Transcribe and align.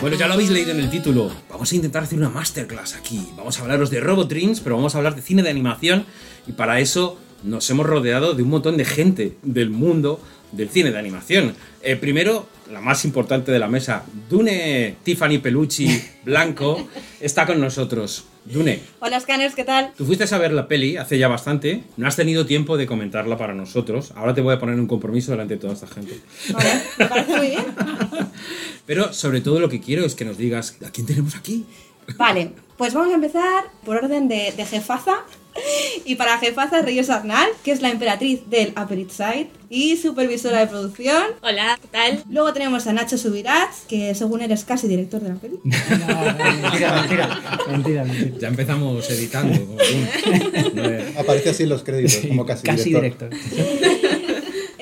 Bueno, 0.00 0.16
ya 0.16 0.26
lo 0.28 0.34
habéis 0.34 0.50
leído 0.50 0.70
en 0.70 0.80
el 0.80 0.88
título. 0.88 1.30
Vamos 1.50 1.70
a 1.72 1.76
intentar 1.76 2.02
hacer 2.04 2.18
una 2.18 2.30
masterclass 2.30 2.96
aquí. 2.96 3.28
Vamos 3.36 3.58
a 3.58 3.62
hablaros 3.62 3.90
de 3.90 4.00
Robot 4.00 4.30
Dreams, 4.30 4.60
pero 4.60 4.76
vamos 4.76 4.94
a 4.94 4.98
hablar 4.98 5.14
de 5.14 5.20
cine 5.20 5.42
de 5.42 5.50
animación. 5.50 6.06
Y 6.46 6.52
para 6.52 6.80
eso 6.80 7.18
nos 7.42 7.68
hemos 7.68 7.84
rodeado 7.84 8.32
de 8.32 8.42
un 8.42 8.48
montón 8.48 8.78
de 8.78 8.86
gente 8.86 9.36
del 9.42 9.68
mundo 9.68 10.18
del 10.52 10.70
cine 10.70 10.90
de 10.90 10.98
animación. 10.98 11.54
Eh, 11.82 11.96
primero, 11.96 12.48
la 12.72 12.80
más 12.80 13.04
importante 13.04 13.52
de 13.52 13.58
la 13.58 13.68
mesa, 13.68 14.04
Dune 14.28 14.96
Tiffany 15.02 15.38
Pelucci 15.38 16.02
Blanco, 16.24 16.88
está 17.20 17.46
con 17.46 17.60
nosotros. 17.60 18.24
Dune, 18.46 18.80
Hola 19.00 19.20
Scanners, 19.20 19.54
¿qué 19.54 19.64
tal? 19.64 19.92
tú 19.94 20.06
fuiste 20.06 20.24
a 20.34 20.38
ver 20.38 20.52
la 20.52 20.66
peli 20.66 20.96
hace 20.96 21.18
ya 21.18 21.28
bastante, 21.28 21.84
no 21.98 22.08
has 22.08 22.16
tenido 22.16 22.46
tiempo 22.46 22.78
de 22.78 22.86
comentarla 22.86 23.36
para 23.36 23.54
nosotros, 23.54 24.12
ahora 24.16 24.32
te 24.32 24.40
voy 24.40 24.54
a 24.54 24.58
poner 24.58 24.76
un 24.76 24.86
compromiso 24.86 25.30
delante 25.32 25.54
de 25.54 25.60
toda 25.60 25.74
esta 25.74 25.86
gente. 25.86 26.18
Vale, 26.50 26.70
me 26.98 27.04
parece 27.04 27.36
muy 27.36 27.48
bien. 27.48 27.64
Pero 28.90 29.12
sobre 29.12 29.40
todo 29.40 29.60
lo 29.60 29.68
que 29.68 29.80
quiero 29.80 30.04
es 30.04 30.16
que 30.16 30.24
nos 30.24 30.36
digas, 30.36 30.74
¿a 30.84 30.90
quién 30.90 31.06
tenemos 31.06 31.36
aquí? 31.36 31.64
Vale, 32.16 32.50
pues 32.76 32.92
vamos 32.92 33.12
a 33.12 33.14
empezar 33.14 33.66
por 33.84 33.96
orden 33.98 34.26
de, 34.26 34.52
de 34.56 34.66
jefaza. 34.66 35.18
Y 36.04 36.16
para 36.16 36.38
jefaza, 36.38 36.82
Reyes 36.82 37.08
Arnal, 37.08 37.48
que 37.62 37.70
es 37.70 37.82
la 37.82 37.90
emperatriz 37.90 38.50
del 38.50 38.70
Upper 38.70 38.98
East 38.98 39.12
Side 39.12 39.48
y 39.68 39.96
supervisora 39.96 40.58
de 40.58 40.66
producción. 40.66 41.22
Hola, 41.40 41.78
¿qué 41.80 41.86
tal? 41.86 42.24
Luego 42.30 42.52
tenemos 42.52 42.88
a 42.88 42.92
Nacho 42.92 43.16
Subirats, 43.16 43.82
que 43.88 44.12
según 44.16 44.42
él 44.42 44.50
es 44.50 44.64
casi 44.64 44.88
director 44.88 45.20
de 45.20 45.28
la 45.28 45.34
peli. 45.36 45.60
mentira, 45.62 47.00
mentira, 47.00 47.40
mentira, 47.68 48.04
mentira. 48.04 48.38
Ya 48.40 48.48
empezamos 48.48 49.08
editando. 49.08 49.56
como 49.66 49.76
Aparece 51.20 51.50
así 51.50 51.62
en 51.62 51.68
los 51.68 51.84
créditos, 51.84 52.26
como 52.26 52.44
casi, 52.44 52.64
Casi 52.64 52.92
director. 52.92 53.30
directo. 53.30 54.09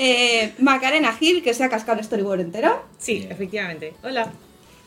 Eh, 0.01 0.55
Macarena 0.59 1.13
Gil, 1.13 1.43
que 1.43 1.53
se 1.55 1.65
ha 1.65 1.69
cascado 1.69 1.99
el 1.99 2.05
storyboard 2.05 2.41
entero. 2.41 2.85
Sí, 2.99 3.27
efectivamente. 3.29 3.95
Hola. 4.05 4.31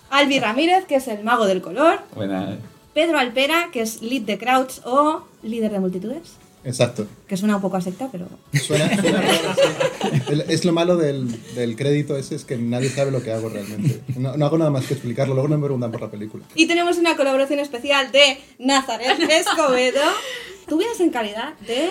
Albi 0.10 0.40
Ramírez, 0.40 0.86
que 0.86 0.96
es 0.96 1.08
el 1.10 1.24
mago 1.24 1.46
del 1.48 1.62
color. 1.62 2.00
Buena. 2.16 2.58
Pedro 2.94 3.20
Alpera, 3.20 3.70
que 3.72 3.82
es 3.82 4.02
lead 4.02 4.22
de 4.24 4.38
crowds 4.38 4.82
o 4.86 5.26
líder 5.44 5.72
de 5.72 5.80
multitudes. 5.80 6.34
Exacto. 6.64 7.08
Que 7.28 7.36
suena 7.38 7.56
un 7.56 7.62
poco 7.62 7.78
a 7.78 7.82
secta, 7.82 8.08
pero 8.12 8.28
Suena, 8.54 8.96
suena. 9.02 9.24
El- 10.30 10.42
Es 10.48 10.64
lo 10.64 10.74
malo 10.74 10.96
del, 10.96 11.28
del 11.56 11.76
crédito 11.76 12.16
ese, 12.16 12.36
es 12.36 12.46
que 12.46 12.56
nadie 12.58 12.90
sabe 12.90 13.10
lo 13.12 13.24
que 13.24 13.32
hago 13.32 13.50
realmente. 13.50 14.02
No, 14.18 14.38
no 14.38 14.46
hago 14.46 14.58
nada 14.60 14.70
más 14.70 14.86
que 14.86 14.94
explicarlo, 14.94 15.34
luego 15.34 15.50
no 15.50 15.58
me 15.58 15.64
preguntan 15.66 15.92
por 15.92 16.02
la 16.02 16.12
película. 16.12 16.44
Y 16.56 16.68
tenemos 16.68 16.98
una 16.98 17.18
colaboración 17.18 17.60
especial 17.60 18.12
de 18.12 18.38
Nazaret 18.60 19.20
Escobedo. 19.30 20.02
Tú 20.68 20.78
vienes 20.78 21.00
en 21.00 21.10
calidad 21.10 21.54
de 21.68 21.90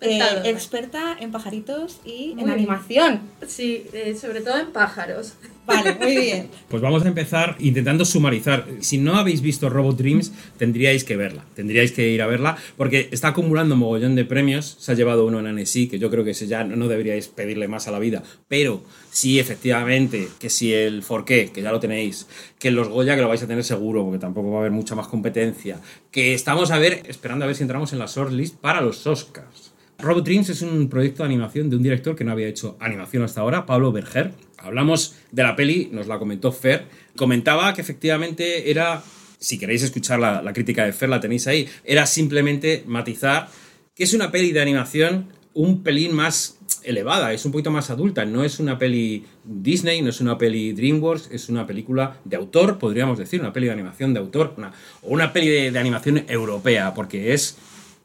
eh, 0.00 0.42
experta 0.44 1.16
en 1.18 1.30
pajaritos 1.32 2.00
y 2.04 2.32
en 2.32 2.36
bien. 2.36 2.50
animación. 2.50 3.20
Sí, 3.46 3.86
eh, 3.92 4.16
sobre 4.20 4.40
todo 4.40 4.58
en 4.58 4.72
pájaros. 4.72 5.34
Vale, 5.66 5.94
muy 5.94 6.16
bien. 6.16 6.48
Pues 6.68 6.82
vamos 6.82 7.04
a 7.04 7.08
empezar 7.08 7.56
intentando 7.60 8.04
sumarizar. 8.04 8.66
Si 8.80 8.98
no 8.98 9.14
habéis 9.14 9.42
visto 9.42 9.68
Robot 9.68 9.96
Dreams, 9.96 10.32
tendríais 10.58 11.04
que 11.04 11.16
verla. 11.16 11.44
Tendríais 11.54 11.92
que 11.92 12.08
ir 12.08 12.20
a 12.20 12.26
verla 12.26 12.56
porque 12.76 13.08
está 13.12 13.28
acumulando 13.28 13.76
mogollón 13.76 14.16
de 14.16 14.24
premios. 14.24 14.76
Se 14.80 14.92
ha 14.92 14.94
llevado 14.94 15.24
uno 15.24 15.38
en 15.38 15.46
Annecy, 15.46 15.88
que 15.88 15.98
yo 15.98 16.10
creo 16.10 16.24
que 16.24 16.32
ese 16.32 16.48
ya 16.48 16.64
no, 16.64 16.88
deberíais 16.88 17.28
pedirle 17.28 17.68
más 17.68 17.86
a 17.86 17.92
la 17.92 18.00
vida. 18.00 18.22
Pero 18.48 18.82
sí, 19.10 19.38
efectivamente, 19.38 20.28
que 20.40 20.50
si 20.50 20.74
el 20.74 21.02
Forqué, 21.02 21.50
que 21.52 21.62
ya 21.62 21.70
lo 21.70 21.78
tenéis, 21.78 22.26
que 22.58 22.70
los 22.70 22.88
Goya, 22.88 23.14
que 23.14 23.22
lo 23.22 23.28
vais 23.28 23.42
a 23.42 23.46
tener 23.46 23.62
seguro, 23.62 24.04
porque 24.04 24.18
tampoco 24.18 24.50
va 24.50 24.56
a 24.56 24.60
haber 24.60 24.72
mucha 24.72 24.96
más 24.96 25.06
competencia. 25.06 25.78
Que 26.10 26.34
estamos 26.34 26.72
a 26.72 26.78
ver, 26.78 27.02
esperando 27.06 27.44
a 27.44 27.46
ver 27.46 27.56
si 27.56 27.62
entramos 27.62 27.92
en 27.92 28.00
la 28.00 28.06
shortlist 28.06 28.56
para 28.56 28.80
los 28.80 29.06
Oscars. 29.06 29.72
Robot 30.02 30.24
Dreams 30.24 30.48
es 30.48 30.62
un 30.62 30.88
proyecto 30.88 31.22
de 31.22 31.28
animación 31.28 31.70
de 31.70 31.76
un 31.76 31.82
director 31.82 32.16
que 32.16 32.24
no 32.24 32.32
había 32.32 32.48
hecho 32.48 32.76
animación 32.80 33.22
hasta 33.22 33.40
ahora, 33.40 33.66
Pablo 33.66 33.92
Berger. 33.92 34.32
Hablamos 34.58 35.14
de 35.30 35.44
la 35.44 35.54
peli, 35.54 35.90
nos 35.92 36.08
la 36.08 36.18
comentó 36.18 36.50
Fer. 36.50 36.86
Comentaba 37.14 37.72
que 37.72 37.82
efectivamente 37.82 38.68
era, 38.70 39.00
si 39.38 39.58
queréis 39.58 39.84
escuchar 39.84 40.18
la, 40.18 40.52
crítica 40.52 40.84
de 40.84 40.92
Fer, 40.92 41.08
la 41.08 41.20
tenéis 41.20 41.46
ahí, 41.46 41.68
era 41.84 42.06
simplemente 42.06 42.82
matizar 42.86 43.48
que 43.94 44.02
es 44.02 44.12
una 44.12 44.32
peli 44.32 44.50
de 44.50 44.60
animación 44.60 45.28
un 45.54 45.82
pelín 45.84 46.14
más 46.14 46.56
elevada, 46.82 47.32
es 47.32 47.44
un 47.44 47.52
poquito 47.52 47.70
más 47.70 47.90
adulta, 47.90 48.24
no 48.24 48.42
es 48.42 48.58
una 48.58 48.78
peli 48.78 49.24
Disney, 49.44 50.00
no 50.02 50.08
es 50.08 50.20
una 50.20 50.36
peli 50.38 50.72
DreamWorks, 50.72 51.28
es 51.30 51.48
una 51.48 51.66
película 51.66 52.16
de 52.24 52.36
autor, 52.36 52.78
podríamos 52.78 53.18
decir, 53.18 53.40
una 53.40 53.52
peli 53.52 53.66
de 53.66 53.72
animación 53.74 54.14
de 54.14 54.20
autor, 54.20 54.54
una- 54.56 54.72
o 55.02 55.10
una 55.10 55.32
peli 55.32 55.70
de 55.70 55.78
animación 55.78 56.24
europea, 56.26 56.92
porque 56.94 57.34
es... 57.34 57.56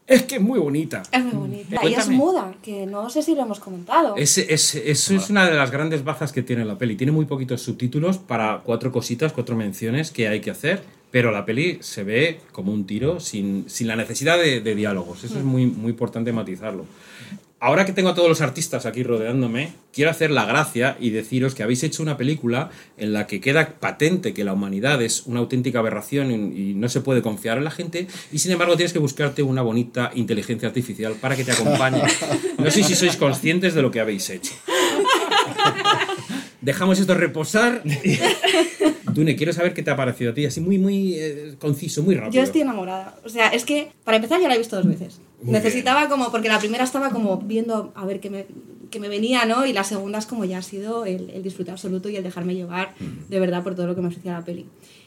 Es 0.08 0.24
que 0.24 0.36
es 0.36 0.42
muy 0.42 0.58
bonita. 0.58 1.04
Es 1.12 1.22
muy 1.24 1.34
bonita. 1.34 1.82
Y 1.86 1.94
es 1.94 2.08
muda, 2.10 2.54
que 2.64 2.86
no 2.86 3.10
sé 3.10 3.22
si 3.22 3.36
lo 3.36 3.42
hemos 3.42 3.60
comentado. 3.60 4.16
Es, 4.16 4.38
es- 4.38 4.76
eso 4.76 5.14
es 5.14 5.30
una 5.30 5.50
de 5.50 5.56
las 5.56 5.70
grandes 5.70 6.04
bazas 6.06 6.32
que 6.32 6.42
tiene 6.44 6.64
la 6.64 6.78
peli. 6.78 6.96
Tiene 6.96 7.12
muy 7.12 7.26
poquitos 7.26 7.62
subtítulos 7.62 8.18
para 8.18 8.62
cuatro 8.64 8.92
cositas, 8.92 9.34
cuatro 9.34 9.56
menciones 9.58 10.12
que 10.12 10.30
hay 10.30 10.40
que 10.40 10.50
hacer, 10.50 10.82
pero 11.12 11.32
la 11.32 11.46
peli 11.46 11.80
se 11.82 12.04
ve 12.06 12.40
como 12.54 12.72
un 12.72 12.86
tiro 12.88 13.20
sin, 13.20 13.66
sin 13.70 13.88
la 13.88 13.98
necesidad 13.98 14.38
de, 14.38 14.62
de 14.62 14.76
diálogos. 14.76 15.26
Eso 15.26 15.38
es 15.40 15.44
muy, 15.44 15.66
muy 15.66 15.90
importante 15.92 16.32
matizarlo. 16.32 16.86
Ahora 17.60 17.88
que 17.88 17.92
tengo 17.92 18.10
a 18.10 18.14
todos 18.14 18.30
los 18.30 18.42
artistas 18.42 18.86
aquí 18.86 19.02
rodeándome, 19.02 19.74
quiero 19.92 20.12
hacer 20.12 20.30
la 20.30 20.46
gracia 20.46 20.96
y 21.00 21.10
deciros 21.10 21.56
que 21.56 21.64
habéis 21.64 21.84
hecho 21.84 22.04
una 22.04 22.16
película 22.16 22.70
en 22.98 23.14
la 23.14 23.26
que 23.26 23.42
queda 23.42 23.80
patente 23.80 24.36
que 24.36 24.44
la 24.44 24.54
humanidad 24.54 25.02
es 25.02 25.26
una 25.26 25.40
auténtica 25.40 25.80
aberración 25.80 26.32
y, 26.32 26.76
no 26.76 26.88
se 26.88 27.02
puede 27.02 27.24
confiar 27.24 27.58
en 27.58 27.64
la 27.64 27.72
gente, 27.72 28.08
y 28.32 28.38
sin 28.38 28.52
embargo 28.52 28.76
tienes 28.76 28.94
que 28.94 29.00
buscarte 29.00 29.42
una 29.42 29.64
bonita 29.64 30.12
inteligencia 30.14 30.68
artificial 30.68 31.14
para 31.14 31.36
que 31.36 31.44
te 31.44 31.52
acompañe. 31.52 32.04
No 32.60 32.70
sé 32.70 32.84
si 32.84 32.94
sois 32.94 33.16
conscientes 33.16 33.74
de 33.74 33.82
lo 33.82 33.90
que 33.90 34.00
habéis 34.00 34.30
hecho. 34.30 34.54
Dejamos 36.62 37.00
esto 37.00 37.16
reposar. 37.16 37.82
Dune, 39.14 39.36
quiero 39.36 39.54
saber 39.54 39.74
qué 39.74 39.82
te 39.82 39.90
ha 39.90 39.96
parecido 39.96 40.32
a 40.32 40.34
ti, 40.36 40.46
así 40.46 40.62
muy, 40.62 40.78
muy 40.78 41.16
eh, 41.16 41.56
conciso, 41.60 42.04
muy 42.04 42.14
rápido. 42.14 42.34
Yo 42.34 42.44
estoy 42.44 42.62
enamorada. 42.62 43.18
O 43.26 43.30
sea, 43.30 43.48
es 43.50 43.64
que 43.64 43.88
para 44.04 44.18
empezar 44.18 44.40
ya 44.40 44.48
la 44.48 44.56
he 44.56 44.58
visto 44.60 44.76
dos 44.76 44.86
veces. 44.86 45.20
Muy 45.42 45.54
Necesitaba 45.54 46.10
como, 46.10 46.32
porque 46.32 46.50
la 46.50 46.60
primera 46.60 46.84
estaba 46.84 47.12
como 47.12 47.38
viendo 47.38 47.92
a 47.96 48.06
ver 48.06 48.20
qué 48.20 48.30
me, 48.30 48.48
qué 48.90 49.00
me 49.00 49.08
venía, 49.08 49.46
¿no? 49.46 49.66
Y 49.66 49.74
la 49.74 49.84
segunda 49.84 50.18
es 50.18 50.26
como 50.26 50.46
ya 50.46 50.58
ha 50.58 50.62
sido 50.64 51.06
el, 51.06 51.30
el 51.30 51.44
disfrute 51.44 51.72
absoluto 51.72 52.10
y 52.10 52.16
el 52.16 52.24
dejarme 52.24 52.56
llevar 52.56 52.96
de 53.30 53.40
verdad 53.40 53.64
por 53.64 53.76
todo 53.76 53.88
lo 53.88 53.96
que 53.96 54.02
me 54.02 54.08
ofrecía 54.08 54.34
la 54.34 54.46
peli. 54.46 54.66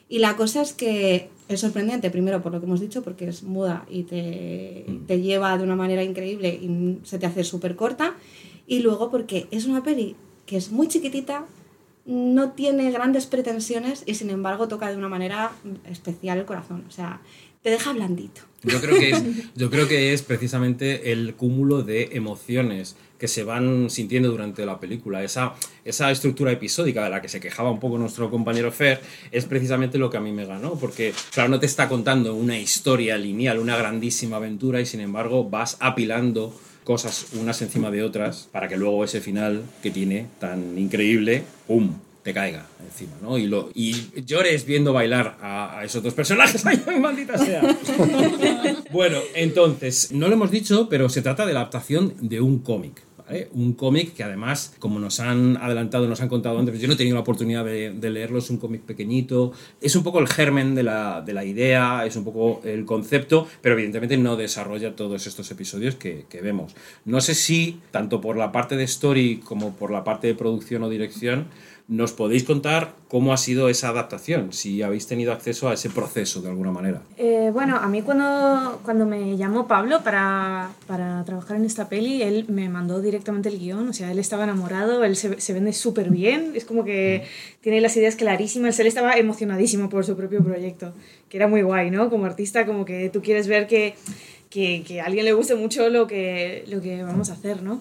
Y 0.09 0.19
la 0.19 0.37
cosa 0.37 0.61
es 0.61 0.73
que 0.73 1.31
es 1.49 1.61
sorprendente, 1.61 2.11
primero 2.11 2.43
por 2.43 2.53
lo 2.53 2.61
que 2.61 2.67
hemos 2.67 2.81
dicho, 2.81 3.03
porque 3.03 3.29
es 3.29 3.45
muda 3.45 3.87
y 3.89 4.03
te, 4.03 4.85
te 5.07 5.21
lleva 5.21 5.57
de 5.57 5.63
una 5.63 5.77
manera 5.77 6.03
increíble 6.03 6.49
y 6.49 6.99
se 7.05 7.19
te 7.19 7.27
hace 7.27 7.45
súper 7.45 7.77
corta. 7.77 8.15
Y 8.67 8.81
luego 8.81 9.11
porque 9.11 9.47
es 9.51 9.67
una 9.67 9.83
peli 9.83 10.17
que 10.47 10.57
es 10.57 10.73
muy 10.73 10.89
chiquitita, 10.89 11.47
no 12.07 12.51
tiene 12.53 12.91
grandes 12.91 13.27
pretensiones 13.27 14.03
y 14.05 14.17
sin 14.17 14.31
embargo 14.31 14.67
toca 14.67 14.91
de 14.91 14.97
una 14.97 15.09
manera 15.09 15.53
especial 15.89 16.39
el 16.39 16.45
corazón. 16.45 16.85
O 16.89 16.91
sea, 16.91 17.21
te 17.63 17.71
deja 17.71 17.93
blandito. 17.93 18.43
Yo 18.63 18.81
creo 18.81 18.99
que 18.99 19.11
es, 19.11 19.23
yo 19.55 19.71
creo 19.71 19.89
que 19.89 20.13
es 20.13 20.23
precisamente 20.23 21.13
el 21.13 21.35
cúmulo 21.35 21.83
de 21.83 22.11
emociones 22.13 22.97
que 23.19 23.29
se 23.29 23.45
van 23.45 23.91
sintiendo 23.91 24.31
durante 24.31 24.65
la 24.65 24.81
película. 24.81 25.23
Esa, 25.23 25.55
esa 25.85 26.11
estructura 26.11 26.53
episódica 26.53 27.05
de 27.05 27.11
la 27.11 27.21
que 27.21 27.29
se 27.29 27.41
quejaba 27.41 27.71
un 27.71 27.79
poco 27.81 27.99
nuestro 27.99 28.31
compañero 28.31 28.73
Fer 28.73 29.01
es 29.31 29.45
precisamente 29.45 29.99
lo 29.99 30.09
que 30.09 30.17
a 30.17 30.21
mí 30.21 30.33
me 30.33 30.47
ganó, 30.47 30.75
porque 30.77 31.13
claro, 31.33 31.51
no 31.51 31.61
te 31.61 31.67
está 31.67 31.89
contando 31.89 32.35
una 32.35 32.59
historia 32.59 33.19
lineal, 33.19 33.59
una 33.59 33.77
grandísima 33.77 34.37
aventura 34.37 34.81
y 34.81 34.87
sin 34.87 35.01
embargo 35.01 35.49
vas 35.49 35.77
apilando 35.81 36.59
cosas 36.85 37.27
unas 37.35 37.61
encima 37.61 37.91
de 37.91 38.03
otras 38.03 38.49
para 38.51 38.69
que 38.69 38.79
luego 38.79 39.05
ese 39.05 39.21
final 39.21 39.63
que 39.83 39.91
tiene 39.91 40.27
tan 40.39 40.79
increíble, 40.79 41.45
¡pum! 41.67 41.95
Te 42.23 42.35
caiga 42.35 42.67
encima, 42.85 43.13
¿no? 43.23 43.39
Y, 43.39 43.47
lo, 43.47 43.71
y 43.75 43.95
llores 44.25 44.67
viendo 44.67 44.93
bailar 44.93 45.39
a, 45.41 45.79
a 45.79 45.85
esos 45.85 46.03
dos 46.03 46.15
personajes. 46.15 46.65
¡Ay, 46.87 47.01
maldita 47.01 47.39
sea! 47.39 47.63
bueno, 48.93 49.19
entonces, 49.35 50.13
no 50.13 50.29
lo 50.29 50.35
hemos 50.35 50.51
dicho, 50.51 50.89
pero 50.89 51.09
se 51.09 51.23
trata 51.23 51.47
de 51.47 51.55
la 51.55 51.61
adaptación 51.61 52.15
de 52.21 52.41
un 52.41 52.59
cómic. 52.59 53.03
¿vale? 53.17 53.49
Un 53.53 53.73
cómic 53.73 54.13
que 54.13 54.23
además, 54.23 54.75
como 54.79 54.99
nos 54.99 55.19
han 55.19 55.57
adelantado, 55.57 56.07
nos 56.09 56.21
han 56.21 56.29
contado 56.29 56.59
antes, 56.59 56.79
yo 56.79 56.89
no 56.89 56.95
he 56.95 56.97
tenido 56.97 57.15
la 57.15 57.23
oportunidad 57.23 57.65
de, 57.65 57.91
de 57.91 58.11
leerlo, 58.11 58.39
es 58.39 58.51
un 58.51 58.59
cómic 58.59 58.83
pequeñito, 58.83 59.53
es 59.81 59.97
un 59.97 60.03
poco 60.03 60.19
el 60.19 60.29
germen 60.29 60.75
de 60.75 60.83
la, 60.83 61.23
de 61.23 61.33
la 61.33 61.45
idea, 61.45 62.05
es 62.05 62.17
un 62.17 62.25
poco 62.25 62.61
el 62.65 62.85
concepto, 62.85 63.47
pero 63.63 63.77
evidentemente 63.77 64.19
no 64.19 64.37
desarrolla 64.37 64.95
todos 64.95 65.27
estos 65.27 65.51
episodios 65.51 65.95
que, 65.95 66.27
que 66.29 66.43
vemos. 66.43 66.75
No 67.07 67.23
sé 67.23 67.35
si, 67.35 67.81
tanto 67.91 68.21
por 68.21 68.37
la 68.37 68.53
parte 68.53 68.77
de 68.77 68.85
story 68.85 69.41
como 69.43 69.75
por 69.75 69.91
la 69.91 70.05
parte 70.05 70.27
de 70.27 70.35
producción 70.35 70.83
o 70.83 70.91
dirección, 70.91 71.47
¿Nos 71.91 72.13
podéis 72.13 72.45
contar 72.45 72.95
cómo 73.09 73.33
ha 73.33 73.37
sido 73.37 73.69
esa 73.69 73.89
adaptación? 73.89 74.53
Si 74.53 74.81
habéis 74.81 75.09
tenido 75.09 75.33
acceso 75.33 75.69
a 75.69 75.75
ese 75.75 75.91
proceso 75.91 76.41
de 76.41 76.49
alguna 76.49 76.71
manera. 76.71 77.03
Eh, 77.19 77.51
bueno, 77.53 77.79
a 77.79 77.89
mí 77.89 78.01
cuando, 78.03 78.81
cuando 78.85 79.07
me 79.07 79.37
llamó 79.37 79.67
Pablo 79.67 80.01
para, 80.05 80.71
para 80.87 81.25
trabajar 81.25 81.57
en 81.57 81.65
esta 81.65 81.89
peli, 81.89 82.23
él 82.23 82.45
me 82.47 82.69
mandó 82.69 83.03
directamente 83.03 83.49
el 83.49 83.59
guion, 83.59 83.89
o 83.89 83.93
sea, 83.93 84.13
él 84.13 84.21
estaba 84.21 84.45
enamorado, 84.45 85.03
él 85.03 85.17
se, 85.17 85.41
se 85.41 85.53
vende 85.53 85.73
súper 85.73 86.11
bien, 86.11 86.53
es 86.55 86.65
como 86.65 86.85
que 86.85 87.25
tiene 87.61 87.81
las 87.81 87.97
ideas 87.97 88.15
clarísimas, 88.15 88.79
él 88.79 88.87
estaba 88.87 89.15
emocionadísimo 89.15 89.89
por 89.89 90.05
su 90.05 90.17
propio 90.17 90.45
proyecto, 90.45 90.95
que 91.29 91.39
era 91.39 91.49
muy 91.49 91.63
guay, 91.63 91.91
¿no? 91.91 92.09
Como 92.09 92.25
artista, 92.25 92.67
como 92.67 92.85
que 92.85 93.11
tú 93.11 93.21
quieres 93.21 93.49
ver 93.49 93.67
que 93.67 93.97
que, 94.51 94.83
que 94.87 95.01
a 95.01 95.07
alguien 95.07 95.25
le 95.25 95.33
guste 95.33 95.55
mucho 95.55 95.89
lo 95.89 96.07
que, 96.09 96.65
lo 96.67 96.83
que 96.83 97.03
vamos 97.05 97.31
a 97.31 97.35
hacer, 97.35 97.63
¿no? 97.63 97.81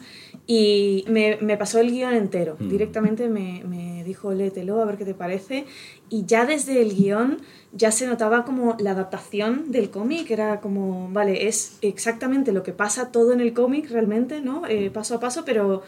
Y 0.52 1.06
me, 1.08 1.38
me 1.42 1.58
pasó 1.58 1.80
el 1.80 1.92
guion 1.92 2.16
entero. 2.16 2.56
Mm. 2.58 2.70
Directamente 2.70 3.30
me, 3.30 3.64
me 3.66 4.04
dijo, 4.04 4.34
léetelo, 4.34 4.82
a 4.82 4.86
ver 4.86 4.98
qué 4.98 5.06
te 5.06 5.14
parece. 5.14 5.66
Y 6.10 6.26
ya 6.26 6.48
desde 6.48 6.82
el 6.82 6.96
guion 6.96 7.38
ya 7.72 7.92
se 7.92 8.08
notaba 8.08 8.46
como 8.46 8.76
la 8.80 8.92
adaptación 8.92 9.72
del 9.72 9.92
cómic, 9.92 10.32
era 10.32 10.60
como, 10.60 11.08
vale, 11.12 11.48
es 11.48 11.78
exactamente 11.84 12.52
lo 12.52 12.64
que 12.64 12.74
pasa 12.74 13.12
todo 13.12 13.32
en 13.32 13.42
el 13.42 13.54
cómic 13.54 13.92
realmente, 13.92 14.42
¿no? 14.42 14.66
Eh, 14.66 14.90
paso 14.90 15.14
a 15.14 15.20
paso, 15.20 15.46
pero, 15.46 15.84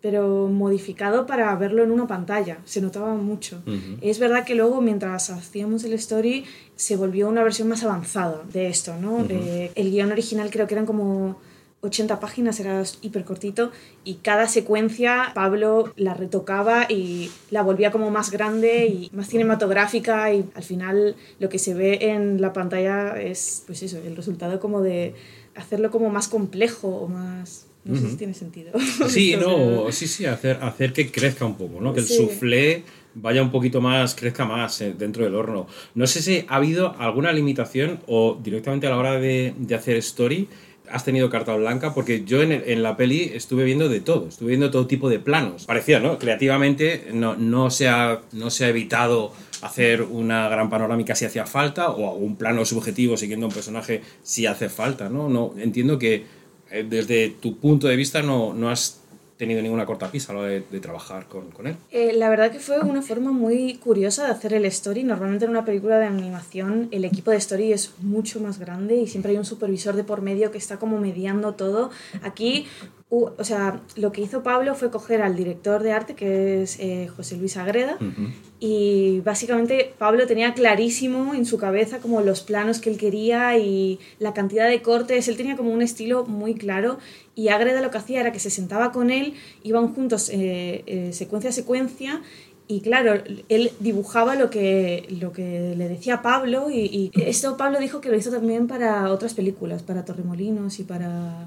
pero 0.00 0.48
modificado 0.48 1.26
para 1.26 1.54
verlo 1.56 1.84
en 1.84 1.90
una 1.90 2.06
pantalla. 2.06 2.56
Se 2.64 2.80
notaba 2.80 3.12
mucho. 3.16 3.62
Ujú. 3.66 3.98
Es 4.00 4.18
verdad 4.18 4.46
que 4.46 4.54
luego, 4.54 4.80
mientras 4.80 5.28
hacíamos 5.28 5.84
el 5.84 5.92
story, 5.92 6.46
se 6.74 6.96
volvió 6.96 7.28
una 7.28 7.42
versión 7.42 7.68
más 7.68 7.84
avanzada 7.84 8.44
de 8.50 8.68
esto, 8.68 8.96
¿no? 8.98 9.16
Ujú. 9.16 9.26
Eh, 9.28 9.72
el 9.74 9.90
guion 9.90 10.10
original 10.10 10.48
creo 10.50 10.66
que 10.66 10.72
eran 10.72 10.86
como 10.86 11.36
80 11.82 12.18
páginas, 12.20 12.58
era 12.58 12.82
hiper 13.02 13.24
cortito, 13.24 13.70
y 14.04 14.14
cada 14.14 14.48
secuencia 14.48 15.30
Pablo 15.34 15.92
la 15.96 16.14
retocaba 16.14 16.86
y 16.90 17.30
la 17.50 17.62
volvía 17.62 17.90
como 17.90 18.10
más 18.10 18.30
grande 18.30 18.86
y 18.86 19.10
más 19.12 19.28
cinematográfica, 19.28 20.32
y 20.32 20.44
al 20.54 20.62
final 20.64 21.16
lo 21.38 21.48
que 21.48 21.58
se 21.58 21.74
ve 21.74 21.98
en 22.10 22.40
la 22.40 22.52
pantalla 22.52 23.20
es, 23.20 23.62
pues 23.66 23.82
eso, 23.82 23.98
el 23.98 24.16
resultado 24.16 24.58
como 24.58 24.80
de 24.80 25.14
hacerlo 25.54 25.90
como 25.90 26.10
más 26.10 26.28
complejo 26.28 26.88
o 26.88 27.08
más... 27.08 27.66
No 27.84 27.94
sé 27.94 28.00
Ujú. 28.02 28.10
si 28.10 28.16
tiene 28.16 28.34
sentido. 28.34 28.72
Sí, 29.08 29.36
no, 29.38 29.92
sí, 29.92 30.08
sí, 30.08 30.26
hacer, 30.26 30.58
hacer 30.60 30.92
que 30.92 31.08
crezca 31.12 31.44
un 31.44 31.54
poco, 31.56 31.80
¿no? 31.80 31.94
Que 31.94 32.00
el 32.00 32.06
Sí. 32.06 32.16
soufflé 32.16 32.82
vaya 33.14 33.40
un 33.40 33.52
poquito 33.52 33.80
más, 33.80 34.16
crezca 34.16 34.44
más 34.44 34.80
eh, 34.80 34.92
dentro 34.98 35.22
del 35.24 35.36
horno. 35.36 35.68
No 35.94 36.06
sé 36.08 36.20
si 36.20 36.44
ha 36.48 36.56
habido 36.56 36.96
alguna 36.98 37.32
limitación 37.32 38.00
o 38.08 38.36
directamente 38.42 38.88
a 38.88 38.90
la 38.90 38.96
hora 38.98 39.20
de, 39.20 39.54
de 39.56 39.74
hacer 39.76 39.96
story 39.98 40.48
has 40.90 41.04
tenido 41.04 41.30
carta 41.30 41.54
blanca, 41.54 41.94
porque 41.94 42.24
yo 42.24 42.42
en, 42.42 42.52
en 42.52 42.82
la 42.82 42.96
peli 42.96 43.30
estuve 43.34 43.64
viendo 43.64 43.88
de 43.88 44.00
todo, 44.00 44.28
estuve 44.28 44.48
viendo 44.48 44.70
todo 44.70 44.86
tipo 44.86 45.08
de 45.08 45.18
planos. 45.18 45.66
Parecía, 45.66 46.00
¿no? 46.00 46.18
Creativamente 46.18 47.08
no, 47.12 47.36
no, 47.36 47.70
se, 47.70 47.88
ha, 47.88 48.20
no 48.32 48.50
se 48.50 48.64
ha 48.64 48.68
evitado 48.68 49.32
hacer 49.62 50.02
una 50.02 50.48
gran 50.48 50.70
panorámica 50.70 51.14
si 51.14 51.24
hacía 51.24 51.46
falta 51.46 51.90
o 51.90 52.14
un 52.14 52.36
plano 52.36 52.64
subjetivo 52.64 53.16
siguiendo 53.16 53.46
a 53.46 53.48
un 53.48 53.54
personaje 53.54 54.02
si 54.22 54.46
hace 54.46 54.68
falta, 54.68 55.08
¿no? 55.08 55.28
no 55.28 55.54
entiendo 55.58 55.98
que 55.98 56.24
eh, 56.70 56.84
desde 56.88 57.30
tu 57.30 57.58
punto 57.58 57.86
de 57.88 57.96
vista 57.96 58.22
no, 58.22 58.52
no 58.52 58.70
has 58.70 59.02
tenido 59.36 59.60
ninguna 59.62 59.84
cortapisa 59.86 60.32
a 60.32 60.34
la 60.34 60.40
hora 60.42 60.48
de, 60.50 60.62
de 60.70 60.80
trabajar 60.80 61.26
con, 61.26 61.50
con 61.50 61.66
él. 61.66 61.76
Eh, 61.90 62.12
la 62.14 62.28
verdad 62.30 62.50
que 62.50 62.58
fue 62.58 62.80
una 62.80 63.02
forma 63.02 63.32
muy 63.32 63.74
curiosa 63.74 64.24
de 64.24 64.30
hacer 64.30 64.54
el 64.54 64.64
story. 64.66 65.04
Normalmente 65.04 65.44
en 65.44 65.50
una 65.50 65.64
película 65.64 65.98
de 65.98 66.06
animación 66.06 66.88
el 66.90 67.04
equipo 67.04 67.30
de 67.30 67.36
story 67.36 67.72
es 67.72 67.92
mucho 68.00 68.40
más 68.40 68.58
grande 68.58 68.96
y 68.96 69.06
siempre 69.06 69.32
hay 69.32 69.38
un 69.38 69.44
supervisor 69.44 69.94
de 69.94 70.04
por 70.04 70.22
medio 70.22 70.50
que 70.50 70.58
está 70.58 70.78
como 70.78 70.98
mediando 70.98 71.52
todo. 71.54 71.90
Aquí, 72.22 72.66
u- 73.10 73.30
o 73.36 73.44
sea, 73.44 73.80
lo 73.96 74.10
que 74.12 74.22
hizo 74.22 74.42
Pablo 74.42 74.74
fue 74.74 74.90
coger 74.90 75.20
al 75.22 75.36
director 75.36 75.82
de 75.82 75.92
arte, 75.92 76.14
que 76.14 76.62
es 76.62 76.78
eh, 76.80 77.08
José 77.14 77.36
Luis 77.36 77.56
Agreda, 77.58 77.98
y 78.58 79.20
básicamente 79.20 79.92
Pablo 79.98 80.26
tenía 80.26 80.54
clarísimo 80.54 81.34
en 81.34 81.44
su 81.44 81.58
cabeza 81.58 81.98
como 81.98 82.22
los 82.22 82.40
planos 82.40 82.80
que 82.80 82.88
él 82.90 82.96
quería 82.96 83.58
y 83.58 83.98
la 84.18 84.32
cantidad 84.32 84.66
de 84.68 84.80
cortes, 84.80 85.28
él 85.28 85.36
tenía 85.36 85.56
como 85.56 85.70
un 85.72 85.82
estilo 85.82 86.24
muy 86.24 86.54
claro 86.54 86.98
y 87.36 87.48
Agreda 87.48 87.80
lo 87.80 87.92
que 87.92 87.98
hacía 87.98 88.20
era 88.20 88.32
que 88.32 88.40
se 88.40 88.50
sentaba 88.50 88.90
con 88.90 89.10
él, 89.10 89.34
iban 89.62 89.94
juntos 89.94 90.30
eh, 90.30 90.82
eh, 90.86 91.12
secuencia 91.12 91.50
a 91.50 91.52
secuencia 91.52 92.22
y 92.66 92.80
claro, 92.80 93.22
él 93.48 93.70
dibujaba 93.78 94.34
lo 94.34 94.50
que, 94.50 95.06
lo 95.20 95.32
que 95.32 95.74
le 95.76 95.88
decía 95.88 96.22
Pablo 96.22 96.68
y, 96.68 96.80
y 96.80 97.10
esto 97.14 97.56
Pablo 97.56 97.78
dijo 97.78 98.00
que 98.00 98.08
lo 98.08 98.16
hizo 98.16 98.32
también 98.32 98.66
para 98.66 99.12
otras 99.12 99.34
películas, 99.34 99.84
para 99.84 100.04
Torremolinos 100.04 100.80
y 100.80 100.82
para 100.82 101.46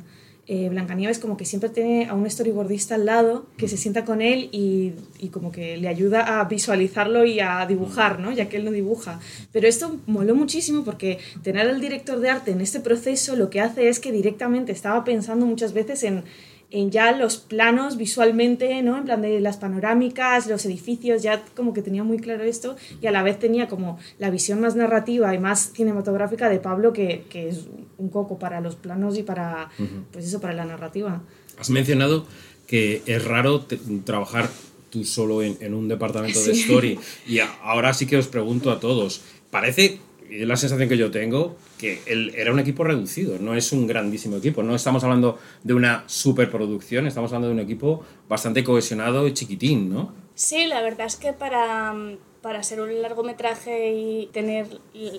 eh, 0.52 0.68
Blancanieves 0.68 1.20
como 1.20 1.38
que 1.38 1.46
siempre 1.46 1.70
tiene 1.70 2.08
a 2.10 2.16
un 2.16 2.28
storyboardista 2.28 2.96
al 2.96 3.06
lado 3.06 3.46
que 3.56 3.68
se 3.68 3.78
sienta 3.78 4.04
con 4.04 4.20
él 4.20 4.50
y, 4.52 4.94
y 5.20 5.28
como 5.28 5.52
que 5.52 5.78
le 5.78 5.88
ayuda 5.88 6.40
a 6.40 6.44
visualizarlo 6.46 7.24
y 7.24 7.40
a 7.40 7.64
dibujar, 7.68 8.20
¿no? 8.20 8.32
Ya 8.32 8.50
que 8.50 8.58
él 8.58 8.66
no 8.66 8.72
dibuja. 8.72 9.20
Pero 9.52 9.68
esto 9.68 10.00
moló 10.08 10.34
muchísimo 10.34 10.84
porque 10.84 11.20
tener 11.44 11.70
al 11.70 11.80
director 11.80 12.20
de 12.20 12.32
arte 12.32 12.50
en 12.50 12.62
este 12.62 12.80
proceso 12.80 13.36
lo 13.36 13.52
que 13.52 13.62
hace 13.62 13.90
es 13.90 14.00
que 14.00 14.12
directamente 14.12 14.72
estaba 14.72 15.04
pensando 15.04 15.46
muchas 15.46 15.74
veces 15.74 16.02
en 16.02 16.24
en 16.72 16.92
ya 16.92 17.12
los 17.14 17.38
planos 17.38 17.98
visualmente, 17.98 18.82
¿no? 18.84 18.98
En 18.98 19.06
plan 19.06 19.22
de 19.22 19.40
las 19.42 19.58
panorámicas, 19.58 20.48
los 20.48 20.66
edificios, 20.66 21.24
ya 21.24 21.42
como 21.56 21.74
que 21.74 21.82
tenía 21.82 22.04
muy 22.04 22.18
claro 22.20 22.44
esto 22.44 22.76
y 23.02 23.08
a 23.08 23.12
la 23.12 23.24
vez 23.24 23.40
tenía 23.40 23.68
como 23.68 23.98
la 24.20 24.30
visión 24.30 24.60
más 24.62 24.76
narrativa 24.76 25.34
y 25.34 25.40
más 25.40 25.72
cinematográfica 25.74 26.48
de 26.50 26.60
Pablo 26.60 26.94
que, 26.94 27.24
que 27.30 27.50
es 27.50 27.66
un 27.98 28.10
coco 28.10 28.38
para 28.38 28.62
los 28.62 28.76
planos 28.76 29.18
y 29.18 29.24
para, 29.24 29.70
pues 30.12 30.26
eso, 30.26 30.40
para 30.40 30.54
la 30.54 30.66
narrativa. 30.66 31.22
Has 31.58 31.70
mencionado 31.72 32.26
que 32.68 33.02
es 33.08 33.26
raro 33.26 33.66
trabajar 34.06 34.48
tú 34.92 35.04
solo 35.06 35.42
en, 35.42 35.58
en 35.62 35.74
un 35.74 35.88
departamento 35.88 36.42
de 36.44 36.52
story 36.54 37.00
y 37.28 37.40
a- 37.40 37.52
ahora 37.64 37.94
sí 37.96 38.06
que 38.06 38.18
os 38.18 38.28
pregunto 38.28 38.72
a 38.72 38.80
todos, 38.80 39.22
parece, 39.50 40.00
es 40.30 40.48
la 40.48 40.56
sensación 40.56 40.88
que 40.90 40.98
yo 40.98 41.12
tengo, 41.12 41.56
que 41.78 42.02
el- 42.06 42.34
era 42.36 42.52
un 42.52 42.60
equipo 42.60 42.84
reducido, 42.84 43.38
no 43.40 43.56
es 43.56 43.72
un 43.72 43.88
grandísimo 43.88 44.38
equipo, 44.38 44.64
no 44.64 44.76
estamos 44.76 45.04
hablando 45.04 45.38
de 45.64 45.74
una 45.74 46.04
superproducción, 46.08 47.08
estamos 47.08 47.32
hablando 47.32 47.48
de 47.48 47.54
un 47.56 47.60
equipo 47.60 48.04
bastante 48.28 48.64
cohesionado 48.64 49.28
y 49.28 49.34
chiquitín, 49.34 49.90
¿no? 49.94 50.14
Sí, 50.36 50.68
la 50.68 50.82
verdad 50.82 51.08
es 51.08 51.18
que 51.18 51.34
para, 51.34 51.94
para 52.42 52.64
ser 52.64 52.80
un 52.80 53.02
largometraje 53.02 53.92
y 53.94 54.28
tener 54.32 54.68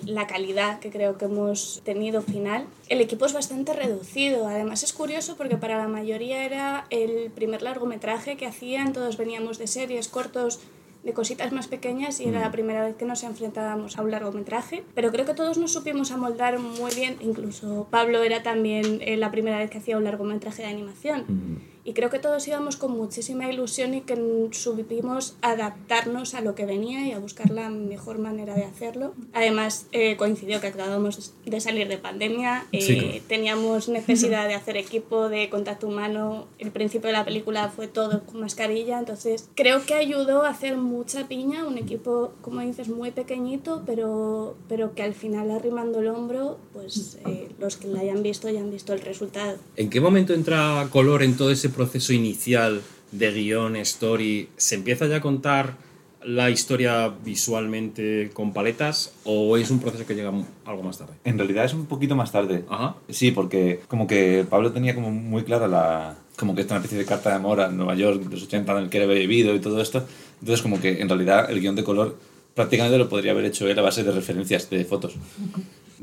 la 0.05 0.25
calidad 0.25 0.79
que 0.79 0.89
creo 0.89 1.17
que 1.19 1.25
hemos 1.25 1.81
tenido 1.85 2.23
final, 2.23 2.65
el 2.89 3.01
equipo 3.01 3.27
es 3.27 3.33
bastante 3.33 3.73
reducido. 3.73 4.47
Además 4.47 4.81
es 4.83 4.93
curioso 4.93 5.35
porque 5.37 5.57
para 5.57 5.77
la 5.77 5.87
mayoría 5.87 6.43
era 6.43 6.87
el 6.89 7.29
primer 7.29 7.61
largometraje 7.61 8.35
que 8.35 8.47
hacían, 8.47 8.93
todos 8.93 9.17
veníamos 9.17 9.59
de 9.59 9.67
series 9.67 10.07
cortos 10.07 10.59
de 11.03 11.13
cositas 11.13 11.51
más 11.51 11.67
pequeñas 11.67 12.19
y 12.19 12.25
era 12.25 12.39
la 12.39 12.51
primera 12.51 12.85
vez 12.85 12.95
que 12.95 13.05
nos 13.05 13.23
enfrentábamos 13.23 13.97
a 13.97 14.03
un 14.03 14.11
largometraje, 14.11 14.83
pero 14.93 15.11
creo 15.11 15.25
que 15.25 15.33
todos 15.33 15.57
nos 15.57 15.73
supimos 15.73 16.11
amoldar 16.11 16.59
muy 16.59 16.93
bien, 16.93 17.17
incluso 17.21 17.87
Pablo 17.89 18.23
era 18.23 18.43
también 18.43 18.99
eh, 19.01 19.17
la 19.17 19.31
primera 19.31 19.57
vez 19.57 19.69
que 19.69 19.79
hacía 19.79 19.97
un 19.97 20.03
largometraje 20.03 20.61
de 20.61 20.69
animación. 20.69 21.61
Y 21.83 21.93
creo 21.93 22.09
que 22.09 22.19
todos 22.19 22.47
íbamos 22.47 22.77
con 22.77 22.91
muchísima 22.91 23.51
ilusión 23.51 23.93
y 23.93 24.01
que 24.01 24.15
supimos 24.51 25.35
adaptarnos 25.41 26.35
a 26.35 26.41
lo 26.41 26.55
que 26.55 26.65
venía 26.65 27.07
y 27.07 27.11
a 27.11 27.19
buscar 27.19 27.49
la 27.49 27.69
mejor 27.69 28.19
manera 28.19 28.55
de 28.55 28.63
hacerlo. 28.63 29.13
Además, 29.33 29.87
eh, 29.91 30.15
coincidió 30.17 30.61
que 30.61 30.67
acabábamos 30.67 31.33
de 31.45 31.59
salir 31.59 31.87
de 31.87 31.97
pandemia, 31.97 32.65
eh, 32.71 32.81
Sí, 32.81 33.21
teníamos 33.27 33.89
necesidad 33.89 34.47
de 34.47 34.55
hacer 34.55 34.77
equipo, 34.77 35.29
de 35.29 35.49
contacto 35.49 35.87
humano. 35.87 36.47
El 36.59 36.71
principio 36.71 37.07
de 37.07 37.13
la 37.13 37.25
película 37.25 37.69
fue 37.69 37.87
todo 37.87 38.23
con 38.25 38.41
mascarilla, 38.41 38.99
entonces 38.99 39.49
creo 39.55 39.85
que 39.85 39.93
ayudó 39.93 40.43
a 40.43 40.49
hacer 40.49 40.77
mucha 40.77 41.27
piña, 41.27 41.65
un 41.65 41.77
equipo, 41.77 42.33
como 42.41 42.61
dices, 42.61 42.89
muy 42.89 43.11
pequeñito, 43.11 43.83
pero, 43.85 44.55
pero 44.67 44.93
que 44.93 45.03
al 45.03 45.13
final 45.13 45.51
arrimando 45.51 45.99
el 45.99 46.07
hombro, 46.07 46.59
pues 46.73 47.17
eh, 47.25 47.49
los 47.59 47.77
que 47.77 47.87
la 47.87 48.01
hayan 48.01 48.23
visto 48.23 48.49
ya 48.49 48.59
han 48.59 48.71
visto 48.71 48.93
el 48.93 49.01
resultado. 49.01 49.57
¿En 49.75 49.89
qué 49.89 50.01
momento 50.01 50.33
entra 50.33 50.87
color 50.91 51.23
en 51.23 51.37
todo 51.37 51.51
ese 51.51 51.69
proceso 51.71 52.13
inicial 52.13 52.81
de 53.11 53.31
guion, 53.31 53.75
story? 53.77 54.49
¿Se 54.57 54.75
empieza 54.75 55.07
ya 55.07 55.17
a 55.17 55.21
contar 55.21 55.75
la 56.23 56.49
historia 56.49 57.11
visualmente 57.25 58.29
con 58.33 58.53
paletas 58.53 59.13
o 59.23 59.57
es 59.57 59.71
un 59.71 59.79
proceso 59.79 60.05
que 60.05 60.15
llega 60.15 60.31
algo 60.65 60.83
más 60.83 60.97
tarde? 60.97 61.13
En 61.23 61.37
realidad 61.37 61.65
es 61.65 61.73
un 61.73 61.85
poquito 61.85 62.15
más 62.15 62.31
tarde. 62.31 62.63
Ajá. 62.69 62.95
Sí, 63.09 63.31
porque 63.31 63.81
como 63.87 64.07
que 64.07 64.45
Pablo 64.49 64.71
tenía 64.71 64.95
como 64.95 65.11
muy 65.11 65.43
clara 65.43 65.67
la... 65.67 66.15
Como 66.37 66.55
que 66.55 66.61
esta 66.61 66.75
una 66.75 66.79
especie 66.79 66.97
de 66.97 67.05
carta 67.05 67.29
de 67.29 67.35
amor 67.35 67.61
a 67.61 67.69
Nueva 67.69 67.93
York 67.95 68.23
de 68.23 68.29
los 68.29 68.43
80 68.43 68.71
en 68.71 68.77
el 68.79 68.89
que 68.89 69.03
había 69.03 69.15
vivido 69.15 69.53
y 69.53 69.59
todo 69.59 69.81
esto. 69.81 70.05
Entonces 70.39 70.61
como 70.61 70.79
que 70.79 71.01
en 71.01 71.09
realidad 71.09 71.51
el 71.51 71.59
guion 71.59 71.75
de 71.75 71.83
color 71.83 72.17
prácticamente 72.55 72.97
lo 72.97 73.09
podría 73.09 73.31
haber 73.31 73.45
hecho 73.45 73.67
él 73.67 73.77
a 73.77 73.81
base 73.81 74.03
de 74.03 74.11
referencias 74.11 74.69
de 74.69 74.83
fotos. 74.85 75.15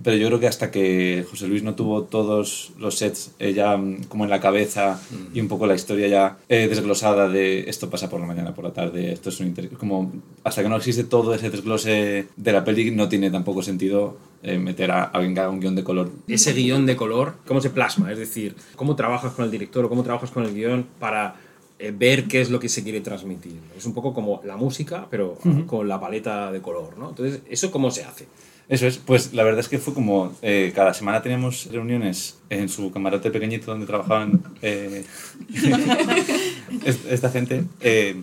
Pero 0.03 0.17
yo 0.17 0.29
creo 0.29 0.39
que 0.41 0.47
hasta 0.47 0.71
que 0.71 1.25
José 1.29 1.49
Luis 1.49 1.63
no 1.63 1.75
tuvo 1.75 2.05
todos 2.05 2.73
los 2.79 2.97
sets 2.97 3.33
eh, 3.39 3.53
ya 3.53 3.77
mm, 3.77 4.05
como 4.05 4.25
en 4.25 4.31
la 4.31 4.41
cabeza 4.41 5.01
y 5.35 5.41
un 5.41 5.49
poco 5.49 5.67
la 5.67 5.75
historia 5.75 6.07
ya 6.09 6.39
eh, 6.49 6.69
desglosada 6.69 7.29
de 7.29 7.69
esto 7.69 7.91
pasa 7.91 8.09
por 8.09 8.21
la 8.21 8.27
mañana, 8.27 8.55
por 8.55 8.65
la 8.65 8.73
tarde, 8.73 9.13
esto 9.13 9.29
es 9.31 9.41
un 9.41 9.49
inter- 9.49 9.71
como 9.71 10.13
hasta 10.45 10.63
que 10.63 10.69
no 10.69 10.77
existe 10.77 11.05
todo 11.05 11.35
ese 11.35 11.51
desglose 11.51 12.27
de 12.37 12.53
la 12.53 12.65
peli 12.65 12.91
no 12.93 13.09
tiene 13.09 13.31
tampoco 13.31 13.63
sentido 13.63 14.17
eh, 14.43 14.57
meter 14.59 14.91
a 14.93 15.03
alguien 15.05 15.35
que 15.35 15.41
haga 15.41 15.51
un 15.51 15.59
guion 15.61 15.75
de 15.75 15.83
color. 15.83 16.11
Ese 16.29 16.53
guion 16.53 16.87
de 16.87 16.95
color, 16.95 17.35
¿cómo 17.47 17.61
se 17.61 17.71
plasma? 17.71 18.13
Es 18.13 18.19
decir, 18.19 18.55
¿cómo 18.77 18.95
trabajas 18.95 19.33
con 19.33 19.45
el 19.45 19.51
director 19.51 19.85
o 19.85 19.89
cómo 19.89 20.05
trabajas 20.05 20.31
con 20.31 20.45
el 20.45 20.55
guion 20.55 20.87
para 21.01 21.35
eh, 21.81 21.93
ver 21.97 22.29
qué 22.29 22.41
es 22.41 22.51
lo 22.51 22.61
que 22.61 22.69
se 22.69 22.85
quiere 22.85 23.01
transmitir? 23.01 23.59
Es 23.77 23.85
un 23.85 23.95
poco 23.95 24.15
como 24.15 24.41
la 24.45 24.57
música, 24.57 25.09
pero 25.11 25.37
con 25.67 25.89
la 25.89 25.99
paleta 25.99 26.53
de 26.53 26.61
color, 26.63 26.97
¿no? 26.99 27.09
Entonces, 27.09 27.41
¿eso 27.51 27.73
cómo 27.73 27.91
se 27.91 28.05
hace? 28.05 28.27
Eso 28.69 28.87
es, 28.87 28.99
pues 28.99 29.33
la 29.33 29.45
verdad 29.45 29.61
es 29.61 29.69
que 29.69 29.79
fue 29.79 29.95
como 29.95 30.37
eh, 30.43 30.73
cada 30.75 30.93
semana 30.93 31.23
teníamos 31.23 31.69
reuniones 31.73 32.39
en 32.51 32.69
su 32.69 32.91
camarote 32.91 33.31
pequeñito 33.31 33.71
donde 33.71 33.87
trabajaban 33.87 34.43
eh, 34.61 35.05
est- 36.85 37.07
esta 37.11 37.31
gente. 37.31 37.65
Eh, 37.81 38.17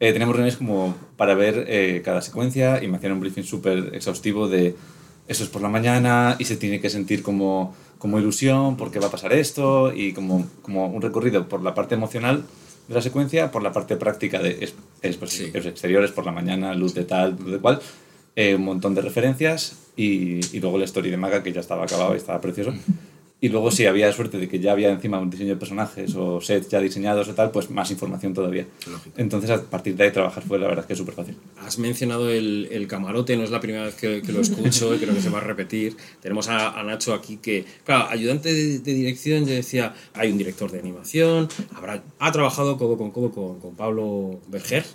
eh, 0.00 0.12
teníamos 0.12 0.34
reuniones 0.36 0.56
como 0.56 0.96
para 1.16 1.34
ver 1.34 2.02
cada 2.02 2.20
secuencia 2.22 2.82
y 2.82 2.88
me 2.88 2.96
hacían 2.96 3.12
un 3.12 3.20
briefing 3.20 3.44
súper 3.44 3.90
exhaustivo 3.94 4.48
de 4.48 4.74
eso 5.28 5.44
es 5.44 5.48
por 5.50 5.62
la 5.62 5.68
mañana 5.68 6.36
y 6.38 6.44
se 6.44 6.56
tiene 6.56 6.80
que 6.80 6.90
sentir 6.90 7.22
como 7.22 7.74
como 7.98 8.18
ilusión, 8.18 8.76
por 8.76 8.90
qué 8.90 8.98
va 8.98 9.06
a 9.06 9.10
pasar 9.10 9.32
esto, 9.32 9.90
y 9.94 10.12
como, 10.12 10.46
como 10.60 10.88
un 10.88 11.00
recorrido 11.00 11.48
por 11.48 11.62
la 11.62 11.72
parte 11.74 11.94
emocional 11.94 12.44
de 12.86 12.94
la 12.94 13.00
secuencia, 13.00 13.50
por 13.50 13.62
la 13.62 13.72
parte 13.72 13.96
práctica 13.96 14.40
de 14.40 14.58
es, 14.62 14.74
es, 15.00 15.18
Sí. 15.32 15.50
los 15.54 15.64
exteriores, 15.64 16.10
por 16.10 16.26
la 16.26 16.32
mañana, 16.32 16.74
luz 16.74 16.92
de 16.92 17.04
tal, 17.04 17.34
luz 17.40 17.52
de 17.52 17.58
cual, 17.60 17.80
eh, 18.36 18.54
un 18.54 18.64
montón 18.64 18.94
de 18.94 19.02
referencias, 19.02 19.78
y, 19.96 20.40
y 20.56 20.60
luego 20.60 20.78
la 20.78 20.84
story 20.84 21.10
de 21.10 21.16
Maga, 21.16 21.42
que 21.42 21.52
ya 21.52 21.60
estaba 21.60 21.84
acabado 21.84 22.14
y 22.14 22.18
estaba 22.18 22.40
precioso. 22.40 22.72
Y 23.40 23.50
luego, 23.50 23.70
si 23.70 23.84
había 23.84 24.10
suerte 24.10 24.38
de 24.38 24.48
que 24.48 24.58
ya 24.58 24.72
había 24.72 24.88
encima 24.90 25.18
un 25.18 25.28
diseño 25.28 25.50
de 25.50 25.56
personajes 25.56 26.14
o 26.14 26.40
sets 26.40 26.70
ya 26.70 26.80
diseñados 26.80 27.28
o 27.28 27.34
tal, 27.34 27.50
pues 27.50 27.68
más 27.68 27.90
información 27.90 28.32
todavía. 28.32 28.66
Lógico. 28.90 29.14
Entonces, 29.18 29.50
a 29.50 29.62
partir 29.62 29.94
de 29.96 30.04
ahí 30.04 30.12
trabajar 30.12 30.42
fue 30.44 30.58
la 30.58 30.66
verdad 30.66 30.86
que 30.86 30.96
súper 30.96 31.14
fácil. 31.14 31.36
Has 31.58 31.78
mencionado 31.78 32.30
el, 32.30 32.68
el 32.70 32.86
camarote, 32.86 33.36
no 33.36 33.42
es 33.42 33.50
la 33.50 33.60
primera 33.60 33.84
vez 33.84 33.96
que, 33.96 34.22
que 34.22 34.32
lo 34.32 34.40
escucho 34.40 34.94
y 34.94 34.98
creo 34.98 35.14
que 35.14 35.20
se 35.20 35.28
va 35.28 35.38
a 35.38 35.42
repetir. 35.42 35.94
Tenemos 36.22 36.48
a, 36.48 36.80
a 36.80 36.82
Nacho 36.84 37.12
aquí 37.12 37.36
que, 37.36 37.66
claro, 37.84 38.08
ayudante 38.08 38.54
de, 38.54 38.78
de 38.78 38.94
dirección, 38.94 39.44
yo 39.44 39.52
decía, 39.52 39.94
hay 40.14 40.32
un 40.32 40.38
director 40.38 40.70
de 40.70 40.78
animación, 40.78 41.48
habrá, 41.74 42.02
ha 42.18 42.32
trabajado 42.32 42.78
codo 42.78 42.96
con 42.96 43.10
codo 43.10 43.30
con, 43.30 43.60
con 43.60 43.76
Pablo 43.76 44.40
Berger. 44.48 44.86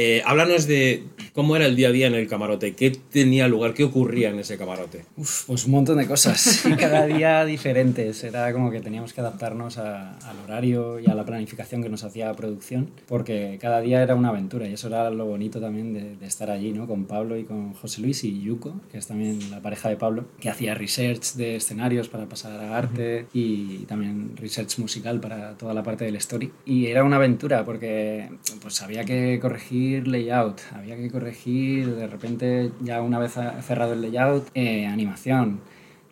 Eh, 0.00 0.22
háblanos 0.24 0.68
de 0.68 1.02
cómo 1.32 1.56
era 1.56 1.66
el 1.66 1.74
día 1.74 1.88
a 1.88 1.90
día 1.90 2.06
en 2.06 2.14
el 2.14 2.28
camarote, 2.28 2.76
qué 2.76 2.92
tenía 2.92 3.48
lugar, 3.48 3.74
qué 3.74 3.82
ocurría 3.82 4.30
en 4.30 4.38
ese 4.38 4.56
camarote. 4.56 5.04
Uf, 5.16 5.46
pues 5.48 5.64
un 5.64 5.72
montón 5.72 5.98
de 5.98 6.06
cosas. 6.06 6.64
Y 6.68 6.74
cada 6.76 7.04
día 7.04 7.44
diferentes. 7.44 8.22
Era 8.22 8.52
como 8.52 8.70
que 8.70 8.80
teníamos 8.80 9.12
que 9.12 9.20
adaptarnos 9.22 9.76
a- 9.78 10.16
al 10.18 10.38
horario 10.44 11.00
y 11.00 11.10
a 11.10 11.14
la 11.16 11.24
planificación 11.24 11.82
que 11.82 11.88
nos 11.88 12.04
hacía 12.04 12.32
producción, 12.34 12.90
porque 13.08 13.58
cada 13.60 13.80
día 13.80 14.00
era 14.00 14.14
una 14.14 14.28
aventura. 14.28 14.68
Y 14.68 14.74
eso 14.74 14.86
era 14.86 15.10
lo 15.10 15.26
bonito 15.26 15.60
también 15.60 15.92
de, 15.92 16.14
de 16.14 16.26
estar 16.26 16.48
allí, 16.48 16.70
¿no? 16.70 16.86
Con 16.86 17.06
Pablo 17.06 17.36
y 17.36 17.42
con 17.42 17.72
José 17.74 18.00
Luis 18.00 18.22
y 18.22 18.40
Yuko, 18.40 18.80
que 18.92 18.98
es 18.98 19.06
también 19.08 19.50
la 19.50 19.60
pareja 19.60 19.88
de 19.88 19.96
Pablo, 19.96 20.26
que 20.38 20.48
hacía 20.48 20.74
research 20.76 21.32
de 21.34 21.56
escenarios 21.56 22.08
para 22.08 22.26
pasar 22.26 22.52
a 22.60 22.78
arte 22.78 23.26
y 23.32 23.78
también 23.86 24.36
research 24.36 24.78
musical 24.78 25.18
para 25.18 25.54
toda 25.58 25.74
la 25.74 25.82
parte 25.82 26.04
del 26.04 26.14
story. 26.14 26.52
Y 26.64 26.86
era 26.86 27.02
una 27.02 27.16
aventura 27.16 27.64
porque 27.64 28.28
pues 28.62 28.80
había 28.80 29.02
que 29.04 29.40
corregir 29.42 29.87
layout, 29.96 30.60
había 30.74 30.96
que 30.96 31.10
corregir 31.10 31.94
de 31.94 32.06
repente 32.06 32.70
ya 32.82 33.02
una 33.02 33.18
vez 33.18 33.34
cerrado 33.62 33.92
el 33.92 34.02
layout, 34.02 34.48
eh, 34.54 34.86
animación. 34.86 35.60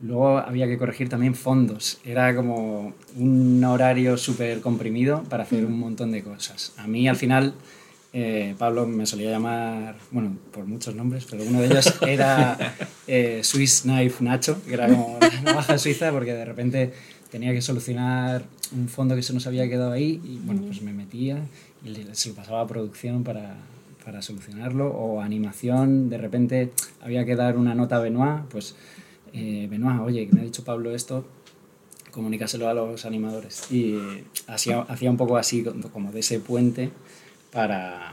Luego 0.00 0.38
había 0.38 0.66
que 0.66 0.76
corregir 0.76 1.09
también 1.09 1.35
fondos. 1.35 1.99
Era 2.04 2.37
como 2.37 2.92
un 3.16 3.64
horario 3.64 4.16
súper 4.18 4.61
comprimido 4.61 5.23
para 5.25 5.45
hacer 5.45 5.64
un 5.64 5.78
montón 5.78 6.12
de 6.12 6.23
cosas. 6.23 6.75
A 6.76 6.87
mí 6.87 7.09
al 7.09 7.16
final 7.16 7.54
eh, 8.12 8.54
Pablo 8.59 8.87
me 8.87 9.04
solía 9.04 9.30
llamar, 9.30 9.97
bueno, 10.11 10.37
por 10.50 10.64
muchos 10.64 10.95
nombres, 10.95 11.26
pero 11.30 11.45
uno 11.45 11.61
de 11.61 11.66
ellos 11.66 11.95
era 12.06 12.56
eh, 13.06 13.40
Swiss 13.42 13.83
Knife 13.83 14.25
Nacho, 14.25 14.62
que 14.64 14.75
era 14.75 14.87
como 14.88 15.18
la 15.21 15.40
navaja 15.42 15.78
suiza, 15.78 16.11
porque 16.12 16.33
de 16.33 16.45
repente 16.45 16.92
tenía 17.30 17.52
que 17.52 17.61
solucionar 17.61 18.45
un 18.73 18.88
fondo 18.88 19.14
que 19.14 19.23
se 19.23 19.33
nos 19.33 19.47
había 19.47 19.68
quedado 19.68 19.92
ahí 19.92 20.21
y 20.25 20.38
bueno, 20.45 20.62
pues 20.62 20.80
me 20.83 20.92
metía 20.92 21.38
se 22.12 22.28
lo 22.30 22.35
pasaba 22.35 22.62
a 22.62 22.66
producción 22.66 23.25
para, 23.25 23.56
para 24.04 24.23
solucionarlo 24.23 24.88
o 24.88 25.21
animación, 25.21 26.09
de 26.09 26.18
repente 26.18 26.73
había 27.00 27.25
que 27.25 27.35
dar 27.35 27.56
una 27.56 27.75
nota 27.75 27.97
a 27.97 28.00
Benoit, 28.00 28.45
pues 28.45 28.76
eh, 29.33 29.66
Benoit, 29.68 30.00
oye, 30.00 30.28
que 30.28 30.35
me 30.35 30.42
ha 30.42 30.45
dicho 30.45 30.64
Pablo 30.64 30.95
esto, 30.95 31.25
comunícaselo 32.12 32.68
a 32.68 32.75
los 32.75 33.04
animadores. 33.04 33.71
Y 33.71 33.99
hacía, 34.47 34.83
hacía 34.83 35.11
un 35.11 35.16
poco 35.16 35.37
así, 35.37 35.64
como 35.92 36.12
de 36.12 36.21
ese 36.21 36.40
puente, 36.40 36.90
para, 37.52 38.12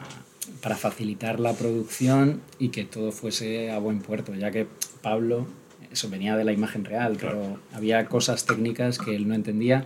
para 0.61 0.75
facilitar 0.75 1.39
la 1.39 1.53
producción 1.53 2.41
y 2.59 2.69
que 2.69 2.85
todo 2.85 3.11
fuese 3.11 3.71
a 3.71 3.79
buen 3.79 3.99
puerto, 3.99 4.33
ya 4.33 4.51
que 4.51 4.67
Pablo, 5.01 5.47
eso 5.91 6.09
venía 6.09 6.35
de 6.35 6.43
la 6.43 6.53
imagen 6.53 6.85
real, 6.85 7.17
pero 7.19 7.59
había 7.71 8.07
cosas 8.07 8.45
técnicas 8.45 8.97
que 8.97 9.15
él 9.15 9.27
no 9.27 9.35
entendía 9.35 9.85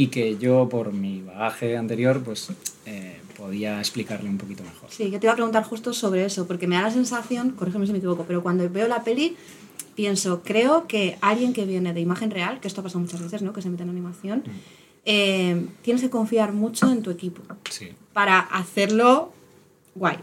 y 0.00 0.06
que 0.08 0.38
yo, 0.38 0.68
por 0.68 0.92
mi 0.92 1.22
bagaje 1.22 1.76
anterior, 1.76 2.22
pues 2.24 2.50
eh, 2.86 3.16
podía 3.36 3.80
explicarle 3.80 4.30
un 4.30 4.38
poquito 4.38 4.62
mejor. 4.62 4.88
Sí, 4.92 5.10
yo 5.10 5.18
te 5.18 5.26
iba 5.26 5.32
a 5.32 5.34
preguntar 5.34 5.64
justo 5.64 5.92
sobre 5.92 6.24
eso, 6.24 6.46
porque 6.46 6.68
me 6.68 6.76
da 6.76 6.82
la 6.82 6.90
sensación, 6.92 7.50
corrígeme 7.50 7.84
si 7.84 7.90
me 7.90 7.98
equivoco, 7.98 8.24
pero 8.24 8.40
cuando 8.40 8.68
veo 8.70 8.86
la 8.86 9.02
peli 9.02 9.36
pienso, 9.96 10.42
creo 10.44 10.86
que 10.86 11.18
alguien 11.20 11.52
que 11.52 11.64
viene 11.64 11.92
de 11.94 12.00
imagen 12.00 12.30
real, 12.30 12.60
que 12.60 12.68
esto 12.68 12.80
ha 12.80 12.84
pasado 12.84 13.00
muchas 13.00 13.20
veces, 13.20 13.42
¿no? 13.42 13.52
Que 13.52 13.60
se 13.60 13.70
mete 13.70 13.82
en 13.82 13.90
animación, 13.90 14.44
eh, 15.04 15.66
tienes 15.82 16.00
que 16.00 16.10
confiar 16.10 16.52
mucho 16.52 16.88
en 16.92 17.02
tu 17.02 17.10
equipo 17.10 17.42
Sí. 17.68 17.88
para 18.12 18.38
hacerlo 18.38 19.32
guay. 19.96 20.18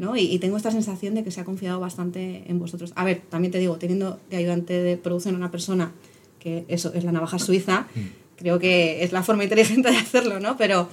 ¿no? 0.00 0.14
Y, 0.16 0.22
y 0.22 0.38
tengo 0.40 0.56
esta 0.58 0.72
sensación 0.72 1.14
de 1.14 1.22
que 1.24 1.30
se 1.30 1.40
ha 1.40 1.44
confiado 1.44 1.78
bastante 1.80 2.42
en 2.48 2.58
vosotros. 2.58 2.92
A 2.96 3.04
ver, 3.04 3.22
también 3.30 3.52
te 3.52 3.58
digo, 3.60 3.76
teniendo 3.76 4.18
de 4.28 4.36
ayudante 4.36 4.74
de 4.82 4.96
producción 4.98 5.36
a 5.36 5.38
una 5.38 5.50
persona 5.52 5.92
que 6.40 6.64
eso 6.68 6.92
es 6.92 7.04
la 7.04 7.12
navaja 7.12 7.38
suiza, 7.38 7.86
creo 8.36 8.58
que 8.58 9.02
es 9.02 9.12
la 9.12 9.22
forma 9.22 9.44
inteligente 9.44 9.90
de 9.90 9.96
hacerlo, 9.96 10.40
¿no? 10.40 10.56
Pero 10.56 10.88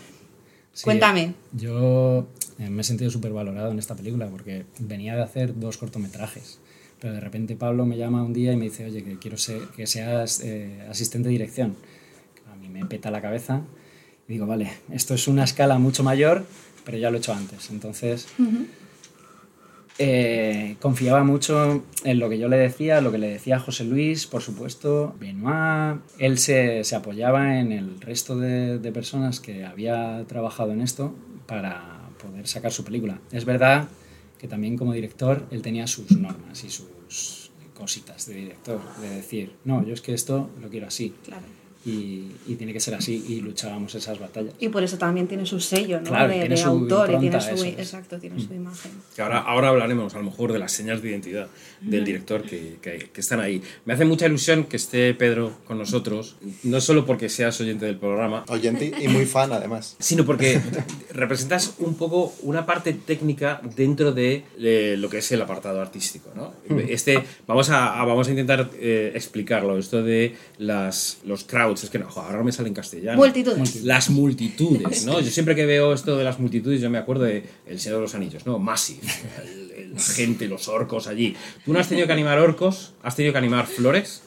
Sí, 0.73 0.85
cuéntame. 0.85 1.35
Yo 1.51 2.27
eh, 2.57 2.69
me 2.69 2.81
he 2.81 2.83
sentido 2.83 3.11
súper 3.11 3.31
valorado 3.31 3.71
en 3.71 3.79
esta 3.79 3.95
película 3.95 4.27
porque 4.27 4.65
venía 4.79 5.15
de 5.15 5.21
hacer 5.21 5.59
dos 5.59 5.77
cortometrajes. 5.77 6.59
Pero 6.99 7.13
de 7.13 7.19
repente 7.19 7.55
Pablo 7.55 7.85
me 7.85 7.97
llama 7.97 8.23
un 8.23 8.33
día 8.33 8.53
y 8.53 8.57
me 8.57 8.65
dice, 8.65 8.85
oye, 8.85 9.03
que 9.03 9.19
quiero 9.19 9.37
ser, 9.37 9.61
que 9.75 9.85
seas 9.85 10.41
eh, 10.41 10.81
asistente 10.89 11.27
de 11.27 11.33
dirección. 11.33 11.75
A 12.51 12.55
mí 12.55 12.69
me 12.69 12.85
peta 12.85 13.11
la 13.11 13.21
cabeza 13.21 13.61
y 14.27 14.33
digo, 14.33 14.47
vale, 14.47 14.71
esto 14.91 15.13
es 15.13 15.27
una 15.27 15.43
escala 15.43 15.77
mucho 15.77 16.03
mayor, 16.03 16.45
pero 16.85 16.97
ya 16.97 17.11
lo 17.11 17.17
he 17.17 17.19
hecho 17.19 17.33
antes. 17.33 17.69
Entonces, 17.69 18.27
eh, 19.99 20.75
confiaba 20.81 21.23
mucho 21.23 21.83
en 22.03 22.19
lo 22.19 22.29
que 22.29 22.39
yo 22.39 22.47
le 22.47 22.57
decía, 22.57 23.01
lo 23.01 23.11
que 23.11 23.17
le 23.17 23.29
decía 23.29 23.59
José 23.59 23.85
Luis, 23.85 24.27
por 24.27 24.41
supuesto, 24.41 25.15
Benoit. 25.19 26.01
Él 26.17 26.37
se, 26.37 26.83
se 26.83 26.95
apoyaba 26.95 27.59
en 27.59 27.71
el 27.71 28.01
resto 28.01 28.37
de, 28.37 28.79
de 28.79 28.91
personas 28.91 29.39
que 29.39 29.65
había 29.65 30.25
trabajado 30.27 30.71
en 30.71 30.81
esto 30.81 31.13
para 31.45 32.09
poder 32.21 32.47
sacar 32.47 32.71
su 32.71 32.83
película. 32.83 33.19
Es 33.31 33.45
verdad 33.45 33.87
que 34.39 34.47
también 34.47 34.77
como 34.77 34.93
director 34.93 35.45
él 35.51 35.61
tenía 35.61 35.87
sus 35.87 36.11
normas 36.11 36.63
y 36.63 36.69
sus 36.69 37.51
cositas 37.73 38.25
de 38.27 38.35
director, 38.35 38.79
de 39.01 39.09
decir, 39.09 39.55
no, 39.63 39.85
yo 39.85 39.93
es 39.93 40.01
que 40.01 40.13
esto 40.13 40.49
lo 40.61 40.69
quiero 40.69 40.87
así 40.87 41.13
Claro. 41.23 41.43
Y, 41.85 42.31
y 42.47 42.55
tiene 42.55 42.71
que 42.73 42.79
ser 42.79 42.95
así 42.95 43.25
y 43.27 43.41
luchábamos 43.41 43.93
esas 43.95 44.17
batallas. 44.19 44.53
Y 44.59 44.69
por 44.69 44.83
eso 44.83 44.97
también 44.97 45.27
tiene 45.27 45.45
su 45.45 45.59
sello, 45.59 45.99
¿no? 45.99 46.09
Claro, 46.09 46.29
de 46.29 46.33
tiene 46.39 46.49
de 46.49 46.57
su 46.57 46.67
autor 46.69 47.11
y 47.13 47.17
tiene 47.19 47.41
su, 47.41 47.49
eso 47.49 47.65
es. 47.65 47.73
exacto, 47.79 48.19
tiene 48.19 48.39
su 48.39 48.53
imagen. 48.53 48.91
Que 49.15 49.21
ahora, 49.21 49.39
ahora 49.39 49.69
hablaremos 49.69 50.15
a 50.15 50.19
lo 50.19 50.23
mejor 50.25 50.53
de 50.53 50.59
las 50.59 50.71
señas 50.71 51.01
de 51.01 51.09
identidad 51.09 51.47
del 51.81 52.05
director 52.05 52.43
que, 52.43 52.77
que- 52.81 53.09
que 53.11 53.21
están 53.21 53.39
ahí. 53.41 53.61
Me 53.85 53.93
hace 53.93 54.05
mucha 54.05 54.25
ilusión 54.27 54.63
que 54.65 54.77
esté 54.77 55.13
Pedro 55.13 55.57
con 55.65 55.77
nosotros, 55.77 56.37
no 56.63 56.79
solo 56.79 57.05
porque 57.05 57.27
seas 57.27 57.59
oyente 57.59 57.85
del 57.85 57.97
programa, 57.97 58.45
Oyente 58.47 58.91
y 59.01 59.07
muy 59.09 59.25
fan, 59.25 59.51
además. 59.51 59.95
sino 59.99 60.25
porque 60.25 60.61
representas 61.11 61.75
un 61.79 61.95
poco 61.95 62.33
una 62.43 62.65
parte 62.65 62.93
técnica 62.93 63.61
dentro 63.75 64.11
de 64.11 64.43
eh, 64.59 64.95
lo 64.97 65.09
que 65.09 65.17
es 65.17 65.31
el 65.31 65.41
apartado 65.41 65.81
artístico. 65.81 66.29
¿no? 66.35 66.53
Este, 66.87 67.23
vamos, 67.47 67.69
a, 67.69 67.99
a- 67.99 68.05
vamos 68.05 68.27
a 68.27 68.31
intentar 68.31 68.69
eh, 68.75 69.11
explicarlo, 69.15 69.77
esto 69.77 70.01
de 70.03 70.35
las, 70.57 71.19
los 71.25 71.43
crowds, 71.43 71.72
es 71.81 71.89
que 71.89 71.99
no, 71.99 72.07
ahora 72.07 72.43
me 72.43 72.51
sale 72.51 72.67
en 72.67 72.75
castellano. 72.75 73.17
Multitudes. 73.17 73.83
Las 73.83 74.09
multitudes, 74.09 75.05
¿no? 75.05 75.19
Yo 75.19 75.31
siempre 75.31 75.55
que 75.55 75.65
veo 75.65 75.93
esto 75.93 76.17
de 76.17 76.23
las 76.23 76.39
multitudes, 76.39 76.81
yo 76.81 76.89
me 76.89 76.97
acuerdo 76.97 77.23
de 77.23 77.43
El 77.65 77.79
Señor 77.79 77.97
de 77.97 78.01
los 78.03 78.15
Anillos, 78.15 78.45
¿no? 78.45 78.59
Massive, 78.59 79.01
la 79.93 79.99
gente, 79.99 80.47
los 80.47 80.67
orcos 80.67 81.07
allí. 81.07 81.35
Tú 81.65 81.73
no 81.73 81.79
has 81.79 81.87
tenido 81.87 82.05
que 82.05 82.13
animar 82.13 82.39
orcos, 82.39 82.93
has 83.01 83.15
tenido 83.15 83.31
que 83.31 83.39
animar 83.39 83.65
flores, 83.65 84.21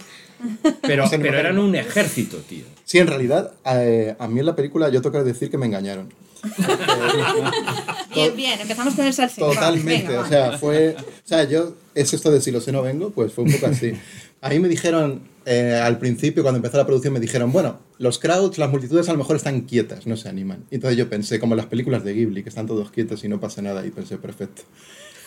pero, 0.82 1.04
No 1.04 1.08
sé, 1.08 1.18
no 1.18 1.22
pero 1.22 1.38
eran 1.38 1.58
un 1.58 1.74
ejército, 1.74 2.38
tío. 2.38 2.64
Sí, 2.84 2.98
en 2.98 3.06
realidad, 3.06 3.52
eh, 3.64 4.14
a 4.18 4.28
mí 4.28 4.40
en 4.40 4.46
la 4.46 4.56
película 4.56 4.88
yo 4.88 5.00
tengo 5.00 5.18
que 5.18 5.24
decir 5.24 5.50
que 5.50 5.58
me 5.58 5.66
engañaron. 5.66 6.12
Bien, 8.14 8.36
bien, 8.36 8.60
empezamos 8.60 8.94
con 8.94 9.04
el 9.04 9.12
salseo. 9.12 9.48
Totalmente, 9.48 10.08
Venga, 10.08 10.20
o 10.20 10.26
sea, 10.26 10.58
fue, 10.58 10.96
o 10.98 11.28
sea, 11.28 11.44
yo, 11.44 11.74
es 11.96 12.14
esto 12.14 12.30
de 12.30 12.40
si 12.40 12.52
lo 12.52 12.60
sé 12.60 12.70
no 12.70 12.82
vengo, 12.82 13.10
pues 13.10 13.32
fue 13.32 13.42
un 13.44 13.50
poco 13.52 13.66
así. 13.66 13.92
A 14.42 14.50
mí 14.50 14.58
me 14.60 14.68
dijeron, 14.68 15.22
eh, 15.46 15.80
al 15.82 15.98
principio, 15.98 16.42
cuando 16.44 16.58
empezó 16.58 16.76
la 16.76 16.86
producción, 16.86 17.12
me 17.14 17.18
dijeron, 17.20 17.50
bueno, 17.52 17.78
los 17.98 18.18
crowds, 18.20 18.58
las 18.58 18.70
multitudes 18.70 19.08
a 19.08 19.12
lo 19.12 19.18
mejor 19.18 19.34
están 19.34 19.62
quietas, 19.62 20.06
no 20.06 20.16
se 20.16 20.28
animan. 20.28 20.64
Y 20.70 20.76
entonces 20.76 20.96
yo 20.96 21.08
pensé, 21.08 21.40
como 21.40 21.54
en 21.54 21.56
las 21.56 21.66
películas 21.66 22.04
de 22.04 22.12
Ghibli, 22.14 22.42
que 22.42 22.50
están 22.50 22.66
todos 22.66 22.90
quietos 22.90 23.24
y 23.24 23.28
no 23.28 23.40
pasa 23.40 23.62
nada, 23.62 23.84
y 23.84 23.90
pensé, 23.90 24.18
perfecto. 24.18 24.62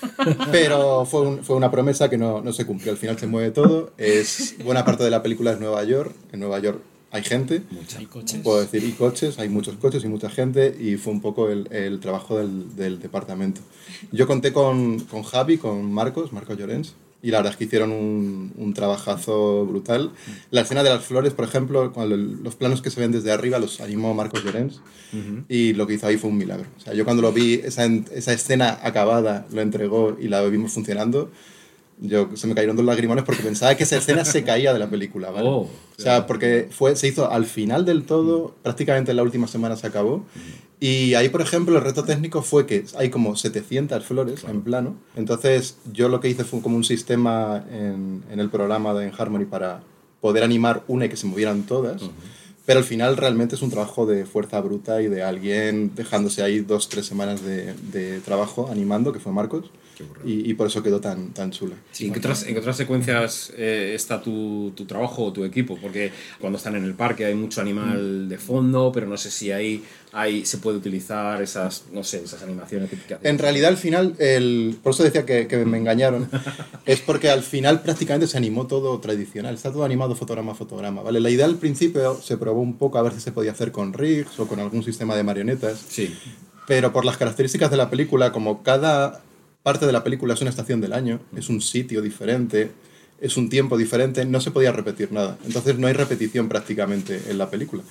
Pero 0.52 1.06
fue, 1.06 1.22
un- 1.22 1.44
fue 1.44 1.56
una 1.56 1.72
promesa 1.72 2.10
que 2.10 2.18
no, 2.18 2.42
no 2.42 2.54
se 2.54 2.66
cumplió, 2.66 2.92
al 2.92 2.98
final 2.98 3.18
se 3.20 3.28
mueve 3.28 3.52
todo, 3.52 3.92
es, 3.98 4.56
buena 4.64 4.86
parte 4.86 5.04
de 5.04 5.10
la 5.10 5.22
película 5.22 5.52
es 5.52 5.60
Nueva 5.60 5.84
York, 5.84 6.14
en 6.32 6.40
Nueva 6.40 6.60
York 6.60 6.80
hay 7.12 7.24
gente, 7.24 7.64
Hay 7.98 8.06
coches. 8.06 8.42
puedo 8.44 8.60
decir, 8.62 8.84
y 8.84 8.92
coches, 8.92 9.40
hay 9.40 9.50
muchos 9.50 9.76
coches 9.78 10.04
y 10.04 10.08
mucha 10.08 10.30
gente, 10.30 10.76
y 10.80 10.96
fue 10.98 11.14
un 11.14 11.22
poco 11.22 11.50
el, 11.50 11.68
el 11.72 12.00
trabajo 12.00 12.38
del, 12.38 12.76
del 12.76 13.00
departamento. 13.00 13.62
Yo 14.12 14.28
conté 14.28 14.54
con, 14.54 15.00
con 15.02 15.24
Javi, 15.24 15.58
con 15.58 15.92
Marcos, 15.92 16.32
Marcos 16.34 16.58
Llorens, 16.58 16.94
y 17.22 17.32
la 17.32 17.40
verdad 17.40 17.52
es 17.52 17.58
que 17.58 17.66
hicieron 17.66 17.92
un, 17.92 18.54
un 18.58 18.74
trabajazo 18.74 19.66
brutal. 19.66 20.12
La 20.52 20.62
escena 20.62 20.84
de 20.84 20.90
las 20.90 21.04
flores, 21.04 21.34
por 21.34 21.44
ejemplo, 21.44 21.92
con 21.92 22.10
el- 22.12 22.42
los 22.44 22.56
planos 22.56 22.82
que 22.82 22.90
se 22.92 23.02
ven 23.02 23.12
desde 23.12 23.32
arriba 23.34 23.60
los 23.60 23.82
animó 23.82 24.14
Marcos 24.14 24.44
Llorens, 24.44 24.80
y 25.50 25.74
lo 25.74 25.86
que 25.88 25.96
hizo 25.96 26.06
ahí 26.08 26.18
fue 26.18 26.30
un 26.30 26.38
milagro. 26.38 26.68
O 26.78 26.82
sea, 26.82 26.94
yo 26.94 27.04
cuando 27.04 27.22
lo 27.24 27.34
vi, 27.34 27.56
esa, 27.56 27.86
esa 27.86 28.32
escena 28.32 28.80
acabada, 28.84 29.48
lo 29.52 29.60
entregó 29.62 30.16
y 30.22 30.28
la 30.30 30.42
vimos 30.44 30.72
funcionando, 30.72 31.30
Yo 32.02 32.30
se 32.36 32.48
me 32.48 32.56
cayeron 32.56 32.76
dos 32.76 32.86
lagrimones 32.86 33.26
porque 33.26 33.44
pensaba 33.44 33.76
que 33.76 33.84
esa 33.84 33.98
escena 33.98 34.24
se 34.24 34.44
caía 34.44 34.72
de 34.72 34.80
la 34.80 34.90
película, 34.90 35.32
¿vale? 35.32 35.50
Oh, 35.50 35.62
o 35.62 36.02
sea, 36.02 36.28
porque 36.28 36.70
fue, 36.72 36.96
se 36.96 37.08
hizo 37.08 37.30
al 37.30 37.46
final 37.46 37.86
del 37.86 38.04
todo, 38.04 38.56
prácticamente 38.64 39.12
en 39.12 39.18
la 39.18 39.24
última 39.24 39.48
semana 39.48 39.76
se 39.76 39.88
acabó. 39.88 40.26
Y 40.80 41.16
ahí, 41.16 41.28
por 41.28 41.42
ejemplo, 41.42 41.78
el 41.78 41.84
reto 41.84 42.06
técnico 42.06 42.42
fue 42.42 42.66
que 42.66 42.86
hay 42.98 43.10
como 43.10 43.36
700 43.36 44.06
flores 44.06 44.46
en 44.46 44.62
plano. 44.62 44.96
Entonces, 45.18 45.78
yo 45.92 46.08
lo 46.08 46.22
que 46.22 46.30
hice 46.30 46.46
fue 46.46 46.62
como 46.62 46.78
un 46.78 46.86
sistema 46.86 47.66
en, 47.70 48.24
en 48.32 48.40
el 48.40 48.50
programa 48.50 48.94
de 48.94 49.08
en 49.08 49.14
Harmony 49.18 49.46
para 49.46 49.82
poder 50.22 50.44
animar 50.44 50.84
una 50.88 51.06
y 51.06 51.10
que 51.10 51.18
se 51.18 51.28
movieran 51.28 51.64
todas. 51.64 52.02
Pero 52.66 52.80
al 52.80 52.86
final 52.86 53.18
realmente 53.18 53.56
es 53.56 53.62
un 53.62 53.72
trabajo 53.72 54.06
de 54.06 54.26
fuerza 54.26 54.62
bruta 54.62 55.02
y 55.02 55.08
de 55.08 55.24
alguien 55.24 55.92
dejándose 55.96 56.44
ahí 56.44 56.60
dos, 56.60 56.88
tres 56.88 57.06
semanas 57.06 57.44
de, 57.44 57.74
de 57.92 58.20
trabajo 58.22 58.70
animando, 58.72 59.12
que 59.12 59.20
fue 59.20 59.32
Marcos. 59.34 59.72
Y, 60.26 60.50
y 60.50 60.54
por 60.54 60.68
eso 60.68 60.82
quedó 60.84 61.00
tan, 61.00 61.34
tan 61.34 61.52
chula. 61.52 61.76
Sí, 61.92 62.08
¿En 62.08 62.14
qué 62.14 62.20
otras, 62.20 62.44
en 62.48 62.54
qué 62.54 62.60
otras 62.60 62.78
secuencias 62.78 63.52
eh, 63.58 63.94
está 63.96 64.22
tu, 64.22 64.72
tu 64.76 64.86
trabajo 64.86 65.26
o 65.26 65.34
tu 65.34 65.44
equipo? 65.44 65.78
Porque 65.82 66.12
cuando 66.40 66.58
están 66.58 66.76
en 66.76 66.84
el 66.86 66.94
parque 66.94 67.26
hay 67.26 67.36
mucho 67.36 67.62
animal 67.62 68.28
de 68.30 68.38
fondo, 68.38 68.92
pero 68.94 69.08
no 69.08 69.18
sé 69.18 69.30
si 69.32 69.52
ahí, 69.52 69.84
ahí 70.12 70.46
se 70.46 70.58
puede 70.60 70.78
utilizar 70.78 71.42
esas, 71.42 71.86
no 71.92 72.04
sé, 72.04 72.24
esas 72.24 72.42
animaciones 72.44 72.90
que, 72.90 72.98
que. 72.98 73.18
En 73.28 73.38
realidad, 73.38 73.70
al 73.70 73.78
final, 73.78 74.16
el, 74.20 74.78
por 74.82 74.94
eso 74.94 75.04
decía 75.04 75.26
que, 75.26 75.48
que 75.48 75.58
me 75.66 75.78
engañaron, 75.78 76.30
es 76.86 77.00
porque 77.02 77.30
al 77.30 77.44
final 77.44 77.82
prácticamente 77.82 78.28
se 78.28 78.38
animó 78.38 78.68
todo 78.68 79.00
tradicional, 79.00 79.56
está 79.56 79.72
todo 79.72 79.84
animado 79.84 80.16
fotograma 80.16 80.52
a 80.54 80.56
fotograma, 80.56 81.02
¿vale? 81.02 81.20
La 81.20 81.30
idea 81.30 81.46
al 81.46 81.56
principio 81.58 82.20
se 82.22 82.38
probó 82.38 82.62
un 82.62 82.78
poco 82.78 82.98
a 82.98 83.02
ver 83.02 83.14
si 83.14 83.20
se 83.22 83.32
podía 83.32 83.52
hacer 83.52 83.72
con 83.72 83.94
rigs 83.94 84.40
o 84.40 84.48
con 84.48 84.60
algún 84.60 84.84
sistema 84.84 85.16
de 85.16 85.24
marionetas, 85.24 85.84
Sí. 85.90 86.16
pero 86.68 86.94
por 86.94 87.06
las 87.06 87.18
características 87.18 87.72
de 87.72 87.78
la 87.78 87.90
película, 87.90 88.32
como 88.32 88.64
cada 88.64 89.22
parte 89.70 89.86
de 89.86 89.92
la 89.92 90.04
película 90.04 90.34
es 90.34 90.42
una 90.42 90.50
estación 90.50 90.82
del 90.82 90.94
año, 90.94 91.20
es 91.36 91.48
un 91.48 91.62
sitio 91.62 92.02
diferente, 92.02 92.72
es 93.22 93.38
un 93.38 93.50
tiempo 93.50 93.78
diferente, 93.78 94.26
no 94.26 94.42
se 94.42 94.50
podía 94.50 94.72
repetir 94.72 95.12
nada. 95.12 95.38
Entonces 95.46 95.78
no 95.78 95.86
hay 95.86 95.94
repetición 95.94 96.50
prácticamente 96.50 97.22
en 97.30 97.38
la 97.38 97.52
película. 97.52 97.84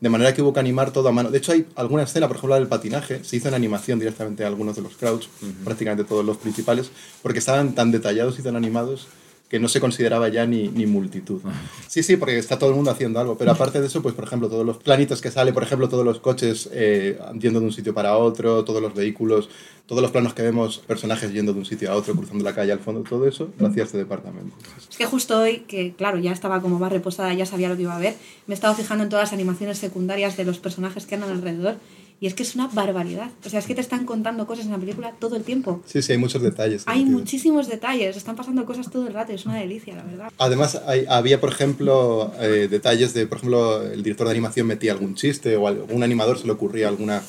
De 0.00 0.08
manera 0.08 0.32
que 0.32 0.42
hubo 0.42 0.52
que 0.52 0.60
animar 0.60 0.92
todo 0.92 1.08
a 1.08 1.12
mano. 1.12 1.32
De 1.32 1.38
hecho, 1.38 1.50
hay 1.50 1.66
alguna 1.74 2.04
escena, 2.04 2.28
por 2.28 2.36
ejemplo, 2.36 2.54
la 2.54 2.60
del 2.60 2.68
patinaje, 2.68 3.24
se 3.24 3.34
hizo 3.34 3.48
en 3.48 3.54
animación 3.54 3.98
directamente 3.98 4.44
a 4.44 4.46
algunos 4.46 4.76
de 4.76 4.82
los 4.82 4.94
crowds, 4.94 5.28
prácticamente 5.64 6.04
todos 6.04 6.24
los 6.24 6.36
principales, 6.36 6.92
porque 7.20 7.40
estaban 7.40 7.74
tan 7.74 7.90
detallados 7.90 8.38
y 8.38 8.42
tan 8.42 8.54
animados 8.54 9.08
que 9.48 9.60
no 9.60 9.68
se 9.68 9.80
consideraba 9.80 10.28
ya 10.28 10.46
ni, 10.46 10.68
ni 10.68 10.86
multitud. 10.86 11.40
Sí, 11.94 12.02
sí, 12.02 12.16
porque 12.16 12.36
está 12.38 12.58
todo 12.58 12.70
el 12.70 12.76
mundo 12.76 12.90
haciendo 12.90 13.20
algo, 13.20 13.38
pero 13.38 13.52
aparte 13.52 13.80
de 13.80 13.86
eso, 13.86 14.02
pues 14.02 14.16
por 14.16 14.24
ejemplo, 14.24 14.48
todos 14.48 14.66
los 14.66 14.78
planitos 14.78 15.20
que 15.20 15.30
sale, 15.30 15.52
por 15.52 15.62
ejemplo, 15.62 15.88
todos 15.88 16.04
los 16.04 16.18
coches 16.18 16.68
eh, 16.72 17.20
yendo 17.38 17.60
de 17.60 17.66
un 17.66 17.72
sitio 17.72 17.94
para 17.94 18.16
otro, 18.16 18.64
todos 18.64 18.82
los 18.82 18.94
vehículos, 18.94 19.48
todos 19.86 20.02
los 20.02 20.10
planos 20.10 20.34
que 20.34 20.42
vemos, 20.42 20.78
personajes 20.78 21.32
yendo 21.32 21.52
de 21.52 21.60
un 21.60 21.66
sitio 21.66 21.92
a 21.92 21.94
otro, 21.94 22.16
cruzando 22.16 22.42
la 22.42 22.52
calle 22.52 22.72
al 22.72 22.80
fondo, 22.80 23.02
todo 23.08 23.28
eso 23.28 23.50
lo 23.58 23.68
hacía 23.68 23.84
este 23.84 23.96
departamento. 23.96 24.56
Es 24.90 24.96
que 24.96 25.06
justo 25.06 25.38
hoy, 25.38 25.58
que 25.68 25.92
claro, 25.92 26.18
ya 26.18 26.32
estaba 26.32 26.60
como 26.60 26.80
más 26.80 26.90
reposada, 26.90 27.32
ya 27.32 27.46
sabía 27.46 27.68
lo 27.68 27.76
que 27.76 27.82
iba 27.82 27.94
a 27.94 28.00
ver, 28.00 28.14
me 28.48 28.54
he 28.54 28.56
estado 28.56 28.74
fijando 28.74 29.04
en 29.04 29.10
todas 29.10 29.26
las 29.26 29.32
animaciones 29.32 29.78
secundarias 29.78 30.36
de 30.36 30.44
los 30.44 30.58
personajes 30.58 31.06
que 31.06 31.14
andan 31.14 31.30
alrededor. 31.30 31.76
Y 32.24 32.26
es 32.26 32.32
que 32.32 32.42
es 32.42 32.54
una 32.54 32.68
barbaridad. 32.68 33.30
O 33.44 33.50
sea, 33.50 33.58
es 33.60 33.66
que 33.66 33.74
te 33.74 33.82
están 33.82 34.06
contando 34.06 34.46
cosas 34.46 34.64
en 34.64 34.70
la 34.72 34.78
película 34.78 35.12
todo 35.18 35.36
el 35.36 35.42
tiempo. 35.42 35.82
Sí, 35.84 36.00
sí, 36.00 36.12
hay 36.12 36.16
muchos 36.16 36.40
detalles. 36.40 36.82
Hay 36.86 37.00
metidos. 37.00 37.20
muchísimos 37.20 37.68
detalles, 37.68 38.16
están 38.16 38.34
pasando 38.34 38.64
cosas 38.64 38.88
todo 38.90 39.06
el 39.06 39.12
rato, 39.12 39.32
es 39.32 39.44
una 39.44 39.56
delicia, 39.58 39.94
la 39.94 40.04
verdad. 40.04 40.32
Además, 40.38 40.80
hay- 40.86 41.04
había, 41.06 41.38
por 41.38 41.50
ejemplo, 41.50 42.32
eh, 42.40 42.66
detalles 42.70 43.12
de, 43.12 43.26
por 43.26 43.36
ejemplo, 43.36 43.82
el 43.82 44.02
director 44.02 44.26
de 44.26 44.30
animación 44.30 44.66
metía 44.66 44.92
algún 44.92 45.14
chiste 45.16 45.54
o 45.58 45.68
algún 45.68 46.02
animador 46.02 46.38
se 46.38 46.46
le 46.46 46.52
ocurría 46.52 46.88
alguna 46.88 47.22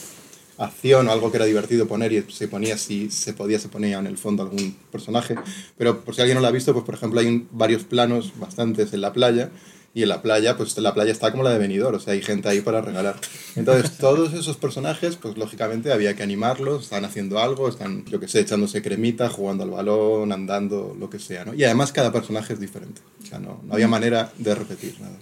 acción 0.58 1.10
o 1.10 1.12
algo 1.12 1.30
que 1.30 1.36
era 1.40 1.46
divertido 1.46 1.90
poner 1.90 2.14
y 2.14 2.24
se 2.32 2.48
ponía, 2.48 2.78
si 2.78 3.10
se 3.12 3.34
podía, 3.34 3.60
se 3.60 3.68
ponía 3.68 4.00
en 4.00 4.08
el 4.08 4.18
fondo 4.18 4.44
algún 4.44 4.78
personaje. 4.94 5.36
Pero 5.78 6.06
por 6.06 6.16
si 6.16 6.22
alguien 6.22 6.36
no 6.36 6.42
lo 6.42 6.48
ha 6.48 6.52
visto, 6.52 6.72
pues 6.72 6.86
por 6.86 6.96
ejemplo 6.96 7.20
hay 7.20 7.28
un- 7.28 7.50
varios 7.52 7.84
planos, 7.84 8.32
bastantes 8.40 8.94
en 8.94 9.02
la 9.02 9.12
playa, 9.12 9.50
y 9.96 10.04
en 10.04 10.10
la 10.10 10.22
playa, 10.22 10.58
pues 10.58 10.78
la 10.78 10.94
playa 10.94 11.14
está 11.14 11.32
como 11.32 11.42
la 11.42 11.52
de 11.52 11.58
Benidorm, 11.58 11.96
o 11.96 12.00
sea, 12.02 12.14
hay 12.14 12.22
gente 12.22 12.50
ahí 12.50 12.60
para 12.60 12.82
regalar. 12.82 13.16
Entonces, 13.56 13.98
todos 13.98 14.34
esos 14.34 14.58
personajes, 14.58 15.16
pues 15.16 15.38
lógicamente 15.38 15.94
había 15.94 16.14
que 16.18 16.22
animarlos, 16.22 16.84
están 16.84 17.06
haciendo 17.06 17.40
algo, 17.40 17.70
están, 17.70 18.04
yo 18.04 18.20
que 18.20 18.28
sé, 18.28 18.42
echándose 18.42 18.82
cremita, 18.82 19.30
jugando 19.30 19.64
al 19.64 19.70
balón, 19.72 20.34
andando, 20.34 20.94
lo 21.00 21.10
que 21.10 21.18
sea, 21.18 21.46
¿no? 21.46 21.54
Y 21.54 21.64
además 21.64 21.94
cada 21.94 22.12
personaje 22.12 22.52
es 22.52 22.60
diferente, 22.60 23.02
o 23.24 23.26
sea, 23.26 23.40
no, 23.40 23.62
no 23.64 23.74
había 23.74 23.88
manera 23.88 24.34
de 24.38 24.54
repetir 24.54 25.00
nada. 25.00 25.16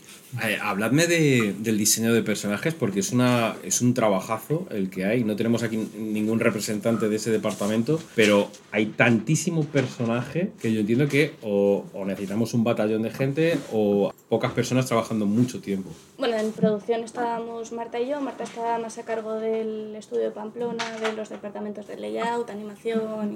Habladme 0.61 1.07
de- 1.07 1.53
del 1.59 1.77
diseño 1.77 2.13
de 2.13 2.23
personajes 2.23 2.73
porque 2.73 2.99
es, 3.01 3.11
una, 3.11 3.55
un 3.81 3.93
trabajazo 3.93 4.65
el 4.71 4.89
que 4.89 5.05
hay. 5.05 5.23
No 5.23 5.35
tenemos 5.35 5.63
aquí 5.63 5.77
ningún 5.97 6.39
representante 6.39 7.07
de 7.09 7.15
ese 7.15 7.31
departamento, 7.31 7.99
pero 8.15 8.49
hay 8.71 8.87
tantísimo 8.87 9.63
personaje 9.65 10.51
que 10.61 10.73
yo 10.73 10.79
entiendo 10.81 11.07
que 11.07 11.33
o, 11.43 11.85
o 11.93 12.05
necesitamos 12.05 12.53
un 12.53 12.63
batallón 12.63 13.03
de 13.03 13.11
gente 13.11 13.57
o 13.71 14.11
pocas 14.29 14.51
personas 14.53 14.85
trabajando 14.87 15.25
mucho 15.25 15.61
tiempo. 15.61 15.89
Bueno, 16.17 16.37
en 16.37 16.51
producción 16.51 17.03
estábamos 17.03 17.71
Marta 17.71 17.99
y 17.99 18.09
yo. 18.09 18.19
Marta 18.21 18.43
estaba 18.43 18.79
más 18.79 18.97
a 18.97 19.03
cargo 19.03 19.33
del 19.35 19.95
estudio 19.95 20.23
de 20.23 20.31
Pamplona, 20.31 20.83
de 20.99 21.13
los 21.13 21.29
departamentos 21.29 21.87
de 21.87 21.97
layout, 21.97 22.49
animación 22.49 23.33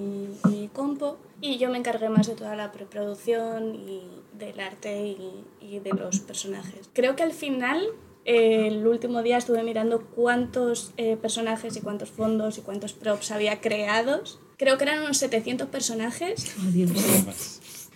y, 0.49 0.49
y 0.63 0.67
compo. 0.69 1.17
Y 1.41 1.57
yo 1.57 1.69
me 1.69 1.77
encargué 1.77 2.09
más 2.09 2.27
de 2.27 2.35
toda 2.35 2.55
la 2.55 2.71
preproducción 2.71 3.75
y 3.75 4.09
del 4.33 4.59
arte 4.59 5.07
y, 5.07 5.43
y 5.61 5.79
de 5.79 5.91
los 5.91 6.19
personajes. 6.19 6.89
Creo 6.93 7.15
que 7.15 7.23
al 7.23 7.33
final, 7.33 7.85
eh, 8.25 8.67
el 8.67 8.85
último 8.87 9.21
día 9.23 9.37
estuve 9.37 9.63
mirando 9.63 10.05
cuántos 10.07 10.93
eh, 10.97 11.15
personajes 11.15 11.77
y 11.77 11.81
cuántos 11.81 12.09
fondos 12.09 12.57
y 12.57 12.61
cuántos 12.61 12.93
props 12.93 13.31
había 13.31 13.61
creados. 13.61 14.39
Creo 14.57 14.77
que 14.77 14.85
eran 14.85 15.03
unos 15.03 15.17
700 15.17 15.67
personajes 15.69 16.55
Oh, 16.59 16.71
Dios. 16.71 16.89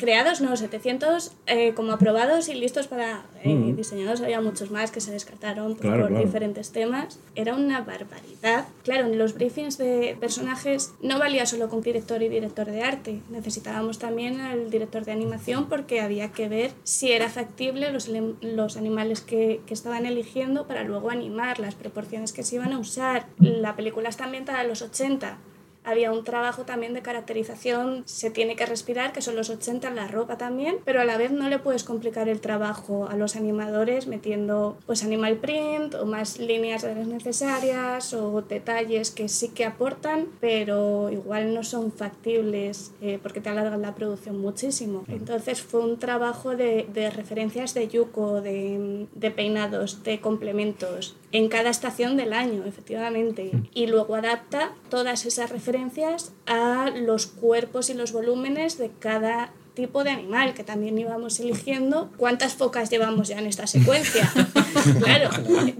Creados, 0.01 0.41
no, 0.41 0.57
700 0.57 1.31
eh, 1.45 1.73
como 1.75 1.93
aprobados 1.93 2.49
y 2.49 2.55
listos 2.55 2.87
para 2.87 3.23
eh, 3.43 3.73
diseñados. 3.77 4.19
Había 4.21 4.41
muchos 4.41 4.71
más 4.71 4.91
que 4.91 4.99
se 4.99 5.11
descartaron 5.11 5.75
pues, 5.75 5.81
Claro, 5.81 6.01
por 6.01 6.09
claro. 6.09 6.25
diferentes 6.25 6.71
temas. 6.71 7.19
Era 7.35 7.55
una 7.55 7.81
barbaridad. 7.81 8.65
Claro, 8.83 9.07
en 9.07 9.17
los 9.17 9.35
briefings 9.35 9.77
de 9.77 10.17
personajes 10.19 10.93
no 11.01 11.19
valía 11.19 11.45
solo 11.45 11.69
con 11.69 11.81
director 11.81 12.21
y 12.23 12.29
director 12.29 12.65
de 12.65 12.81
arte. 12.81 13.21
Necesitábamos 13.29 13.99
también 13.99 14.41
al 14.41 14.71
director 14.71 15.05
de 15.05 15.11
animación 15.11 15.69
porque 15.69 16.01
había 16.01 16.31
que 16.31 16.49
ver 16.49 16.71
si 16.83 17.11
era 17.11 17.29
factible 17.29 17.91
los, 17.93 18.09
los 18.41 18.77
animales 18.77 19.21
que, 19.21 19.61
que 19.67 19.73
estaban 19.73 20.05
eligiendo 20.07 20.65
para 20.65 20.83
luego 20.83 21.11
animar, 21.11 21.59
las 21.59 21.75
proporciones 21.75 22.33
que 22.33 22.43
se 22.43 22.55
iban 22.55 22.73
a 22.73 22.79
usar. 22.79 23.27
La 23.37 23.75
película 23.75 24.09
está 24.09 24.23
ambientada 24.23 24.63
en 24.63 24.69
los 24.69 24.81
80 24.81 25.37
había 25.83 26.11
un 26.11 26.23
trabajo 26.23 26.63
también 26.63 26.93
de 26.93 27.01
caracterización, 27.01 28.03
se 28.05 28.29
tiene 28.29 28.55
que 28.55 28.65
respirar, 28.65 29.13
que 29.13 29.21
son 29.21 29.35
los 29.35 29.49
80 29.49 29.87
en 29.87 29.95
la 29.95 30.07
ropa 30.07 30.37
también, 30.37 30.77
pero 30.85 31.01
a 31.01 31.05
la 31.05 31.17
vez 31.17 31.31
no 31.31 31.49
le 31.49 31.59
puedes 31.59 31.83
complicar 31.83 32.29
el 32.29 32.39
trabajo 32.39 33.07
a 33.07 33.15
los 33.15 33.35
animadores 33.35 34.07
metiendo 34.07 34.77
pues 34.85 35.03
animal 35.03 35.37
print 35.37 35.95
o 35.95 36.05
más 36.05 36.39
líneas 36.39 36.83
de 36.83 36.95
las 36.95 37.07
necesarias 37.07 38.13
o 38.13 38.41
detalles 38.41 39.11
que 39.11 39.29
sí 39.29 39.49
que 39.49 39.65
aportan, 39.65 40.27
pero 40.39 41.09
igual 41.09 41.53
no 41.53 41.63
son 41.63 41.91
factibles 41.91 42.91
eh, 43.01 43.19
porque 43.21 43.41
te 43.41 43.49
alargan 43.49 43.81
la 43.81 43.95
producción 43.95 44.39
muchísimo. 44.39 45.03
Entonces 45.07 45.61
fue 45.61 45.81
un 45.81 45.97
trabajo 45.97 46.55
de, 46.55 46.87
de 46.93 47.09
referencias 47.09 47.73
de 47.73 47.87
yuco, 47.87 48.41
de, 48.41 49.07
de 49.13 49.31
peinados, 49.31 50.03
de 50.03 50.19
complementos 50.19 51.15
en 51.31 51.49
cada 51.49 51.69
estación 51.69 52.17
del 52.17 52.33
año, 52.33 52.65
efectivamente. 52.65 53.51
Y 53.73 53.87
luego 53.87 54.15
adapta 54.15 54.73
todas 54.89 55.25
esas 55.25 55.49
referencias 55.49 56.33
a 56.45 56.89
los 56.95 57.27
cuerpos 57.27 57.89
y 57.89 57.93
los 57.93 58.11
volúmenes 58.11 58.77
de 58.77 58.91
cada 58.99 59.51
tipo 59.73 60.03
de 60.03 60.09
animal 60.09 60.53
que 60.53 60.63
también 60.63 60.97
íbamos 60.97 61.39
eligiendo. 61.39 62.11
¿Cuántas 62.17 62.55
focas 62.55 62.89
llevamos 62.89 63.29
ya 63.29 63.39
en 63.39 63.47
esta 63.47 63.67
secuencia? 63.67 64.31
claro, 65.03 65.29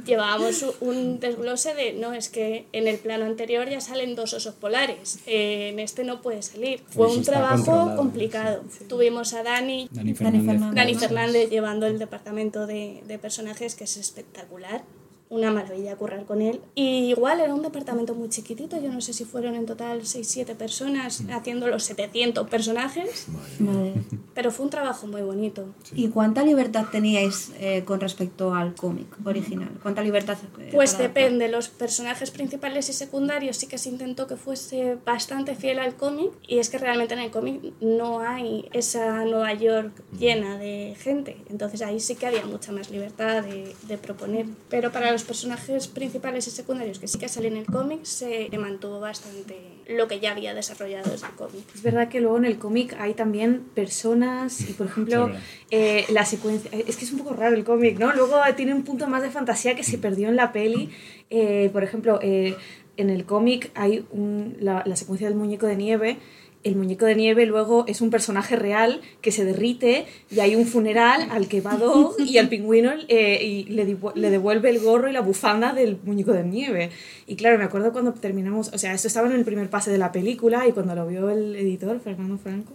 llevábamos 0.06 0.66
un 0.80 1.20
desglose 1.20 1.74
de, 1.76 1.94
no, 1.94 2.14
es 2.14 2.30
que 2.30 2.66
en 2.72 2.88
el 2.88 2.98
plano 2.98 3.26
anterior 3.26 3.70
ya 3.70 3.82
salen 3.82 4.16
dos 4.16 4.34
osos 4.34 4.56
polares, 4.56 5.20
eh, 5.26 5.70
en 5.70 5.80
este 5.80 6.04
no 6.04 6.22
puede 6.22 6.42
salir. 6.42 6.82
Fue 6.88 7.08
Eso 7.08 7.18
un 7.18 7.24
trabajo 7.24 7.96
complicado. 7.96 8.64
Tuvimos 8.88 9.34
a 9.34 9.44
Dani, 9.44 9.90
Dani 9.92 10.14
Dani 10.14 10.16
Fernández. 10.16 10.46
Fernández. 10.46 10.76
Dani 10.76 10.96
Fernández 10.96 11.50
llevando 11.50 11.86
el 11.86 12.00
departamento 12.00 12.68
de, 12.68 13.04
de 13.06 13.20
personajes, 13.20 13.76
que 13.76 13.84
es 13.84 13.98
espectacular. 13.98 14.84
Una 15.32 15.50
maravilla 15.50 15.96
currar 15.96 16.26
con 16.26 16.42
él. 16.42 16.60
Y 16.76 17.10
igual 17.10 17.40
era 17.40 17.54
un 17.54 17.62
departamento 17.62 18.14
muy 18.14 18.30
chiquitito, 18.30 18.80
yo 18.82 18.92
no 18.92 19.00
sé 19.02 19.14
si 19.14 19.24
fueron 19.26 19.56
en 19.56 19.66
total 19.66 20.02
6-7 20.02 20.56
personas 20.56 21.24
haciendo 21.32 21.68
los 21.68 21.84
700 21.86 22.50
personajes, 22.50 23.28
Madre. 23.60 23.94
pero 24.36 24.52
fue 24.52 24.66
un 24.66 24.70
trabajo 24.70 25.08
muy 25.08 25.22
bonito. 25.22 25.66
¿Y 25.94 26.10
cuánta 26.10 26.44
libertad 26.44 26.86
teníais 26.92 27.52
eh, 27.60 27.84
con 27.86 28.00
respecto 28.02 28.54
al 28.54 28.76
cómic 28.76 29.08
original? 29.26 29.70
¿Cuánta 29.82 30.04
libertad? 30.04 30.38
eh, 30.60 30.70
Pues 30.74 30.96
adaptar? 30.96 31.14
depende, 31.24 31.48
los 31.48 31.70
personajes 31.70 32.30
principales 32.30 32.90
y 32.90 32.94
secundarios 32.94 33.56
sí 33.58 33.68
que 33.68 33.78
se 33.78 33.88
intentó 33.90 34.28
que 34.28 34.36
fuese 34.36 34.98
bastante 35.06 35.56
fiel 35.56 35.80
al 35.80 35.96
cómic 35.96 36.32
y 36.48 36.60
es 36.60 36.70
que 36.70 36.78
realmente 36.78 37.14
en 37.14 37.22
el 37.22 37.32
cómic 37.32 37.62
no 37.80 38.20
hay 38.20 38.68
esa 38.74 39.24
Nueva 39.24 39.54
York 39.54 39.94
llena 40.20 40.58
de 40.58 40.96
gente, 41.00 41.38
entonces 41.50 41.82
ahí 41.82 42.02
sí 42.02 42.16
que 42.16 42.28
había 42.28 42.46
mucha 42.46 42.74
más 42.74 42.90
libertad 42.92 43.44
de, 43.44 43.74
de 43.88 43.98
proponer, 43.98 44.46
pero 44.70 44.92
para 44.92 45.12
los 45.12 45.21
los 45.22 45.28
personajes 45.28 45.88
principales 45.88 46.48
y 46.48 46.52
secundarios 46.52 46.98
que 47.00 47.08
sí 47.08 47.20
que 47.20 47.30
salen 47.30 47.54
en 47.54 47.60
el 47.60 47.66
cómic 47.68 48.04
se 48.04 48.50
mantuvo 48.58 49.00
bastante 49.00 49.56
lo 49.88 50.08
que 50.08 50.20
ya 50.20 50.32
había 50.32 50.54
desarrollado 50.56 51.12
desde 51.12 51.28
el 51.28 51.34
cómic. 51.34 51.64
Es 51.76 51.84
verdad 51.84 52.10
que 52.10 52.22
luego 52.22 52.38
en 52.38 52.46
el 52.46 52.58
cómic 52.58 52.96
hay 53.00 53.14
también 53.14 53.62
personas 53.76 54.62
y, 54.68 54.74
por 54.74 54.88
ejemplo, 54.88 55.30
eh, 55.70 56.06
la 56.10 56.26
secuencia... 56.26 56.72
Es 56.88 56.96
que 56.98 57.06
es 57.06 57.12
un 57.12 57.20
poco 57.20 57.34
raro 57.36 57.56
el 57.56 57.64
cómic, 57.64 58.00
¿no? 58.00 58.12
Luego 58.14 58.38
tiene 58.56 58.74
un 58.74 58.84
punto 58.84 59.08
más 59.08 59.22
de 59.22 59.30
fantasía 59.30 59.76
que 59.76 59.84
se 59.84 59.98
perdió 60.00 60.28
en 60.30 60.36
la 60.36 60.52
peli. 60.52 60.90
Eh, 61.30 61.70
por 61.72 61.84
ejemplo, 61.84 62.20
eh, 62.22 62.56
en 62.98 63.10
el 63.12 63.26
cómic 63.26 63.70
hay 63.76 64.06
un- 64.12 64.58
la, 64.60 64.82
la 64.86 64.96
secuencia 64.96 65.28
del 65.28 65.38
muñeco 65.38 65.68
de 65.68 65.76
nieve. 65.76 66.18
El 66.64 66.76
muñeco 66.76 67.06
de 67.06 67.16
nieve 67.16 67.46
luego 67.46 67.86
es 67.88 68.02
un 68.02 68.10
personaje 68.12 68.56
real 68.56 69.02
que 69.22 69.32
se 69.32 69.46
derrite 69.46 70.06
y 70.30 70.42
hay 70.42 70.56
un 70.56 70.66
funeral 70.66 71.28
al 71.32 71.48
que 71.48 71.62
va 71.62 71.76
Dog 71.76 72.16
y 72.26 72.38
al 72.38 72.50
pingüino 72.50 72.92
eh, 73.08 73.44
y 73.44 73.64
le, 73.66 73.98
le 74.16 74.30
devuelve 74.30 74.70
el 74.70 74.80
gorro 74.80 75.10
y 75.10 75.12
la 75.14 75.22
bufanda 75.22 75.74
del 75.74 75.98
muñeco 76.04 76.34
de 76.34 76.44
nieve. 76.44 76.92
Y 77.28 77.36
claro, 77.36 77.58
me 77.58 77.64
acuerdo 77.64 77.92
cuando 77.92 78.14
terminamos, 78.14 78.72
o 78.74 78.78
sea, 78.78 78.94
esto 78.94 79.08
estaba 79.08 79.28
en 79.28 79.34
el 79.34 79.46
primer 79.46 79.70
pase 79.70 79.92
de 79.92 79.98
la 79.98 80.12
película 80.12 80.68
y 80.68 80.72
cuando 80.72 80.94
lo 80.94 81.08
vio 81.08 81.30
el 81.30 81.56
editor, 81.56 82.00
Fernando 82.00 82.38
Franco, 82.38 82.74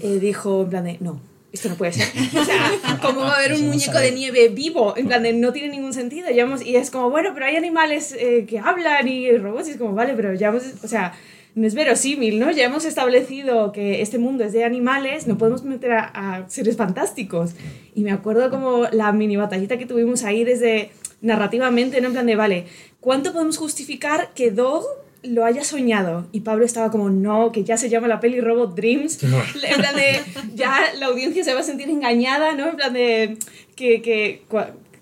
eh, 0.00 0.18
dijo 0.20 0.62
en 0.62 0.70
plan 0.70 0.84
de, 0.84 0.96
no, 1.00 1.20
esto 1.52 1.68
no 1.68 1.76
puede 1.76 1.92
ser. 1.92 2.06
O 2.38 2.44
sea, 2.44 2.98
¿cómo 3.02 3.20
va 3.20 3.34
a 3.34 3.36
haber 3.38 3.54
un 3.54 3.62
no 3.62 3.68
muñeco 3.68 3.92
sabe. 3.92 4.06
de 4.06 4.12
nieve 4.12 4.48
vivo? 4.48 4.94
En 4.96 5.06
plan 5.06 5.22
de, 5.22 5.32
no 5.32 5.52
tiene 5.52 5.68
ningún 5.68 5.92
sentido. 5.92 6.28
Y 6.30 6.76
es 6.76 6.90
como, 6.90 7.10
bueno, 7.10 7.30
pero 7.34 7.46
hay 7.46 7.56
animales 7.56 8.14
eh, 8.18 8.46
que 8.48 8.58
hablan 8.58 9.08
y 9.08 9.30
robots 9.36 9.68
y 9.68 9.72
es 9.72 9.76
como, 9.76 9.94
vale, 9.94 10.14
pero 10.14 10.34
ya 10.34 10.48
hemos, 10.48 10.62
o 10.82 10.88
sea, 10.88 11.14
no 11.58 11.66
es 11.66 11.74
verosímil, 11.74 12.38
¿no? 12.38 12.52
Ya 12.52 12.64
hemos 12.64 12.84
establecido 12.84 13.72
que 13.72 14.00
este 14.00 14.18
mundo 14.18 14.44
es 14.44 14.52
de 14.52 14.64
animales, 14.64 15.26
no 15.26 15.36
podemos 15.36 15.64
meter 15.64 15.92
a, 15.92 16.04
a 16.04 16.48
seres 16.48 16.76
fantásticos. 16.76 17.50
Y 17.94 18.04
me 18.04 18.12
acuerdo 18.12 18.48
como 18.48 18.84
la 18.92 19.10
mini 19.12 19.36
batallita 19.36 19.76
que 19.76 19.84
tuvimos 19.84 20.22
ahí 20.22 20.44
desde 20.44 20.90
narrativamente, 21.20 22.00
¿no? 22.00 22.08
En 22.08 22.12
plan 22.12 22.26
de, 22.26 22.36
vale, 22.36 22.66
¿cuánto 23.00 23.32
podemos 23.32 23.56
justificar 23.56 24.30
que 24.34 24.52
Dog 24.52 24.84
lo 25.24 25.44
haya 25.44 25.64
soñado? 25.64 26.28
Y 26.30 26.40
Pablo 26.40 26.64
estaba 26.64 26.92
como, 26.92 27.10
no, 27.10 27.50
que 27.50 27.64
ya 27.64 27.76
se 27.76 27.88
llama 27.88 28.06
la 28.06 28.20
peli 28.20 28.40
Robot 28.40 28.76
Dreams. 28.76 29.18
En 29.22 29.76
plan 29.80 29.96
de, 29.96 30.20
ya 30.54 30.78
la 30.96 31.06
audiencia 31.06 31.42
se 31.42 31.54
va 31.54 31.60
a 31.60 31.64
sentir 31.64 31.90
engañada, 31.90 32.54
¿no? 32.54 32.68
En 32.68 32.76
plan 32.76 32.92
de, 32.92 33.36
que, 33.74 34.42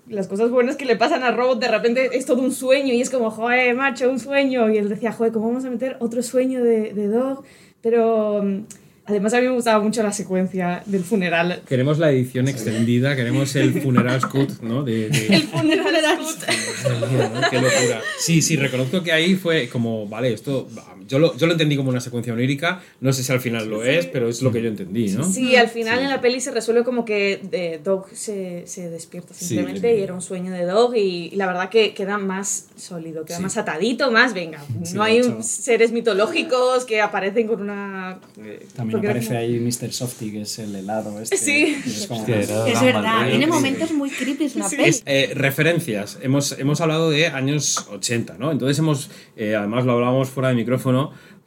las 0.09 0.27
cosas 0.27 0.49
buenas 0.49 0.75
que 0.75 0.85
le 0.85 0.95
pasan 0.95 1.23
a 1.23 1.31
Robot 1.31 1.59
de 1.59 1.67
repente 1.67 2.09
es 2.13 2.25
todo 2.25 2.41
un 2.41 2.51
sueño 2.53 2.93
y 2.93 3.01
es 3.01 3.09
como, 3.09 3.29
joder, 3.31 3.75
macho, 3.75 4.09
un 4.09 4.19
sueño. 4.19 4.69
Y 4.71 4.77
él 4.77 4.89
decía, 4.89 5.11
joder, 5.11 5.31
¿cómo 5.33 5.47
vamos 5.49 5.65
a 5.65 5.69
meter 5.69 5.97
otro 5.99 6.23
sueño 6.23 6.63
de, 6.63 6.93
de 6.93 7.07
Dog? 7.07 7.43
Pero 7.81 8.41
mm, 8.43 8.61
además 9.05 9.33
a 9.33 9.39
mí 9.41 9.47
me 9.47 9.53
gustaba 9.53 9.83
mucho 9.83 10.01
la 10.03 10.11
secuencia 10.11 10.81
del 10.85 11.03
funeral. 11.03 11.61
Queremos 11.67 11.97
la 11.99 12.11
edición 12.11 12.47
extendida, 12.47 13.15
queremos 13.15 13.55
el 13.55 13.81
funeral 13.81 14.19
scoot, 14.21 14.61
¿no? 14.61 14.83
De, 14.83 15.09
de- 15.09 15.27
El 15.35 15.43
funeral 15.43 16.17
Scoot. 16.27 17.49
Qué 17.49 17.55
locura. 17.61 18.01
Sí, 18.19 18.41
sí, 18.41 18.55
reconozco 18.55 19.03
que 19.03 19.11
ahí 19.11 19.35
fue 19.35 19.67
como, 19.69 20.07
vale, 20.07 20.33
esto. 20.33 20.67
Yo 21.07 21.19
lo, 21.19 21.35
yo 21.37 21.47
lo 21.47 21.53
entendí 21.53 21.75
como 21.77 21.89
una 21.89 22.01
secuencia 22.01 22.33
onírica. 22.33 22.81
No 23.01 23.13
sé 23.13 23.23
si 23.23 23.31
al 23.31 23.39
final 23.39 23.67
lo 23.69 23.83
es, 23.83 24.05
pero 24.07 24.29
es 24.29 24.41
lo 24.41 24.51
que 24.51 24.61
yo 24.61 24.67
entendí, 24.69 25.09
¿no? 25.09 25.23
Sí, 25.23 25.55
al 25.55 25.69
final 25.69 25.99
en 25.99 26.09
la 26.09 26.21
peli 26.21 26.39
se 26.41 26.51
resuelve 26.51 26.83
como 26.83 27.05
que 27.05 27.41
eh, 27.51 27.79
Dog 27.83 28.07
se, 28.13 28.63
se 28.67 28.89
despierta 28.89 29.33
simplemente 29.33 29.91
sí. 29.93 29.99
y 29.99 30.03
era 30.03 30.13
un 30.13 30.21
sueño 30.21 30.51
de 30.51 30.65
Dog 30.65 30.95
y, 30.95 31.29
y 31.31 31.35
la 31.35 31.47
verdad 31.47 31.69
que 31.69 31.93
queda 31.93 32.17
más 32.17 32.67
sólido, 32.75 33.25
queda 33.25 33.37
Sí. 33.37 33.43
más 33.43 33.57
atadito, 33.57 34.11
más 34.11 34.33
venga. 34.33 34.63
Sí, 34.83 34.93
no 34.95 35.03
hay 35.03 35.21
seres 35.41 35.91
mitológicos 35.91 36.85
que 36.85 37.01
aparecen 37.01 37.47
con 37.47 37.61
una... 37.61 38.19
eh, 38.43 38.65
También 38.75 38.91
porque 38.99 39.07
aparece 39.09 39.37
ahí 39.37 39.59
Mr. 39.59 39.91
Softy, 39.91 40.31
que 40.31 40.41
es 40.41 40.59
el 40.59 40.75
helado 40.75 41.19
este. 41.21 41.37
Sí. 41.37 41.77
es 41.85 42.07
como- 42.07 42.19
Hostia, 42.21 42.39
Es 42.39 42.81
verdad, 42.81 43.29
tiene 43.29 43.47
momentos 43.47 43.91
muy 43.91 44.09
creepy 44.09 44.49
la 44.55 44.67
Sí. 44.69 44.75
peli. 44.75 44.89
Es, 44.89 45.03
eh, 45.05 45.31
referencias. 45.35 46.17
Hemos, 46.21 46.53
hemos 46.59 46.81
hablado 46.81 47.09
de 47.09 47.27
años 47.27 47.85
80, 47.91 48.37
¿no? 48.37 48.51
Entonces 48.51 48.77
hemos, 48.79 49.09
eh, 49.35 49.55
además 49.55 49.85
lo 49.85 49.93
hablábamos 49.93 50.29
fuera 50.29 50.49
de 50.49 50.55
micrófono, 50.55 50.96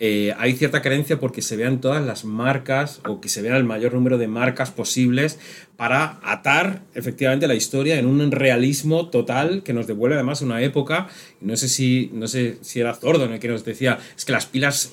eh, 0.03 0.35
hay 0.39 0.55
cierta 0.55 0.81
carencia 0.81 1.21
porque 1.21 1.43
se 1.43 1.57
vean 1.57 1.83
todas 1.83 2.03
las 2.03 2.25
marcas 2.25 3.03
o 3.07 3.21
que 3.21 3.29
se 3.29 3.43
vea 3.43 3.59
el 3.59 3.65
mayor 3.65 3.93
número 3.93 4.17
de 4.17 4.29
marcas 4.29 4.71
posibles 4.71 5.39
para 5.77 6.19
atar 6.23 6.83
efectivamente 6.95 7.47
la 7.47 7.55
historia 7.55 7.99
en 7.99 8.07
un 8.07 8.31
realismo 8.31 9.11
total 9.11 9.63
que 9.63 9.75
nos 9.75 9.87
devuelve 9.87 10.17
además 10.17 10.41
una 10.41 10.63
época. 10.63 11.09
No 11.43 11.55
sé 11.57 11.69
si, 11.69 12.11
no 12.15 12.29
sé 12.29 12.57
si 12.63 12.81
era 12.81 12.95
Zordon 12.95 13.35
el 13.35 13.41
que 13.41 13.49
nos 13.49 13.63
decía, 13.63 13.99
es 14.17 14.25
que 14.25 14.33
las 14.33 14.47
pilas 14.47 14.93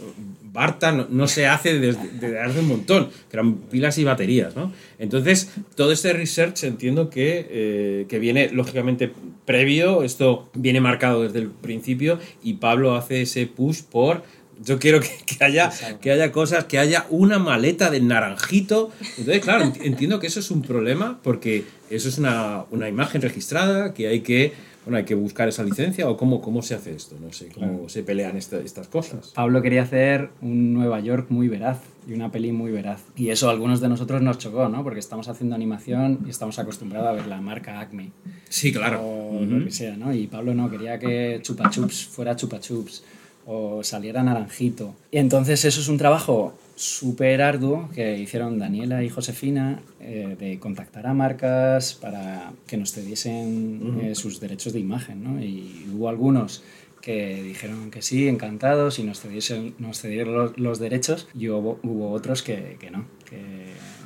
Barta 0.57 0.91
no, 0.91 1.27
se 1.27 1.45
hace 1.45 1.77
desde, 1.77 2.09
desde 2.19 2.39
hace 2.39 2.59
un 2.61 2.67
montón, 2.67 3.09
que 3.29 3.37
eran 3.37 3.57
pilas 3.57 3.97
y 3.99 4.03
baterías, 4.03 4.55
¿no? 4.55 4.73
Entonces, 4.97 5.51
todo 5.75 5.91
este 5.91 6.13
research 6.13 6.63
entiendo 6.63 7.11
que, 7.11 7.45
eh, 7.49 8.05
que 8.09 8.17
viene 8.17 8.49
lógicamente 8.51 9.11
previo, 9.45 10.01
esto 10.01 10.49
viene 10.55 10.81
marcado 10.81 11.21
desde 11.21 11.39
el 11.39 11.49
principio 11.49 12.17
y 12.43 12.53
Pablo 12.55 12.95
hace 12.95 13.21
ese 13.21 13.45
push 13.45 13.83
por 13.83 14.23
yo 14.63 14.79
quiero 14.79 14.99
que, 14.99 15.09
que 15.25 15.43
haya, 15.43 15.71
que 16.01 16.11
haya 16.11 16.31
cosas, 16.31 16.65
que 16.65 16.79
haya 16.79 17.05
una 17.09 17.39
maleta 17.39 17.89
de 17.89 17.99
naranjito. 18.01 18.91
Entonces, 19.17 19.41
claro, 19.43 19.65
ent- 19.65 19.79
entiendo 19.83 20.19
que 20.19 20.27
eso 20.27 20.39
es 20.39 20.51
un 20.51 20.61
problema 20.61 21.19
porque 21.23 21.65
eso 21.89 22.09
es 22.09 22.17
una, 22.17 22.65
una 22.71 22.89
imagen 22.89 23.21
registrada, 23.21 23.93
que 23.93 24.07
hay 24.07 24.21
que, 24.21 24.53
bueno, 24.85 24.97
hay 24.97 25.05
que 25.05 25.15
buscar 25.15 25.47
esa 25.49 25.63
licencia 25.63 26.09
o 26.09 26.17
cómo, 26.17 26.41
cómo 26.41 26.61
se 26.61 26.75
hace 26.75 26.93
esto, 26.95 27.15
no 27.21 27.31
sé, 27.33 27.49
cómo 27.53 27.87
se 27.89 28.03
pelean 28.03 28.37
esta- 28.37 28.59
estas 28.59 28.87
cosas. 28.87 29.31
Pablo 29.35 29.61
quería 29.61 29.83
hacer 29.83 30.29
un 30.41 30.73
Nueva 30.73 30.99
York 31.01 31.27
muy 31.29 31.47
veraz 31.47 31.79
y 32.07 32.13
una 32.13 32.31
peli 32.31 32.51
muy 32.53 32.71
veraz. 32.71 33.01
Y 33.17 33.29
eso 33.29 33.49
a 33.49 33.51
algunos 33.51 33.81
de 33.81 33.89
nosotros 33.89 34.21
nos 34.21 34.37
chocó, 34.37 34.69
¿no? 34.69 34.81
Porque 34.83 34.99
estamos 34.99 35.27
haciendo 35.27 35.55
animación 35.55 36.19
y 36.25 36.29
estamos 36.29 36.57
acostumbrados 36.57 37.09
a 37.09 37.11
ver 37.13 37.27
la 37.27 37.41
marca 37.41 37.79
Acme 37.81 38.11
Sí, 38.49 38.71
claro. 38.71 39.01
o 39.01 39.41
lo 39.43 39.65
que 39.65 39.71
sea, 39.71 39.97
¿no? 39.97 40.13
Y 40.13 40.27
Pablo 40.27 40.53
no, 40.53 40.69
quería 40.69 40.97
que 40.99 41.39
Chupa 41.41 41.69
Chups 41.69 42.05
fuera 42.05 42.35
Chupa 42.37 42.59
Chups 42.61 43.03
o 43.47 43.83
saliera 43.83 44.21
naranjito. 44.21 44.93
Y 45.09 45.17
entonces 45.17 45.63
eso 45.65 45.79
es 45.79 45.87
un 45.87 45.97
trabajo 45.97 46.53
súper 46.75 47.41
arduo 47.41 47.89
que 47.95 48.19
hicieron 48.19 48.59
Daniela 48.59 49.03
y 49.03 49.09
Josefina 49.09 49.81
eh, 49.99 50.35
de 50.37 50.59
contactar 50.59 51.07
a 51.07 51.13
marcas 51.13 51.95
para 51.95 52.51
que 52.67 52.77
nos 52.77 52.91
cediesen 52.91 53.99
eh, 54.03 54.15
sus 54.15 54.39
derechos 54.39 54.73
de 54.73 54.79
imagen, 54.79 55.23
¿no? 55.23 55.41
Y 55.41 55.87
hubo 55.91 56.09
algunos 56.09 56.61
que 57.01 57.41
dijeron 57.41 57.89
que 57.89 58.01
sí, 58.01 58.27
encantados, 58.27 58.99
y 58.99 59.03
nos 59.03 59.21
cediesen, 59.21 59.75
nos 59.79 60.01
cedieron 60.01 60.35
los, 60.35 60.57
los 60.57 60.77
derechos, 60.77 61.27
y 61.33 61.47
hubo, 61.47 61.79
hubo 61.83 62.11
otros 62.11 62.43
que, 62.43 62.75
que 62.79 62.91
no, 62.91 63.05
que 63.29 63.37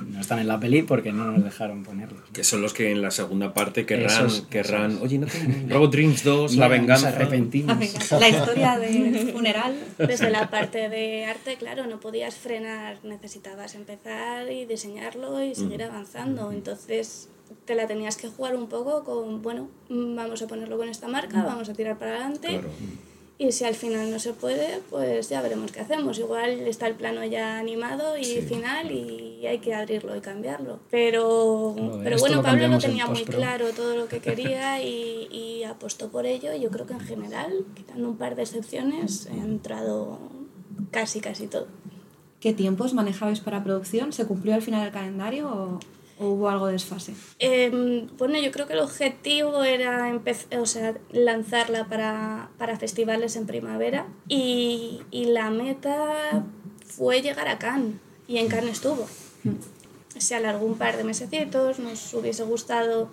no 0.07 0.19
están 0.21 0.39
en 0.39 0.47
la 0.47 0.59
peli 0.59 0.83
porque 0.83 1.11
no 1.11 1.25
nos 1.31 1.43
dejaron 1.43 1.83
ponerlos. 1.83 2.21
Que 2.33 2.43
son 2.43 2.61
los 2.61 2.73
que 2.73 2.91
en 2.91 3.01
la 3.01 3.11
segunda 3.11 3.53
parte 3.53 3.85
querrán, 3.85 4.27
Esos- 4.27 4.41
querrán 4.49 4.91
esos. 4.91 5.03
oye, 5.03 5.17
no 5.19 5.27
tengo 5.27 5.73
Robot 5.73 5.91
Dreams 5.91 6.23
2, 6.23 6.55
La 6.55 6.67
Mira, 6.67 6.79
Venganza. 6.79 7.07
Nos 7.09 7.15
arrepentimos. 7.15 7.77
La 8.11 8.29
historia 8.29 8.77
del 8.77 9.31
funeral. 9.31 9.75
Desde 9.97 10.29
la 10.29 10.49
parte 10.49 10.89
de 10.89 11.25
arte, 11.25 11.55
claro, 11.57 11.85
no 11.87 11.99
podías 11.99 12.35
frenar, 12.35 12.97
necesitabas 13.03 13.75
empezar 13.75 14.51
y 14.51 14.65
diseñarlo 14.65 15.43
y 15.43 15.55
seguir 15.55 15.83
avanzando. 15.83 16.51
Entonces 16.51 17.29
te 17.65 17.75
la 17.75 17.85
tenías 17.87 18.15
que 18.17 18.27
jugar 18.29 18.55
un 18.55 18.67
poco 18.67 19.03
con, 19.03 19.41
bueno, 19.41 19.69
mm, 19.89 20.15
vamos 20.15 20.41
a 20.41 20.47
ponerlo 20.47 20.77
con 20.77 20.87
esta 20.89 21.07
marca, 21.07 21.43
vamos 21.43 21.67
a 21.69 21.73
tirar 21.73 21.97
para 21.97 22.11
adelante. 22.11 22.47
Claro. 22.47 22.69
Y 23.41 23.51
si 23.53 23.65
al 23.65 23.73
final 23.73 24.11
no 24.11 24.19
se 24.19 24.33
puede, 24.33 24.81
pues 24.91 25.29
ya 25.29 25.41
veremos 25.41 25.71
qué 25.71 25.79
hacemos. 25.79 26.19
Igual 26.19 26.51
está 26.67 26.85
el 26.85 26.93
plano 26.93 27.25
ya 27.25 27.57
animado 27.57 28.15
y 28.15 28.23
Sí. 28.23 28.41
final 28.41 28.91
y 28.91 29.47
hay 29.47 29.57
que 29.57 29.73
abrirlo 29.73 30.15
y 30.15 30.21
cambiarlo. 30.21 30.77
Pero, 30.91 31.73
de 31.75 32.03
pero 32.03 32.19
bueno, 32.19 32.35
lo 32.35 32.43
Pablo 32.43 32.67
lo 32.67 32.77
tenía 32.77 33.07
muy 33.07 33.23
claro 33.23 33.71
todo 33.71 33.95
lo 33.95 34.07
que 34.07 34.19
quería 34.19 34.79
y, 34.83 35.27
y 35.31 35.63
apostó 35.63 36.09
por 36.09 36.27
ello. 36.27 36.55
Yo 36.55 36.69
creo 36.69 36.85
que 36.85 36.93
en 36.93 36.99
general, 36.99 37.65
quitando 37.73 38.09
un 38.09 38.17
par 38.17 38.35
de 38.35 38.43
excepciones, 38.43 39.25
he 39.25 39.39
entrado 39.39 40.19
casi, 40.91 41.19
casi 41.19 41.47
todo. 41.47 41.65
¿Qué 42.41 42.53
tiempos 42.53 42.93
manejabais 42.93 43.39
para 43.39 43.63
producción? 43.63 44.13
¿Se 44.13 44.27
cumplió 44.27 44.53
al 44.53 44.61
final 44.61 44.85
el 44.85 44.93
calendario 44.93 45.49
o, 45.49 45.79
o 46.21 46.27
hubo 46.27 46.49
algo 46.49 46.67
de 46.67 46.73
desfase? 46.73 47.13
Em, 47.39 48.07
bueno, 48.17 48.39
yo 48.39 48.51
creo 48.51 48.67
que 48.67 48.73
el 48.73 48.79
objetivo 48.79 49.63
era 49.63 50.13
o 50.59 50.65
sea, 50.65 50.93
lanzarla 51.11 51.85
para, 51.85 52.51
para 52.57 52.77
festivales 52.77 53.35
en 53.35 53.47
primavera 53.47 54.05
y, 54.27 55.01
y 55.09 55.25
la 55.25 55.49
meta 55.49 56.45
fue 56.85 57.21
llegar 57.21 57.47
a 57.47 57.57
Cannes 57.57 57.95
y 58.27 58.37
en 58.37 58.47
Cannes 58.47 58.73
estuvo. 58.73 59.07
Se 60.17 60.35
alargó 60.35 60.65
un 60.65 60.75
par 60.75 60.97
de 60.97 61.03
mesecitos, 61.03 61.79
nos 61.79 62.13
hubiese 62.13 62.43
gustado 62.43 63.09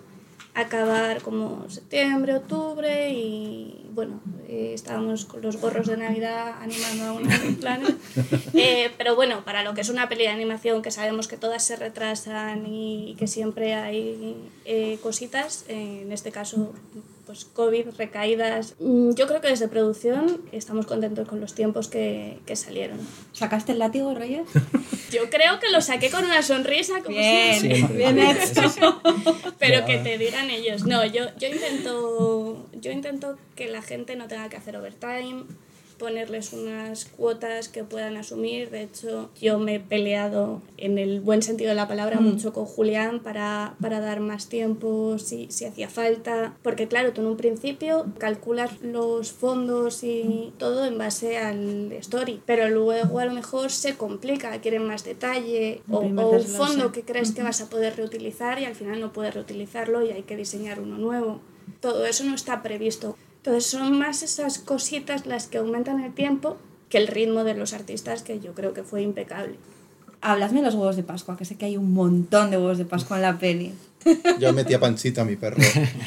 acabar 0.61 1.21
como 1.21 1.69
septiembre, 1.69 2.35
octubre 2.35 3.11
y 3.11 3.89
bueno, 3.93 4.21
eh, 4.47 4.71
estábamos 4.73 5.25
con 5.25 5.41
los 5.41 5.57
gorros 5.57 5.87
de 5.87 5.97
Navidad 5.97 6.55
animando 6.61 7.05
a 7.05 7.11
unos 7.13 7.39
planes. 7.59 7.95
Eh, 8.53 8.91
pero 8.97 9.15
bueno, 9.15 9.43
para 9.43 9.63
lo 9.63 9.73
que 9.73 9.81
es 9.81 9.89
una 9.89 10.07
peli 10.09 10.23
de 10.23 10.29
animación 10.29 10.81
que 10.81 10.91
sabemos 10.91 11.27
que 11.27 11.37
todas 11.37 11.63
se 11.63 11.75
retrasan 11.75 12.65
y 12.65 13.15
que 13.17 13.27
siempre 13.27 13.73
hay 13.73 14.35
eh, 14.65 14.99
cositas, 15.01 15.65
eh, 15.67 16.01
en 16.03 16.11
este 16.11 16.31
caso 16.31 16.73
pues 17.29 17.45
COVID, 17.45 17.89
recaídas. 17.95 18.73
Mm, 18.79 19.11
Yo 19.13 19.27
creo 19.27 19.39
que 19.39 19.49
desde 19.49 19.67
producción 19.67 20.41
estamos 20.51 20.87
contentos 20.87 21.27
con 21.27 21.39
los 21.39 21.53
tiempos 21.53 21.87
que, 21.87 22.39
que 22.47 22.55
salieron. 22.55 22.97
¿Sacaste 23.33 23.73
el 23.73 23.77
látigo, 23.77 24.15
Reyes? 24.15 24.47
Yo 25.11 25.29
creo 25.29 25.59
que 25.59 25.69
lo 25.69 25.79
saqué 25.79 26.09
con 26.09 26.25
una 26.25 26.41
sonrisa, 26.41 27.03
como 27.03 27.15
Bien. 27.15 27.59
Siempre. 27.59 27.97
bien 27.97 28.17
hecho. 28.17 28.99
Pero 29.59 29.85
que 29.85 29.99
te 29.99 30.17
digan 30.17 30.49
ellos. 30.49 30.85
No, 30.85 31.05
yo, 31.05 31.25
yo 31.37 31.47
intento. 31.49 32.67
Yo 32.73 32.91
intento 32.91 33.37
que 33.55 33.67
la 33.67 33.83
gente 33.83 34.15
no 34.15 34.27
tenga 34.27 34.49
que 34.49 34.57
hacer 34.57 34.75
overtime, 34.75 35.43
ponerles 35.99 36.53
unas 36.53 37.05
cuotas 37.05 37.69
que 37.69 37.83
puedan 37.83 38.17
asumir. 38.17 38.71
De 38.71 38.81
hecho, 38.81 39.29
yo 39.39 39.59
me 39.59 39.75
he 39.75 39.79
peleado 39.79 40.63
en 40.77 40.97
el 40.97 41.21
buen 41.21 41.43
sentido 41.43 41.69
de 41.69 41.75
la 41.75 41.87
palabra 41.87 42.19
mucho 42.19 42.53
con 42.53 42.65
Julián 42.65 43.19
para, 43.19 43.75
para 43.79 43.99
dar 43.99 44.21
más 44.21 44.49
tiempo 44.49 45.19
si, 45.19 45.47
si 45.51 45.65
hacía 45.65 45.89
falta. 45.89 46.55
Porque 46.63 46.87
claro, 46.87 47.13
tú 47.13 47.21
en 47.21 47.27
un 47.27 47.37
principio 47.37 48.07
calculas 48.17 48.81
los 48.81 49.31
fondos 49.31 50.03
y 50.03 50.53
todo 50.57 50.85
en 50.85 50.97
base 50.97 51.37
al 51.37 51.91
story. 51.91 52.41
Pero 52.47 52.69
luego 52.69 53.19
a 53.19 53.25
lo 53.25 53.33
mejor 53.33 53.69
se 53.69 53.95
complica, 53.95 54.59
quieren 54.61 54.87
más 54.87 55.03
detalle 55.03 55.83
o, 55.89 55.97
o 55.97 55.99
un 56.01 56.41
fondo 56.43 56.91
que 56.91 57.03
crees 57.03 57.31
que 57.31 57.43
vas 57.43 57.61
a 57.61 57.69
poder 57.69 57.97
reutilizar 57.97 58.59
y 58.59 58.65
al 58.65 58.75
final 58.75 58.99
no 58.99 59.13
puedes 59.13 59.35
reutilizarlo 59.35 60.03
y 60.03 60.11
hay 60.11 60.23
que 60.23 60.35
diseñar 60.35 60.79
uno 60.79 60.97
nuevo. 60.97 61.41
Todo 61.81 62.05
eso 62.05 62.23
no 62.23 62.33
está 62.33 62.63
previsto. 62.63 63.15
Entonces 63.39 63.65
son 63.65 63.97
más 63.97 64.21
esas 64.23 64.59
cositas 64.59 65.25
las 65.25 65.47
que 65.47 65.57
aumentan 65.57 65.99
el 66.01 66.13
tiempo 66.13 66.57
que 66.89 66.97
el 66.97 67.07
ritmo 67.07 67.43
de 67.43 67.53
los 67.53 67.73
artistas 67.73 68.21
que 68.23 68.39
yo 68.39 68.53
creo 68.53 68.73
que 68.73 68.83
fue 68.83 69.01
impecable. 69.01 69.55
Habladme 70.21 70.59
de 70.59 70.65
los 70.65 70.75
huevos 70.75 70.97
de 70.97 71.03
Pascua, 71.03 71.37
que 71.37 71.45
sé 71.45 71.55
que 71.55 71.65
hay 71.65 71.77
un 71.77 71.93
montón 71.93 72.51
de 72.51 72.57
huevos 72.57 72.77
de 72.77 72.83
Pascua 72.85 73.15
en 73.17 73.21
la 73.23 73.37
peli. 73.39 73.73
Yo 74.39 74.51
metí 74.53 74.73
a 74.73 74.79
Panchito, 74.79 75.21
a 75.21 75.25
mi 75.25 75.35
perro, 75.37 75.57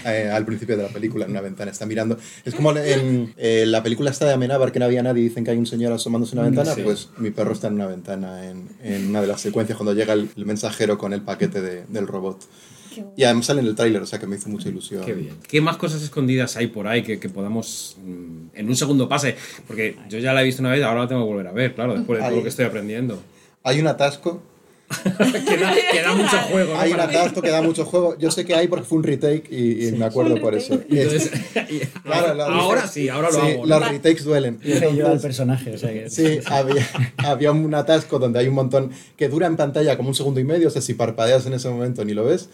eh, 0.07 0.31
al 0.31 0.45
principio 0.45 0.77
de 0.77 0.83
la 0.83 0.88
película, 0.90 1.25
en 1.25 1.31
una 1.31 1.40
ventana. 1.40 1.71
Está 1.71 1.87
mirando. 1.87 2.18
Es 2.45 2.55
como 2.55 2.73
en 2.77 3.33
eh, 3.38 3.64
la 3.66 3.83
película 3.83 4.11
esta 4.11 4.27
de 4.27 4.33
Amenábar, 4.35 4.71
que 4.73 4.79
no 4.79 4.85
había 4.87 5.03
nadie 5.03 5.23
dicen 5.23 5.45
que 5.45 5.51
hay 5.53 5.59
un 5.59 5.66
señor 5.66 5.92
asomándose 5.92 6.35
en 6.35 6.40
una 6.40 6.49
ventana. 6.49 6.75
sí. 6.75 6.83
Pues 6.83 7.09
mi 7.18 7.31
perro 7.31 7.53
está 7.53 7.68
en 7.68 7.75
una 7.75 7.87
ventana 7.87 8.49
en, 8.51 8.68
en 8.83 9.09
una 9.09 9.21
de 9.23 9.27
las 9.29 9.40
secuencias 9.40 9.77
cuando 9.79 9.95
llega 9.95 10.12
el, 10.14 10.29
el 10.37 10.45
mensajero 10.47 10.99
con 10.99 11.12
el 11.14 11.23
paquete 11.23 11.61
de- 11.62 11.85
del 11.87 12.07
robot. 12.07 12.42
Y 13.16 13.24
además 13.24 13.46
sale 13.46 13.61
en 13.61 13.66
el 13.66 13.74
tráiler, 13.74 14.02
o 14.02 14.07
sea 14.07 14.18
que 14.18 14.26
me 14.26 14.37
hizo 14.37 14.48
mucha 14.48 14.68
ilusión. 14.68 15.05
Qué 15.05 15.12
bien. 15.14 15.35
¿Qué 15.48 15.61
más 15.61 15.76
cosas 15.76 16.02
escondidas 16.02 16.57
hay 16.57 16.66
por 16.68 16.87
ahí 16.88 17.02
que, 17.02 17.18
que 17.18 17.28
podamos 17.28 17.96
mm, 18.05 18.57
en 18.59 18.68
un 18.68 18.76
segundo 18.76 19.09
pase? 19.09 19.37
Porque 19.66 19.96
yo 20.09 20.18
ya 20.18 20.33
la 20.33 20.42
he 20.42 20.44
visto 20.44 20.62
una 20.62 20.70
vez, 20.72 20.83
ahora 20.83 21.00
la 21.02 21.09
tengo 21.09 21.22
que 21.24 21.33
volver 21.33 21.46
a 21.48 21.52
ver, 21.52 21.74
claro, 21.74 21.94
después 21.94 22.18
de 22.20 22.26
todo 22.26 22.37
lo 22.37 22.42
que 22.42 22.48
estoy 22.48 22.64
aprendiendo. 22.64 23.22
Hay 23.64 23.81
un 23.81 23.87
atasco. 23.87 24.42
queda, 25.48 25.72
queda 25.90 26.14
mucho 26.14 26.37
juego, 26.50 26.74
¿no? 26.74 26.81
Hay 26.81 26.92
un 26.92 27.00
atasco 27.00 27.40
que 27.40 27.48
da 27.48 27.62
mucho 27.62 27.87
juego. 27.87 28.18
Yo 28.18 28.31
sé 28.31 28.44
que 28.44 28.55
hay 28.55 28.68
porque 28.68 28.85
fue 28.85 28.98
un 28.98 29.05
retake 29.05 29.48
y, 29.50 29.88
y 29.88 29.92
me 29.92 30.05
acuerdo 30.05 30.38
por 30.38 30.55
eso. 30.55 30.81
Y 30.90 30.98
es- 30.98 31.31
Entonces, 31.55 31.88
Claro, 32.02 32.35
la- 32.35 32.44
ahora 32.46 32.87
sí, 32.87 33.09
ahora 33.09 33.31
lo 33.31 33.35
sí, 33.40 33.40
hago. 33.52 33.66
¿no? 33.66 33.78
Los 33.81 33.88
retakes 33.88 34.22
duelen. 34.24 34.59
Hice 34.62 34.81
yo 34.81 34.87
al 34.87 34.90
Entonces, 34.96 35.22
personaje, 35.22 35.74
o 35.74 35.78
sea 35.78 35.90
que... 35.94 36.11
Sí, 36.11 36.40
había, 36.44 36.87
había 37.16 37.52
un 37.52 37.74
atasco 37.74 38.18
donde 38.18 38.40
hay 38.40 38.48
un 38.48 38.55
montón 38.55 38.90
que 39.16 39.31
dura 39.31 39.46
en 39.46 39.57
pantalla 39.57 39.96
como 39.96 40.11
un 40.11 40.14
segundo 40.14 40.40
y 40.40 40.44
medio, 40.44 40.68
o 40.68 40.70
sea, 40.70 40.83
si 40.83 40.92
parpadeas 40.92 41.46
en 41.46 41.55
ese 41.55 41.70
momento 41.70 42.05
ni 42.05 42.12
lo 42.12 42.24
ves, 42.26 42.50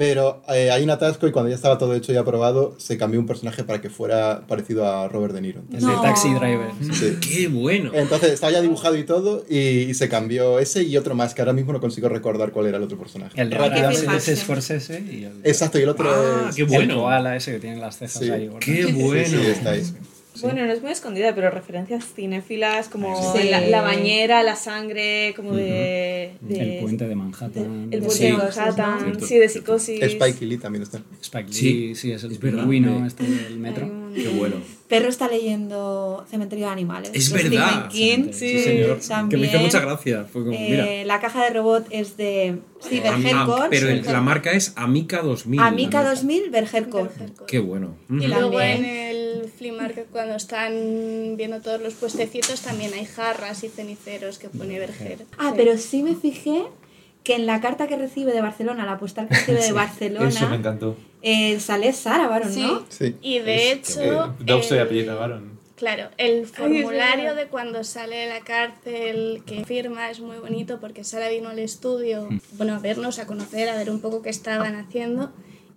pero 0.00 0.40
eh, 0.48 0.70
hay 0.70 0.82
un 0.82 0.88
atasco 0.88 1.26
y 1.28 1.30
cuando 1.30 1.50
ya 1.50 1.54
estaba 1.56 1.76
todo 1.76 1.94
hecho 1.94 2.10
y 2.10 2.16
aprobado, 2.16 2.74
se 2.78 2.96
cambió 2.96 3.20
un 3.20 3.26
personaje 3.26 3.64
para 3.64 3.82
que 3.82 3.90
fuera 3.90 4.46
parecido 4.48 4.86
a 4.90 5.06
Robert 5.08 5.34
De 5.34 5.42
Niro. 5.42 5.60
El 5.70 5.80
de 5.84 5.92
Taxi 6.00 6.32
Driver. 6.32 6.70
Sí. 6.90 7.18
¡Qué 7.20 7.48
bueno! 7.48 7.90
Entonces 7.92 8.32
estaba 8.32 8.50
ya 8.50 8.62
dibujado 8.62 8.96
y 8.96 9.04
todo 9.04 9.44
y, 9.46 9.58
y 9.58 9.92
se 9.92 10.08
cambió 10.08 10.58
ese 10.58 10.84
y 10.84 10.96
otro 10.96 11.14
más, 11.14 11.34
que 11.34 11.42
ahora 11.42 11.52
mismo 11.52 11.74
no 11.74 11.80
consigo 11.80 12.08
recordar 12.08 12.50
cuál 12.50 12.64
era 12.68 12.78
el 12.78 12.82
otro 12.84 12.96
personaje. 12.98 13.38
El 13.38 13.50
de 13.50 13.56
Hay 13.56 13.70
que 13.72 13.82
Rápido 13.82 13.90
fijarse. 14.00 14.32
es 14.32 14.40
Scorsese 14.40 15.00
y 15.00 15.24
el, 15.24 15.32
Exacto, 15.44 15.78
y 15.78 15.82
el 15.82 15.90
otro 15.90 16.08
Ah, 16.10 16.46
es... 16.48 16.56
qué 16.56 16.62
el 16.62 16.68
bueno. 16.68 16.96
koala 17.02 17.36
ese 17.36 17.52
que 17.52 17.58
tiene 17.58 17.76
las 17.76 17.98
cejas 17.98 18.14
Sí. 18.22 18.30
ahí. 18.30 18.46
gordas. 18.46 18.64
¡Qué 18.64 18.86
Sí, 18.86 18.92
bueno! 18.92 19.26
sí, 19.28 19.46
está 19.48 19.70
ahí. 19.72 19.82
Bueno, 20.42 20.64
no 20.64 20.72
es 20.72 20.80
muy 20.82 20.92
escondida, 20.92 21.34
pero 21.34 21.50
referencias 21.50 22.04
cinéfilas 22.14 22.88
como 22.88 23.32
Sí. 23.34 23.48
la, 23.50 23.60
la 23.60 23.82
bañera, 23.82 24.42
la 24.42 24.54
sangre, 24.56 25.32
como 25.36 25.54
de, 25.54 26.32
de- 26.40 26.76
El 26.78 26.80
puente 26.82 27.06
de 27.08 27.14
Manhattan. 27.14 27.84
El 27.90 27.90
de 27.90 27.98
puente 27.98 28.14
Sí. 28.16 28.24
de 28.26 28.32
Manhattan, 28.34 29.00
Cierto, 29.00 29.26
sí, 29.26 29.38
de 29.38 29.48
cierto. 29.48 29.78
psicosis. 29.78 30.02
Spike 30.02 30.44
Lee 30.46 30.58
también 30.58 30.82
está. 30.82 31.02
Spike 31.20 31.48
Lee, 31.48 31.52
Sí, 31.54 31.94
sí, 31.94 32.12
es 32.12 32.22
el 32.24 32.38
pingüino 32.38 32.98
Sí. 33.00 33.06
este 33.06 33.24
del 33.24 33.58
metro. 33.58 33.86
Un- 33.86 34.00
¡Qué 34.14 34.28
bueno! 34.28 34.56
Perro 34.88 35.08
está 35.08 35.28
leyendo 35.28 36.24
Cementerio 36.28 36.66
de 36.66 36.72
Animales. 36.72 37.10
Es 37.14 37.30
de 37.32 37.44
verdad. 37.44 37.88
Stephen 37.90 38.24
King. 38.24 38.32
Sí, 38.32 38.48
Sí, 38.48 38.58
señor. 38.60 38.98
Que 39.28 39.36
me 39.36 39.44
hizo 39.44 39.52
También, 39.52 39.62
mucha 39.62 39.80
gracia. 39.80 40.24
Fue 40.24 40.42
como, 40.42 40.52
Eh, 40.56 40.66
mira. 40.68 41.04
la 41.04 41.20
caja 41.20 41.44
de 41.44 41.50
robot 41.50 41.86
es 41.90 42.16
de 42.16 42.58
Steve 42.82 43.06
Am- 43.08 43.14
am- 43.14 43.26
Hercourt. 43.26 43.66
pero 43.70 43.88
el- 43.88 44.02
la 44.04 44.20
marca 44.20 44.50
es 44.50 44.72
Amica 44.74 45.22
2000. 45.22 45.60
Amica 45.60 46.02
2000, 46.02 46.50
Bergercourt. 46.50 47.12
¡Qué 47.46 47.60
bueno! 47.60 47.96
Y 48.08 48.26
luego 48.26 48.50
También. 48.58 48.84
en 48.84 48.84
el 48.84 49.29
flea 49.50 49.72
market 49.72 50.06
cuando 50.10 50.34
están 50.36 51.34
viendo 51.36 51.60
todos 51.60 51.80
los 51.80 51.94
puestecitos 51.94 52.60
también 52.62 52.92
hay 52.94 53.04
jarras 53.04 53.62
y 53.64 53.68
ceniceros 53.68 54.38
que 54.38 54.48
pone 54.48 54.78
Berger. 54.78 55.26
Ah, 55.38 55.50
Sí. 55.50 55.54
pero 55.56 55.76
sí 55.78 56.02
me 56.02 56.14
fijé 56.14 56.62
que 57.24 57.34
en 57.34 57.44
la 57.46 57.60
carta 57.60 57.86
que 57.86 57.96
recibe 57.96 58.32
de 58.32 58.40
Barcelona, 58.40 58.86
la 58.86 58.98
postal 58.98 59.28
que 59.28 59.34
recibe 59.34 59.58
de 59.58 59.60
Eso 59.66 59.74
me 59.74 59.80
Barcelona, 59.80 60.54
encantó. 60.54 60.96
eh, 61.22 61.60
sale 61.60 61.92
Sara 61.92 62.28
Baron, 62.28 62.52
Sí. 62.52 62.62
¿no? 62.62 62.86
Sí. 62.88 63.16
Y 63.20 63.40
de 63.40 63.72
hecho... 63.72 64.00
Eh, 64.00 64.08
el- 64.46 64.80
apellido 64.80 65.18
Baron. 65.18 65.60
Claro, 65.76 66.10
el 66.18 66.46
formulario 66.46 67.34
de 67.34 67.46
cuando 67.46 67.84
sale 67.84 68.16
de 68.16 68.26
la 68.28 68.40
cárcel 68.40 69.42
que 69.46 69.64
firma 69.64 70.10
es 70.10 70.20
muy 70.20 70.36
bonito 70.36 70.78
porque 70.78 71.04
Sara 71.04 71.30
vino 71.30 71.48
al 71.48 71.58
estudio, 71.58 72.28
bueno, 72.52 72.74
a 72.74 72.78
vernos, 72.80 73.18
a 73.18 73.26
conocer, 73.26 73.68
a 73.70 73.76
ver 73.76 73.90
un 73.90 74.00
poco 74.00 74.20
qué 74.20 74.28
estaban 74.28 74.76
haciendo 74.76 75.32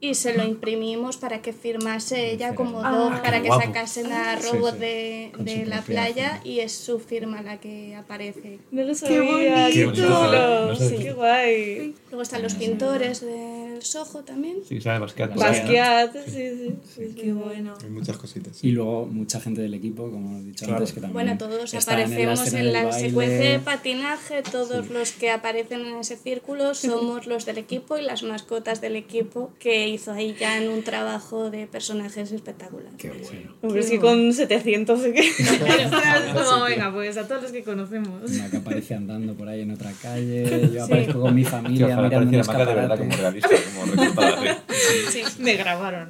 y 0.09 0.15
se 0.15 0.35
lo 0.37 0.43
imprimimos 0.43 1.15
para 1.15 1.41
que 1.41 1.53
firmase 1.53 2.31
ella 2.31 2.55
como 2.55 2.81
Ah, 2.83 2.91
doc, 2.91 3.15
qué 3.15 3.21
para 3.21 3.41
que 3.41 3.47
guapo. 3.47 3.63
sacasen 3.63 4.11
a 4.11 4.37
Sí, 4.37 4.49
Robot 4.51 4.73
sí. 4.73 4.79
de, 4.79 5.31
de 5.39 5.65
la 5.65 5.81
playa 5.81 6.41
y 6.43 6.59
es 6.59 6.73
su 6.73 6.99
firma 6.99 7.41
la 7.41 7.59
que 7.61 7.95
aparece. 7.95 8.59
No 8.71 8.81
lo 8.81 8.89
Qué 8.89 8.95
sabía, 8.95 9.21
bonito. 9.21 9.73
qué 9.73 9.85
bonito, 9.85 10.03
chulo. 10.07 10.67
no 10.67 10.75
sé. 10.75 10.95
Qué 10.97 11.13
guay. 11.13 11.95
Luego 12.09 12.21
están 12.21 12.43
los 12.43 12.53
pintores 12.55 13.21
del 13.21 13.81
Soho 13.81 14.23
también. 14.23 14.57
Sí, 14.67 14.81
sabe 14.81 14.99
Basquiat. 14.99 15.35
Basquiat, 15.35 16.13
sí, 16.25 16.31
sí. 16.31 16.75
sí, 16.95 17.07
sí. 17.07 17.15
Qué 17.15 17.31
bueno. 17.31 17.73
Hay 17.81 17.89
muchas 17.89 18.17
cositas. 18.17 18.61
Y 18.61 18.71
luego 18.71 19.05
mucha 19.05 19.39
gente 19.39 19.61
del 19.61 19.73
equipo, 19.73 20.11
como 20.11 20.37
he 20.37 20.43
dicho 20.43 20.65
Claro. 20.65 20.79
antes, 20.79 20.93
que 20.93 20.99
también 20.99 21.13
Bueno, 21.13 21.37
todos 21.37 21.73
en 21.73 21.79
aparecemos 21.79 22.47
en 22.47 22.53
del 22.55 22.73
la 22.73 22.83
baile. 22.85 23.07
secuencia 23.07 23.51
de 23.51 23.59
patinaje, 23.59 24.43
todos 24.43 24.89
los 24.89 25.13
que 25.13 25.31
aparecen 25.31 25.85
en 25.85 25.95
ese 25.95 26.17
círculo 26.17 26.73
somos 26.75 27.25
los 27.25 27.45
del 27.45 27.57
equipo 27.57 27.97
y 27.97 28.01
las 28.01 28.23
mascotas 28.23 28.81
del 28.81 28.97
equipo 28.97 29.51
que 29.59 29.92
hizo 29.93 30.11
ahí 30.11 30.35
ya 30.39 30.61
en 30.61 30.69
un 30.69 30.83
trabajo 30.83 31.49
de 31.49 31.67
personajes 31.67 32.31
espectacular. 32.31 32.91
¡Qué 32.97 33.09
bueno! 33.09 33.55
Hombre, 33.61 33.81
es 33.81 33.89
que 33.89 33.99
con 33.99 34.33
700 34.33 35.01
sé 35.01 35.13
que... 35.13 35.21
Es 36.33 36.49
como, 36.49 36.65
venga, 36.65 36.91
pues 36.91 37.17
a 37.17 37.27
todos 37.27 37.43
los 37.43 37.51
que 37.51 37.63
conocemos. 37.63 38.29
Una 38.29 38.49
que 38.49 38.57
aparece 38.57 38.95
andando 38.95 39.33
por 39.35 39.47
ahí 39.47 39.61
en 39.61 39.71
otra 39.71 39.91
calle. 40.01 40.69
Yo 40.73 40.83
aparezco 40.83 41.21
con 41.21 41.35
mi 41.35 41.43
familia 41.43 41.95
mirando 41.95 42.19
un 42.19 42.31
de 42.31 42.73
verdad 42.73 42.97
como 42.97 43.15
realista, 43.15 43.49
como 43.49 43.91
recortada. 43.91 44.63
sí. 45.09 45.23
Me 45.39 45.55
grabaron. 45.55 46.09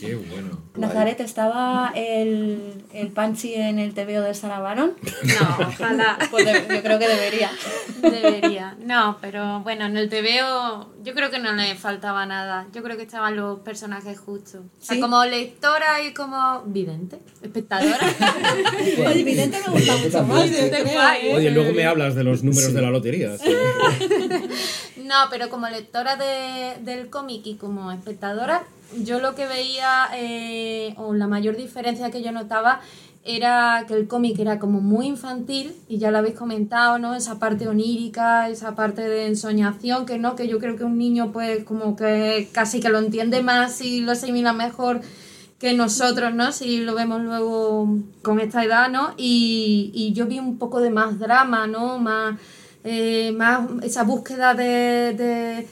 ¡Qué 0.00 0.14
bueno! 0.14 0.60
Nazaret, 0.76 1.18
¿estaba 1.20 1.90
el, 1.94 2.84
el 2.92 3.08
Panchi 3.08 3.54
en 3.54 3.78
el 3.78 3.94
TVO 3.94 4.20
de 4.20 4.34
Sara 4.34 4.58
Baron? 4.60 4.92
No, 5.24 5.66
ojalá. 5.68 6.18
Pues 6.30 6.44
de- 6.44 6.52
yo 6.76 6.82
creo 6.82 6.98
que 6.98 7.08
debería. 7.08 7.50
Debería. 8.02 8.76
No, 8.84 9.16
pero 9.20 9.60
bueno, 9.60 9.86
en 9.86 9.96
el 9.96 10.08
TVO 10.10 10.92
yo 11.02 11.14
creo 11.14 11.30
que 11.30 11.38
no 11.38 11.52
le 11.52 11.74
faltaba 11.76 12.26
nada. 12.26 12.66
Yo 12.74 12.82
creo 12.82 12.96
que 12.96 13.04
estaban 13.04 13.36
los 13.36 13.60
personajes 13.60 14.18
justos. 14.18 14.62
O 14.80 14.84
sea, 14.84 15.00
como 15.00 15.24
lectora 15.24 16.02
y 16.06 16.12
como 16.12 16.62
vidente, 16.66 17.18
espectadora. 17.42 17.98
Oye, 19.08 19.20
evidente 19.20 19.58
me 19.66 19.72
gusta 19.72 19.96
mucho 19.96 20.22
más. 20.24 20.44
Vidente 20.50 20.82
¿eh? 20.82 21.34
Oye, 21.34 21.50
luego 21.52 21.72
me 21.72 21.86
hablas 21.86 22.14
de 22.14 22.24
los 22.24 22.42
números 22.44 22.74
de 22.74 22.82
la 22.82 22.90
lotería. 22.90 23.36
sí. 23.38 23.50
No, 25.06 25.14
pero 25.30 25.48
como 25.48 25.68
lectora 25.68 26.16
de- 26.16 26.78
del 26.82 27.08
cómic 27.10 27.42
y 27.46 27.54
como 27.54 27.92
espectadora, 27.92 28.64
yo 29.02 29.20
lo 29.20 29.34
que 29.34 29.46
veía, 29.46 30.08
eh, 30.14 30.94
o 30.96 31.14
la 31.14 31.26
mayor 31.26 31.56
diferencia 31.56 32.10
que 32.10 32.22
yo 32.22 32.32
notaba, 32.32 32.80
era 33.24 33.84
que 33.88 33.94
el 33.94 34.06
cómic 34.06 34.38
era 34.38 34.60
como 34.60 34.80
muy 34.80 35.06
infantil, 35.06 35.74
y 35.88 35.98
ya 35.98 36.10
lo 36.10 36.18
habéis 36.18 36.36
comentado, 36.36 36.98
¿no? 36.98 37.14
Esa 37.14 37.38
parte 37.38 37.66
onírica, 37.66 38.48
esa 38.48 38.76
parte 38.76 39.02
de 39.02 39.26
ensoñación, 39.26 40.06
que 40.06 40.18
no, 40.18 40.36
que 40.36 40.46
yo 40.46 40.58
creo 40.60 40.76
que 40.76 40.84
un 40.84 40.96
niño 40.96 41.32
pues 41.32 41.64
como 41.64 41.96
que 41.96 42.48
casi 42.52 42.80
que 42.80 42.88
lo 42.88 42.98
entiende 42.98 43.42
más 43.42 43.80
y 43.80 44.00
lo 44.00 44.12
asimila 44.12 44.52
mejor 44.52 45.00
que 45.58 45.72
nosotros, 45.72 46.34
¿no? 46.34 46.52
Si 46.52 46.78
lo 46.78 46.94
vemos 46.94 47.22
luego 47.22 47.88
con 48.22 48.40
esta 48.40 48.62
edad, 48.64 48.90
¿no? 48.90 49.14
Y, 49.16 49.90
y 49.94 50.12
yo 50.12 50.26
vi 50.26 50.38
un 50.38 50.58
poco 50.58 50.80
de 50.80 50.90
más 50.90 51.18
drama, 51.18 51.66
¿no? 51.66 51.98
Más, 51.98 52.38
eh, 52.84 53.32
más 53.32 53.68
esa 53.82 54.04
búsqueda 54.04 54.54
de, 54.54 55.14
de 55.14 55.66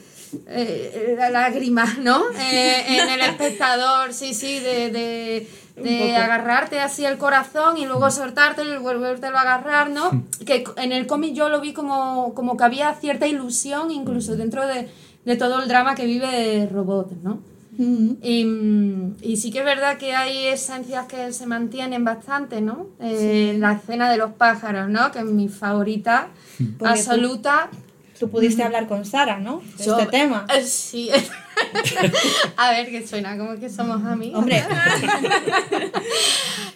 eh, 0.47 1.15
la 1.17 1.29
lágrima, 1.29 1.85
¿no? 2.01 2.23
Eh, 2.39 2.83
en 2.87 3.09
el 3.09 3.21
espectador, 3.21 4.13
sí, 4.13 4.33
sí, 4.33 4.59
de, 4.59 4.91
de, 4.91 5.47
de 5.81 6.15
agarrarte 6.15 6.79
así 6.79 7.05
el 7.05 7.17
corazón 7.17 7.77
y 7.77 7.85
luego 7.85 8.09
soltártelo 8.11 8.75
y 8.75 8.77
volvértelo 8.77 9.37
a 9.37 9.41
agarrar, 9.41 9.89
¿no? 9.89 10.23
Que 10.45 10.63
en 10.77 10.91
el 10.91 11.07
cómic 11.07 11.33
yo 11.33 11.49
lo 11.49 11.61
vi 11.61 11.73
como, 11.73 12.33
como 12.33 12.57
que 12.57 12.63
había 12.63 12.93
cierta 12.95 13.27
ilusión 13.27 13.91
incluso 13.91 14.35
dentro 14.35 14.65
de, 14.67 14.89
de 15.25 15.35
todo 15.35 15.61
el 15.61 15.67
drama 15.67 15.95
que 15.95 16.05
vive 16.05 16.67
Robot, 16.71 17.11
¿no? 17.23 17.39
Mm. 17.77 18.11
Y, 18.21 18.45
mm, 18.45 19.15
y 19.21 19.37
sí 19.37 19.51
que 19.51 19.59
es 19.59 19.65
verdad 19.65 19.97
que 19.97 20.15
hay 20.15 20.47
esencias 20.47 21.07
que 21.07 21.33
se 21.33 21.45
mantienen 21.45 22.03
bastante, 22.05 22.61
¿no? 22.61 22.87
Eh, 22.99 23.57
La 23.59 23.73
escena 23.73 24.09
de 24.09 24.17
los 24.17 24.31
pájaros, 24.31 24.89
¿no? 24.89 25.11
Que 25.11 25.19
es 25.19 25.25
mi 25.25 25.49
favorita 25.49 26.29
Porque 26.77 26.99
absoluta. 26.99 27.69
Tú 27.71 27.77
pudiste 28.19 28.63
hablar 28.63 28.87
con 28.87 29.05
Sara, 29.05 29.39
¿no? 29.39 29.61
De 29.77 29.85
Yo- 29.85 29.97
este 29.99 30.11
tema. 30.11 30.45
Eh, 30.53 30.63
Sí. 30.63 31.09
A 32.57 32.71
ver, 32.71 32.89
que 32.89 33.05
suena 33.07 33.37
como 33.37 33.57
que 33.59 33.69
somos 33.69 34.03
amigos. 34.05 34.39
Hombre, 34.39 34.63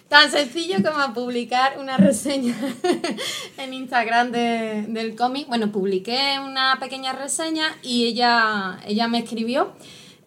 Tan 0.08 0.30
sencillo 0.30 0.76
como 0.82 1.14
publicar 1.14 1.78
una 1.78 1.96
reseña 1.96 2.56
en 3.58 3.74
Instagram 3.74 4.32
de- 4.32 4.84
del 4.88 5.14
cómic. 5.14 5.46
Bueno, 5.48 5.70
publiqué 5.70 6.38
una 6.44 6.78
pequeña 6.80 7.12
reseña 7.12 7.76
y 7.82 8.06
ella, 8.06 8.80
ella 8.86 9.08
me 9.08 9.18
escribió. 9.18 9.72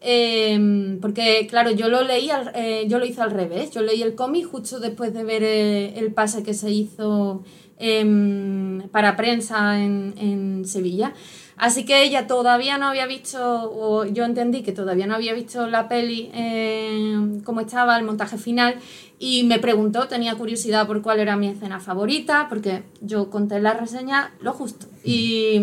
eh, 0.06 0.98
porque, 1.02 1.48
claro, 1.50 1.72
yo 1.72 1.88
lo 1.90 2.04
leí, 2.04 2.30
al- 2.30 2.52
eh, 2.56 2.86
yo 2.88 2.98
lo 3.00 3.06
hice 3.06 3.22
al 3.22 3.32
revés. 3.32 3.72
Yo 3.72 3.82
leí 3.82 4.02
el 4.02 4.16
cómic 4.16 4.46
justo 4.46 4.80
después 4.80 5.14
de 5.14 5.24
ver 5.24 5.44
eh, 5.44 5.94
el 5.98 6.14
pase 6.14 6.44
que 6.44 6.54
se 6.54 6.72
hizo 6.72 7.44
em, 7.78 8.88
para 8.90 9.16
prensa 9.16 9.80
en, 9.80 10.14
en 10.18 10.66
Sevilla. 10.66 11.14
Así 11.56 11.86
que 11.86 12.04
ella 12.04 12.26
todavía 12.28 12.78
no 12.78 12.88
había 12.88 13.06
visto, 13.06 13.72
o 13.72 14.06
yo 14.06 14.26
entendí 14.26 14.64
que 14.64 14.72
todavía 14.72 15.06
no 15.06 15.16
había 15.16 15.34
visto 15.34 15.68
la 15.68 15.88
peli 15.88 16.32
eh, 16.34 17.40
cómo 17.44 17.62
estaba, 17.62 17.98
el 17.98 18.04
montaje 18.04 18.38
final, 18.38 18.76
y 19.20 19.44
me 19.44 19.60
preguntó, 19.60 20.08
tenía 20.08 20.36
curiosidad 20.36 20.88
por 20.88 21.02
cuál 21.02 21.20
era 21.20 21.38
mi 21.38 21.48
escena 21.48 21.80
favorita, 21.80 22.48
porque 22.50 22.84
yo 23.02 23.30
conté 23.30 23.60
la 23.62 23.74
reseña 23.74 24.34
lo 24.42 24.52
justo. 24.54 24.88
Y, 25.04 25.62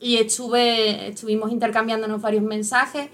y 0.00 0.16
estuve, 0.18 1.08
estuvimos 1.08 1.50
intercambiándonos 1.50 2.20
varios 2.20 2.44
mensajes. 2.44 3.08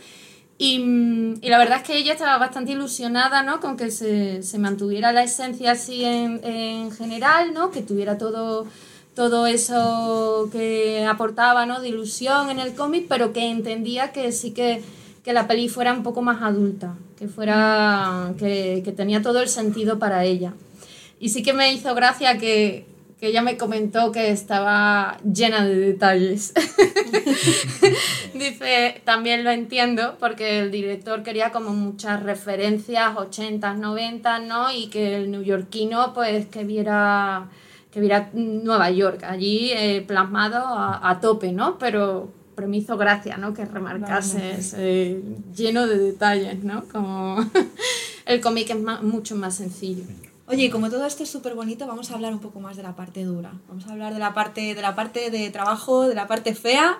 Y, 0.58 0.80
mm, 0.80 1.36
y 1.40 1.48
la 1.48 1.58
verdad 1.58 1.78
es 1.78 1.84
que 1.84 1.96
ella 1.96 2.12
estaba 2.12 2.36
bastante 2.36 2.72
ilusionada, 2.72 3.42
¿no? 3.42 3.60
Con 3.60 3.76
que 3.76 3.92
se, 3.92 4.42
se 4.42 4.58
mantuviera 4.58 5.12
la 5.12 5.22
esencia 5.22 5.72
así 5.72 6.04
en, 6.04 6.40
en 6.44 6.90
general, 6.90 7.54
¿no? 7.54 7.70
Que 7.70 7.80
tuviera 7.82 8.18
todo, 8.18 8.66
todo 9.14 9.46
eso 9.46 10.48
que 10.50 11.06
aportaba, 11.06 11.64
¿no? 11.64 11.80
De 11.80 11.88
ilusión 11.88 12.50
en 12.50 12.58
el 12.58 12.74
cómic, 12.74 13.06
pero 13.08 13.32
que 13.32 13.48
entendía 13.48 14.10
que 14.12 14.32
sí 14.32 14.50
que, 14.50 14.82
que 15.24 15.32
la 15.32 15.46
peli 15.46 15.68
fuera 15.68 15.92
un 15.92 16.02
poco 16.02 16.22
más 16.22 16.42
adulta, 16.42 16.96
que 17.16 17.28
fuera, 17.28 18.34
que, 18.36 18.82
que 18.84 18.92
tenía 18.92 19.22
todo 19.22 19.40
el 19.40 19.48
sentido 19.48 20.00
para 20.00 20.24
ella. 20.24 20.54
Y 21.20 21.28
sí 21.28 21.44
que 21.44 21.52
me 21.52 21.72
hizo 21.72 21.94
gracia 21.94 22.36
que, 22.38 22.84
que 23.18 23.26
ella 23.28 23.42
me 23.42 23.56
comentó 23.56 24.12
que 24.12 24.30
estaba 24.30 25.18
llena 25.24 25.64
de 25.66 25.74
detalles. 25.76 26.52
Dice, 28.34 29.00
también 29.04 29.44
lo 29.44 29.50
entiendo, 29.50 30.16
porque 30.20 30.60
el 30.60 30.70
director 30.70 31.22
quería 31.22 31.50
como 31.50 31.70
muchas 31.70 32.22
referencias, 32.22 33.14
80s, 33.16 33.76
90 33.76 34.38
¿no? 34.40 34.72
Y 34.72 34.88
que 34.88 35.16
el 35.16 35.30
neoyorquino, 35.30 36.14
pues, 36.14 36.46
que 36.46 36.64
viera, 36.64 37.48
que 37.90 38.00
viera 38.00 38.30
Nueva 38.34 38.90
York, 38.90 39.24
allí 39.24 39.72
eh, 39.72 40.04
plasmado 40.06 40.58
a, 40.58 41.10
a 41.10 41.20
tope, 41.20 41.52
¿no? 41.52 41.78
Pero, 41.78 42.30
pero 42.54 42.68
me 42.68 42.76
hizo 42.76 42.96
gracia, 42.96 43.36
¿no? 43.36 43.52
Que 43.54 43.64
remarcase 43.64 44.52
ese 44.58 45.20
lleno 45.56 45.86
de 45.86 45.98
detalles, 45.98 46.62
¿no? 46.62 46.84
Como 46.84 47.38
el 48.26 48.40
cómic 48.40 48.70
es 48.70 48.80
ma- 48.80 49.00
mucho 49.02 49.34
más 49.34 49.56
sencillo. 49.56 50.04
Oye, 50.50 50.64
y 50.64 50.70
como 50.70 50.88
todo 50.88 51.04
esto 51.04 51.24
es 51.24 51.28
súper 51.28 51.54
bonito, 51.54 51.86
vamos 51.86 52.10
a 52.10 52.14
hablar 52.14 52.32
un 52.32 52.38
poco 52.38 52.58
más 52.58 52.74
de 52.78 52.82
la 52.82 52.96
parte 52.96 53.22
dura. 53.22 53.52
Vamos 53.68 53.86
a 53.86 53.92
hablar 53.92 54.14
de 54.14 54.18
la 54.18 54.32
parte 54.32 54.74
de 54.74 54.80
la 54.80 54.94
parte 54.94 55.30
de 55.30 55.50
trabajo, 55.50 56.08
de 56.08 56.14
la 56.14 56.26
parte 56.26 56.54
fea. 56.54 56.98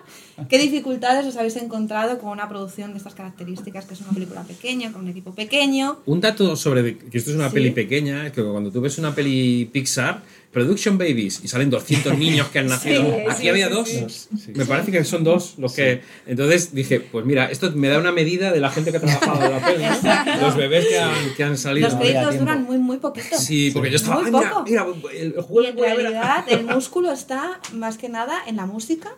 ¿Qué 0.50 0.58
dificultades 0.58 1.24
os 1.26 1.34
habéis 1.38 1.56
encontrado 1.56 2.18
con 2.18 2.28
una 2.30 2.46
producción 2.46 2.90
de 2.92 2.98
estas 2.98 3.14
características, 3.14 3.86
que 3.86 3.94
es 3.94 4.00
una 4.02 4.10
película 4.12 4.42
pequeña, 4.42 4.92
con 4.92 5.02
un 5.02 5.08
equipo 5.08 5.32
pequeño? 5.34 5.98
Un 6.04 6.20
dato 6.20 6.56
sobre 6.56 6.98
que 6.98 7.16
esto 7.16 7.30
es 7.30 7.36
una 7.36 7.48
Sí. 7.48 7.54
peli 7.54 7.70
pequeña 7.70 8.26
es 8.26 8.32
que 8.32 8.42
cuando 8.44 8.70
tú 8.70 8.82
ves 8.82 8.98
una 8.98 9.14
peli 9.14 9.64
Pixar, 9.72 10.20
Production 10.58 10.98
Babies, 10.98 11.40
y 11.44 11.48
salen 11.48 11.70
200 11.70 12.16
niños 12.24 12.48
que 12.48 12.58
han 12.58 12.66
nacido. 12.66 13.02
Sí, 13.04 13.10
Aquí 13.28 13.42
sí, 13.42 13.48
había 13.48 13.68
sí, 13.68 13.72
dos. 13.74 13.88
sí. 13.88 14.52
Me 14.54 14.64
parece 14.64 14.90
que 14.90 15.04
son 15.04 15.22
dos 15.24 15.54
los 15.58 15.72
que. 15.74 16.00
Entonces 16.26 16.74
dije, 16.74 17.00
pues 17.00 17.24
mira, 17.24 17.46
esto 17.50 17.70
me 17.72 17.88
da 17.88 17.98
una 17.98 18.12
medida 18.12 18.50
de 18.52 18.60
la 18.60 18.70
gente 18.70 18.90
que 18.90 18.96
ha 18.96 19.00
trabajado 19.00 19.44
en 19.44 19.52
la 19.52 19.60
peli. 19.66 19.84
¿no? 19.84 20.40
Los 20.46 20.56
bebés 20.56 20.86
que 20.86 20.98
han, 20.98 21.34
que 21.36 21.44
han 21.44 21.56
salido. 21.58 21.88
Los 21.88 21.96
créditos 21.98 22.38
duran 22.38 22.64
muy, 22.64 22.78
muy 22.78 22.98
poquito. 22.98 23.38
Sí, 23.38 23.70
porque 23.72 23.90
yo 23.90 23.96
estaba. 23.96 24.22
Muy 24.22 24.26
"Ay, 24.26 24.32
mira, 24.32 24.84
poco. 24.84 25.08
mira, 25.08 25.20
el 25.20 25.34
Y 25.38 25.42
juego 25.42 25.68
en 25.68 25.76
ver 25.76 25.86
a-". 25.90 25.94
realidad 25.94 26.44
el 26.48 26.64
músculo 26.64 27.12
está 27.12 27.60
más 27.72 27.98
que 27.98 28.08
nada 28.08 28.38
en 28.46 28.56
la 28.56 28.66
música. 28.66 29.10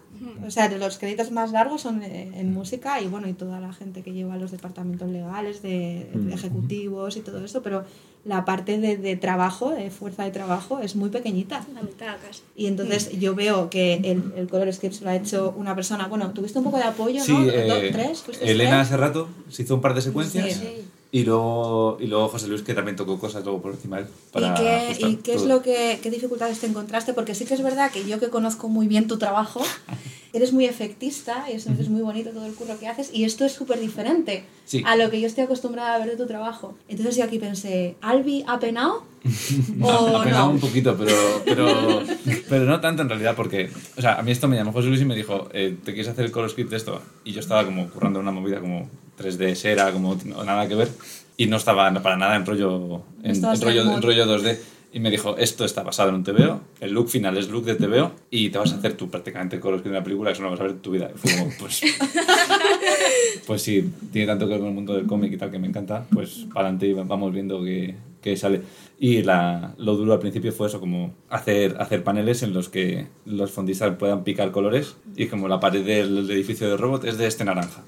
O 0.46 0.50
sea, 0.50 0.68
los 0.70 0.98
créditos 0.98 1.30
más 1.30 1.50
largos 1.52 1.80
son 1.82 2.02
eh, 2.02 2.30
en 2.34 2.52
música 2.52 3.00
y 3.00 3.06
bueno, 3.08 3.28
y 3.28 3.32
toda 3.32 3.58
la 3.60 3.72
gente 3.72 4.02
que 4.02 4.12
lleva 4.12 4.36
los 4.36 4.50
departamentos 4.50 5.08
legales, 5.08 5.62
de, 5.62 6.10
de 6.12 6.34
ejecutivos 6.34 7.16
y 7.16 7.20
todo 7.20 7.44
eso, 7.44 7.62
pero 7.62 7.84
la 8.26 8.44
parte 8.44 8.78
de, 8.78 8.98
de 8.98 9.16
trabajo, 9.16 9.70
de 9.70 9.90
fuerza 9.90 10.24
de 10.24 10.30
trabajo, 10.30 10.80
es 10.80 10.94
muy 10.94 11.08
pequeñita. 11.08 11.64
La 11.74 11.80
mitad 11.82 12.16
casi. 12.26 12.42
Y 12.54 12.66
entonces 12.66 13.18
yo 13.18 13.34
veo 13.34 13.70
que 13.70 13.94
el, 13.94 14.32
el 14.36 14.46
color 14.48 14.70
script 14.74 15.00
lo 15.00 15.08
ha 15.08 15.16
hecho 15.16 15.54
una 15.56 15.74
persona. 15.74 16.06
Bueno, 16.06 16.30
tuviste 16.32 16.58
un 16.58 16.64
poco 16.64 16.76
de 16.76 16.84
apoyo, 16.84 17.22
Sí, 17.24 17.32
¿no? 17.32 17.44
eh, 17.48 17.66
¿Dos, 17.66 17.78
¿Tres? 17.92 18.20
¿Fuisteis 18.20 18.50
Elena 18.50 18.70
tres? 18.78 18.88
hace 18.88 18.96
rato 18.98 19.28
se 19.48 19.62
hizo 19.62 19.74
un 19.74 19.80
par 19.80 19.94
de 19.94 20.02
secuencias 20.02 20.52
Sí. 20.54 20.82
y, 21.12 21.24
luego, 21.24 21.96
y 21.98 22.08
luego 22.08 22.28
José 22.28 22.46
Luis 22.48 22.60
que 22.62 22.74
también 22.74 22.94
tocó 22.96 23.18
cosas 23.18 23.42
luego 23.42 23.62
por 23.62 23.72
encima 23.72 23.96
de 23.96 24.02
él 24.02 24.08
para 24.32 24.48
¿Y 24.48 24.54
qué, 24.98 25.06
y 25.08 25.16
qué 25.16 25.34
es 25.34 25.42
lo 25.44 25.62
que 25.62 25.98
qué 26.02 26.10
dificultades 26.10 26.60
te 26.60 26.66
encontraste? 26.66 27.14
Porque 27.14 27.34
sí 27.34 27.46
que 27.46 27.54
es 27.54 27.62
verdad 27.62 27.90
que 27.90 28.06
yo 28.06 28.20
que 28.20 28.28
conozco 28.28 28.68
muy 28.68 28.86
bien 28.86 29.08
tu 29.08 29.16
trabajo, 29.18 29.62
eres 30.32 30.52
muy 30.52 30.64
efectista 30.66 31.46
y 31.50 31.54
eso 31.56 31.70
es 31.78 31.88
muy 31.88 32.02
bonito 32.02 32.30
todo 32.30 32.46
el 32.46 32.54
curro 32.54 32.78
que 32.78 32.88
haces 32.88 33.10
y 33.12 33.24
esto 33.24 33.44
es 33.44 33.52
súper 33.52 33.80
diferente 33.80 34.44
Sí. 34.64 34.82
a 34.86 34.94
lo 34.94 35.10
que 35.10 35.20
yo 35.20 35.26
estoy 35.26 35.42
acostumbrada 35.44 35.94
a 35.94 35.98
ver 35.98 36.10
de 36.10 36.16
tu 36.16 36.26
trabajo. 36.26 36.76
Entonces 36.88 37.16
yo 37.16 37.24
aquí 37.24 37.40
pensé, 37.40 37.96
¿Albi 38.00 38.44
ha 38.46 38.60
penado? 38.60 39.02
¿O 39.80 40.24
no? 40.24 40.50
un 40.50 40.60
poquito, 40.60 40.96
pero, 40.96 41.12
pero, 41.44 42.02
pero 42.48 42.64
no 42.66 42.80
tanto 42.80 43.02
en 43.02 43.08
realidad, 43.08 43.34
porque, 43.34 43.68
o 43.96 44.00
sea, 44.00 44.14
a 44.14 44.22
mí 44.22 44.30
esto 44.30 44.46
me 44.46 44.56
llamó 44.56 44.72
José 44.72 44.86
Luis 44.88 45.00
y 45.00 45.04
me 45.04 45.16
dijo, 45.16 45.48
eh, 45.52 45.76
¿te 45.84 45.92
quieres 45.92 46.08
hacer 46.12 46.24
el 46.24 46.30
color 46.30 46.50
script 46.50 46.70
de 46.70 46.76
esto? 46.76 47.02
Y 47.24 47.32
yo 47.32 47.40
estaba 47.40 47.64
como 47.64 47.88
currando 47.90 48.20
una 48.20 48.30
movida 48.30 48.60
como 48.60 48.88
3D 49.18 49.54
Sera, 49.56 49.92
como 49.92 50.16
nada 50.44 50.68
que 50.68 50.76
ver, 50.76 50.88
y 51.36 51.46
no 51.46 51.56
estaba 51.56 51.92
para 52.00 52.16
nada 52.16 52.36
en 52.36 52.46
rollo, 52.46 53.02
en, 53.24 53.44
en 53.44 53.60
rollo, 53.60 53.82
en 53.94 54.02
rollo 54.02 54.26
2D. 54.26 54.58
Y 54.92 54.98
me 54.98 55.10
dijo, 55.10 55.36
esto 55.36 55.64
está 55.64 55.84
basado 55.84 56.08
en 56.08 56.16
un 56.16 56.24
TVO, 56.24 56.60
el 56.80 56.92
look 56.92 57.08
final 57.08 57.36
es 57.36 57.48
look 57.48 57.64
de 57.64 57.76
TVO, 57.76 58.12
y 58.28 58.50
te 58.50 58.58
vas 58.58 58.72
a 58.72 58.76
hacer 58.76 58.94
tú 58.94 59.08
prácticamente 59.08 59.56
el 59.56 59.62
color 59.62 59.78
script 59.78 59.92
de 59.92 59.98
una 59.98 60.04
película, 60.04 60.30
eso 60.32 60.42
no 60.42 60.50
vas 60.50 60.58
a 60.58 60.64
ver 60.64 60.72
en 60.72 60.78
tu 60.80 60.90
vida. 60.90 61.10
Fue 61.14 61.32
como, 61.32 61.50
pues, 61.60 61.80
pues 63.46 63.62
sí, 63.62 63.88
tiene 64.12 64.26
tanto 64.26 64.46
que 64.46 64.52
ver 64.52 64.60
con 64.60 64.68
el 64.68 64.74
mundo 64.74 64.94
del 64.94 65.06
cómic 65.06 65.32
y 65.32 65.36
tal 65.36 65.50
que 65.50 65.60
me 65.60 65.68
encanta, 65.68 66.06
pues 66.12 66.46
para 66.52 66.68
adelante 66.68 66.92
vamos 67.04 67.32
viendo 67.32 67.62
que, 67.62 67.94
que 68.20 68.36
sale. 68.36 68.62
Y 68.98 69.22
la, 69.22 69.74
lo 69.78 69.96
duro 69.96 70.12
al 70.12 70.18
principio 70.18 70.52
fue 70.52 70.66
eso, 70.66 70.80
como 70.80 71.14
hacer, 71.28 71.76
hacer 71.78 72.02
paneles 72.02 72.42
en 72.42 72.52
los 72.52 72.68
que 72.68 73.06
los 73.24 73.52
fondistas 73.52 73.96
puedan 73.96 74.24
picar 74.24 74.50
colores 74.50 74.96
y 75.16 75.26
como 75.26 75.46
la 75.46 75.60
pared 75.60 75.84
del 75.84 76.28
edificio 76.30 76.68
de 76.68 76.76
robot 76.76 77.04
es 77.04 77.16
de 77.16 77.26
este 77.26 77.44
naranja. 77.44 77.82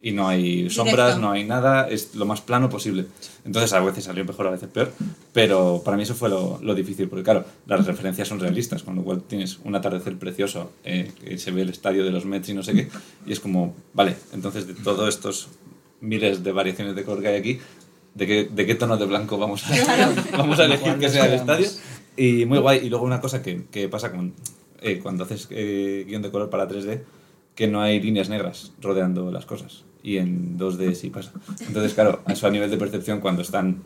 Y 0.00 0.12
no 0.12 0.28
hay 0.28 0.70
sombras, 0.70 1.18
no 1.18 1.32
hay 1.32 1.42
nada, 1.42 1.88
es 1.88 2.14
lo 2.14 2.24
más 2.24 2.40
plano 2.40 2.70
posible. 2.70 3.06
Entonces 3.44 3.72
a 3.72 3.80
veces 3.80 4.04
salió 4.04 4.24
mejor, 4.24 4.46
a 4.46 4.50
veces 4.50 4.68
peor, 4.68 4.92
pero 5.32 5.82
para 5.84 5.96
mí 5.96 6.04
eso 6.04 6.14
fue 6.14 6.28
lo, 6.28 6.60
lo 6.62 6.74
difícil, 6.74 7.08
porque 7.08 7.24
claro, 7.24 7.44
las 7.66 7.84
referencias 7.84 8.28
son 8.28 8.38
realistas, 8.38 8.84
con 8.84 8.94
lo 8.94 9.02
cual 9.02 9.22
tienes 9.22 9.58
un 9.64 9.74
atardecer 9.74 10.16
precioso, 10.16 10.70
eh, 10.84 11.10
que 11.20 11.36
se 11.36 11.50
ve 11.50 11.62
el 11.62 11.70
estadio 11.70 12.04
de 12.04 12.12
los 12.12 12.26
Mets 12.26 12.48
y 12.48 12.54
no 12.54 12.62
sé 12.62 12.74
qué, 12.74 12.88
y 13.26 13.32
es 13.32 13.40
como, 13.40 13.74
vale, 13.92 14.14
entonces 14.32 14.68
de 14.68 14.74
todos 14.74 15.08
estos 15.08 15.48
miles 16.00 16.44
de 16.44 16.52
variaciones 16.52 16.94
de 16.94 17.02
color 17.02 17.22
que 17.22 17.28
hay 17.28 17.36
aquí, 17.36 17.58
¿de 18.14 18.26
qué, 18.26 18.44
de 18.44 18.66
qué 18.66 18.74
tono 18.76 18.96
de 18.96 19.06
blanco 19.06 19.36
vamos 19.36 19.64
a, 19.68 20.14
vamos 20.36 20.60
a 20.60 20.64
elegir 20.64 20.94
que 20.98 21.08
sea 21.08 21.26
el 21.26 21.34
estadio? 21.34 21.68
Y 22.16 22.44
muy 22.46 22.58
guay. 22.58 22.80
Y 22.84 22.90
luego 22.90 23.04
una 23.04 23.20
cosa 23.20 23.42
que, 23.42 23.64
que 23.70 23.88
pasa 23.88 24.10
con, 24.10 24.34
eh, 24.80 24.98
cuando 25.00 25.24
haces 25.24 25.46
eh, 25.50 26.04
guion 26.06 26.22
de 26.22 26.30
color 26.30 26.50
para 26.50 26.68
3D, 26.68 27.02
que 27.54 27.68
no 27.68 27.80
hay 27.80 28.00
líneas 28.00 28.28
negras 28.28 28.72
rodeando 28.80 29.30
las 29.30 29.46
cosas. 29.46 29.84
Y 30.02 30.18
en 30.18 30.58
2D 30.58 30.94
sí 30.94 31.10
pasa. 31.10 31.32
Entonces, 31.66 31.94
claro, 31.94 32.22
eso 32.28 32.46
a 32.46 32.50
nivel 32.50 32.70
de 32.70 32.76
percepción, 32.76 33.20
cuando 33.20 33.42
están 33.42 33.82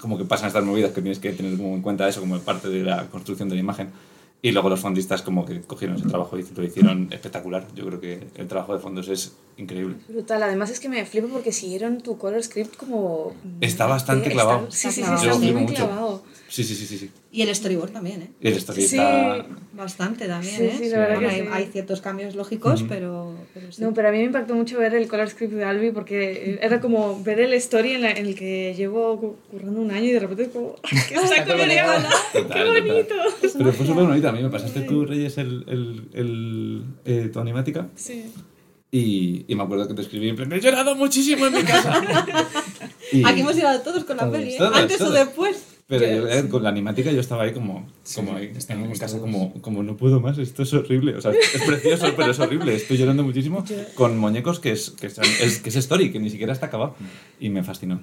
como 0.00 0.18
que 0.18 0.24
pasan 0.24 0.48
estas 0.48 0.64
movidas 0.64 0.92
que 0.92 1.00
tienes 1.00 1.18
que 1.18 1.32
tener 1.32 1.56
como 1.56 1.74
en 1.74 1.82
cuenta 1.82 2.06
eso 2.08 2.20
como 2.20 2.38
parte 2.40 2.68
de 2.68 2.82
la 2.82 3.06
construcción 3.06 3.48
de 3.48 3.54
la 3.54 3.60
imagen. 3.62 3.90
Y 4.42 4.52
luego 4.52 4.68
los 4.68 4.80
fondistas 4.80 5.22
como 5.22 5.46
que 5.46 5.62
cogieron 5.62 5.96
ese 5.96 6.06
trabajo 6.08 6.38
y 6.38 6.44
lo 6.54 6.62
hicieron 6.62 7.08
espectacular. 7.10 7.66
Yo 7.74 7.86
creo 7.86 8.00
que 8.00 8.28
el 8.36 8.46
trabajo 8.46 8.74
de 8.74 8.80
fondos 8.80 9.08
es 9.08 9.34
increíble. 9.56 9.96
Brutal, 10.08 10.42
además 10.42 10.70
es 10.70 10.78
que 10.78 10.88
me 10.90 11.04
flipo 11.06 11.28
porque 11.28 11.52
siguieron 11.52 12.00
tu 12.02 12.18
color 12.18 12.42
script 12.42 12.76
como... 12.76 13.32
Está 13.62 13.86
bastante 13.86 14.28
Está- 14.28 14.34
clavado. 14.42 14.70
Sí, 14.70 14.88
sí, 14.88 14.92
sí, 14.92 15.00
Está 15.00 15.14
está 15.16 15.52
muy, 15.52 15.66
clavado. 15.74 16.22
Sí, 16.56 16.64
sí, 16.64 16.74
sí, 16.74 16.86
sí. 16.86 16.96
sí. 16.96 17.10
Y 17.32 17.42
el 17.42 17.54
storyboard 17.54 17.90
también, 17.90 18.22
¿eh? 18.22 18.30
Y 18.40 18.48
el 18.48 18.54
story 18.54 18.80
Sí. 18.82 18.96
está... 18.96 19.44
Bastante 19.74 20.26
también, 20.26 20.56
Sí, 20.56 20.62
¿eh? 20.64 20.74
sí, 20.78 20.88
la 20.88 20.98
verdad 21.00 21.14
Bueno, 21.16 21.28
que 21.28 21.34
hay, 21.34 21.40
sí. 21.42 21.48
hay 21.52 21.64
ciertos 21.66 22.00
cambios 22.00 22.34
lógicos, 22.34 22.82
pero, 22.88 23.34
pero 23.52 23.70
sí. 23.70 23.82
No, 23.82 23.92
pero 23.92 24.08
a 24.08 24.10
mí 24.10 24.16
me 24.18 24.24
impactó 24.24 24.54
mucho 24.54 24.78
ver 24.78 24.94
el 24.94 25.06
color 25.06 25.28
script 25.28 25.52
de 25.52 25.64
Albi 25.64 25.90
porque 25.90 26.58
era 26.62 26.80
como 26.80 27.22
ver 27.22 27.40
el 27.40 27.52
story 27.52 27.92
en, 27.92 28.00
la- 28.02 28.12
en 28.12 28.24
el 28.24 28.34
que 28.34 28.72
llevo 28.74 29.20
cu- 29.20 29.36
currando 29.50 29.78
un 29.82 29.90
año 29.90 30.06
y 30.06 30.12
de 30.12 30.20
repente 30.20 30.44
es 30.44 30.48
como 30.48 30.76
que 31.08 31.14
está. 31.14 31.44
¡Qué 31.44 31.52
bonito! 31.52 33.14
total. 33.42 33.50
Pero 33.58 33.72
fue 33.74 33.86
súper 33.86 34.04
bonito. 34.06 34.28
A 34.30 34.32
mí 34.32 34.42
me 34.42 34.48
pasaste 34.48 34.80
tú, 34.80 35.04
Reyes, 35.04 35.36
el, 35.36 35.64
el, 35.68 36.08
el, 36.14 36.84
eh, 37.04 37.28
tu 37.30 37.38
animática. 37.40 37.88
Sí. 37.96 38.24
Y, 38.90 39.44
y 39.46 39.54
me 39.56 39.64
acuerdo 39.64 39.86
que 39.88 39.94
te 39.94 40.00
escribí 40.02 40.28
en 40.30 40.36
plan, 40.36 40.50
he 40.52 40.60
llorado 40.60 40.94
muchísimo 40.94 41.48
en 41.48 41.52
mi 41.54 41.62
casa. 41.64 42.02
Y- 43.12 43.24
Aquí 43.24 43.40
hemos 43.42 43.54
llegado 43.54 43.80
todos 43.82 44.02
con 44.04 44.16
la 44.16 44.24
Todos, 44.24 44.36
peli, 44.38 44.54
¿eh? 44.54 44.58
todos, 44.58 44.76
antes 44.76 44.98
todos. 44.98 45.10
o 45.12 45.14
después. 45.14 45.64
Pero 45.88 46.04
yo, 46.04 46.28
eh, 46.28 46.48
con 46.48 46.64
la 46.64 46.70
animática 46.70 47.12
yo 47.12 47.20
estaba 47.20 47.44
ahí 47.44 47.52
como, 47.52 47.86
como 48.14 48.34
ahí, 48.34 48.46
en 48.46 48.56
estábamos 48.56 48.98
casa, 48.98 49.18
todos. 49.18 49.30
como, 49.30 49.52
como 49.62 49.82
no 49.84 49.96
puedo 49.96 50.18
más, 50.20 50.36
esto 50.38 50.64
es 50.64 50.72
horrible. 50.74 51.14
O 51.14 51.20
sea, 51.20 51.30
es 51.30 51.62
precioso, 51.64 52.06
pero 52.16 52.32
es 52.32 52.38
horrible. 52.40 52.74
Estoy 52.74 52.96
llorando 52.96 53.22
muchísimo 53.22 53.64
con 53.94 54.18
muñecos 54.18 54.58
que 54.58 54.72
es, 54.72 54.90
que, 54.90 55.10
son- 55.10 55.24
es, 55.40 55.60
que 55.60 55.68
es 55.68 55.76
story, 55.76 56.10
que 56.10 56.18
ni 56.18 56.28
siquiera 56.30 56.52
está 56.52 56.66
acabado. 56.66 56.96
Y 57.38 57.50
me 57.50 57.62
fascinó. 57.62 58.00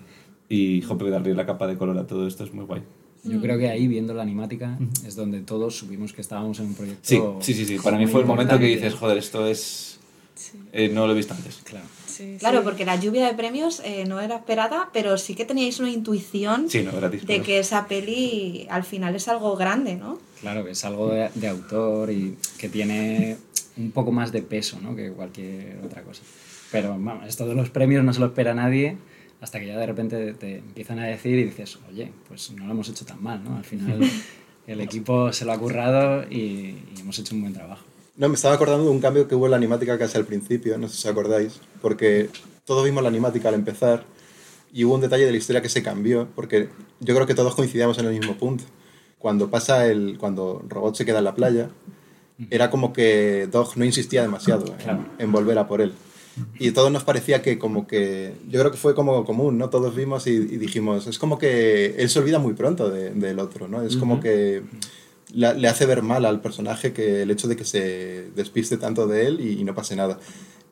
Y 0.47 0.81
jope, 0.81 1.09
darle 1.09 1.33
la 1.35 1.45
capa 1.45 1.67
de 1.67 1.77
color 1.77 1.97
a 1.97 2.07
todo 2.07 2.25
esto 2.25 2.45
es 2.45 2.53
muy 2.53 2.63
guay. 2.63 2.83
Yo 3.25 3.41
creo 3.41 3.57
que 3.57 3.69
ahí, 3.69 3.87
viendo 3.87 4.13
la 4.13 4.21
animática, 4.23 4.77
es 5.05 5.15
donde 5.15 5.41
todos 5.41 5.75
supimos 5.77 6.13
que 6.13 6.21
estábamos 6.21 6.59
en 6.59 6.67
un 6.67 6.75
proyecto. 6.75 7.01
Sí, 7.03 7.19
sí, 7.41 7.53
sí, 7.53 7.65
sí. 7.65 7.77
Para 7.83 7.97
mí 7.97 8.07
fue 8.07 8.21
el 8.21 8.27
momento 8.27 8.57
que 8.59 8.65
dices, 8.65 8.93
joder, 8.93 9.17
esto 9.17 9.45
es... 9.47 9.99
eh, 10.71 10.89
no 10.93 11.05
lo 11.07 11.13
he 11.13 11.15
visto 11.15 11.33
antes. 11.33 11.61
Claro. 11.63 11.85
Sí, 12.13 12.37
Claro, 12.39 12.59
sí. 12.59 12.63
porque 12.63 12.85
la 12.85 12.95
lluvia 12.95 13.25
de 13.27 13.33
premios 13.33 13.81
eh, 13.83 14.05
no 14.07 14.19
era 14.21 14.35
esperada, 14.35 14.89
pero 14.93 15.17
sí 15.17 15.35
que 15.35 15.45
teníais 15.45 15.79
una 15.79 15.89
intuición 15.89 16.69
Sí, 16.69 16.83
no, 16.83 16.91
gratis. 16.91 17.25
de 17.25 17.41
que 17.41 17.59
esa 17.59 17.87
peli 17.87 18.67
al 18.69 18.83
final 18.83 19.15
es 19.15 19.27
algo 19.27 19.55
grande, 19.55 19.95
¿no? 19.95 20.19
Claro, 20.41 20.63
que 20.63 20.71
es 20.71 20.83
algo 20.85 21.09
de, 21.09 21.29
de 21.35 21.47
autor 21.47 22.11
y 22.11 22.37
que 22.57 22.69
tiene 22.69 23.37
un 23.77 23.91
poco 23.91 24.11
más 24.11 24.31
de 24.31 24.41
peso 24.43 24.79
¿no? 24.81 24.95
que 24.95 25.11
cualquier 25.11 25.79
otra 25.83 26.03
cosa. 26.03 26.21
Pero 26.71 26.89
vamos, 26.89 27.25
esto 27.27 27.47
de 27.47 27.55
los 27.55 27.69
premios 27.69 28.03
no 28.03 28.13
se 28.13 28.19
lo 28.19 28.27
espera 28.27 28.53
nadie 28.53 28.97
hasta 29.41 29.59
que 29.59 29.67
ya 29.67 29.77
de 29.77 29.85
repente 29.85 30.33
te 30.35 30.57
empiezan 30.59 30.99
a 30.99 31.05
decir 31.05 31.37
y 31.37 31.43
dices, 31.45 31.77
oye, 31.89 32.11
pues 32.27 32.51
no 32.51 32.65
lo 32.65 32.71
hemos 32.71 32.87
hecho 32.89 33.05
tan 33.05 33.21
mal, 33.21 33.43
¿no? 33.43 33.57
Al 33.57 33.65
final 33.65 33.99
el 34.67 34.81
equipo 34.81 35.33
se 35.33 35.43
lo 35.45 35.51
ha 35.53 35.57
currado 35.57 36.23
y, 36.29 36.37
y 36.37 36.99
hemos 37.01 37.17
hecho 37.19 37.35
un 37.35 37.41
buen 37.41 37.53
trabajo. 37.53 37.83
No, 38.15 38.29
me 38.29 38.35
estaba 38.35 38.53
acordando 38.55 38.83
de 38.85 38.91
un 38.91 38.99
cambio 38.99 39.27
que 39.27 39.35
hubo 39.35 39.45
en 39.45 39.51
la 39.51 39.57
animática 39.57 39.97
casi 39.97 40.17
al 40.17 40.25
principio, 40.25 40.77
no 40.77 40.87
sé 40.87 40.95
si 40.97 41.07
os 41.07 41.11
acordáis, 41.11 41.59
porque 41.81 42.29
todos 42.65 42.85
vimos 42.85 43.01
la 43.01 43.09
animática 43.09 43.49
al 43.49 43.55
empezar 43.55 44.05
y 44.71 44.83
hubo 44.85 44.93
un 44.95 45.01
detalle 45.01 45.25
de 45.25 45.31
la 45.31 45.37
historia 45.37 45.61
que 45.61 45.69
se 45.69 45.81
cambió, 45.83 46.27
porque 46.35 46.69
yo 46.99 47.15
creo 47.15 47.25
que 47.27 47.33
todos 47.35 47.55
coincidíamos 47.55 47.97
en 47.97 48.05
el 48.05 48.13
mismo 48.19 48.35
punto. 48.37 48.63
Cuando 49.17 49.49
pasa 49.49 49.87
el, 49.87 50.17
cuando 50.19 50.63
Robot 50.67 50.95
se 50.95 51.05
queda 51.05 51.19
en 51.19 51.23
la 51.25 51.33
playa, 51.35 51.69
era 52.49 52.69
como 52.69 52.93
que 52.93 53.47
Dog 53.51 53.77
no 53.77 53.85
insistía 53.85 54.21
demasiado 54.21 54.65
en, 54.67 54.73
Claro. 54.73 55.05
en 55.17 55.31
volver 55.31 55.57
a 55.57 55.67
por 55.67 55.81
él. 55.81 55.93
Y 56.59 56.71
todos 56.71 56.91
nos 56.91 57.03
parecía 57.03 57.41
que 57.43 57.59
como 57.59 57.85
que, 57.87 58.33
yo 58.49 58.59
creo 58.59 58.71
que 58.71 58.77
fue 58.77 58.95
como 58.95 59.23
común, 59.23 59.57
¿no? 59.59 59.69
Todos 59.69 59.95
vimos 59.95 60.25
y, 60.27 60.31
y 60.31 60.57
dijimos, 60.57 61.05
es 61.07 61.19
como 61.19 61.37
que 61.37 61.95
él 61.97 62.09
se 62.09 62.19
olvida 62.19 62.39
muy 62.39 62.53
pronto 62.53 62.89
de- 62.89 63.11
del 63.11 63.37
otro, 63.39 63.67
¿no? 63.67 63.83
Es 63.83 63.95
como 63.97 64.19
que 64.19 64.63
la- 65.33 65.53
le 65.53 65.67
hace 65.67 65.85
ver 65.85 66.01
mal 66.03 66.25
al 66.25 66.39
personaje 66.41 66.93
que 66.93 67.23
el 67.23 67.31
hecho 67.31 67.47
de 67.47 67.55
que 67.55 67.65
se 67.65 68.29
despiste 68.35 68.77
tanto 68.77 69.07
de 69.07 69.27
él 69.27 69.39
y, 69.41 69.59
y 69.59 69.63
no 69.63 69.73
pase 69.75 69.95
nada. 69.95 70.19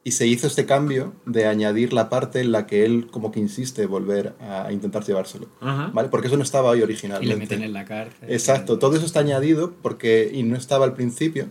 Y 0.04 0.14
se 0.14 0.26
hizo 0.26 0.48
este 0.48 0.66
cambio 0.66 1.14
de 1.28 1.46
añadir 1.46 1.94
la 1.94 2.10
parte 2.10 2.40
en 2.40 2.52
la 2.52 2.66
que 2.66 2.86
él 2.86 3.08
como 3.12 3.32
que 3.32 3.40
insiste 3.40 3.86
volver 3.86 4.34
a 4.40 4.72
intentar 4.72 5.04
llevárselo, 5.06 5.48
Ajá. 5.60 5.92
¿vale? 5.94 6.10
Porque 6.10 6.26
eso 6.28 6.38
no 6.38 6.44
estaba 6.44 6.70
hoy 6.72 6.78
Y 6.78 6.80
le 6.80 6.86
originalmente. 6.86 7.36
meten 7.36 7.62
en 7.62 7.74
la 7.74 7.86
cárcel. 7.86 8.28
Exacto, 8.32 8.80
todo 8.80 8.96
eso 8.96 9.06
está 9.06 9.20
añadido 9.20 9.74
porque 9.84 10.32
y 10.34 10.42
no 10.42 10.56
estaba 10.56 10.86
al 10.86 10.94
principio. 10.94 11.46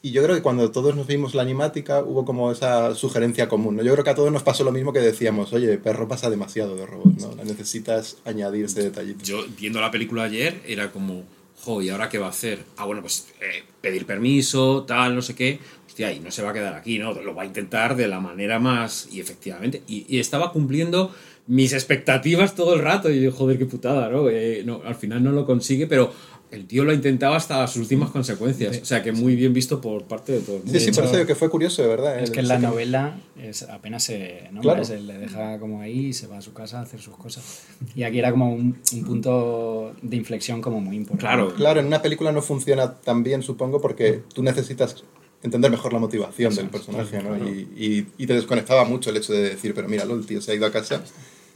Y 0.00 0.12
yo 0.12 0.22
creo 0.22 0.36
que 0.36 0.40
cuando 0.42 0.70
todos 0.70 0.94
nos 0.96 1.06
vimos 1.06 1.34
la 1.34 1.42
animática 1.42 2.00
hubo 2.00 2.24
como 2.24 2.50
esa 2.52 2.94
sugerencia 2.94 3.48
común. 3.48 3.76
¿no? 3.76 3.82
Yo 3.82 3.92
creo 3.92 4.04
que 4.04 4.10
a 4.10 4.14
todos 4.14 4.30
nos 4.32 4.42
pasó 4.44 4.62
lo 4.64 4.72
mismo 4.72 4.92
que 4.94 5.00
decíamos, 5.00 5.52
oye, 5.52 5.76
perro 5.78 6.06
pasa 6.08 6.30
demasiado 6.30 6.76
de 6.76 6.86
robot, 6.86 7.12
¿no? 7.18 7.44
Necesitas 7.44 8.16
añadir 8.24 8.66
ese 8.66 8.82
detallito. 8.84 9.22
Yo, 9.24 9.44
viendo 9.58 9.80
la 9.80 9.90
película 9.90 10.22
ayer, 10.24 10.62
era 10.66 10.92
como, 10.92 11.24
jo, 11.66 11.82
¿y 11.82 11.88
ahora 11.88 12.08
qué 12.08 12.18
va 12.18 12.26
a 12.26 12.30
hacer? 12.30 12.60
Ah, 12.76 12.84
bueno, 12.84 13.00
pues 13.00 13.26
eh, 13.40 13.64
pedir 13.80 14.06
permiso, 14.06 14.84
tal, 14.84 15.16
no 15.16 15.22
sé 15.22 15.34
qué. 15.34 15.58
Hostia, 15.84 16.12
y 16.12 16.20
no 16.20 16.30
se 16.30 16.42
va 16.42 16.50
a 16.50 16.52
quedar 16.52 16.74
aquí, 16.74 17.00
¿no? 17.00 17.12
Lo 17.12 17.34
va 17.34 17.42
a 17.42 17.46
intentar 17.46 17.96
de 17.96 18.06
la 18.06 18.20
manera 18.20 18.60
más. 18.60 19.08
Y 19.10 19.18
efectivamente, 19.18 19.82
y, 19.88 20.18
estaba 20.20 20.52
cumpliendo 20.52 21.12
mis 21.48 21.72
expectativas 21.72 22.54
todo 22.54 22.74
el 22.74 22.82
rato. 22.82 23.10
Y 23.10 23.20
yo, 23.20 23.32
joder, 23.32 23.58
qué 23.58 23.66
putada, 23.66 24.08
¿no? 24.08 24.30
Eh, 24.30 24.62
no 24.64 24.82
al 24.84 24.94
final 24.94 25.24
no 25.24 25.32
lo 25.32 25.44
consigue, 25.44 25.88
pero 25.88 26.12
el 26.50 26.66
tío 26.66 26.84
lo 26.84 26.92
ha 26.92 26.94
intentado 26.94 27.34
hasta 27.34 27.66
sus 27.66 27.82
últimas 27.82 28.10
consecuencias. 28.10 28.78
O 28.80 28.84
sea, 28.84 29.02
que 29.02 29.12
muy 29.12 29.34
bien 29.34 29.52
visto 29.52 29.80
por 29.80 30.04
parte 30.04 30.32
de 30.32 30.40
todo 30.40 30.56
el 30.56 30.62
mundo. 30.64 30.78
Sí, 30.78 30.84
sí, 30.86 30.92
por 30.92 31.04
eso 31.04 31.14
digo 31.14 31.26
que 31.26 31.34
fue 31.34 31.50
curioso, 31.50 31.82
de 31.82 31.88
verdad. 31.88 32.20
Es 32.20 32.30
que 32.30 32.40
en 32.40 32.48
la 32.48 32.58
novela 32.58 33.18
es, 33.40 33.62
apenas 33.64 34.04
se 34.04 34.42
nombra, 34.52 34.62
Claro. 34.74 34.84
se 34.84 35.00
le 35.00 35.18
deja 35.18 35.58
como 35.58 35.80
ahí 35.80 36.06
y 36.06 36.12
se 36.12 36.26
va 36.28 36.38
a 36.38 36.42
su 36.42 36.52
casa 36.52 36.78
a 36.78 36.82
hacer 36.82 37.00
sus 37.00 37.16
cosas. 37.16 37.62
Y 37.94 38.04
aquí 38.04 38.18
era 38.20 38.30
como 38.30 38.52
un, 38.54 38.78
un 38.92 39.04
punto 39.04 39.94
de 40.02 40.16
inflexión 40.16 40.60
como 40.62 40.80
muy 40.80 40.96
importante. 40.96 41.26
Claro. 41.26 41.54
Claro, 41.54 41.80
en 41.80 41.86
una 41.86 42.00
película 42.00 42.30
no 42.32 42.42
funciona 42.42 42.94
tan 42.94 43.22
bien, 43.22 43.42
supongo, 43.42 43.80
porque 43.80 44.22
tú 44.32 44.42
necesitas 44.42 45.02
entender 45.42 45.70
mejor 45.70 45.92
la 45.92 45.98
motivación 45.98 46.54
del 46.54 46.68
personaje, 46.70 47.22
¿no? 47.22 47.36
Y, 47.36 47.68
y, 47.76 48.06
y 48.18 48.26
te 48.26 48.34
desconectaba 48.34 48.84
mucho 48.84 49.10
el 49.10 49.16
hecho 49.16 49.32
de 49.32 49.42
decir, 49.50 49.74
pero 49.74 49.88
míralo, 49.88 50.14
el 50.14 50.26
tío 50.26 50.40
se 50.40 50.52
ha 50.52 50.54
ido 50.54 50.66
a 50.66 50.72
casa. 50.72 51.02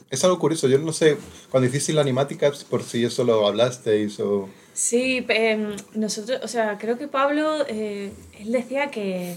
Es 0.09 0.23
algo 0.25 0.37
curioso, 0.39 0.67
yo 0.67 0.77
no 0.77 0.91
sé, 0.91 1.17
cuando 1.49 1.67
hicisteis 1.69 1.95
la 1.95 2.01
animática, 2.01 2.51
por 2.69 2.83
si 2.83 3.03
eso 3.05 3.23
lo 3.23 3.47
hablasteis 3.47 4.19
o... 4.19 4.49
Sí, 4.81 5.23
em, 5.29 5.75
nosotros, 5.93 6.39
o 6.43 6.47
sea, 6.47 6.79
creo 6.79 6.97
que 6.97 7.07
Pablo, 7.07 7.67
eh, 7.69 8.09
él 8.39 8.51
decía 8.51 8.87
que, 8.89 9.35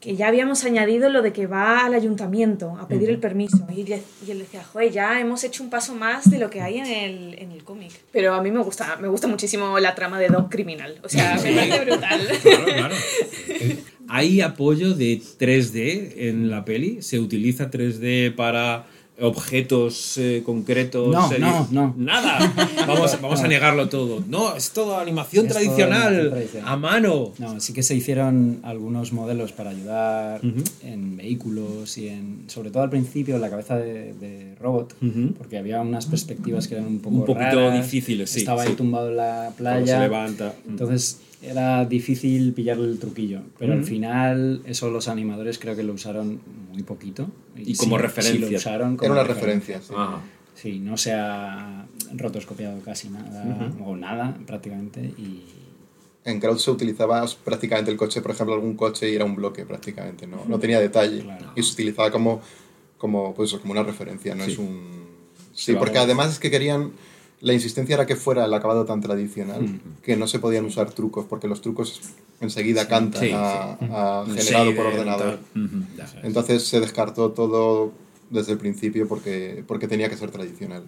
que 0.00 0.16
ya 0.16 0.28
habíamos 0.28 0.64
añadido 0.64 1.10
lo 1.10 1.20
de 1.20 1.34
que 1.34 1.46
va 1.46 1.84
al 1.84 1.92
ayuntamiento 1.92 2.78
a 2.80 2.88
pedir 2.88 3.10
el 3.10 3.18
permiso. 3.18 3.58
Y, 3.76 3.82
él 3.82 4.38
decía, 4.38 4.64
joder, 4.64 4.90
ya 4.90 5.20
hemos 5.20 5.44
hecho 5.44 5.62
un 5.62 5.68
paso 5.68 5.94
más 5.94 6.30
de 6.30 6.38
lo 6.38 6.48
que 6.48 6.62
hay 6.62 6.78
en 6.78 6.86
el, 6.86 7.38
en 7.38 7.52
el 7.52 7.62
cómic. 7.62 7.92
Pero 8.10 8.32
a 8.32 8.42
mí 8.42 8.50
me 8.50 8.62
gusta, 8.62 8.96
me 8.96 9.08
gusta 9.08 9.28
muchísimo 9.28 9.78
la 9.78 9.94
trama 9.94 10.18
de 10.18 10.28
Dog 10.28 10.48
Criminal. 10.48 10.98
O 11.02 11.10
sea, 11.10 11.34
me 11.34 11.52
parece 11.54 11.84
brutal. 11.84 12.20
Claro, 12.42 12.64
claro. 12.64 12.94
Hay 14.08 14.40
apoyo 14.40 14.94
de 14.94 15.20
3D 15.20 16.14
en 16.16 16.48
la 16.50 16.64
peli. 16.64 17.02
Se 17.02 17.18
utiliza 17.18 17.70
3D 17.70 18.34
para 18.34 18.86
objetos 19.20 20.16
eh, 20.18 20.42
concretos. 20.44 21.08
No, 21.12 21.30
no, 21.38 21.68
no. 21.70 21.94
Nada. 21.96 22.52
Vamos, 22.86 23.20
vamos 23.20 23.40
a 23.42 23.48
negarlo 23.48 23.88
todo. 23.88 24.22
No, 24.28 24.56
es 24.56 24.70
todo 24.70 24.98
animación 24.98 25.46
Es 25.46 25.52
todo 25.52 25.62
tradicional, 25.62 26.30
tradicional. 26.30 26.68
a 26.72 26.76
mano. 26.76 27.32
No, 27.38 27.60
sí 27.60 27.72
que 27.72 27.82
se 27.82 27.94
hicieron 27.94 28.60
algunos 28.62 29.12
modelos 29.12 29.52
para 29.52 29.70
ayudar 29.70 30.40
Ujú. 30.44 30.62
en 30.82 31.16
vehículos 31.16 31.96
y 31.98 32.08
en, 32.08 32.44
sobre 32.48 32.70
todo 32.70 32.82
al 32.82 32.90
principio, 32.90 33.36
en 33.36 33.40
la 33.42 33.50
cabeza 33.50 33.76
de, 33.76 34.14
de 34.14 34.54
robot, 34.60 34.94
Ujú. 35.02 35.34
porque 35.38 35.58
había 35.58 35.80
unas 35.80 36.06
perspectivas 36.06 36.66
que 36.68 36.74
eran 36.74 36.86
un 36.86 36.98
poco 37.00 37.16
Un 37.16 37.24
poquito 37.26 37.44
raras, 37.68 37.74
difíciles, 37.84 38.30
sí, 38.30 38.40
Estaba 38.40 38.62
sí. 38.64 38.70
ahí 38.70 38.74
tumbado 38.76 39.08
en 39.10 39.16
la 39.16 39.52
playa. 39.56 39.86
se 39.96 40.00
levanta. 40.00 40.54
Entonces 40.68 41.20
era 41.42 41.84
difícil 41.86 42.52
pillarle 42.52 42.86
el 42.88 42.98
truquillo, 42.98 43.40
pero 43.58 43.72
al 43.72 43.84
final 43.84 44.62
eso 44.66 44.90
los 44.90 45.08
animadores 45.08 45.58
creo 45.58 45.74
que 45.74 45.82
lo 45.82 45.94
usaron 45.94 46.40
muy 46.72 46.82
poquito. 46.82 47.28
Y 47.56 47.74
como 47.76 47.96
sí- 47.96 48.02
referencia. 48.02 48.46
sí 48.46 48.52
lo 48.52 48.58
usaron 48.58 48.96
como 48.96 49.12
Era 49.14 49.22
una 49.22 49.32
referencia, 49.34 49.80
sí. 50.54 50.78
No 50.80 50.96
se 50.98 51.12
ha 51.14 51.86
rotoscopiado 52.14 52.80
casi 52.80 53.08
nada, 53.08 53.72
o 53.84 53.96
nada 53.96 54.36
prácticamente, 54.46 55.00
y 55.00 55.44
En 56.24 56.38
Crowd 56.38 56.58
se 56.58 56.70
utilizaba 56.70 57.24
prácticamente 57.44 57.90
el 57.90 57.96
coche, 57.96 58.20
por 58.20 58.32
ejemplo, 58.32 58.54
algún 58.54 58.76
coche 58.76 59.10
y 59.10 59.14
era 59.14 59.24
un 59.24 59.34
bloque 59.34 59.64
prácticamente, 59.64 60.26
no, 60.26 60.44
no 60.46 60.58
tenía 60.58 60.78
detalle. 60.78 61.22
Claro. 61.22 61.52
Y 61.56 61.62
se 61.62 61.72
utilizaba 61.72 62.10
como, 62.10 62.42
como, 62.98 63.34
pues, 63.34 63.54
como 63.54 63.72
una 63.72 63.82
referencia, 63.82 64.34
no 64.34 64.44
Sí. 64.44 64.52
es 64.52 64.58
un... 64.58 65.00
Sí, 65.54 65.74
porque 65.74 65.96
además 65.98 66.32
es 66.32 66.38
que 66.38 66.50
querían... 66.50 66.92
La 67.40 67.52
insistencia 67.54 67.94
era 67.94 68.06
que 68.06 68.16
fuera 68.16 68.44
el 68.44 68.52
acabado 68.52 68.84
tan 68.84 69.00
tradicional 69.00 69.80
que 70.02 70.16
no 70.16 70.26
se 70.26 70.38
podían 70.38 70.64
usar 70.66 70.90
trucos, 70.92 71.24
porque 71.26 71.48
los 71.48 71.62
trucos 71.62 72.00
enseguida 72.40 72.86
cantan 72.86 73.22
Sí, 73.22 73.30
a, 73.34 73.76
sí. 73.80 73.86
a 73.90 74.24
Un 74.26 74.36
generado 74.36 74.74
por 74.76 74.86
ordenador. 74.86 75.38
Entonces 76.22 76.64
se 76.64 76.80
descartó 76.80 77.30
todo 77.30 77.92
desde 78.28 78.52
el 78.52 78.58
principio 78.58 79.08
porque, 79.08 79.64
porque 79.66 79.88
tenía 79.88 80.08
que 80.10 80.16
ser 80.16 80.30
tradicional. 80.30 80.84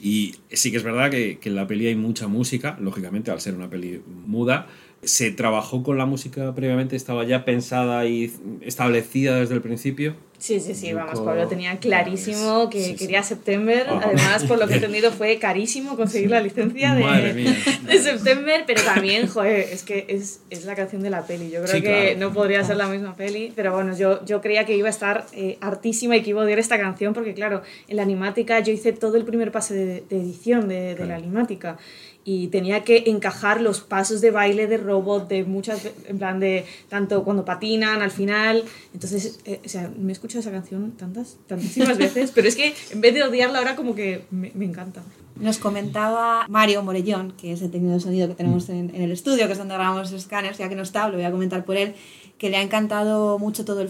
Y 0.00 0.34
sí 0.50 0.70
que 0.70 0.78
es 0.78 0.82
verdad 0.82 1.10
que, 1.10 1.38
que 1.38 1.48
en 1.50 1.54
la 1.54 1.66
peli 1.66 1.86
hay 1.86 1.96
mucha 1.96 2.28
música, 2.28 2.76
lógicamente 2.80 3.30
al 3.30 3.40
ser 3.40 3.54
una 3.54 3.68
peli 3.68 4.02
muda. 4.26 4.66
¿Se 5.02 5.30
trabajó 5.30 5.82
con 5.84 5.96
la 5.96 6.06
música 6.06 6.54
previamente? 6.54 6.96
¿Estaba 6.96 7.24
ya 7.24 7.44
pensada 7.44 8.04
y 8.06 8.32
establecida 8.62 9.38
desde 9.38 9.54
el 9.54 9.60
principio? 9.62 10.16
Sí, 10.38 10.60
sí, 10.60 10.72
sí, 10.76 10.92
vamos, 10.92 11.18
Pablo 11.18 11.48
tenía 11.48 11.78
clarísimo 11.80 12.70
que 12.70 12.80
sí, 12.80 12.90
sí. 12.90 12.96
quería 12.96 13.24
September. 13.24 13.86
Ajá. 13.88 14.02
Además, 14.04 14.44
por 14.44 14.60
lo 14.60 14.68
que 14.68 14.74
he 14.74 14.76
entendido, 14.76 15.10
fue 15.10 15.36
carísimo 15.38 15.96
conseguir 15.96 16.30
la 16.30 16.40
licencia 16.40 16.94
de, 16.94 17.56
de 17.88 17.98
September, 17.98 18.62
pero 18.64 18.80
también, 18.82 19.26
joder, 19.26 19.66
es 19.72 19.82
que 19.82 20.06
es, 20.08 20.40
es 20.50 20.64
la 20.64 20.76
canción 20.76 21.02
de 21.02 21.10
la 21.10 21.26
peli. 21.26 21.50
Yo 21.50 21.62
creo 21.62 21.74
Sí, 21.74 21.82
que 21.82 22.12
claro. 22.12 22.20
no 22.20 22.32
podría 22.32 22.62
ser 22.62 22.76
la 22.76 22.86
misma 22.86 23.16
peli, 23.16 23.52
pero 23.56 23.74
bueno, 23.74 23.96
yo, 23.96 24.24
yo 24.26 24.40
creía 24.40 24.64
que 24.64 24.76
iba 24.76 24.86
a 24.86 24.90
estar 24.90 25.26
eh, 25.32 25.58
hartísima 25.60 26.16
y 26.16 26.22
que 26.22 26.30
iba 26.30 26.40
a 26.40 26.44
odiar 26.44 26.60
esta 26.60 26.78
canción, 26.78 27.14
porque 27.14 27.34
claro, 27.34 27.62
en 27.88 27.96
la 27.96 28.02
animática 28.02 28.60
yo 28.60 28.72
hice 28.72 28.92
todo 28.92 29.16
el 29.16 29.24
primer 29.24 29.50
pase 29.50 29.74
de, 29.74 30.04
de 30.08 30.16
edición 30.20 30.68
de, 30.68 30.94
de 30.94 31.04
la 31.04 31.16
animática 31.16 31.78
y 32.30 32.48
tenía 32.48 32.84
que 32.84 33.04
encajar 33.06 33.62
los 33.62 33.80
pasos 33.80 34.20
de 34.20 34.30
baile 34.30 34.66
de 34.66 34.76
robot 34.76 35.28
de 35.28 35.44
muchas 35.44 35.88
en 36.06 36.18
plan 36.18 36.38
de 36.40 36.66
tanto 36.90 37.24
cuando 37.24 37.46
patinan 37.46 38.02
al 38.02 38.10
final. 38.10 38.64
Entonces 38.92 39.40
eh, 39.46 39.62
o 39.64 39.68
sea 39.68 39.90
me 39.98 40.10
he 40.10 40.12
escuchado 40.12 40.40
esa 40.40 40.50
canción 40.50 40.92
tantas 40.92 41.38
tantísimas 41.46 41.96
veces 42.06 42.30
pero 42.34 42.46
es 42.46 42.54
que 42.54 42.74
en 42.90 43.00
vez 43.00 43.14
de 43.14 43.22
odiarla 43.22 43.60
ahora 43.60 43.76
como 43.76 43.94
que 43.94 44.26
me, 44.30 44.52
me 44.54 44.66
encanta. 44.66 45.02
Nos 45.36 45.56
comentaba 45.56 46.44
Mario 46.50 46.82
Morellón, 46.82 47.32
que 47.32 47.52
es 47.52 47.62
el 47.62 47.70
técnico 47.70 47.94
de 47.94 48.00
sonido 48.00 48.28
que 48.28 48.34
tenemos 48.34 48.68
en, 48.68 48.94
en 48.94 49.00
el 49.00 49.12
estudio, 49.12 49.46
que 49.46 49.52
es 49.52 49.58
donde 49.58 49.74
grabamos 49.74 50.10
los 50.10 50.20
escáneres, 50.20 50.58
ya 50.58 50.68
que 50.68 50.74
no 50.74 50.82
está, 50.82 51.08
lo 51.08 51.14
voy 51.14 51.24
a 51.24 51.30
comentar 51.30 51.64
por 51.64 51.76
él, 51.76 51.94
que 52.36 52.50
le 52.50 52.58
ha 52.58 52.62
encantado 52.62 53.38
mucho 53.38 53.64
todo 53.64 53.80
el 53.80 53.88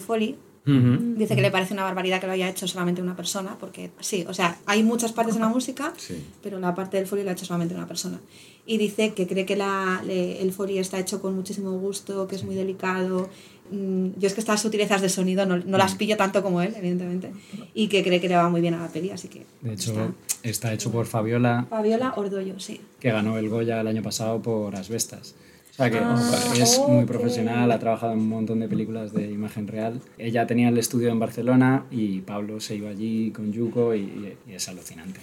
foley, 0.73 0.95
Ujú. 0.97 1.14
Dice 1.19 1.35
que 1.37 1.43
le 1.43 1.51
parece 1.51 1.75
una 1.75 1.85
barbaridad 1.85 2.21
que 2.21 2.27
lo 2.27 2.33
haya 2.33 2.49
hecho 2.49 2.66
solamente 2.69 3.01
una 3.03 3.16
persona, 3.16 3.57
porque 3.59 3.91
sí, 4.01 4.25
o 4.29 4.35
sea, 4.35 4.57
hay 4.66 4.83
muchas 4.83 5.12
partes 5.12 5.35
en 5.37 5.43
la 5.43 5.49
música, 5.49 5.93
Sí. 5.97 6.23
pero 6.43 6.59
la 6.61 6.75
parte 6.75 6.97
del 6.97 7.07
folio 7.07 7.25
la 7.25 7.31
ha 7.31 7.35
hecho 7.35 7.45
solamente 7.45 7.75
una 7.75 7.87
persona. 7.87 8.21
Y 8.66 8.77
dice 8.79 9.14
que 9.14 9.27
cree 9.27 9.47
que 9.47 9.57
la, 9.57 10.03
le- 10.07 10.43
el 10.43 10.53
folio 10.53 10.81
está 10.81 10.99
hecho 10.99 11.21
con 11.23 11.35
muchísimo 11.35 11.73
gusto, 11.79 12.29
que 12.29 12.37
es 12.37 12.45
muy 12.45 12.55
delicado. 12.55 13.29
Mm, 13.71 14.11
Yo 14.19 14.27
es 14.27 14.35
que 14.35 14.41
estas 14.41 14.61
sutilezas 14.62 15.01
de 15.03 15.09
sonido 15.09 15.45
no, 15.47 15.57
no 15.59 15.77
las 15.79 15.95
pillo 15.95 16.16
tanto 16.16 16.43
como 16.43 16.61
él, 16.62 16.75
evidentemente, 16.77 17.33
y 17.75 17.89
que 17.89 18.03
cree 18.03 18.21
que 18.21 18.29
le 18.29 18.37
va 18.37 18.49
muy 18.49 18.61
bien 18.61 18.75
a 18.75 18.81
la 18.83 18.89
peli, 18.89 19.11
así 19.11 19.29
que... 19.29 19.45
De 19.62 19.73
hecho, 19.75 19.91
está. 19.93 20.12
está 20.43 20.73
hecho 20.73 20.91
por 20.91 21.07
Fabiola, 21.07 21.66
Fabiola 21.69 22.12
Ordollo, 22.16 22.59
sí. 22.61 22.81
que 23.01 23.11
ganó 23.11 23.37
el 23.39 23.49
Goya 23.49 23.81
el 23.81 23.87
año 23.87 24.03
pasado 24.03 24.41
por 24.43 24.75
Asbestas. 24.77 25.35
O 25.79 25.81
sea 25.81 25.91
que 25.93 25.99
Ah, 25.99 26.55
es 26.61 26.81
muy 26.89 27.05
profesional, 27.05 27.70
ha 27.70 27.79
trabajado 27.79 28.12
en 28.12 28.18
un 28.18 28.29
montón 28.29 28.59
de 28.59 28.66
películas 28.68 29.12
de 29.12 29.31
imagen 29.31 29.68
real. 29.68 30.01
Ella 30.18 30.45
tenía 30.45 30.70
el 30.70 30.76
estudio 30.79 31.09
en 31.09 31.20
Barcelona 31.20 31.85
y 31.93 32.20
Pablo 32.22 32.59
se 32.59 32.74
iba 32.74 32.91
allí 32.91 33.31
con 33.31 33.53
Yuko 33.53 33.95
y, 33.95 34.37
y 34.49 34.53
es 34.55 34.68
alucinante. 34.68 35.20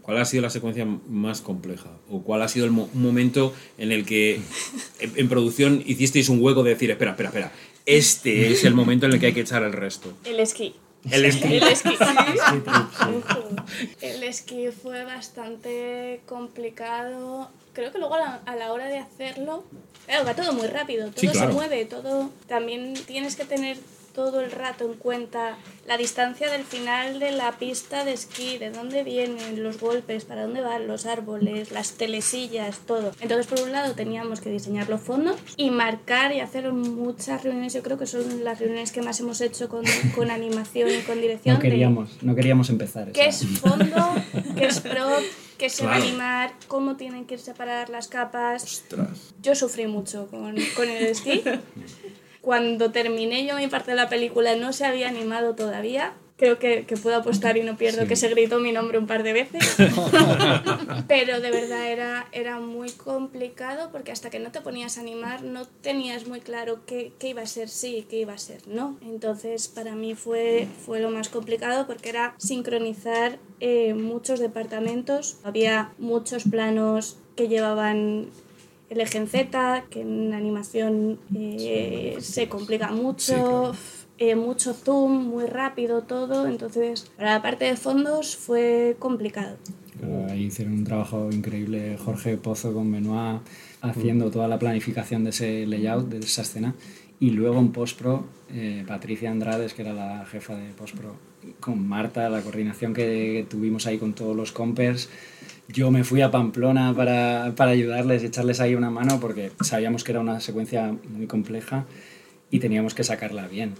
¿Cuál 0.00 0.16
ha 0.18 0.24
sido 0.24 0.42
la 0.42 0.48
secuencia 0.48 0.86
más 1.08 1.42
compleja? 1.42 1.90
¿O 2.10 2.22
cuál 2.22 2.40
ha 2.40 2.48
sido 2.48 2.64
el 2.64 2.70
mo- 2.72 2.88
momento 2.94 3.52
en 3.76 3.92
el 3.92 4.06
que 4.06 4.36
en, 5.00 5.12
en 5.16 5.28
producción 5.28 5.82
hicisteis 5.84 6.30
un 6.30 6.42
hueco 6.42 6.62
de 6.62 6.70
decir, 6.70 6.90
espera, 6.90 7.10
espera, 7.10 7.28
espera, 7.28 7.52
este 7.84 8.52
es 8.52 8.64
el 8.64 8.72
momento 8.74 9.04
en 9.04 9.12
el 9.12 9.20
que 9.20 9.26
hay 9.26 9.32
que 9.34 9.40
echar 9.42 9.62
el 9.64 9.72
resto? 9.74 10.14
El 10.24 10.40
esquí. 10.40 10.74
El 11.10 11.24
esquí. 11.26 11.54
El 11.56 11.62
esquí. 11.64 11.96
El 14.00 14.22
esquí 14.22 14.68
fue 14.70 15.04
bastante 15.04 16.20
complicado. 16.26 17.50
Creo 17.72 17.92
que 17.92 17.98
luego 17.98 18.14
a 18.14 18.18
la, 18.18 18.40
a 18.46 18.56
la 18.56 18.72
hora 18.72 18.86
de 18.86 18.98
hacerlo, 18.98 19.64
claro, 20.06 20.24
va 20.24 20.34
todo 20.34 20.52
muy 20.52 20.68
rápido, 20.68 21.06
todo 21.10 21.20
Sí, 21.20 21.28
claro. 21.28 21.48
se 21.48 21.54
mueve, 21.54 21.84
todo. 21.86 22.30
También 22.46 22.94
tienes 23.06 23.36
que 23.36 23.44
tener 23.44 23.76
todo 24.14 24.40
el 24.40 24.50
rato 24.52 24.84
en 24.84 24.94
cuenta 24.94 25.58
la 25.86 25.96
distancia 25.96 26.50
del 26.50 26.62
final 26.64 27.18
de 27.18 27.32
la 27.32 27.52
pista 27.58 28.04
de 28.04 28.12
esquí, 28.12 28.58
de 28.58 28.70
dónde 28.70 29.02
vienen 29.02 29.62
los 29.62 29.80
golpes, 29.80 30.24
para 30.24 30.42
dónde 30.42 30.60
van 30.60 30.86
los 30.86 31.04
árboles, 31.04 31.72
las 31.72 31.92
telesillas, 31.92 32.78
todo. 32.86 33.10
Entonces, 33.20 33.46
por 33.46 33.60
un 33.60 33.72
lado, 33.72 33.94
teníamos 33.94 34.40
que 34.40 34.50
diseñar 34.50 34.88
los 34.88 35.00
fondos 35.00 35.36
y 35.56 35.70
marcar 35.70 36.32
y 36.32 36.40
hacer 36.40 36.72
muchas 36.72 37.42
reuniones. 37.42 37.74
Yo 37.74 37.82
creo 37.82 37.98
que 37.98 38.06
son 38.06 38.44
las 38.44 38.60
reuniones 38.60 38.92
que 38.92 39.02
más 39.02 39.18
hemos 39.20 39.40
hecho 39.40 39.68
con, 39.68 39.84
con 40.14 40.30
animación 40.30 40.88
y 40.90 41.02
con 41.02 41.20
dirección. 41.20 41.56
No 41.56 41.60
de 41.62 41.68
queríamos, 41.68 42.22
no 42.22 42.34
queríamos 42.34 42.70
empezar. 42.70 43.10
¿Qué 43.12 43.26
esa- 43.26 43.44
es 43.44 43.58
fondo? 43.58 44.14
¿Qué 44.56 44.66
es 44.66 44.80
prop? 44.80 45.22
¿Qué 45.58 45.68
se 45.70 45.84
va 45.84 45.92
a 45.92 45.96
Claro. 45.96 46.08
animar? 46.10 46.52
¿Cómo 46.66 46.96
tienen 46.96 47.26
que 47.26 47.34
ir 47.34 47.40
separadas 47.40 47.88
las 47.88 48.08
capas? 48.08 48.62
Ostras. 48.64 49.34
Yo 49.42 49.54
sufrí 49.54 49.86
mucho 49.86 50.26
con, 50.28 50.56
con 50.76 50.88
el 50.88 51.04
esquí. 51.06 51.42
Cuando 52.44 52.90
terminé 52.90 53.46
yo 53.46 53.56
mi 53.56 53.68
parte 53.68 53.92
de 53.92 53.96
la 53.96 54.10
película 54.10 54.54
no 54.54 54.74
se 54.74 54.84
había 54.84 55.08
animado 55.08 55.54
todavía. 55.54 56.12
Creo 56.36 56.58
que, 56.58 56.84
que 56.84 56.96
puedo 56.96 57.16
apostar 57.16 57.56
y 57.56 57.62
no 57.62 57.76
pierdo 57.78 58.06
que 58.06 58.16
se 58.16 58.28
gritó 58.28 58.58
mi 58.58 58.70
nombre 58.70 58.98
un 58.98 59.06
par 59.06 59.22
de 59.22 59.32
veces. 59.32 59.76
Pero 61.08 61.40
de 61.40 61.50
verdad 61.50 61.90
era, 61.90 62.26
era 62.32 62.58
muy 62.58 62.90
complicado 62.90 63.90
porque 63.90 64.12
hasta 64.12 64.28
que 64.28 64.40
no 64.40 64.50
te 64.50 64.60
ponías 64.60 64.98
a 64.98 65.00
animar 65.00 65.42
no 65.42 65.64
tenías 65.64 66.26
muy 66.26 66.40
claro 66.40 66.80
qué, 66.84 67.12
qué 67.18 67.28
iba 67.28 67.40
a 67.40 67.46
ser 67.46 67.70
sí 67.70 67.98
y 67.98 68.02
qué 68.02 68.18
iba 68.18 68.34
a 68.34 68.38
ser 68.38 68.66
no. 68.66 68.98
Entonces 69.00 69.68
para 69.68 69.94
mí 69.94 70.14
fue, 70.14 70.66
fue 70.84 71.00
lo 71.00 71.10
más 71.10 71.30
complicado 71.30 71.86
porque 71.86 72.10
era 72.10 72.34
sincronizar 72.36 73.38
eh, 73.60 73.94
muchos 73.94 74.38
departamentos. 74.38 75.38
Había 75.44 75.94
muchos 75.98 76.44
planos 76.44 77.16
que 77.36 77.48
llevaban 77.48 78.28
el 78.94 79.00
eje 79.00 79.18
en 79.18 79.26
Z, 79.26 79.84
que 79.90 80.00
en 80.00 80.32
animación 80.32 81.18
eh, 81.34 82.16
se 82.20 82.48
complica 82.48 82.90
mucho, 82.90 83.74
eh, 84.18 84.34
mucho 84.34 84.72
zoom, 84.72 85.26
muy 85.26 85.46
rápido 85.46 86.02
todo, 86.02 86.46
entonces 86.46 87.10
para 87.16 87.34
la 87.34 87.42
parte 87.42 87.64
de 87.64 87.76
fondos 87.76 88.36
fue 88.36 88.96
complicado. 88.98 89.56
Ahí 90.28 90.44
hicieron 90.44 90.74
un 90.74 90.84
trabajo 90.84 91.30
increíble 91.32 91.96
Jorge 92.04 92.36
Pozo 92.36 92.72
con 92.72 92.90
Benoit 92.90 93.40
haciendo 93.80 94.30
toda 94.30 94.48
la 94.48 94.58
planificación 94.58 95.24
de 95.24 95.30
ese 95.30 95.66
layout, 95.66 96.08
de 96.08 96.18
esa 96.18 96.42
escena. 96.42 96.74
Y 97.20 97.30
luego 97.30 97.58
en 97.58 97.70
postpro, 97.70 98.26
eh, 98.52 98.84
Patricia 98.86 99.30
Andrades, 99.30 99.72
que 99.72 99.82
era 99.82 99.92
la 99.92 100.26
jefa 100.26 100.56
de 100.56 100.72
postpro, 100.72 101.16
con 101.60 101.86
Marta, 101.86 102.28
la 102.28 102.42
coordinación 102.42 102.92
que 102.92 103.46
tuvimos 103.48 103.86
ahí 103.86 103.98
con 103.98 104.14
todos 104.14 104.34
los 104.36 104.52
compers. 104.52 105.08
Yo 105.68 105.90
me 105.90 106.04
fui 106.04 106.20
a 106.20 106.30
Pamplona 106.30 106.92
para, 106.94 107.52
para 107.56 107.70
ayudarles, 107.70 108.22
echarles 108.22 108.60
ahí 108.60 108.74
una 108.74 108.90
mano, 108.90 109.18
porque 109.20 109.50
sabíamos 109.60 110.04
que 110.04 110.12
era 110.12 110.20
una 110.20 110.40
secuencia 110.40 110.94
muy 111.08 111.26
compleja 111.26 111.84
y 112.50 112.60
teníamos 112.60 112.94
que 112.94 113.02
sacarla 113.02 113.48
bien. 113.48 113.74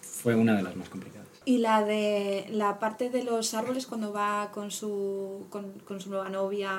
Fue 0.00 0.34
una 0.34 0.56
de 0.56 0.62
las 0.62 0.76
más 0.76 0.88
complicadas. 0.88 1.26
Y 1.44 1.58
la 1.58 1.84
de 1.84 2.46
la 2.50 2.78
parte 2.78 3.10
de 3.10 3.22
los 3.22 3.54
árboles 3.54 3.86
cuando 3.86 4.12
va 4.12 4.50
con 4.52 4.70
su, 4.70 5.46
con, 5.50 5.72
con 5.86 6.00
su 6.00 6.10
nueva 6.10 6.28
novia, 6.28 6.72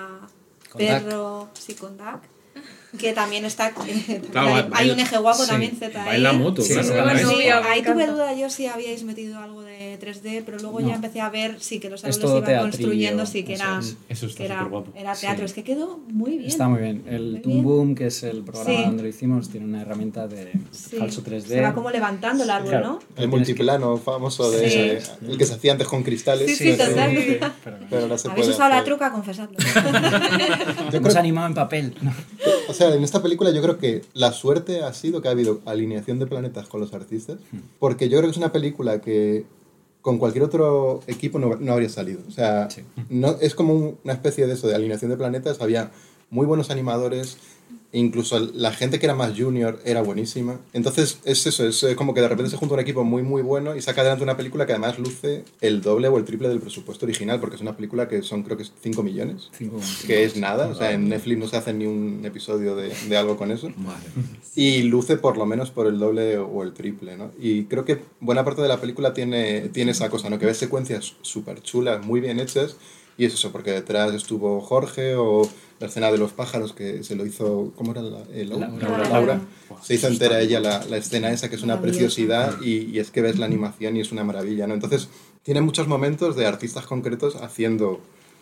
Con 0.69 0.79
perro, 0.79 1.49
sí, 1.53 1.73
con 1.75 1.95
Dak, 1.97 2.21
que 2.97 3.13
también 3.13 3.43
está... 3.45 3.71
Claro, 3.71 4.55
hay, 4.55 4.63
un 4.63 4.69
baila- 4.71 5.01
eje 5.03 5.17
guapo 5.17 5.43
sí, 5.43 5.49
también, 5.49 5.75
Z. 5.77 6.05
va 6.05 6.15
en 6.15 6.23
la 6.23 6.33
moto, 6.33 6.61
Sí, 6.61 6.73
claro. 6.73 7.05
la 7.05 7.19
sí. 7.19 7.25
ahí 7.69 7.81
tuve 7.83 8.07
duda 8.07 8.33
yo 8.33 8.49
si 8.49 8.65
habíais 8.67 9.03
metido 9.03 9.39
algo 9.39 9.61
de 9.61 9.99
3D, 9.99 10.43
pero 10.45 10.57
luego 10.59 10.79
No. 10.79 10.87
ya 10.87 10.95
empecé 10.95 11.19
a 11.21 11.29
ver 11.29 11.57
sí 11.59 11.79
que 11.79 11.89
los 11.89 12.03
Es 12.03 12.15
árboles 12.15 12.23
iban 12.31 12.43
teatrillo, 12.45 12.61
construyendo, 12.71 13.25
sí 13.25 13.43
que 13.43 13.53
era, 13.55 13.79
es. 13.79 13.97
Eso 14.09 14.25
está 14.27 14.37
que 14.37 14.45
era, 14.45 14.67
era 14.95 15.13
teatro. 15.15 15.45
Es 15.45 15.53
que 15.53 15.63
quedó 15.63 15.99
muy 16.09 16.37
bien. 16.37 16.45
Está 16.49 16.67
muy 16.69 16.79
bien. 16.81 17.03
El 17.07 17.41
Toon. 17.43 17.63
Boom, 17.63 17.95
que 17.95 18.07
es 18.07 18.23
el 18.23 18.43
programa 18.43 18.69
Sí. 18.79 18.85
donde 18.85 19.03
lo 19.03 19.09
hicimos, 19.09 19.49
tiene 19.49 19.65
una 19.65 19.81
herramienta 19.81 20.27
de 20.27 20.53
Sí. 20.71 20.95
falso 20.97 21.21
3D. 21.23 21.47
Se 21.55 21.61
va 21.61 21.73
como 21.73 21.91
levantando 21.91 22.43
el 22.45 22.49
árbol, 22.49 22.69
Claro. 22.69 22.87
¿no? 22.87 22.99
El 23.17 23.27
multiplano 23.27 23.97
famoso 23.97 24.49
de 24.49 24.69
Sí. 24.69 25.27
el 25.27 25.37
que 25.37 25.45
se 25.45 25.53
hacía 25.55 25.73
antes 25.73 25.87
con 25.87 26.03
cristales. 26.03 26.47
Sí, 26.47 26.55
sí, 26.55 26.75
pero- 26.77 26.89
total. 26.89 27.53
Pero 27.89 28.01
ahora 28.03 28.17
se 28.17 28.27
Habéis 28.29 28.45
puede 28.45 28.55
usado 28.57 28.69
la 28.69 28.83
truca, 28.83 29.11
confesadlo. 29.11 29.57
Yo 30.91 30.97
Hemos 30.97 31.15
animado 31.15 31.47
en 31.47 31.53
papel. 31.53 31.93
No. 32.01 32.11
o 32.67 32.73
sea, 32.73 32.86
en 32.93 33.03
esta 33.03 33.21
película 33.21 33.51
yo 33.51 33.61
creo 33.61 33.77
que 33.77 34.01
la 34.13 34.31
suerte 34.31 34.81
ha 34.83 34.93
sido 34.93 35.21
que 35.21 35.27
ha 35.27 35.31
habido 35.31 35.61
alineación 35.65 36.19
de 36.19 36.27
planetas 36.27 36.67
con 36.67 36.79
los 36.81 36.93
artistas, 36.93 37.37
porque 37.79 38.09
yo 38.09 38.17
creo 38.17 38.29
que 38.29 38.31
es 38.31 38.37
una 38.37 38.51
película 38.51 39.01
que 39.01 39.45
con 40.01 40.17
cualquier 40.19 40.43
otro 40.45 41.01
equipo 41.07 41.37
no, 41.39 41.55
no 41.57 41.73
habría 41.73 41.89
salido. 41.89 42.21
O 42.27 42.31
sea, 42.31 42.69
Sí. 42.69 42.81
no, 43.09 43.35
es 43.41 43.53
como 43.55 43.73
un- 43.73 43.97
una 44.03 44.13
especie 44.13 44.47
de 44.47 44.53
eso, 44.53 44.67
de 44.67 44.75
alineación 44.75 45.11
de 45.11 45.17
planetas. 45.17 45.59
Había 45.61 45.91
muy 46.29 46.45
buenos 46.45 46.69
animadores, 46.71 47.37
incluso 47.91 48.39
la 48.39 48.71
gente 48.71 48.99
que 48.99 49.05
era 49.05 49.15
más 49.15 49.37
junior 49.37 49.79
era 49.85 50.01
buenísima. 50.01 50.59
Entonces 50.73 51.19
es 51.23 51.47
eso, 51.47 51.65
es 51.65 51.81
eh, 51.83 51.95
como 51.95 52.13
que 52.13 52.21
de 52.21 52.27
repente 52.27 52.51
se 52.51 52.57
junta 52.57 52.75
un 52.75 52.81
equipo 52.81 53.03
muy 53.03 53.23
muy 53.23 53.41
bueno 53.41 53.75
y 53.75 53.81
saca 53.81 54.01
adelante 54.01 54.23
una 54.23 54.37
película 54.37 54.65
que 54.65 54.73
además 54.73 54.99
luce 54.99 55.45
el 55.61 55.81
doble 55.81 56.07
o 56.07 56.17
el 56.17 56.25
triple 56.25 56.49
del 56.49 56.59
presupuesto 56.59 57.05
original, 57.05 57.39
porque 57.39 57.55
es 57.55 57.61
una 57.61 57.75
película 57.75 58.07
que 58.07 58.21
son 58.21 58.43
creo 58.43 58.57
que 58.57 58.65
5 58.65 59.03
millones 59.03 59.49
Cinco 59.57 59.79
que 60.05 60.23
es 60.23 60.37
nada, 60.37 60.67
o 60.67 60.75
sea, 60.75 60.91
en 60.91 61.09
Netflix 61.09 61.39
no 61.39 61.47
se 61.47 61.57
hace 61.57 61.73
ni 61.73 61.85
un 61.85 62.21
episodio 62.23 62.75
de, 62.75 62.93
de 63.07 63.17
algo 63.17 63.37
con 63.37 63.51
eso. 63.51 63.69
Madre. 63.77 64.07
Y 64.55 64.83
luce 64.83 65.17
por 65.17 65.37
lo 65.37 65.45
menos 65.45 65.71
por 65.71 65.87
el 65.87 65.99
doble 65.99 66.37
o 66.37 66.63
el 66.63 66.73
triple, 66.73 67.17
¿no? 67.17 67.31
Y 67.39 67.65
creo 67.65 67.85
que 67.85 68.01
buena 68.19 68.43
parte 68.43 68.61
de 68.61 68.67
la 68.67 68.79
película 68.81 69.13
tiene, 69.13 69.69
tiene 69.69 69.91
esa 69.91 70.09
cosa, 70.09 70.29
¿no? 70.29 70.39
Que 70.39 70.45
ves 70.45 70.57
secuencias 70.57 71.15
súper 71.21 71.61
chulas, 71.61 72.05
muy 72.05 72.19
bien 72.19 72.39
hechas, 72.39 72.75
y 73.17 73.25
es 73.25 73.33
eso, 73.33 73.51
porque 73.51 73.71
detrás 73.71 74.13
estuvo 74.13 74.61
Jorge 74.61 75.15
o 75.15 75.49
la 75.79 75.87
escena 75.87 76.11
de 76.11 76.17
los 76.17 76.31
pájaros 76.31 76.73
que 76.73 77.03
se 77.03 77.15
lo 77.15 77.25
hizo, 77.25 77.71
¿cómo 77.75 77.91
era? 77.91 78.01
La, 78.01 78.19
eh, 78.33 78.45
Lau- 78.49 78.59
Laura. 78.79 79.09
Laura. 79.09 79.41
Se 79.83 79.93
hizo 79.95 80.07
entera 80.07 80.39
ella 80.41 80.59
la, 80.59 80.83
la 80.85 80.97
escena 80.97 81.31
esa, 81.31 81.49
que 81.49 81.55
es 81.55 81.63
una 81.63 81.81
preciosidad, 81.81 82.61
y, 82.61 82.85
y 82.91 82.99
es 82.99 83.11
que 83.11 83.21
ves 83.21 83.37
la 83.37 83.45
animación 83.45 83.95
y 83.95 83.99
es 84.01 84.11
una 84.11 84.23
maravilla, 84.23 84.65
¿no? 84.67 84.73
Entonces, 84.73 85.07
tiene 85.43 85.61
muchos 85.61 85.87
momentos 85.87 86.35
de 86.35 86.45
artistas 86.47 86.85
concretos 86.87 87.35
haciendo 87.35 87.99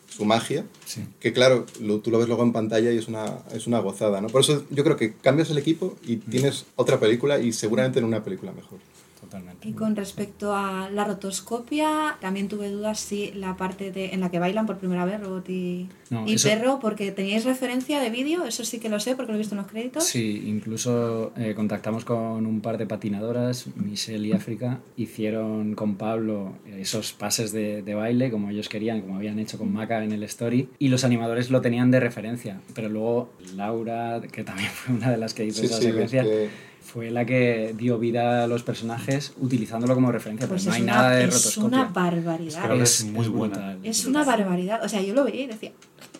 su 0.08 0.24
magia, 0.24 0.66
Sí. 0.86 1.04
que 1.20 1.34
claro, 1.34 1.66
lo- 1.82 2.00
tú 2.00 2.12
lo 2.12 2.20
ves 2.20 2.28
luego 2.28 2.44
en 2.44 2.54
pantalla 2.54 2.92
y 2.92 2.98
es 2.98 3.08
una, 3.08 3.40
es 3.54 3.68
una 3.68 3.80
gozada, 3.80 4.22
¿no? 4.22 4.28
Por 4.28 4.42
eso 4.42 4.64
yo 4.70 4.84
creo 4.84 4.96
que 4.96 5.14
cambias 5.16 5.50
el 5.50 5.58
equipo 5.58 5.96
y 6.06 6.18
tienes 6.18 6.66
otra 6.76 7.00
película 7.00 7.40
y 7.40 7.52
seguramente 7.54 8.00
en 8.00 8.06
una 8.06 8.24
película 8.24 8.52
mejor. 8.54 8.80
Totalmente. 9.26 9.68
Y 9.68 9.74
con 9.74 9.96
respecto 9.96 10.56
a 10.56 10.90
la 10.90 11.04
rotoscopia, 11.04 12.18
también 12.22 12.48
tuve 12.48 12.70
dudas 12.70 13.00
si 13.00 13.32
la 13.34 13.58
parte 13.58 13.92
de, 13.92 14.14
en 14.14 14.20
la 14.22 14.30
que 14.30 14.40
bailan 14.40 14.66
por 14.66 14.78
primera 14.78 15.04
vez 15.06 15.20
robot 15.20 15.50
y, 15.50 15.88
No, 16.10 16.28
y 16.28 16.36
eso- 16.36 16.48
perro, 16.50 16.80
porque 16.80 17.12
teníais 17.12 17.44
referencia 17.46 18.00
de 18.00 18.10
vídeo, 18.10 18.46
eso 18.46 18.64
sí 18.64 18.80
que 18.80 18.90
lo 18.90 19.00
sé 19.00 19.16
porque 19.16 19.32
lo 19.32 19.36
he 19.38 19.40
visto 19.40 19.56
en 19.56 19.62
los 19.62 19.68
créditos. 19.72 20.04
Sí, 20.04 20.44
incluso 20.46 21.34
eh, 21.38 21.54
contactamos 21.56 22.06
con 22.06 22.46
un 22.46 22.62
par 22.62 22.78
de 22.78 22.86
patinadoras, 22.86 23.66
Michelle 23.76 24.28
y 24.28 24.32
África, 24.34 24.80
hicieron 24.98 25.76
con 25.76 25.96
Pablo 25.96 26.54
esos 26.78 27.14
pases 27.14 27.52
de, 27.52 27.82
de 27.82 27.94
baile 27.96 28.30
como 28.32 28.50
ellos 28.50 28.70
querían, 28.70 29.02
como 29.02 29.16
habían 29.16 29.40
hecho 29.40 29.58
con 29.58 29.72
Maca 29.74 30.04
en 30.04 30.12
el 30.12 30.24
story, 30.24 30.70
y 30.80 30.90
los 30.90 31.04
animadores 31.04 31.50
lo 31.50 31.62
tenían 31.62 31.92
de 31.92 32.00
referencia, 32.00 32.60
pero 32.74 32.90
luego 32.90 33.30
Laura, 33.56 34.22
que 34.32 34.44
también 34.44 34.70
fue 34.74 34.96
una 34.96 35.10
de 35.12 35.18
las 35.18 35.34
que 35.34 35.46
hizo 35.46 35.62
Sí, 35.62 35.66
esa 35.68 35.78
sí, 35.78 35.86
es 35.88 35.92
secuencia, 35.92 36.24
que 36.24 36.50
fue 36.96 37.12
la 37.12 37.26
que 37.26 37.76
dio 37.78 38.00
vida 38.00 38.46
a 38.46 38.48
los 38.48 38.64
personajes 38.64 39.34
utilizándolo 39.42 39.94
como 39.96 40.12
referencia, 40.14 40.48
Pues 40.48 40.64
pero 40.64 40.72
no 40.72 40.76
es, 40.76 40.78
hay 40.78 40.84
una, 40.84 40.94
nada 40.96 41.10
de 41.12 41.24
es 41.26 41.34
rotoscopia. 41.34 41.68
una 41.68 41.84
barbaridad. 41.90 42.62
Pero 42.62 42.74
Es, 42.82 43.00
es 43.02 43.06
muy 43.06 43.28
buena. 43.28 43.78
es 43.84 44.06
una 44.06 44.24
barbaridad. 44.24 44.82
O 44.84 44.88
sea, 44.88 45.02
yo 45.02 45.14
lo 45.14 45.26
veía 45.26 45.44
y 45.44 45.48
decía, 45.48 45.72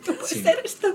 ¿cómo 0.06 0.18
puede 0.20 0.34
Sí. 0.34 0.44
ser 0.44 0.58
esto? 0.66 0.88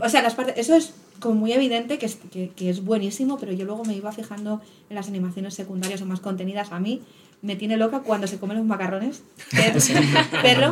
O 0.00 0.08
sea, 0.08 0.22
las 0.22 0.34
partes, 0.34 0.54
eso 0.56 0.74
es 0.74 0.94
como 1.20 1.34
muy 1.34 1.52
evidente 1.52 1.98
que 1.98 2.06
es, 2.06 2.16
que, 2.32 2.50
que 2.56 2.70
es 2.70 2.82
buenísimo, 2.82 3.36
pero 3.38 3.52
yo 3.52 3.66
luego 3.66 3.84
me 3.84 3.94
iba 3.94 4.10
fijando 4.12 4.62
en 4.88 4.96
las 4.96 5.08
animaciones 5.08 5.52
secundarias 5.52 6.00
o 6.00 6.06
más 6.06 6.20
contenidas. 6.20 6.72
A 6.72 6.80
mí 6.80 7.02
me 7.42 7.54
tiene 7.54 7.76
loca 7.76 8.00
cuando 8.00 8.26
se 8.26 8.38
comen 8.38 8.56
los 8.56 8.66
macarrones. 8.66 9.22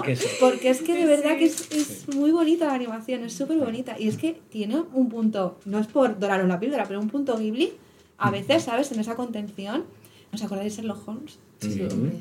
Queso. 0.05 0.27
porque 0.41 0.71
es 0.71 0.81
que 0.83 0.95
de 0.95 1.05
verdad 1.05 1.37
que 1.37 1.45
es, 1.47 1.71
es 1.71 2.09
muy 2.15 2.31
bonita 2.31 2.67
la 2.67 2.75
animación, 2.75 3.23
es 3.25 3.33
súper 3.35 3.59
bonita. 3.59 3.97
Y 3.99 4.09
es 4.09 4.17
que 4.17 4.41
tiene 4.51 4.83
un 4.95 5.09
punto, 5.09 5.59
no 5.65 5.79
es 5.79 5.87
por 5.87 6.19
dorar 6.19 6.45
una 6.45 6.59
píldora, 6.59 6.85
pero 6.87 7.01
un 7.01 7.09
punto 7.09 7.37
Ghibli, 7.37 7.73
a 8.19 8.31
veces, 8.31 8.65
¿sabes? 8.65 8.91
En 8.93 9.01
esa 9.01 9.15
contención. 9.17 9.85
¿Os 10.33 10.43
acordáis 10.43 10.77
de 10.77 10.83
Sherlock 10.83 11.07
Holmes? 11.09 11.39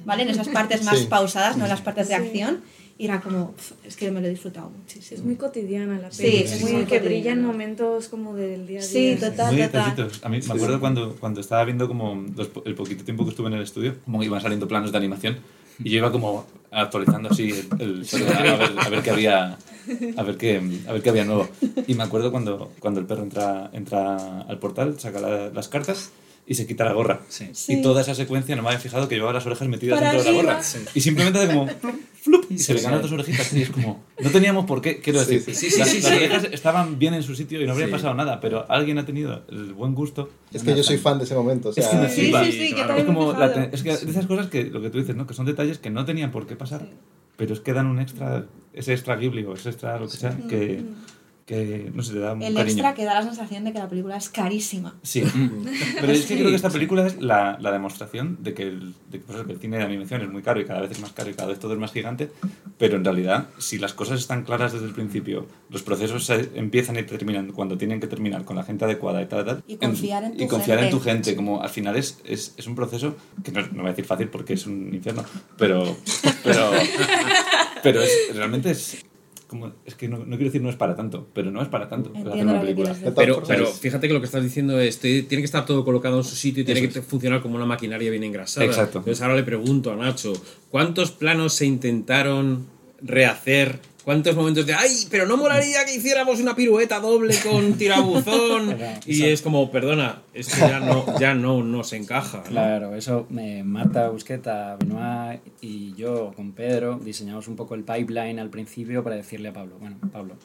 ¿Vale? 0.06 0.24
En 0.24 0.30
esas 0.30 0.48
partes 0.50 0.84
más 0.84 1.00
Sí. 1.00 1.08
pausadas, 1.10 1.58
no 1.58 1.64
en 1.66 1.70
las 1.70 1.82
partes 1.82 2.08
de 2.08 2.16
Sí. 2.16 2.22
acción. 2.22 2.62
Y 2.98 3.06
era 3.06 3.20
como, 3.20 3.54
es 3.84 3.98
que 3.98 4.10
me 4.10 4.22
lo 4.22 4.28
he 4.28 4.30
disfrutado 4.30 4.70
muchísimo. 4.70 5.20
Es 5.20 5.26
muy 5.26 5.36
cotidiana 5.36 6.00
la 6.00 6.10
Sí, 6.12 6.24
peli. 6.24 6.38
es 6.38 6.52
es 6.54 6.62
muy 6.62 6.72
muy 6.72 6.82
que 6.86 7.00
cotidiana. 7.00 7.10
brillan 7.10 7.43
momentos 7.46 8.08
como 8.08 8.34
del 8.36 8.66
día 8.68 8.80
a 8.80 8.82
día. 8.84 8.89
Sí, 8.89 9.18
total, 9.20 9.54
Muy 9.54 9.64
total. 9.66 9.84
detallitos. 9.96 10.24
A 10.24 10.30
mí 10.30 10.39
me 10.48 10.54
acuerdo 10.54 10.80
cuando, 10.80 11.14
cuando 11.18 11.41
estaba 11.41 11.66
viendo 11.66 11.89
como 11.89 12.24
los 12.38 12.50
el 12.64 12.74
poquito 12.76 13.04
tiempo 13.04 13.26
que 13.26 13.32
estuve 13.32 13.48
en 13.48 13.56
el 13.56 13.64
estudio, 13.64 13.96
como 14.06 14.24
iban 14.24 14.39
saliendo 14.41 14.66
planos 14.70 14.93
de 14.93 14.98
animación 14.98 15.38
y 15.84 15.89
yo 15.91 15.97
iba 15.97 16.11
como 16.11 16.45
actualizando 16.71 17.30
así 17.30 17.49
el, 17.80 18.05
a, 18.38 18.55
ver, 18.57 18.71
a 18.86 18.89
ver 18.89 19.01
qué 19.01 19.09
había 19.11 19.57
a 20.17 20.23
ver 20.23 20.38
qué 20.38 20.61
a 20.88 20.91
ver 20.93 21.01
qué 21.01 21.09
había 21.09 21.26
nuevo. 21.26 21.47
Y 21.88 21.93
me 21.95 22.03
acuerdo 22.03 22.32
cuando, 22.32 22.71
cuando 22.80 22.99
el 22.99 23.05
perro 23.05 23.23
entra, 23.23 23.69
entra 23.73 24.41
al 24.41 24.57
portal, 24.59 24.99
saca 24.99 25.19
la- 25.19 25.49
las 25.49 25.67
cartas 25.67 26.11
y 26.48 26.54
se 26.56 26.68
quita 26.68 26.86
la 26.86 26.93
gorra. 26.93 27.22
Sí. 27.28 27.50
Y 27.68 27.82
toda 27.82 28.02
esa 28.02 28.14
secuencia 28.16 28.56
no 28.56 28.62
me 28.62 28.70
había 28.70 28.80
fijado 28.80 29.08
que 29.08 29.16
llevaba 29.16 29.34
las 29.34 29.46
orejas 29.46 29.68
metidas 29.68 29.98
Para 30.00 30.12
dentro 30.14 30.24
de 30.32 30.38
la 30.38 30.43
gorra. 30.43 30.60
arriba. 30.60 30.91
Y 30.93 31.02
simplemente 31.02 31.39
hace 31.39 31.48
como 31.54 31.68
flup, 32.22 32.52
y 32.52 32.58
se 32.60 32.74
le 32.74 32.82
ganan 32.82 33.02
dos 33.02 33.12
orejitas 33.12 33.54
y 33.54 33.62
es 33.64 33.70
como 33.70 34.04
no 34.20 34.30
teníamos 34.32 34.66
por 34.66 34.82
qué, 34.82 35.00
quiero 35.00 35.20
decir, 35.20 35.41
Sí, 35.41 35.54
sí, 35.54 35.70
sí, 35.72 35.80
las, 35.80 35.89
sí, 35.89 36.02
las 36.02 36.10
sí. 36.12 36.16
orejas 36.18 36.48
estaban 36.52 36.98
bien 37.00 37.14
en 37.14 37.24
su 37.24 37.36
sitio 37.36 37.62
y 37.62 37.66
no 37.66 37.72
habría 37.74 37.86
Sí. 37.88 37.91
pasado 37.91 38.14
nada, 38.16 38.39
pero 38.39 38.66
alguien 38.70 38.98
ha 39.00 39.06
tenido 39.06 39.43
el 39.50 39.74
buen 39.74 39.93
gusto. 39.96 40.30
Es 40.54 40.64
que 40.64 40.76
yo 40.76 40.84
soy 40.84 40.98
fan 40.98 41.18
de 41.18 41.26
ese 41.26 41.36
momento. 41.36 41.70
O 41.70 41.74
sea, 41.74 41.84
Es 41.84 41.89
que 41.89 42.10
Sí, 42.10 42.32
sí, 42.32 42.52
sí, 42.52 42.74
claro. 42.74 42.88
también 42.96 42.98
Es 42.98 43.06
como 43.16 43.34
la 43.34 43.64
es 43.72 43.84
que 43.84 43.89
esas 43.91 44.26
cosas 44.28 44.48
que 44.48 44.66
lo 44.66 44.82
que 44.82 44.89
tú 44.89 45.00
dices, 45.00 45.16
¿no? 45.16 45.26
Que 45.28 45.34
son 45.34 45.46
detalles 45.46 45.78
que 45.80 45.89
no 45.89 46.06
tenían 46.06 46.32
por 46.32 46.46
qué 46.48 46.56
pasar, 46.56 46.88
pero 47.38 47.54
es 47.54 47.60
que 47.60 47.74
dan 47.74 47.88
un 47.88 48.00
extra, 48.00 48.46
ese 48.74 48.93
extra 48.93 49.16
Ghibli 49.18 49.43
o 49.46 49.54
ese 49.54 49.70
extra 49.70 50.00
lo 50.00 50.08
que 50.08 50.18
sea, 50.18 50.38
que, 50.50 50.84
que 51.46 51.91
no 51.93 52.02
sé, 52.02 52.14
te 52.14 52.20
da 52.20 52.34
un 52.34 52.41
El 52.41 52.56
cariño. 52.56 52.72
extra 52.72 52.96
que 52.96 53.06
da 53.06 53.14
la 53.14 53.24
sensación 53.24 53.64
de 53.66 53.72
que 53.72 53.78
la 53.78 53.88
película 53.88 54.18
es 54.18 54.30
carísima. 54.30 54.96
Sí, 55.04 55.24
pero 56.02 56.12
es 56.12 56.26
que 56.26 56.36
creo 56.39 56.50
que 56.50 56.56
esta 56.56 56.72
película 56.72 57.06
es 57.06 57.22
la, 57.22 57.58
la 57.62 57.72
demostración 57.72 58.39
de 58.41 58.56
que, 58.56 58.64
el, 58.64 58.96
de 59.12 59.20
que, 59.20 59.26
pues, 59.26 59.46
que 59.46 59.54
el 59.54 59.60
cine 59.60 59.78
de 59.78 59.84
animación 59.84 60.22
es 60.22 60.30
muy 60.30 60.41
caro 60.41 60.60
y 60.60 60.66
cada 60.66 60.82
vez 60.82 60.91
es 60.91 61.00
más 61.02 61.12
caro 61.12 61.30
y 61.30 61.36
cada 61.36 61.50
vez 61.50 61.60
todo 61.60 61.74
es 61.74 61.80
más 61.80 61.91
gigante, 61.91 62.32
pero 62.80 62.98
en 62.98 63.06
realidad, 63.06 63.50
si 63.60 63.78
las 63.78 63.93
cosas 63.93 64.20
están 64.20 64.43
claras 64.43 64.74
desde 64.74 64.88
el 64.88 64.93
principio, 64.93 65.46
los 65.70 65.84
procesos 65.84 66.26
se 66.26 66.50
empiezan 66.56 66.98
y 66.98 67.04
terminan 67.04 67.52
cuando 67.52 67.78
tienen 67.78 68.00
que 68.00 68.08
terminar 68.08 68.43
con 68.43 68.56
la 68.56 68.64
gente 68.64 68.86
adecuada 68.86 69.22
y 69.22 69.28
tal, 69.28 69.46
tal 69.46 69.64
Y 69.68 69.78
confiar 69.78 70.24
en 70.24 70.38
tu 70.38 70.43
y 70.43 70.48
confiar 70.48 70.80
en 70.84 70.89
tu 70.89 71.00
gente. 71.00 71.30
gente, 71.30 71.36
como 71.36 71.62
al 71.62 71.70
final 71.70 71.96
es, 71.96 72.20
es, 72.26 72.56
es 72.58 72.66
un 72.66 72.74
proceso 72.74 73.16
que 73.43 73.52
no, 73.52 73.62
no 73.62 73.82
voy 73.84 73.88
a 73.88 73.89
decir 73.89 74.06
fácil 74.06 74.30
porque 74.30 74.54
es 74.54 74.66
un 74.66 74.91
infierno, 74.96 75.24
pero, 75.60 75.96
pero, 76.43 76.72
pero 77.84 78.02
es, 78.02 78.12
realmente 78.34 78.72
es... 78.72 79.06
Como, 79.48 79.74
es 79.86 79.96
que 79.96 80.08
no, 80.08 80.20
no 80.20 80.38
quiero 80.38 80.46
decir 80.46 80.62
no 80.62 80.70
es 80.70 80.76
para 80.76 80.96
tanto, 80.96 81.28
pero 81.34 81.52
no 81.52 81.62
es 81.62 81.68
para 81.68 81.88
tanto. 81.88 82.12
hacer 82.16 82.46
una 82.46 82.60
película. 82.60 82.96
Pero, 83.16 83.41
fíjate 83.68 84.08
que 84.08 84.14
lo 84.14 84.20
que 84.20 84.26
estás 84.26 84.43
diciendo 84.43 84.80
es, 84.80 85.00
tiene 85.00 85.28
que 85.28 85.43
estar 85.43 85.66
todo 85.66 85.86
colocado 85.86 86.18
en 86.18 86.24
su 86.24 86.36
sitio 86.36 86.64
y 86.64 86.66
tiene 86.66 86.89
que 86.89 87.02
funcionar 87.02 87.41
como 87.41 87.56
una 87.56 87.66
maquinaria 87.66 88.10
bien 88.10 88.24
engrasada. 88.24 88.66
Exacto. 88.66 89.00
Entonces 89.00 89.22
ahora 89.22 89.36
le 89.36 89.43
pregunto 89.43 89.91
a 89.91 89.96
Nacho, 89.96 90.34
¿cuántos 90.70 91.12
planos 91.12 91.54
se 91.54 91.66
intentaron 91.66 92.66
rehacer? 93.02 93.80
¿Cuántos 94.06 94.36
momentos 94.36 94.68
de, 94.68 94.76
ay, 94.76 95.08
pero 95.10 95.26
no 95.26 95.36
molaría 95.36 95.84
que 95.84 95.95
hiciéramos 95.95 96.39
una 96.39 96.56
pirueta 96.56 96.99
doble 96.99 97.36
con 97.41 97.74
tirabuzón? 97.74 98.78
y 99.08 99.24
es 99.24 99.41
como, 99.41 99.72
perdona, 99.72 100.22
esto 100.32 100.58
ya 100.60 100.80
no, 100.80 101.20
ya 101.20 101.34
no 101.34 101.64
nos 101.64 101.91
encaja. 101.91 102.38
¿no? 102.38 102.43
Claro, 102.43 102.95
eso 102.95 103.28
eh, 103.36 103.64
Marta 103.66 104.10
Busqueta, 104.10 104.76
Benoit 104.76 105.41
y 105.60 105.95
yo 105.95 106.34
con 106.36 106.51
Pedro 106.51 106.99
diseñamos 107.03 107.47
un 107.47 107.56
poco 107.56 107.74
el 107.74 107.84
pipeline 107.84 108.38
al 108.38 108.51
principio 108.51 109.03
para 109.03 109.16
decirle 109.16 109.49
a 109.49 109.53
Pablo, 109.53 109.78
bueno, 109.80 109.97
Pablo, 110.14 110.36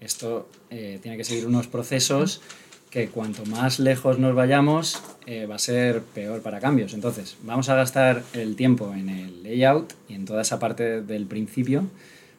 esto 0.00 0.48
eh, 0.70 0.98
tiene 1.02 1.18
que 1.18 1.24
seguir 1.24 1.46
unos 1.46 1.66
procesos 1.66 2.40
que 2.88 3.08
cuanto 3.08 3.44
más 3.44 3.80
lejos 3.80 4.18
nos 4.18 4.34
vayamos 4.34 5.02
eh, 5.26 5.44
va 5.44 5.56
a 5.56 5.58
ser 5.58 6.00
peor 6.00 6.40
para 6.40 6.58
cambios. 6.58 6.94
Entonces, 6.94 7.36
vamos 7.42 7.68
a 7.68 7.74
gastar 7.74 8.22
el 8.32 8.56
tiempo 8.56 8.94
en 8.94 9.10
el 9.10 9.42
layout 9.42 9.92
y 10.08 10.14
en 10.14 10.24
toda 10.24 10.40
esa 10.40 10.58
parte 10.58 11.02
del 11.02 11.26
principio 11.26 11.84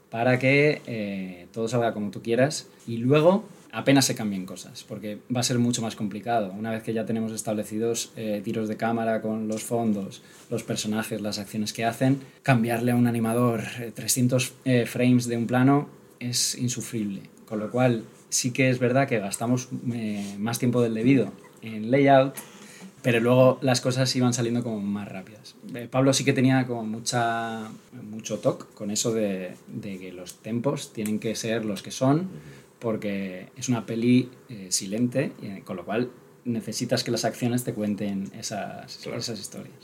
para 0.10 0.40
que 0.40 0.82
eh, 0.88 1.48
todo 1.54 1.68
salga 1.68 1.94
como 1.94 2.12
tú 2.12 2.22
quieras 2.22 2.68
y 2.88 2.98
luego 2.98 3.46
apenas 3.72 4.06
se 4.06 4.16
cambien 4.16 4.46
cosas, 4.46 4.84
porque 4.84 5.20
va 5.34 5.42
a 5.42 5.44
ser 5.44 5.60
mucho 5.60 5.82
más 5.82 5.96
complicado. 5.96 6.52
Una 6.58 6.72
vez 6.72 6.84
que 6.84 6.94
ya 6.94 7.06
tenemos 7.06 7.32
establecidos 7.32 8.12
eh, 8.16 8.42
tiros 8.44 8.68
de 8.68 8.78
cámara 8.78 9.22
con 9.22 9.48
los 9.48 9.64
fondos, 9.64 10.22
los 10.50 10.64
personajes, 10.64 11.22
las 11.22 11.40
acciones 11.40 11.74
que 11.74 11.86
hacen, 11.86 12.20
cambiarle 12.44 12.92
a 12.92 12.96
un 12.96 13.08
animador 13.08 13.62
eh, 13.80 13.92
300 13.94 14.54
eh, 14.66 14.86
frames 14.86 15.28
de 15.28 15.38
un 15.38 15.48
plano 15.48 15.90
es 16.20 16.56
insufrible. 16.56 17.22
Con 17.48 17.60
lo 17.60 17.72
cual, 17.72 18.04
sí 18.30 18.52
que 18.52 18.70
es 18.70 18.80
verdad 18.80 19.08
que 19.08 19.20
gastamos 19.20 19.70
más 20.38 20.60
tiempo 20.60 20.82
del 20.84 20.94
debido 20.94 21.32
en 21.64 21.90
layout, 21.90 22.36
pero 23.02 23.20
luego 23.20 23.60
las 23.62 23.82
cosas 23.82 24.14
iban 24.16 24.34
saliendo 24.34 24.64
como 24.64 24.80
más 24.82 25.08
rápidas. 25.08 25.56
Eh, 25.74 25.88
Pablo 25.90 26.14
sí 26.14 26.24
que 26.26 26.34
tenía 26.34 26.66
como 26.68 26.84
mucha, 26.84 27.70
mucho 28.10 28.40
toque 28.40 28.66
con 28.74 28.92
eso 28.92 29.14
de, 29.14 29.56
de 29.68 30.00
que 30.00 30.12
los 30.12 30.36
tempos 30.36 30.92
tienen 30.94 31.20
que 31.20 31.36
ser 31.36 31.66
los 31.66 31.82
que 31.82 31.92
son, 31.92 32.30
porque 32.80 33.50
es 33.56 33.70
una 33.70 33.86
peli 33.86 34.30
eh, 34.50 34.68
silente, 34.70 35.32
y, 35.42 35.46
eh, 35.46 35.64
con 35.66 35.78
lo 35.78 35.86
cual 35.86 36.10
necesitas 36.46 37.04
que 37.04 37.12
las 37.12 37.26
acciones 37.26 37.64
te 37.64 37.74
cuenten 37.74 38.32
esas, 38.38 39.06
esas 39.06 39.40
historias. 39.40 39.76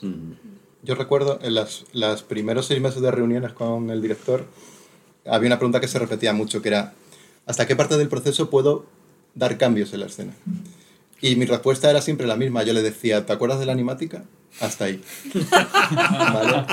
Yo 0.84 0.96
recuerdo 0.96 1.40
en 1.42 1.54
las, 1.54 1.86
los 1.94 2.24
primeros 2.24 2.68
seis 2.68 2.82
meses 2.82 3.02
de 3.02 3.12
reuniones 3.12 3.54
con 3.54 3.90
el 3.90 4.02
director, 4.02 4.46
había 5.26 5.48
una 5.48 5.58
pregunta 5.58 5.80
que 5.80 5.88
se 5.88 6.00
repetía 6.00 6.34
mucho, 6.34 6.62
que 6.62 6.70
era, 6.70 6.94
¿hasta 7.46 7.68
qué 7.68 7.76
parte 7.76 7.98
del 7.98 8.08
proceso 8.08 8.50
puedo 8.50 8.86
dar 9.36 9.58
cambios 9.58 9.94
en 9.94 10.00
la 10.00 10.06
escena? 10.06 10.34
Y 11.22 11.36
mi 11.36 11.46
respuesta 11.46 11.90
era 11.90 12.02
siempre 12.02 12.28
la 12.28 12.36
misma. 12.36 12.64
Yo 12.64 12.74
le 12.74 12.82
decía, 12.82 13.26
¿te 13.26 13.34
acuerdas 13.34 13.60
de 13.60 13.66
la 13.66 13.72
animática? 13.72 14.24
Hasta 14.60 14.86
ahí. 14.86 15.02
¿Vale? 15.92 16.66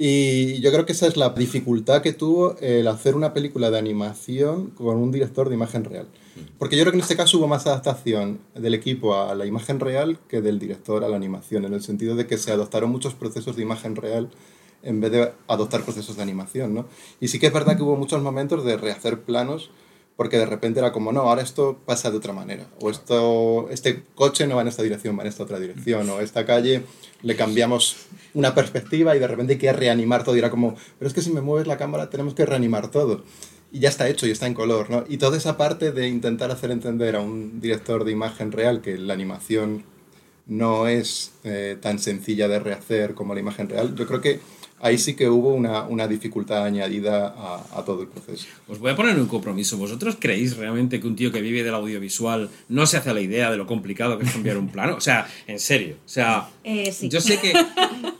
Y 0.00 0.60
yo 0.60 0.70
creo 0.70 0.86
que 0.86 0.92
esa 0.92 1.08
es 1.08 1.16
la 1.16 1.30
dificultad 1.30 2.02
que 2.02 2.12
tuvo 2.12 2.56
el 2.60 2.86
hacer 2.86 3.16
una 3.16 3.34
película 3.34 3.68
de 3.72 3.78
animación 3.78 4.70
con 4.70 4.96
un 4.96 5.10
director 5.10 5.48
de 5.48 5.56
imagen 5.56 5.84
real. 5.84 6.06
Porque 6.56 6.76
yo 6.76 6.84
creo 6.84 6.92
que 6.92 6.98
en 6.98 7.02
este 7.02 7.16
caso 7.16 7.38
hubo 7.38 7.48
más 7.48 7.66
adaptación 7.66 8.38
del 8.54 8.74
equipo 8.74 9.16
a 9.16 9.34
la 9.34 9.44
imagen 9.44 9.80
real 9.80 10.16
que 10.28 10.40
del 10.40 10.60
director 10.60 11.02
a 11.02 11.08
la 11.08 11.16
animación, 11.16 11.64
en 11.64 11.74
el 11.74 11.82
sentido 11.82 12.14
de 12.14 12.28
que 12.28 12.38
se 12.38 12.52
adoptaron 12.52 12.90
muchos 12.90 13.14
procesos 13.14 13.56
de 13.56 13.62
imagen 13.62 13.96
real 13.96 14.30
en 14.84 15.00
vez 15.00 15.10
de 15.10 15.32
adoptar 15.48 15.82
procesos 15.82 16.16
de 16.16 16.22
animación, 16.22 16.74
¿no? 16.74 16.86
Y 17.18 17.26
sí 17.26 17.40
que 17.40 17.48
es 17.48 17.52
verdad 17.52 17.76
que 17.76 17.82
hubo 17.82 17.96
muchos 17.96 18.22
momentos 18.22 18.64
de 18.64 18.76
rehacer 18.76 19.22
planos 19.22 19.70
porque 20.18 20.36
de 20.36 20.46
repente 20.46 20.80
era 20.80 20.90
como, 20.90 21.12
no, 21.12 21.20
ahora 21.20 21.42
esto 21.42 21.78
pasa 21.86 22.10
de 22.10 22.16
otra 22.16 22.32
manera, 22.32 22.66
o 22.80 22.90
esto, 22.90 23.68
este 23.70 24.02
coche 24.16 24.48
no 24.48 24.56
va 24.56 24.62
en 24.62 24.66
esta 24.66 24.82
dirección, 24.82 25.16
va 25.16 25.22
en 25.22 25.28
esta 25.28 25.44
otra 25.44 25.60
dirección, 25.60 26.10
o 26.10 26.18
esta 26.18 26.44
calle 26.44 26.82
le 27.22 27.36
cambiamos 27.36 28.08
una 28.34 28.52
perspectiva 28.52 29.14
y 29.14 29.20
de 29.20 29.28
repente 29.28 29.52
hay 29.52 29.58
que 29.60 29.72
reanimar 29.72 30.24
todo, 30.24 30.34
y 30.34 30.40
era 30.40 30.50
como, 30.50 30.74
pero 30.98 31.06
es 31.06 31.14
que 31.14 31.22
si 31.22 31.30
me 31.30 31.40
mueves 31.40 31.68
la 31.68 31.76
cámara 31.76 32.10
tenemos 32.10 32.34
que 32.34 32.44
reanimar 32.44 32.90
todo, 32.90 33.22
y 33.70 33.78
ya 33.78 33.88
está 33.88 34.08
hecho 34.08 34.26
y 34.26 34.32
está 34.32 34.48
en 34.48 34.54
color, 34.54 34.90
¿no? 34.90 35.04
Y 35.08 35.18
toda 35.18 35.36
esa 35.36 35.56
parte 35.56 35.92
de 35.92 36.08
intentar 36.08 36.50
hacer 36.50 36.72
entender 36.72 37.14
a 37.14 37.20
un 37.20 37.60
director 37.60 38.02
de 38.02 38.10
imagen 38.10 38.50
real 38.50 38.80
que 38.80 38.98
la 38.98 39.14
animación 39.14 39.84
no 40.46 40.88
es 40.88 41.30
eh, 41.44 41.78
tan 41.80 42.00
sencilla 42.00 42.48
de 42.48 42.58
rehacer 42.58 43.14
como 43.14 43.34
la 43.34 43.40
imagen 43.40 43.68
real, 43.68 43.94
yo 43.94 44.04
creo 44.08 44.20
que 44.20 44.40
ahí 44.80 44.98
sí 44.98 45.14
que 45.16 45.28
hubo 45.28 45.54
una, 45.54 45.82
una 45.84 46.06
dificultad 46.08 46.64
añadida 46.64 47.34
a, 47.36 47.64
a 47.78 47.84
todo 47.84 48.02
el 48.02 48.08
proceso. 48.08 48.46
Os 48.68 48.78
voy 48.78 48.92
a 48.92 48.96
poner 48.96 49.16
un 49.18 49.26
compromiso. 49.26 49.76
¿Vosotros 49.76 50.16
creéis 50.18 50.56
realmente 50.56 51.00
que 51.00 51.06
un 51.06 51.16
tío 51.16 51.32
que 51.32 51.40
vive 51.40 51.62
del 51.62 51.74
audiovisual 51.74 52.48
no 52.68 52.86
se 52.86 52.96
hace 52.96 53.12
la 53.14 53.20
idea 53.20 53.50
de 53.50 53.56
lo 53.56 53.66
complicado 53.66 54.18
que 54.18 54.24
es 54.26 54.32
cambiar 54.32 54.56
un 54.58 54.68
plano? 54.68 54.94
O 54.96 55.00
sea, 55.00 55.26
en 55.46 55.58
serio. 55.58 55.96
O 56.04 56.08
sea, 56.08 56.48
Eh, 56.64 56.92
sí. 56.92 57.08
yo 57.08 57.20
sé 57.20 57.38
que. 57.40 57.52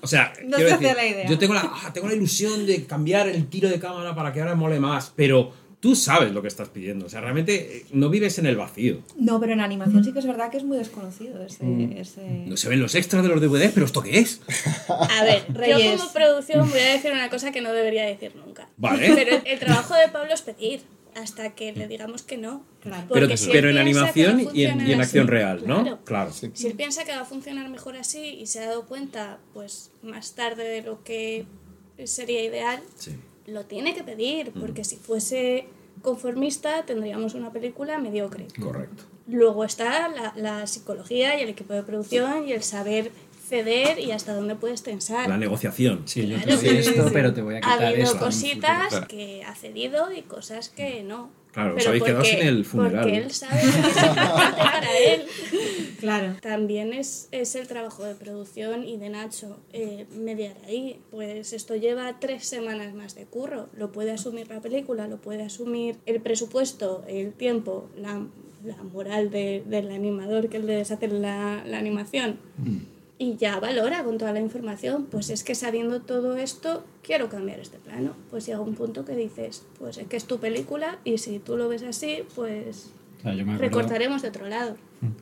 O 0.01 0.07
sea, 0.07 0.33
No 0.45 0.57
quiero 0.57 0.71
se 0.71 0.75
hace 0.87 0.95
la 0.95 1.07
idea. 1.07 1.29
yo 1.29 1.39
tengo 1.39 1.55
la, 1.55 1.61
ah, 1.73 1.93
tengo 1.93 2.09
la 2.09 2.15
ilusión 2.15 2.67
de 2.67 2.85
cambiar 2.87 3.29
el 3.29 3.47
tiro 3.49 3.69
de 3.69 3.79
cámara 3.79 4.15
para 4.15 4.33
que 4.33 4.41
ahora 4.41 4.55
mole 4.55 4.81
más, 4.81 5.13
pero 5.15 5.53
tú 5.81 5.95
sabes 5.95 6.33
lo 6.33 6.43
que 6.43 6.49
estás 6.49 6.69
pidiendo. 6.69 7.07
O 7.07 7.09
sea, 7.09 7.21
realmente 7.21 7.79
eh, 7.79 7.85
no 7.93 8.09
vives 8.11 8.39
en 8.39 8.47
el 8.47 8.57
vacío. 8.57 8.99
No, 9.17 9.39
pero 9.41 9.53
en 9.53 9.61
animación 9.61 10.05
sí 10.05 10.13
que 10.13 10.19
es 10.19 10.27
verdad 10.27 10.51
que 10.51 10.57
es 10.57 10.65
muy 10.65 10.77
desconocido 10.79 11.43
ese... 11.45 11.65
ese... 12.01 12.23
No 12.47 12.57
se 12.57 12.69
ven 12.69 12.81
los 12.81 12.95
extras 12.95 13.23
de 13.23 13.29
los 13.29 13.41
DVDs, 13.41 13.73
pero 13.73 13.87
¿esto 13.87 14.03
qué 14.03 14.19
es? 14.19 14.41
A 14.89 15.25
ver, 15.25 15.45
Reyes. 15.53 15.93
yo 15.93 15.99
como 15.99 16.13
producción 16.13 16.69
voy 16.69 16.81
a 16.81 16.93
decir 16.93 17.13
una 17.13 17.31
cosa 17.31 17.53
que 17.53 17.61
no 17.61 17.73
debería 17.73 18.05
decir 18.05 18.35
nunca. 18.35 18.69
Vale. 18.77 19.09
Pero 19.15 19.37
el, 19.37 19.43
el 19.47 19.59
trabajo 19.59 19.95
de 19.95 20.09
Pablo 20.09 20.35
es 20.35 20.43
pedir 20.43 20.81
hasta 21.15 21.51
que 21.55 21.73
le 21.73 21.89
digamos 21.89 22.23
que 22.23 22.37
no. 22.37 22.65
Claro. 22.81 23.07
Pero, 23.13 23.29
pero 23.51 23.71
en 23.71 23.79
animación 23.79 24.41
y 24.55 24.65
en, 24.65 24.87
y 24.87 24.93
en 24.93 25.01
funcionar 25.01 25.01
acción 25.01 25.25
así, 25.25 25.31
real, 25.31 25.63
¿no? 25.67 25.83
claro. 25.83 25.99
Claro. 26.05 26.33
Sí. 26.33 26.51
Si 26.55 26.67
él 26.69 26.75
piensa 26.75 27.05
que 27.05 27.13
va 27.13 27.23
a 27.23 27.25
funcionar 27.25 27.69
mejor 27.71 27.97
así 27.97 28.21
y 28.21 28.47
se 28.47 28.61
ha 28.61 28.67
dado 28.69 28.87
cuenta, 28.87 29.39
pues 29.53 29.91
más 30.03 30.35
tarde 30.35 30.65
de 30.69 30.83
lo 30.83 31.03
que 31.03 31.45
sería 32.05 32.45
ideal, 32.45 32.81
Sí. 32.97 33.13
Lo 33.49 33.65
tiene 33.65 33.95
que 33.95 34.05
pedir, 34.05 34.53
porque 34.59 34.85
si 34.85 34.97
fuese 34.97 35.67
conformista 36.03 36.85
tendríamos 36.85 37.35
una 37.35 37.53
película 37.53 37.99
mediocre. 37.99 38.47
Correcto. 38.61 39.05
Luego 39.27 39.65
está 39.65 40.09
la, 40.09 40.33
la 40.37 40.67
psicología 40.67 41.39
y 41.39 41.43
el 41.43 41.49
equipo 41.51 41.75
de 41.75 41.83
producción 41.83 42.49
y 42.49 42.53
el 42.53 42.63
saber 42.63 43.11
ceder 43.49 43.99
y 43.99 44.13
hasta 44.13 44.35
dónde 44.35 44.55
puedes 44.55 44.83
tensar. 44.83 45.29
La 45.29 45.39
negociación. 45.39 46.03
Sí, 46.05 46.27
yo 46.29 46.39
te 46.41 46.57
doy 46.57 46.79
esto, 46.79 47.05
sí. 47.05 47.11
pero 47.13 47.33
te 47.33 47.43
voy 47.43 47.55
a 47.55 47.59
Ha 47.59 47.61
quitar 47.61 47.85
habido 47.85 48.11
en 48.11 48.13
un 48.13 48.19
cositas 48.19 49.01
que 49.09 49.43
ha 49.45 49.55
cedido 49.55 50.13
y 50.13 50.23
cosas 50.23 50.69
que 50.69 51.03
no. 51.03 51.31
Claro, 51.53 51.71
os 51.71 51.77
Pero 51.77 51.89
habéis 51.89 52.05
quedado 52.05 52.19
porque- 52.23 52.37
sin 52.39 52.47
el 52.49 52.65
funeral. 52.65 53.03
Porque 53.03 53.17
él 53.19 53.31
sabe 53.33 53.61
que 53.63 53.69
es 53.69 53.87
importante 53.87 54.57
para 54.63 54.99
él. 54.99 55.23
Claro. 55.99 56.37
También 56.41 56.93
es, 56.93 57.27
es 57.33 57.57
el 57.57 57.67
trabajo 57.67 58.05
de 58.05 58.15
producción 58.15 58.85
y 58.85 58.99
de 58.99 59.09
Nacho 59.09 59.59
eh, 59.73 60.07
mediar 60.17 60.55
ahí. 60.69 61.01
Pues 61.11 61.53
esto 61.53 61.75
lleva 61.75 62.21
tres 62.21 62.47
semanas 62.47 62.95
más 62.95 63.17
de 63.17 63.25
curro. 63.25 63.69
Lo 63.77 63.91
puede 63.91 64.13
asumir 64.13 64.47
la 64.49 64.61
película, 64.61 65.09
lo 65.09 65.17
puede 65.21 65.43
asumir 65.43 65.97
el 66.07 66.21
presupuesto, 66.21 67.03
el 67.09 67.33
tiempo, 67.33 67.91
la, 67.97 68.25
la 68.65 68.77
moral 68.85 69.31
de- 69.31 69.65
del 69.67 69.91
animador 69.91 70.49
que 70.49 70.61
les 70.61 70.89
hace 70.93 71.09
la, 71.09 71.65
la 71.67 71.79
animación. 71.79 72.39
Y 73.21 73.37
ya 73.37 73.59
valora 73.59 74.05
con 74.05 74.17
toda 74.17 74.33
la 74.33 74.41
información. 74.41 75.07
Pues 75.11 75.29
es 75.31 75.43
que 75.43 75.55
sabiendo 75.57 76.01
todo 76.01 76.37
esto, 76.37 76.85
quiero 77.03 77.29
cambiar 77.29 77.59
este 77.59 77.79
plano. 77.79 78.13
Pues 78.31 78.47
llega 78.47 78.61
un 78.61 78.75
punto 78.75 79.05
que 79.05 79.17
dices, 79.17 79.65
pues 79.79 79.99
es 79.99 80.07
que 80.07 80.17
es 80.17 80.25
tu 80.25 80.39
película 80.39 80.99
y 81.05 81.19
si 81.19 81.41
tú 81.41 81.57
lo 81.57 81.69
ves 81.69 81.83
así, 81.83 82.23
pues 82.37 82.91
O 83.19 83.23
sea, 83.23 83.33
yo 83.35 83.45
me 83.45 83.55
acuerdo 83.55 83.63
recortaremos 83.63 84.23
de 84.23 84.29
otro 84.29 84.47
lado. 84.49 84.77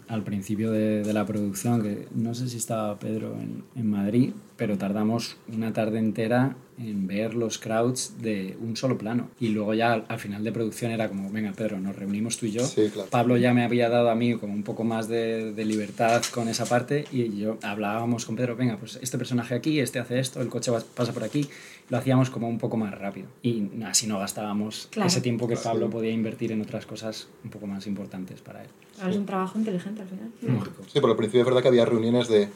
al 0.09 0.23
principio 0.25 0.71
de, 0.73 1.03
de 1.05 1.13
la 1.15 1.25
producción, 1.25 1.83
que 1.83 2.07
no 2.15 2.35
sé 2.35 2.49
si 2.51 2.59
estaba 2.59 2.99
Pedro 2.99 3.33
en, 3.41 3.65
en 3.75 3.91
Madrid, 3.91 4.33
pero 4.57 4.79
tardamos 4.79 5.37
una 5.53 5.73
tarde 5.73 5.99
entera 5.99 6.57
en 6.79 7.07
ver 7.07 7.35
los 7.35 7.59
crowds 7.59 8.15
de 8.21 8.57
un 8.61 8.77
solo 8.77 8.99
plano. 8.99 9.29
Y 9.41 9.49
luego 9.49 9.73
ya 9.75 9.93
al, 9.95 10.05
al 10.09 10.19
final 10.19 10.45
de 10.45 10.53
producción 10.53 10.91
era 10.93 11.09
como, 11.09 11.31
venga 11.31 11.53
Pedro, 11.53 11.79
nos 11.81 11.97
reunimos 11.97 12.37
tú 12.37 12.47
y 12.47 12.53
yo. 12.53 12.65
Sí, 12.65 12.91
claro. 12.93 13.09
Pablo 13.11 13.37
ya 13.39 13.55
me 13.55 13.65
había 13.65 13.89
dado 13.89 14.11
a 14.11 14.15
mí 14.15 14.35
como 14.35 14.53
un 14.53 14.63
poco 14.63 14.85
más 14.85 15.09
de, 15.09 15.53
de 15.53 15.65
libertad 15.65 16.23
con 16.35 16.49
esa 16.49 16.67
parte 16.67 17.07
y 17.13 17.37
yo 17.39 17.57
hablábamos 17.63 18.27
con 18.27 18.37
Pedro, 18.37 18.57
venga, 18.57 18.77
pues 18.77 18.99
este 19.03 19.17
personaje 19.19 19.55
aquí, 19.55 19.81
este 19.81 19.99
hace 19.99 20.19
esto, 20.19 20.41
el 20.43 20.49
coche 20.49 20.71
va- 20.71 20.83
pasa 20.95 21.13
por 21.13 21.25
aquí. 21.25 21.49
Lo 21.89 21.97
hacíamos 21.99 22.31
como 22.31 22.49
un 22.49 22.59
poco 22.59 22.77
más 22.77 22.93
rápido. 22.99 23.29
Y 23.43 23.63
así 23.85 24.07
no 24.07 24.19
gastábamos 24.19 24.89
Claro. 24.91 25.07
ese 25.09 25.21
tiempo 25.21 25.47
que 25.49 25.57
Pablo 25.57 25.89
podía 25.89 26.11
invertir 26.11 26.51
en 26.53 26.61
otras 26.61 26.85
cosas 26.85 27.29
un 27.45 27.51
poco 27.51 27.67
más 27.67 27.87
importantes 27.87 28.41
para 28.43 28.63
él. 28.63 28.69
Es 29.09 29.17
un 29.17 29.25
trabajo 29.27 29.59
inteligente 29.59 30.03
al 30.03 30.09
final. 30.09 30.31
Sí, 30.93 31.01
por 31.01 31.11
el 31.11 31.17
principio 31.17 31.41
es 31.41 31.47
verdad 31.47 31.63
que 31.63 31.69
había 31.69 31.85
reuniones 31.85 32.29
de 32.29 32.49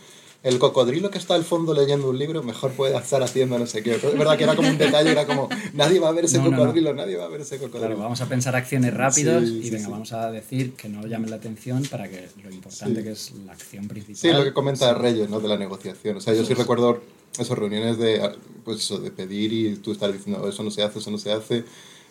el 0.42 0.58
cocodrilo 0.58 1.10
que 1.10 1.18
está 1.18 1.34
al 1.34 1.44
fondo 1.44 1.74
leyendo 1.74 2.08
un 2.08 2.18
libro 2.18 2.42
mejor 2.42 2.72
puede 2.72 2.96
estar 2.96 3.22
haciendo 3.22 3.58
no 3.58 3.66
sé 3.66 3.82
qué. 3.82 3.96
Es 3.96 4.02
verdad 4.02 4.38
que 4.38 4.44
era 4.44 4.56
como 4.56 4.68
un 4.68 4.78
detalle, 4.78 5.10
era 5.10 5.26
como 5.26 5.48
nadie 5.74 5.98
va 6.00 6.08
a 6.08 6.12
ver 6.12 6.24
ese 6.24 6.38
No, 6.38 6.44
no, 6.44 6.50
no. 6.52 6.56
cocodrilo, 6.58 6.94
nadie 6.94 7.16
va 7.16 7.26
a 7.26 7.28
ver 7.28 7.42
ese 7.42 7.56
cocodrilo. 7.58 7.88
Claro, 7.88 7.98
vamos 8.02 8.20
a 8.22 8.26
pensar 8.26 8.56
acciones 8.56 8.94
rápidas 8.94 9.46
Sí, 9.46 9.58
y 9.58 9.62
sí, 9.64 9.70
venga, 9.70 9.84
sí. 9.86 9.90
vamos 9.92 10.12
a 10.14 10.30
decir 10.30 10.72
que 10.74 10.88
no 10.88 11.06
llamen 11.06 11.28
la 11.30 11.36
atención 11.36 11.82
para 11.90 12.08
que 12.08 12.26
lo 12.42 12.50
importante 12.50 13.00
Sí. 13.00 13.04
que 13.04 13.10
es 13.12 13.32
la 13.44 13.52
acción 13.52 13.86
principal. 13.86 14.16
Sí, 14.16 14.28
lo 14.32 14.44
que 14.44 14.52
comenta 14.54 14.94
Reyes, 14.94 15.28
¿no? 15.28 15.40
De 15.40 15.48
la 15.48 15.58
negociación. 15.58 16.16
O 16.16 16.20
sea, 16.22 16.32
yo 16.32 16.44
sí 16.44 16.54
recuerdo 16.54 17.02
esas 17.38 17.58
reuniones 17.58 17.98
de, 17.98 18.20
pues 18.64 18.78
eso, 18.78 18.98
de 18.98 19.10
pedir 19.10 19.52
y 19.52 19.76
tú 19.76 19.92
estar 19.92 20.10
diciendo, 20.12 20.48
eso 20.48 20.62
no 20.62 20.70
se 20.70 20.82
hace, 20.82 21.00
eso 21.00 21.10
no 21.10 21.18
se 21.18 21.32
hace, 21.32 21.64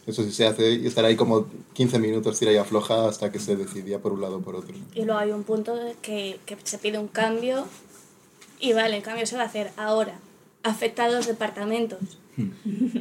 eso 0.07 0.23
sí 0.23 0.31
se 0.31 0.45
hace, 0.47 0.73
y 0.73 0.85
estar 0.87 1.03
ahí 1.03 1.15
como 1.15 1.47
15 1.73 1.97
minutos 1.99 2.37
tira 2.39 2.51
y 2.53 2.57
afloja 2.57 3.07
hasta 3.07 3.31
que 3.31 3.39
se 3.39 3.55
decidía 3.55 3.99
por 3.99 4.13
un 4.13 4.21
lado 4.21 4.37
o 4.37 4.41
por 4.41 4.55
otro. 4.55 4.75
Y 4.95 5.03
luego 5.03 5.19
hay 5.19 5.31
un 5.31 5.43
punto 5.43 5.75
que, 6.01 6.39
que 6.45 6.57
se 6.63 6.77
pide 6.77 6.97
un 6.99 7.07
cambio 7.09 7.65
y 8.59 8.73
vale, 8.73 8.97
el 8.97 9.03
cambio 9.03 9.25
se 9.25 9.35
va 9.35 9.43
a 9.43 9.45
hacer 9.45 9.71
ahora. 9.77 10.13
Afecta 10.63 11.05
a 11.05 11.11
dos 11.11 11.27
departamentos. 11.27 11.99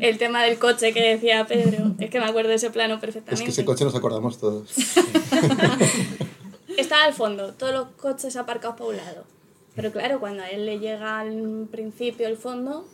El 0.00 0.18
tema 0.18 0.42
del 0.42 0.58
coche 0.58 0.92
que 0.92 1.00
decía 1.00 1.46
Pedro, 1.46 1.94
es 2.00 2.10
que 2.10 2.18
me 2.18 2.26
acuerdo 2.26 2.48
de 2.50 2.56
ese 2.56 2.70
plano 2.70 2.94
Es 2.94 3.00
perfectamente. 3.00 3.44
que 3.44 3.50
ese 3.50 3.64
coche 3.64 3.84
nos 3.84 3.94
acordamos 3.94 4.38
todos. 4.38 4.72
Estaba 6.76 7.04
al 7.04 7.14
fondo, 7.14 7.52
todos 7.54 7.72
los 7.72 7.88
coches 7.96 8.36
aparcados 8.36 8.76
por 8.76 8.88
un 8.90 8.96
lado. 8.96 9.24
Pero 9.74 9.92
claro, 9.92 10.20
cuando 10.20 10.42
a 10.42 10.50
él 10.50 10.66
le 10.66 10.78
llega 10.78 11.20
al 11.20 11.66
principio 11.70 12.26
el 12.26 12.36
fondo, 12.36 12.86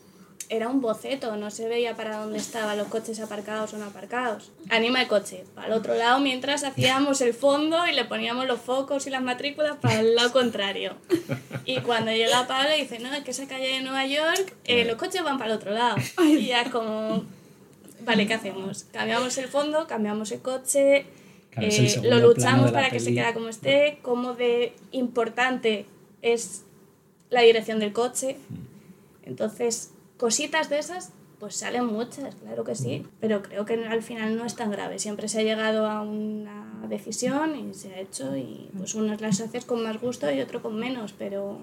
era 0.49 0.69
un 0.69 0.81
boceto, 0.81 1.37
no 1.37 1.51
se 1.51 1.69
veía 1.69 1.97
para 1.97 2.19
dónde 2.19 2.39
estaban 2.39 2.77
los 2.77 2.89
coches 2.89 3.21
aparcados 3.21 3.75
o 3.75 3.79
no 3.79 3.87
aparcados. 3.87 4.51
Anima 4.71 5.03
el 5.03 5.09
coche 5.09 5.45
para 5.55 5.69
el 5.69 5.73
otro 5.73 5.95
lado 5.95 6.21
mientras 6.21 6.65
hacíamos 6.65 7.21
el 7.21 7.35
fondo 7.35 7.87
y 7.87 7.93
le 7.93 8.05
poníamos 8.05 8.47
los 8.47 8.61
focos 8.61 9.07
y 9.07 9.11
las 9.11 9.23
matrículas 9.23 9.77
para 9.79 10.01
el 10.01 10.15
lado 10.15 10.33
contrario. 10.33 10.97
Y 11.67 11.81
cuando 11.81 12.11
llega 12.11 12.47
Pablo 12.47 12.69
dice, 12.77 12.99
no, 12.99 13.11
es 13.15 13.25
que 13.25 13.31
esa 13.31 13.49
calle 13.49 13.69
de 13.69 13.81
Nueva 13.81 14.05
York, 14.05 14.55
eh, 14.67 14.85
los 14.85 14.97
coches 14.97 15.23
van 15.25 15.39
para 15.39 15.53
el 15.53 15.57
otro 15.57 15.71
lado. 15.71 15.97
Y 16.23 16.49
ya 16.49 16.61
es 16.61 16.69
como, 16.69 17.25
vale, 18.01 18.27
¿qué 18.27 18.35
hacemos? 18.35 18.85
Cambiamos 18.93 19.39
el 19.39 19.49
fondo, 19.49 19.87
cambiamos 19.87 20.31
el 20.33 20.43
coche, 20.43 21.07
Claro, 21.51 21.69
el 21.69 21.73
eh, 21.73 21.89
segundo 21.89 22.19
lo 22.19 22.29
luchamos 22.29 22.71
para 22.73 22.91
que 22.91 23.01
se 23.01 23.15
quede 23.15 23.33
como 23.33 23.49
esté, 23.49 23.99
cómo 24.03 24.35
de 24.35 24.75
importante 24.93 25.87
es 26.21 26.65
la 27.31 27.41
dirección 27.41 27.79
del 27.79 27.95
coche. 27.95 28.37
Entonces, 29.23 29.94
cositas 30.25 30.71
de 30.71 30.79
esas, 30.79 31.13
pues 31.39 31.57
salen 31.57 31.85
muchas, 31.87 32.35
claro 32.37 32.65
que 32.65 32.75
sí, 32.75 33.03
pero 33.21 33.43
creo 33.43 33.67
que 33.67 33.75
al 33.75 34.03
final 34.03 34.37
no 34.39 34.47
es 34.47 34.55
tan 34.55 34.71
grave. 34.71 34.99
Siempre 34.99 35.29
se 35.29 35.41
ha 35.41 35.43
llegado 35.43 35.87
a 35.87 36.01
una 36.01 36.87
decisión 36.89 37.57
y 37.57 37.75
se 37.75 37.93
ha 37.93 38.01
hecho 38.01 38.35
y 38.37 38.71
pues 38.79 38.95
unas 38.95 39.21
las 39.21 39.41
haces 39.43 39.65
con 39.67 39.83
más 39.83 40.01
gusto 40.01 40.31
y 40.33 40.41
otro 40.41 40.63
con 40.63 40.77
menos, 40.79 41.13
pero 41.13 41.59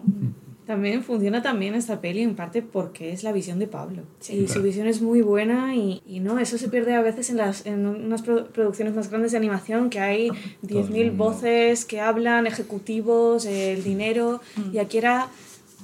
También 0.67 1.03
funciona 1.03 1.41
también 1.41 1.73
esta 1.73 1.99
peli 2.01 2.21
en 2.21 2.35
parte 2.35 2.61
porque 2.61 3.11
es 3.11 3.23
la 3.23 3.31
visión 3.31 3.57
de 3.57 3.65
Pablo. 3.67 4.03
Sí. 4.19 4.33
y 4.35 4.41
su 4.47 4.53
Claro. 4.53 4.63
visión 4.63 4.87
es 4.87 5.01
muy 5.01 5.21
buena 5.23 5.75
y, 5.75 6.01
y 6.05 6.19
no, 6.19 6.37
eso 6.37 6.57
se 6.59 6.67
pierde 6.69 6.93
a 6.93 7.01
veces 7.01 7.31
en, 7.31 7.37
las, 7.37 7.65
en 7.65 7.87
unas 7.87 8.21
pro- 8.21 8.45
producciones 8.57 8.93
más 8.93 9.09
grandes 9.09 9.31
de 9.31 9.37
animación 9.39 9.89
que 9.89 9.99
hay 9.99 10.29
10.000 10.63 11.07
mundo. 11.07 11.23
voces 11.25 11.85
que 11.85 11.99
hablan, 11.99 12.45
ejecutivos, 12.45 13.45
el 13.45 13.83
dinero. 13.83 14.39
Y 14.71 14.77
aquí 14.77 14.99
era 14.99 15.27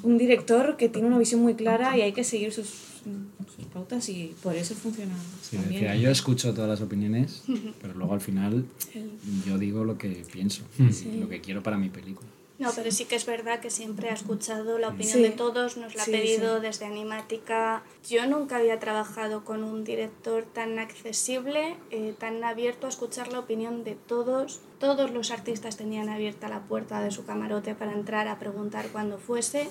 un 0.08 0.18
director 0.18 0.78
que 0.78 0.88
tiene 0.88 1.10
una 1.10 1.18
visión 1.18 1.42
muy 1.42 1.56
clara 1.56 1.98
y 1.98 2.02
hay 2.02 2.14
que 2.14 2.24
seguir 2.24 2.54
sus, 2.54 2.68
sus 3.56 3.66
pautas 3.74 4.08
y 4.08 4.34
por 4.42 4.56
eso 4.56 4.74
funciona. 4.74 5.14
Sí, 5.42 5.58
decía, 5.58 5.98
yo 5.98 6.10
escucho 6.10 6.54
todas 6.54 6.70
las 6.70 6.82
opiniones, 6.82 7.44
pero 7.82 7.94
luego 7.94 8.14
al 8.14 8.22
final 8.22 8.64
yo 9.46 9.58
digo 9.58 9.84
lo 9.84 9.98
que 9.98 10.24
pienso, 10.32 10.64
lo 11.20 11.28
que 11.28 11.42
quiero 11.42 11.62
para 11.62 11.78
mi 11.78 11.90
película. 11.90 12.30
No, 12.60 12.72
pero 12.76 12.92
sí 12.92 13.06
que 13.06 13.16
es 13.16 13.26
verdad 13.28 13.60
que 13.60 13.70
siempre 13.70 14.10
ha 14.10 14.14
escuchado 14.14 14.80
la 14.80 14.88
opinión 14.88 15.18
Sí. 15.18 15.22
de 15.22 15.30
todos, 15.30 15.78
nos 15.78 15.94
la 15.94 16.04
Sí, 16.04 16.12
ha 16.16 16.18
pedido 16.20 16.56
sí. 16.56 16.62
desde 16.64 16.86
Animática. 16.88 17.84
Yo 18.10 18.26
nunca 18.26 18.58
había 18.58 18.80
trabajado 18.80 19.46
con 19.46 19.64
un 19.64 19.84
director 19.84 20.44
tan 20.44 20.80
accesible, 20.80 21.76
eh, 21.92 22.16
tan 22.18 22.44
abierto 22.44 22.88
a 22.88 22.90
escuchar 22.90 23.32
la 23.32 23.38
opinión 23.40 23.84
de 23.84 23.94
todos. 23.94 24.60
Todos 24.80 25.12
los 25.12 25.30
artistas 25.30 25.78
tenían 25.78 26.10
abierta 26.10 26.48
la 26.50 26.62
puerta 26.62 27.00
de 27.02 27.12
su 27.12 27.26
camarote 27.26 27.76
para 27.76 27.94
entrar 27.94 28.28
a 28.28 28.40
preguntar 28.40 28.88
cuando 28.92 29.20
fuese. 29.20 29.68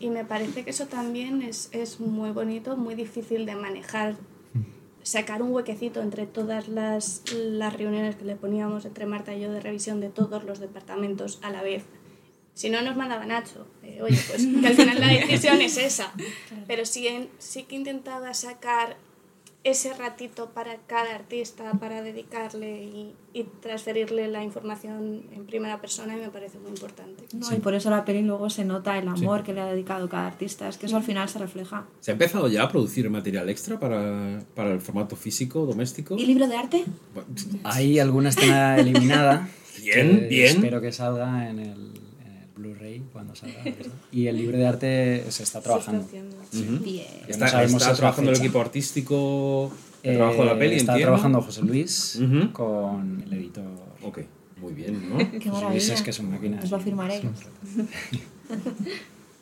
Y 0.00 0.10
me 0.10 0.24
parece 0.24 0.64
que 0.64 0.70
eso 0.70 0.86
también 0.86 1.42
es, 1.42 1.68
es 1.72 2.00
muy 2.00 2.30
bonito, 2.30 2.76
muy 2.76 2.96
difícil 2.96 3.46
de 3.46 3.54
manejar. 3.54 4.16
Sacar 5.04 5.40
un 5.42 5.52
huequecito 5.52 6.02
entre 6.02 6.26
todas 6.26 6.68
las, 6.68 7.22
las 7.32 7.72
reuniones 7.72 8.16
que 8.16 8.24
le 8.24 8.36
poníamos 8.36 8.84
entre 8.84 9.06
Marta 9.06 9.34
y 9.34 9.40
yo 9.40 9.50
de 9.52 9.60
revisión 9.60 10.00
de 10.00 10.10
todos 10.10 10.44
los 10.44 10.58
departamentos 10.58 11.38
a 11.42 11.50
la 11.50 11.62
vez. 11.62 11.84
Si 12.58 12.70
no, 12.70 12.82
nos 12.82 12.96
mandaba 12.96 13.24
Nacho. 13.24 13.66
Eh, 13.84 14.00
oye, 14.02 14.18
pues 14.28 14.44
que 14.60 14.66
al 14.66 14.74
final 14.74 14.98
la 14.98 15.06
decisión 15.08 15.60
es 15.60 15.76
esa. 15.78 16.12
Pero 16.66 16.84
sí, 16.84 17.06
en- 17.06 17.28
sí 17.38 17.62
que 17.62 17.76
intentaba 17.76 18.34
sacar 18.34 18.96
ese 19.64 19.92
ratito 19.92 20.50
para 20.50 20.76
cada 20.86 21.14
artista, 21.14 21.72
para 21.78 22.02
dedicarle 22.02 22.82
y, 22.84 23.14
y 23.32 23.44
transferirle 23.60 24.26
la 24.28 24.42
información 24.42 25.22
en 25.32 25.46
primera 25.46 25.80
persona 25.80 26.16
y 26.16 26.20
me 26.20 26.30
parece 26.30 26.58
muy 26.58 26.70
importante. 26.70 27.24
No, 27.32 27.54
Y 27.54 27.58
por 27.60 27.74
eso 27.74 27.90
la 27.90 28.04
peli 28.04 28.22
luego 28.22 28.50
se 28.50 28.64
nota 28.64 28.96
el 28.98 29.06
amor 29.08 29.42
que 29.44 29.52
le 29.52 29.60
ha 29.60 29.66
dedicado 29.66 30.08
cada 30.08 30.26
artista. 30.26 30.68
Es 30.68 30.78
que 30.78 30.86
eso 30.86 30.96
al 30.96 31.02
final 31.04 31.28
se 31.28 31.38
refleja. 31.38 31.86
¿Se 32.00 32.10
ha 32.10 32.14
empezado 32.14 32.48
ya 32.48 32.62
a 32.64 32.68
producir 32.68 33.08
material 33.10 33.48
extra 33.50 33.78
para, 33.78 34.40
para 34.56 34.72
el 34.72 34.80
formato 34.80 35.14
físico 35.16 35.64
doméstico? 35.66 36.16
¿Y 36.16 36.26
libro 36.26 36.48
de 36.48 36.56
arte? 36.56 36.84
Hay 37.64 37.98
alguna 38.00 38.30
escena 38.30 38.76
eliminada. 38.80 39.48
Bien, 39.82 40.26
bien. 40.28 40.56
Espero 40.56 40.80
que 40.80 40.92
salga 40.92 41.48
en 41.50 41.58
el, 41.60 41.97
cuando 43.12 43.34
salga. 43.34 43.62
Y 44.12 44.26
el 44.26 44.36
libro 44.36 44.56
de 44.58 44.66
arte 44.66 45.24
se 45.30 45.42
está 45.42 45.60
trabajando. 45.60 46.02
Ujú. 46.04 46.84
Bien. 46.84 47.06
Ya 47.22 47.26
Está, 47.28 47.44
no 47.46 47.50
sabemos 47.50 47.82
está 47.82 47.94
trabajando 47.94 48.30
el 48.30 48.36
equipo 48.38 48.60
artístico, 48.60 49.70
el 50.02 50.12
Eh, 50.12 50.16
trabajo 50.16 50.38
de 50.40 50.44
la 50.46 50.58
peli, 50.58 50.76
Está 50.76 50.92
entiendo. 50.92 51.06
trabajando 51.12 51.42
José 51.42 51.62
Luis 51.62 52.16
Ujú. 52.22 52.52
con 52.52 53.22
el 53.26 53.32
editor. 53.32 53.64
Ok, 54.02 54.18
muy 54.60 54.72
bien, 54.72 55.08
¿no? 55.10 55.18
Qué 55.18 55.50
José 55.50 55.66
Luis 55.70 55.88
es 55.90 56.02
que 56.02 56.10
es 56.10 56.18
una 56.20 56.30
máquina. 56.30 56.60
Os 56.62 56.70
lo 56.70 56.80
firmaré. 56.80 57.20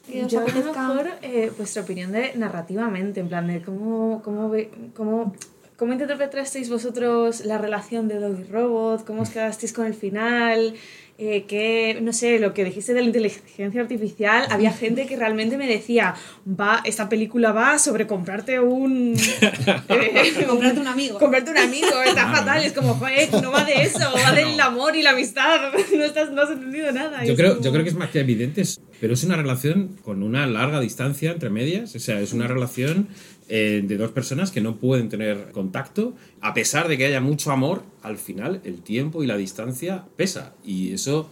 Que 0.06 0.24
os 0.24 0.30
Yo 0.32 0.38
a 0.38 0.42
lo 0.42 0.48
apetezca- 0.48 0.88
mejor 0.88 1.08
eh, 1.22 1.50
vuestra 1.56 1.82
opinión 1.82 2.12
de 2.12 2.32
narrativamente, 2.36 3.20
en 3.20 3.28
plan 3.28 3.46
de 3.48 3.60
cómo, 3.62 4.22
cómo, 4.24 4.48
ve- 4.50 4.70
cómo 4.94 5.34
¿Cómo 5.76 5.92
interpretasteis 5.92 6.70
vosotros 6.70 7.44
la 7.44 7.58
relación 7.58 8.08
de 8.08 8.18
Dog 8.18 8.40
y 8.40 8.44
Robot? 8.44 9.04
¿Cómo 9.04 9.20
os 9.20 9.28
quedasteis 9.28 9.74
con 9.74 9.84
el 9.84 9.92
final? 9.92 10.72
Eh, 11.18 11.44
que, 11.48 11.98
no 12.02 12.12
sé, 12.12 12.38
lo 12.38 12.52
que 12.52 12.62
dijiste 12.62 12.92
de 12.92 13.00
la 13.00 13.06
inteligencia 13.06 13.80
artificial, 13.80 14.44
había 14.50 14.70
gente 14.70 15.06
que 15.06 15.16
realmente 15.16 15.56
me 15.56 15.66
decía, 15.66 16.14
va, 16.46 16.82
esta 16.84 17.08
película 17.08 17.52
va 17.52 17.78
sobre 17.78 18.06
comprarte 18.06 18.60
un... 18.60 19.14
eh, 19.88 20.44
Comprarte 20.46 20.78
un 20.80 20.86
amigo. 20.88 21.18
comprarte 21.18 21.50
un 21.52 21.56
amigo, 21.56 22.02
está 22.06 22.30
fatal, 22.30 22.62
es 22.64 22.74
como, 22.74 22.94
joder, 22.96 23.32
no 23.42 23.50
va 23.50 23.64
de 23.64 23.82
eso, 23.82 23.98
va 24.26 24.32
del 24.32 24.60
amor 24.60 24.94
y 24.94 25.02
la 25.02 25.10
amistad, 25.12 25.72
no, 25.96 26.04
estás, 26.04 26.30
no 26.32 26.42
has 26.42 26.50
entendido 26.50 26.92
nada. 26.92 27.24
Yo 27.24 27.34
creo, 27.34 27.52
como- 27.54 27.64
yo 27.64 27.72
creo 27.72 27.82
que 27.84 27.90
es 27.90 27.96
más 27.96 28.10
que 28.10 28.20
evidente, 28.20 28.60
es- 28.60 28.78
pero 29.00 29.14
es 29.14 29.24
una 29.24 29.36
relación 29.36 29.96
con 30.04 30.22
una 30.22 30.46
larga 30.46 30.80
distancia 30.80 31.32
entre 31.32 31.48
medias. 31.48 31.94
O 31.94 31.98
sea, 31.98 32.20
es 32.20 32.34
una 32.34 32.46
relación 32.46 33.08
eh, 33.48 33.82
de 33.84 33.96
dos 33.96 34.10
personas 34.10 34.50
que 34.50 34.60
no 34.60 34.76
pueden 34.76 35.08
tener 35.08 35.50
contacto. 35.52 36.14
A 36.40 36.54
pesar 36.54 36.88
de 36.88 36.98
que 36.98 37.06
haya 37.06 37.20
mucho 37.20 37.52
amor, 37.52 37.82
al 38.02 38.18
final 38.18 38.60
el 38.64 38.82
tiempo 38.82 39.22
y 39.22 39.26
la 39.26 39.36
distancia 39.36 40.04
pesa. 40.16 40.54
Y 40.64 40.92
eso, 40.92 41.30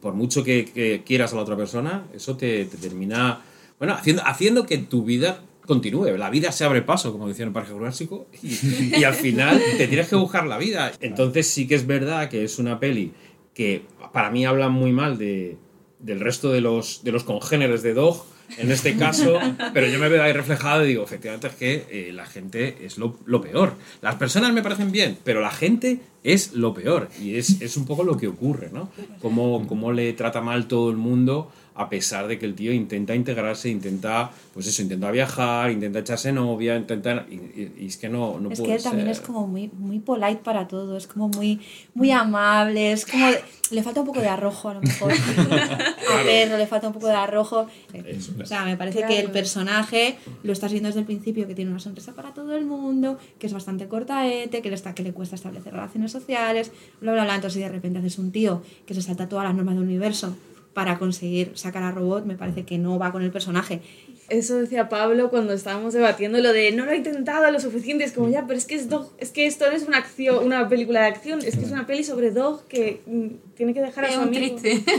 por 0.00 0.14
mucho 0.14 0.44
que, 0.44 1.02
quieras 1.04 1.32
a 1.32 1.36
la 1.36 1.42
otra 1.42 1.56
persona, 1.56 2.06
eso 2.14 2.36
te, 2.36 2.64
te 2.66 2.76
termina 2.76 3.42
bueno, 3.78 3.94
haciendo, 3.94 4.22
haciendo 4.24 4.66
que 4.66 4.78
tu 4.78 5.04
vida 5.04 5.42
continúe. 5.66 6.16
La 6.16 6.30
vida 6.30 6.52
se 6.52 6.64
abre 6.64 6.82
paso, 6.82 7.12
como 7.12 7.28
decía 7.28 7.42
en 7.42 7.48
el 7.48 7.52
Parque 7.52 7.72
Jurásico, 7.72 8.26
y, 8.42 8.98
y 8.98 9.04
al 9.04 9.14
final 9.14 9.60
te 9.76 9.88
tienes 9.88 10.08
que 10.08 10.16
buscar 10.16 10.46
la 10.46 10.58
vida. 10.58 10.92
Entonces 11.00 11.46
sí 11.46 11.66
que 11.66 11.74
es 11.74 11.86
verdad 11.86 12.28
que 12.28 12.44
es 12.44 12.58
una 12.58 12.80
peli 12.80 13.12
que 13.52 13.82
para 14.12 14.30
mí 14.30 14.44
habla 14.44 14.68
muy 14.68 14.92
mal 14.92 15.18
de, 15.18 15.56
del 15.98 16.20
resto 16.20 16.52
de 16.52 16.60
los, 16.60 17.02
de 17.04 17.12
los 17.12 17.24
congéneres 17.24 17.82
de 17.82 17.94
Dog, 17.94 18.24
en 18.58 18.70
este 18.70 18.96
caso, 18.96 19.38
pero 19.72 19.86
yo 19.86 19.98
me 19.98 20.08
veo 20.08 20.22
ahí 20.22 20.32
reflejado 20.32 20.84
y 20.84 20.88
digo, 20.88 21.04
efectivamente 21.04 21.48
es 21.48 21.54
que 21.54 21.86
eh, 21.90 22.12
la 22.12 22.26
gente 22.26 22.78
es 22.84 22.98
lo, 22.98 23.18
lo 23.26 23.40
peor. 23.40 23.74
Las 24.02 24.16
personas 24.16 24.52
me 24.52 24.62
parecen 24.62 24.92
bien, 24.92 25.18
pero 25.24 25.40
la 25.40 25.50
gente 25.50 26.00
es 26.24 26.52
lo 26.52 26.74
peor. 26.74 27.08
Y 27.20 27.36
es, 27.36 27.60
es 27.60 27.76
un 27.76 27.86
poco 27.86 28.04
lo 28.04 28.16
que 28.16 28.28
ocurre, 28.28 28.70
¿no? 28.72 28.90
Cómo, 29.20 29.66
cómo 29.66 29.92
le 29.92 30.12
trata 30.12 30.40
mal 30.40 30.66
todo 30.66 30.90
el 30.90 30.96
mundo 30.96 31.50
a 31.78 31.88
pesar 31.90 32.26
de 32.26 32.38
que 32.38 32.46
el 32.46 32.54
tío 32.54 32.72
intenta 32.72 33.14
integrarse, 33.14 33.68
intenta, 33.68 34.30
pues 34.54 34.66
eso, 34.66 34.80
intenta 34.82 35.10
viajar, 35.10 35.70
intenta 35.70 35.98
echarse 35.98 36.32
novia, 36.32 36.76
intenta... 36.76 37.26
Y, 37.30 37.34
y- 37.34 37.72
y 37.80 37.86
es 37.86 37.96
que 37.98 38.08
no, 38.08 38.40
no 38.40 38.50
Es 38.50 38.58
puede 38.58 38.70
que 38.72 38.76
él 38.78 38.82
también 38.82 39.06
ser. 39.08 39.12
es 39.16 39.20
como 39.20 39.46
muy, 39.46 39.68
muy 39.78 39.98
polite 39.98 40.40
para 40.42 40.66
todo, 40.66 40.96
es 40.96 41.06
como 41.06 41.28
muy, 41.28 41.60
muy 41.94 42.10
amable, 42.10 42.92
es 42.92 43.04
como... 43.04 43.26
Le 43.70 43.82
falta 43.82 44.00
un 44.00 44.06
poco 44.06 44.20
de 44.20 44.28
arrojo 44.28 44.68
a 44.68 44.74
lo 44.74 44.80
mejor. 44.80 45.12
A 45.60 46.22
Pedro 46.24 46.56
le 46.56 46.66
falta 46.68 46.86
un 46.86 46.92
poco 46.92 47.08
de 47.08 47.14
arrojo. 47.14 47.66
Eso. 47.92 48.32
O 48.40 48.46
sea, 48.46 48.64
me 48.64 48.76
parece 48.76 48.98
Claro. 48.98 49.12
que 49.14 49.20
el 49.20 49.30
personaje 49.32 50.16
lo 50.44 50.52
estás 50.52 50.70
viendo 50.70 50.88
desde 50.88 51.00
el 51.00 51.06
principio, 51.06 51.46
que 51.48 51.54
tiene 51.54 51.70
una 51.72 51.80
sonrisa 51.80 52.12
para 52.14 52.32
todo 52.32 52.56
el 52.56 52.64
mundo, 52.64 53.18
que 53.40 53.46
es 53.48 53.52
bastante 53.52 53.88
cortaete, 53.88 54.62
que 54.62 54.68
le, 54.68 54.76
está, 54.76 54.94
que 54.94 55.02
le 55.02 55.12
cuesta 55.12 55.34
establecer 55.34 55.72
relaciones 55.72 56.12
sociales, 56.12 56.70
bla, 57.00 57.12
bla, 57.12 57.24
bla. 57.24 57.34
Entonces, 57.34 57.54
si 57.54 57.60
de 57.60 57.68
repente 57.68 57.98
haces 57.98 58.18
un 58.18 58.30
tío 58.30 58.62
que 58.86 58.94
se 58.94 59.02
salta 59.02 59.28
todas 59.28 59.44
las 59.44 59.54
normas 59.54 59.74
del 59.74 59.84
universo 59.84 60.36
para 60.76 60.98
conseguir 60.98 61.52
sacar 61.54 61.82
a 61.82 61.90
Robot, 61.90 62.26
me 62.26 62.34
parece 62.36 62.64
que 62.66 62.76
no 62.76 62.98
va 62.98 63.10
con 63.10 63.22
el 63.22 63.30
personaje. 63.32 63.80
Eso 64.28 64.56
decía 64.56 64.90
Pablo 64.90 65.30
cuando 65.30 65.54
estábamos 65.54 65.94
debatiendo 65.94 66.38
lo 66.38 66.52
de 66.52 66.70
no 66.72 66.84
lo 66.84 66.90
ha 66.90 66.96
intentado 66.96 67.50
lo 67.50 67.58
suficiente, 67.60 68.04
es 68.04 68.12
como 68.12 68.28
ya, 68.28 68.44
pero 68.46 68.58
es 68.58 68.66
que 68.66 68.74
es 68.74 68.90
Dog, 68.90 69.10
es 69.18 69.30
que 69.30 69.46
esto 69.46 69.64
no 69.70 69.72
es 69.74 69.84
una 69.84 69.96
acción, 69.96 70.44
una 70.44 70.68
película 70.68 71.00
de 71.00 71.06
acción, 71.06 71.38
es 71.42 71.56
que 71.56 71.64
es 71.64 71.70
una 71.70 71.86
peli 71.86 72.04
sobre 72.04 72.30
Dog 72.30 72.66
que 72.68 73.00
mm, 73.06 73.54
tiene 73.56 73.72
que 73.72 73.80
dejar 73.80 74.04
a 74.04 74.08
Es 74.08 74.14
su 74.16 74.20
un 74.20 74.26
amigo. 74.28 74.56
triste. 74.60 74.84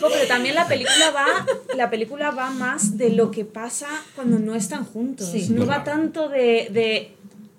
Jo, 0.00 0.08
pero 0.12 0.26
también 0.26 0.54
la 0.56 0.66
película 0.66 1.10
va, 1.14 1.46
la 1.76 1.88
película 1.90 2.30
va 2.32 2.50
más 2.50 2.96
de 2.98 3.10
lo 3.10 3.30
que 3.30 3.44
pasa 3.44 3.86
cuando 4.16 4.38
no 4.40 4.54
están 4.56 4.84
juntos. 4.84 5.28
Sí. 5.30 5.46
No 5.50 5.66
va 5.66 5.84
tanto 5.84 6.28
de, 6.28 6.68
de- 6.72 7.12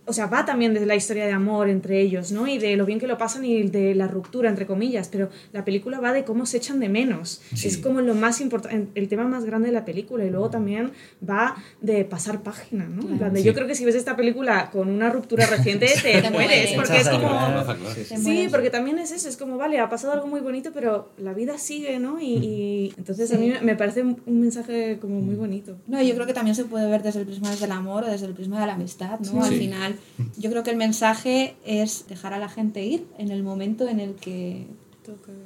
o 0.06 0.14
sea, 0.14 0.28
va 0.28 0.45
también 0.45 0.74
de 0.74 0.86
la 0.86 0.95
historia 0.95 1.26
de 1.26 1.32
amor 1.32 1.70
entre 1.70 1.99
ellos, 2.01 2.32
¿no? 2.32 2.47
Y 2.47 2.58
de 2.58 2.76
lo 2.76 2.86
bien 2.86 2.99
que 2.99 3.08
lo 3.08 3.18
pasan 3.18 3.43
y 3.45 3.64
de 3.64 3.95
la 3.95 4.08
ruptura, 4.08 4.49
entre 4.49 4.66
comillas. 4.66 5.10
Pero 5.12 5.30
la 5.51 5.66
película 5.66 5.99
va 5.99 6.14
de 6.14 6.24
cómo 6.24 6.45
se 6.45 6.58
echan 6.58 6.80
de 6.80 6.89
menos. 6.89 7.41
Sí. 7.56 7.68
Es 7.68 7.78
como 7.78 8.01
lo 8.01 8.14
más 8.16 8.41
importante, 8.41 8.88
el 8.99 9.08
tema 9.08 9.24
más 9.26 9.45
grande 9.45 9.68
de 9.68 9.74
la 9.74 9.86
película. 9.86 10.24
Y 10.26 10.30
luego 10.30 10.49
también 10.49 10.91
va 11.28 11.56
de 11.82 12.06
pasar 12.06 12.41
página, 12.43 12.86
¿no? 12.88 13.03
De, 13.03 13.36
Sí. 13.39 13.43
Yo 13.43 13.53
creo 13.53 13.68
que 13.68 13.76
si 13.76 13.84
ves 13.86 13.95
esta 13.95 14.16
película 14.16 14.70
con 14.72 14.89
una 14.89 15.10
ruptura 15.10 15.45
reciente, 15.58 15.88
te, 16.01 16.22
Te 16.22 16.30
mueres. 16.30 16.74
Porque 16.74 16.97
es 16.97 17.10
como... 17.10 17.28
Claro, 17.28 17.66
claro. 17.66 18.22
Sí, 18.24 18.47
porque 18.51 18.70
también 18.70 18.99
es 18.99 19.12
eso, 19.12 19.28
es 19.28 19.38
como, 19.38 19.58
vale, 19.58 19.80
ha 19.80 19.89
pasado 19.89 20.14
algo 20.14 20.28
muy 20.28 20.39
bonito, 20.41 20.72
pero 20.74 21.10
la 21.18 21.34
vida 21.34 21.58
sigue, 21.58 21.99
¿no? 21.99 22.20
Y, 22.22 22.36
y 22.38 22.93
entonces 22.97 23.32
a 23.34 23.38
mí 23.38 23.53
me- 23.62 23.76
parece 23.76 24.03
un 24.03 24.39
mensaje 24.39 24.97
como 25.01 25.20
muy 25.22 25.36
bonito. 25.36 25.76
No, 25.88 26.01
yo 26.01 26.14
creo 26.16 26.26
que 26.28 26.34
también 26.34 26.56
se 26.56 26.66
puede 26.66 26.89
ver 26.89 27.01
desde 27.03 27.20
el 27.22 27.26
prisma 27.26 27.53
del 27.56 27.72
amor 27.72 28.03
o 28.03 28.08
desde 28.08 28.26
el 28.28 28.34
prisma 28.34 28.60
de 28.62 28.68
la 28.68 28.74
amistad, 28.76 29.20
¿no? 29.20 29.43
Al 29.43 29.49
Sí. 29.49 29.58
Final, 29.96 30.32
yo 30.38 30.50
creo 30.50 30.64
que 30.64 30.72
el 30.72 30.78
mensaje 30.78 31.56
es 31.66 32.08
dejar 32.08 32.34
a 32.34 32.39
la 32.39 32.50
gente 32.50 32.84
ir 32.86 33.06
en 33.18 33.32
el 33.32 33.43
momento 33.43 33.88
en 33.88 34.00
el 34.00 34.16
que 34.16 34.68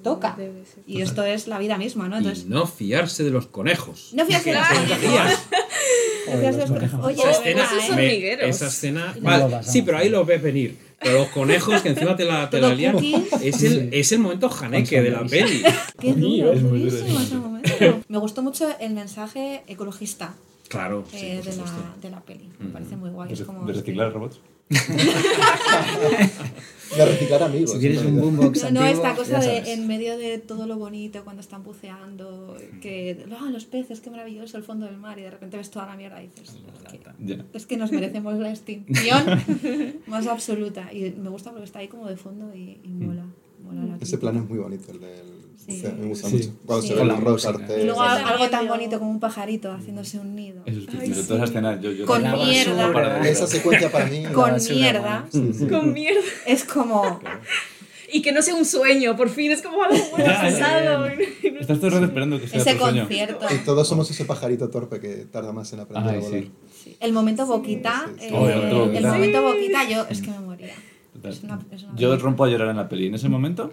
toca. 0.03 0.35
Ser. 0.37 0.51
Y 0.87 1.01
esto 1.01 1.23
es 1.25 1.47
la 1.47 1.57
vida 1.59 1.77
misma, 1.77 2.07
¿no? 2.07 2.15
Y 2.15 2.19
Entonces, 2.19 2.45
no 2.45 2.65
fiarse 2.65 3.23
de 3.23 3.29
los 3.31 3.47
conejos. 3.47 4.11
no 4.13 4.25
fiarse 4.25 4.51
de 4.51 4.55
los 4.57 4.67
¿Qué 4.87 4.93
hacías? 4.93 5.39
No 6.31 6.37
fiarse 6.39 6.59
de 6.59 6.65
los 6.67 6.69
conejos. 6.71 7.05
Oye, 7.05 7.21
Esa 7.21 7.31
escena, 7.31 7.63
esos 7.63 7.95
me- 7.95 8.33
esa 8.49 8.67
escena 8.67 9.15
vale, 9.21 9.63
sí, 9.63 9.81
pero 9.81 9.97
ahí 9.97 10.09
lo 10.09 10.23
ves 10.25 10.41
venir. 10.41 10.77
Pero 11.01 11.19
los 11.19 11.27
conejos, 11.29 11.81
que 11.81 11.89
encima 11.89 12.15
te 12.17 12.25
la, 12.25 12.49
te 12.49 12.59
la 12.59 12.75
cookie. 12.91 13.25
es 13.41 13.63
el, 13.63 13.89
es 13.93 14.11
el 14.11 14.19
momento 14.19 14.49
janeque 14.49 15.01
de 15.01 15.11
la 15.11 15.23
peli. 15.25 15.63
Qué 15.99 16.13
duro, 16.13 16.51
Es 16.53 16.61
durísimo 16.61 17.19
ese 17.19 17.35
momento. 17.35 18.01
Me 18.09 18.17
gustó 18.17 18.41
mucho 18.41 18.67
el 18.79 18.93
mensaje 18.93 19.63
ecologista 19.67 20.33
Claro, 20.69 21.03
sí, 21.11 21.17
eh, 21.17 21.41
de, 21.43 21.55
la, 21.57 21.95
de 22.01 22.09
la 22.09 22.21
peli. 22.21 22.47
Me 22.59 22.69
parece 22.69 22.95
muy 22.95 23.09
guay. 23.09 23.33
Es 23.33 23.39
De, 23.39 23.45
como, 23.45 23.65
de 23.65 23.73
reciclar 23.73 24.13
robots. 24.13 24.39
De 26.95 27.05
reciclar 27.05 27.43
amigos. 27.43 27.71
Si 27.71 27.79
quieres 27.79 28.03
un 28.03 28.19
boombox 28.19 28.63
No, 28.65 28.71
no, 28.71 28.81
antiguo, 28.81 29.03
esta 29.05 29.15
cosa 29.15 29.39
de 29.39 29.73
en 29.73 29.87
medio 29.87 30.17
de 30.17 30.39
todo 30.39 30.65
lo 30.67 30.77
bonito, 30.77 31.23
cuando 31.23 31.41
están 31.41 31.63
buceando, 31.63 32.57
que 32.81 33.25
ah, 33.39 33.49
los 33.51 33.65
peces, 33.65 33.99
qué 34.01 34.09
maravilloso 34.09 34.57
el 34.57 34.63
fondo 34.63 34.85
del 34.87 34.97
mar, 34.97 35.19
y 35.19 35.23
de 35.23 35.31
repente 35.31 35.57
ves 35.57 35.69
toda 35.69 35.85
la 35.85 35.95
mierda 35.95 36.21
y 36.21 36.27
dices, 36.27 36.57
es 36.83 36.91
que, 36.91 36.99
Ya. 37.19 37.45
es 37.53 37.65
que 37.67 37.77
nos 37.77 37.91
merecemos 37.91 38.37
la 38.39 38.49
extinción 38.49 39.23
más 40.07 40.25
absoluta. 40.27 40.91
Y 40.91 41.11
me 41.11 41.29
gusta 41.29 41.51
porque 41.51 41.65
está 41.65 41.79
ahí 41.79 41.87
como 41.87 42.07
de 42.07 42.17
fondo 42.17 42.53
y, 42.55 42.79
y 42.83 42.89
mola. 42.89 43.25
mola 43.63 43.85
la 43.85 43.97
Ese 43.97 44.17
plano 44.17 44.39
es 44.41 44.49
muy 44.49 44.57
bonito, 44.59 44.91
el 44.91 44.99
del... 44.99 45.38
Sí. 45.65 45.83
Me 45.99 46.07
gusta 46.07 46.29
Sí. 46.29 46.35
mucho. 46.35 46.49
Cuando 46.65 46.81
Sí. 46.81 46.87
se. 46.87 47.81
Y 47.81 47.85
luego 47.85 48.01
algo 48.01 48.49
tan 48.49 48.67
bonito 48.67 48.97
como 48.99 49.11
un 49.11 49.19
pajarito 49.19 49.71
haciéndose 49.71 50.17
un 50.19 50.35
nido. 50.35 50.63
Eso 50.65 50.79
es 50.79 50.87
Ay, 50.89 51.79
yo, 51.81 51.91
yo 51.91 52.05
Con 52.05 52.21
mierda. 52.31 52.91
Para- 52.93 53.27
Esa 53.29 53.45
secuencia 53.47 53.91
para 53.91 54.05
mí... 54.05 54.23
Con 54.33 54.55
mierda. 54.69 55.27
Con 55.69 55.93
mierda. 55.93 56.21
Es 56.47 56.63
como... 56.63 57.19
Y 58.11 58.23
que 58.23 58.31
no 58.31 58.41
sea 58.41 58.55
un 58.55 58.65
sueño, 58.65 59.15
por 59.15 59.29
fin, 59.29 59.51
es 59.51 59.61
como 59.61 59.83
algo 59.83 59.95
muy 60.17 60.23
pasado. 60.25 61.05
Estás 61.05 61.77
todo 61.77 61.87
el 61.87 61.93
rato 61.93 62.05
esperando 62.05 62.39
que 62.39 62.47
sea 62.47 62.61
Ese 62.61 62.75
sueño. 62.79 63.07
Y 63.51 63.57
todos 63.59 63.87
somos 63.87 64.09
ese 64.09 64.25
pajarito 64.25 64.69
torpe 64.69 64.99
que 64.99 65.27
tarda 65.31 65.51
más 65.53 65.71
en 65.73 65.81
aprender 65.81 66.13
Ay, 66.15 66.17
a 66.17 66.21
volar. 66.21 66.41
sí. 66.41 66.51
Sí. 66.83 66.97
El 66.99 67.13
momento 67.13 67.45
boquita, 67.45 68.07
sí, 68.07 68.13
sí. 68.21 68.25
eh, 68.25 68.31
Oh, 68.33 68.49
el 68.49 69.03
momento 69.05 69.43
boquita. 69.43 69.87
yo 69.89 70.07
es 70.09 70.21
que 70.23 70.31
me. 70.31 70.48
Es 71.23 71.43
una- 71.43 71.59
es 71.71 71.83
una 71.83 71.91
Yo 71.93 72.09
película. 72.09 72.17
rompo 72.17 72.43
a 72.45 72.49
llorar 72.49 72.69
en 72.69 72.77
la 72.77 72.87
peli 72.87 73.07
en 73.07 73.15
ese 73.15 73.27
momento 73.29 73.71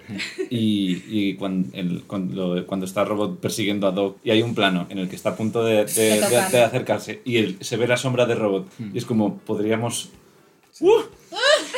y, 0.50 1.02
y 1.08 1.34
cuando, 1.34 1.68
el- 1.76 2.02
cuando, 2.04 2.66
cuando 2.66 2.86
está 2.86 3.04
Robot 3.04 3.38
persiguiendo 3.38 3.86
a 3.86 3.92
Doc 3.92 4.18
y 4.24 4.30
hay 4.30 4.42
un 4.42 4.54
plano 4.54 4.86
en 4.90 4.98
el 4.98 5.08
que 5.08 5.16
está 5.16 5.30
a 5.30 5.36
punto 5.36 5.62
de, 5.64 5.84
de- 5.84 6.02
De 6.02 6.20
tocar. 6.22 6.50
de- 6.50 6.58
de 6.58 6.64
acercarse 6.64 7.22
y 7.24 7.36
él, 7.36 7.56
se 7.60 7.76
ve 7.76 7.86
la 7.86 7.96
sombra 7.96 8.26
de 8.26 8.34
Robot 8.34 8.66
y 8.92 8.98
es 8.98 9.04
como 9.04 9.38
podríamos... 9.38 10.10
¡Uh! 10.80 10.92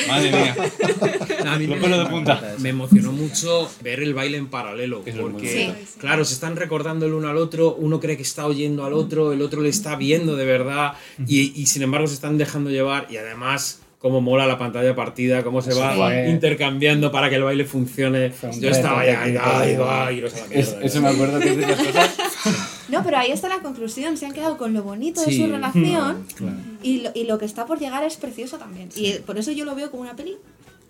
Madre 0.09 0.31
mía, 0.31 0.57
A 1.53 1.59
mí 1.59 1.67
Lo 1.67 1.77
me, 1.77 1.99
de 1.99 2.07
punta. 2.07 2.55
me 2.61 2.69
emocionó 2.71 3.13
mucho 3.13 3.69
ver 3.83 4.01
el 4.01 4.15
baile 4.15 4.39
en 4.39 4.47
paralelo. 4.49 5.03
Porque, 5.21 5.73
claro, 5.99 6.25
se 6.25 6.35
están 6.35 6.57
recordando 6.57 7.05
el 7.07 7.13
uno 7.13 7.29
al 7.29 7.37
otro. 7.37 7.75
Uno 7.75 8.01
cree 8.01 8.17
que 8.17 8.23
está 8.23 8.47
oyendo 8.47 8.85
al 8.85 8.93
otro, 8.93 9.33
el 9.33 9.43
otro 9.43 9.61
le 9.61 9.69
está 9.69 9.97
viendo 9.97 10.37
de 10.37 10.45
verdad. 10.47 10.93
Y, 11.27 11.53
y 11.61 11.67
sin 11.67 11.83
embargo 11.83 12.07
se 12.07 12.15
están 12.15 12.39
dejando 12.39 12.71
llevar. 12.71 13.07
Y 13.11 13.17
además, 13.19 13.81
cómo 13.99 14.21
mola 14.21 14.47
la 14.47 14.59
pantalla 14.59 14.95
partida, 14.95 15.43
cómo 15.43 15.61
se 15.61 15.75
va 15.75 15.95
Sí. 16.25 16.31
intercambiando 16.31 17.11
para 17.11 17.29
que 17.29 17.37
el 17.37 17.43
baile 17.43 17.65
funcione. 17.65 18.33
Yo 18.61 18.71
estaba 18.71 19.05
ya, 19.05 19.23
ay, 19.23 19.77
va, 19.77 20.13
iros 20.13 20.35
a 20.35 20.39
la 20.47 20.55
Es- 20.55 20.69
mierda. 20.71 20.87
eso 20.87 21.03
me 21.03 21.09
acuerdo 21.09 21.41
que 21.41 21.49
es 21.51 21.57
de 21.57 21.67
las 21.67 21.79
cosas... 21.83 22.17
No, 22.89 23.03
pero 23.05 23.19
ahí 23.19 23.33
está 23.33 23.49
la 23.51 23.59
conclusión. 23.59 24.17
Se 24.17 24.25
han 24.25 24.33
quedado 24.33 24.57
con 24.57 24.73
lo 24.73 24.83
bonito 24.83 25.21
de 25.21 25.27
Sí. 25.33 25.43
su 25.43 25.47
relación 25.51 26.25
Claro. 26.37 26.57
y, 26.83 27.03
lo, 27.03 27.11
y 27.15 27.25
lo 27.25 27.37
que 27.39 27.45
está 27.45 27.67
por 27.67 27.79
llegar 27.79 28.03
es 28.05 28.17
precioso 28.17 28.57
también. 28.57 28.89
Y 28.97 29.15
por 29.27 29.37
eso 29.39 29.53
yo 29.53 29.67
lo 29.67 29.75
veo 29.75 29.91
como 29.91 30.05
una 30.05 30.17
peli 30.17 30.37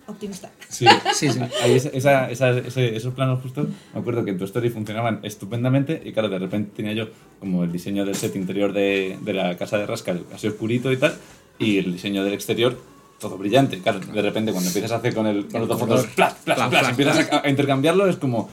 optimista. 0.07 0.51
Sí, 0.69 0.87
Sí, 1.15 1.29
sí. 1.31 1.41
Ahí 1.61 1.73
esa, 1.73 1.89
esa- 1.89 2.31
esa- 2.31 2.59
ese- 2.59 2.95
esos 2.95 3.15
planos 3.15 3.41
justo, 3.43 3.67
me 3.95 4.01
acuerdo 4.01 4.25
que 4.25 4.31
en 4.31 4.39
tu 4.39 4.45
story 4.45 4.71
funcionaban 4.71 5.19
estupendamente 5.25 6.01
y 6.05 6.13
claro, 6.13 6.29
de 6.29 6.39
repente 6.39 6.71
tenía 6.77 6.93
yo 6.93 7.09
como 7.41 7.65
el 7.65 7.73
diseño 7.73 8.05
del 8.05 8.15
set 8.15 8.37
interior 8.37 8.73
de, 8.73 9.19
de 9.21 9.33
la 9.33 9.57
casa 9.57 9.77
de 9.79 9.87
Rascal 9.87 10.25
así 10.33 10.47
oscurito 10.47 10.93
y 10.93 10.99
tal, 10.99 11.17
y 11.59 11.79
el 11.79 11.93
diseño 11.95 12.23
del 12.23 12.35
exterior 12.35 12.79
todo 13.19 13.37
brillante. 13.37 13.81
Claro, 13.81 14.01
de 14.01 14.23
repente 14.23 14.53
cuando 14.53 14.69
empiezas 14.69 14.93
a 14.93 14.97
hacer 14.97 15.14
con, 15.14 15.27
el, 15.27 15.49
con 15.49 15.66
los 15.66 15.69
dos 15.69 16.07
Plas, 16.14 16.35
plas, 16.45 16.69
plas, 16.69 16.89
empiezas 16.89 17.33
a, 17.33 17.43
a 17.45 17.49
intercambiarlo, 17.51 18.09
es 18.09 18.16
como, 18.16 18.49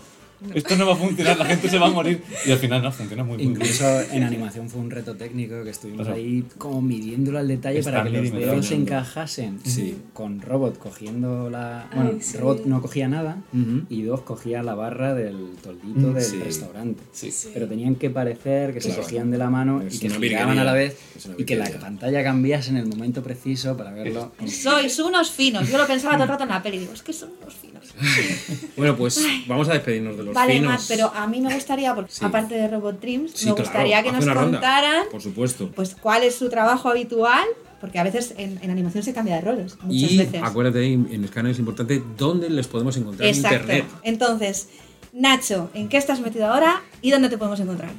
esto 0.53 0.75
no 0.75 0.85
va 0.87 0.93
a 0.93 0.95
funcionar, 0.95 1.37
la 1.37 1.45
gente 1.45 1.69
se 1.69 1.77
va 1.77 1.87
a 1.87 1.91
morir. 1.91 2.21
Y 2.45 2.51
al 2.51 2.57
final 2.59 2.81
no, 2.83 2.91
funciona 2.91 3.23
muy 3.23 3.37
bien. 3.37 3.51
Incluso 3.51 3.85
en 4.11 4.23
animación 4.23 4.69
fue 4.69 4.81
un 4.81 4.91
reto 4.91 5.15
técnico 5.15 5.63
que 5.63 5.69
estuvimos 5.69 6.07
ahí 6.07 6.45
como 6.57 6.81
midiéndolo 6.81 7.39
al 7.39 7.47
detalle 7.47 7.81
para 7.83 8.03
que 8.03 8.09
los 8.09 8.31
dedos 8.31 8.65
se 8.65 8.75
encajasen. 8.75 9.59
Sí. 9.63 9.97
Con 10.13 10.41
robot 10.41 10.77
cogiendo 10.77 11.49
la. 11.49 11.89
Bueno, 11.93 12.11
Ay, 12.15 12.21
sí. 12.21 12.37
robot 12.37 12.65
no 12.65 12.81
cogía 12.81 13.07
nada 13.07 13.37
Ujú. 13.53 13.83
y 13.89 14.03
dos 14.03 14.21
cogía 14.21 14.61
la 14.63 14.75
barra 14.75 15.13
del 15.13 15.53
toldito 15.63 16.13
del 16.13 16.23
Sí. 16.23 16.37
restaurante. 16.39 17.01
Sí. 17.11 17.31
Pero 17.53 17.67
tenían 17.67 17.95
que 17.95 18.09
parecer 18.09 18.73
que 18.73 18.81
se 18.81 18.89
Claro. 18.89 19.03
cogían 19.03 19.31
de 19.31 19.37
la 19.37 19.49
mano 19.49 19.81
Es 19.81 19.95
y 19.95 19.99
que 19.99 20.07
una 20.07 20.17
giraban 20.19 20.59
a 20.59 20.63
la 20.63 20.73
vez 20.73 20.97
y 21.37 21.43
que 21.45 21.55
la 21.55 21.69
pantalla 21.69 22.23
cambiase 22.23 22.69
en 22.71 22.77
el 22.77 22.85
momento 22.87 23.23
preciso 23.23 23.75
para 23.77 23.91
verlo. 23.91 24.31
Sois 24.47 24.97
unos 24.99 25.31
finos. 25.31 25.69
Yo 25.69 25.77
lo 25.77 25.87
pensaba 25.87 26.13
todo 26.15 26.23
el 26.23 26.29
rato 26.29 26.43
en 26.43 26.49
la 26.49 26.61
peli. 26.61 26.79
Digo, 26.79 26.93
es 26.93 27.01
que 27.01 27.13
son 27.13 27.29
unos 27.41 27.53
finos. 27.55 27.93
Bueno, 28.75 28.95
pues 28.97 29.19
vamos 29.47 29.69
a 29.69 29.73
despedirnos 29.73 30.17
de 30.17 30.23
los 30.25 30.33
Vale, 30.33 30.53
finos. 30.55 30.71
Matt, 30.71 30.81
pero 30.87 31.11
a 31.15 31.27
mí 31.27 31.39
me 31.41 31.53
gustaría, 31.53 31.93
porque 31.95 32.11
Sí. 32.11 32.25
aparte 32.25 32.55
de 32.55 32.67
Robot 32.67 32.99
Dreams, 32.99 33.31
Sí, 33.33 33.45
me 33.45 33.51
claro, 33.53 33.63
gustaría 33.69 34.03
que 34.03 34.11
nos 34.11 34.25
ronda. 34.25 34.41
contaran 34.43 35.03
Por 35.11 35.21
supuesto. 35.21 35.71
pues 35.75 35.95
cuál 35.95 36.23
es 36.23 36.35
su 36.35 36.49
trabajo 36.49 36.89
habitual, 36.89 37.45
porque 37.79 37.99
a 37.99 38.03
veces 38.03 38.33
en, 38.37 38.59
en 38.61 38.71
animación 38.71 39.03
se 39.03 39.13
cambia 39.13 39.35
de 39.35 39.41
roles, 39.41 39.77
muchas 39.81 40.11
Y 40.11 40.17
veces. 40.17 40.41
acuérdate, 40.43 40.91
en 40.91 41.27
Scanner 41.27 41.51
es 41.51 41.59
importante 41.59 42.01
dónde 42.17 42.49
les 42.49 42.67
podemos 42.67 42.97
encontrar 42.97 43.29
en 43.29 43.35
Exacto. 43.35 43.57
internet. 43.57 43.85
Entonces, 44.03 44.69
Nacho, 45.13 45.69
¿en 45.73 45.87
qué 45.87 45.97
estás 45.97 46.19
metido 46.19 46.45
ahora 46.47 46.81
y 47.01 47.11
dónde 47.11 47.29
te 47.29 47.37
podemos 47.37 47.59
encontrar? 47.61 47.91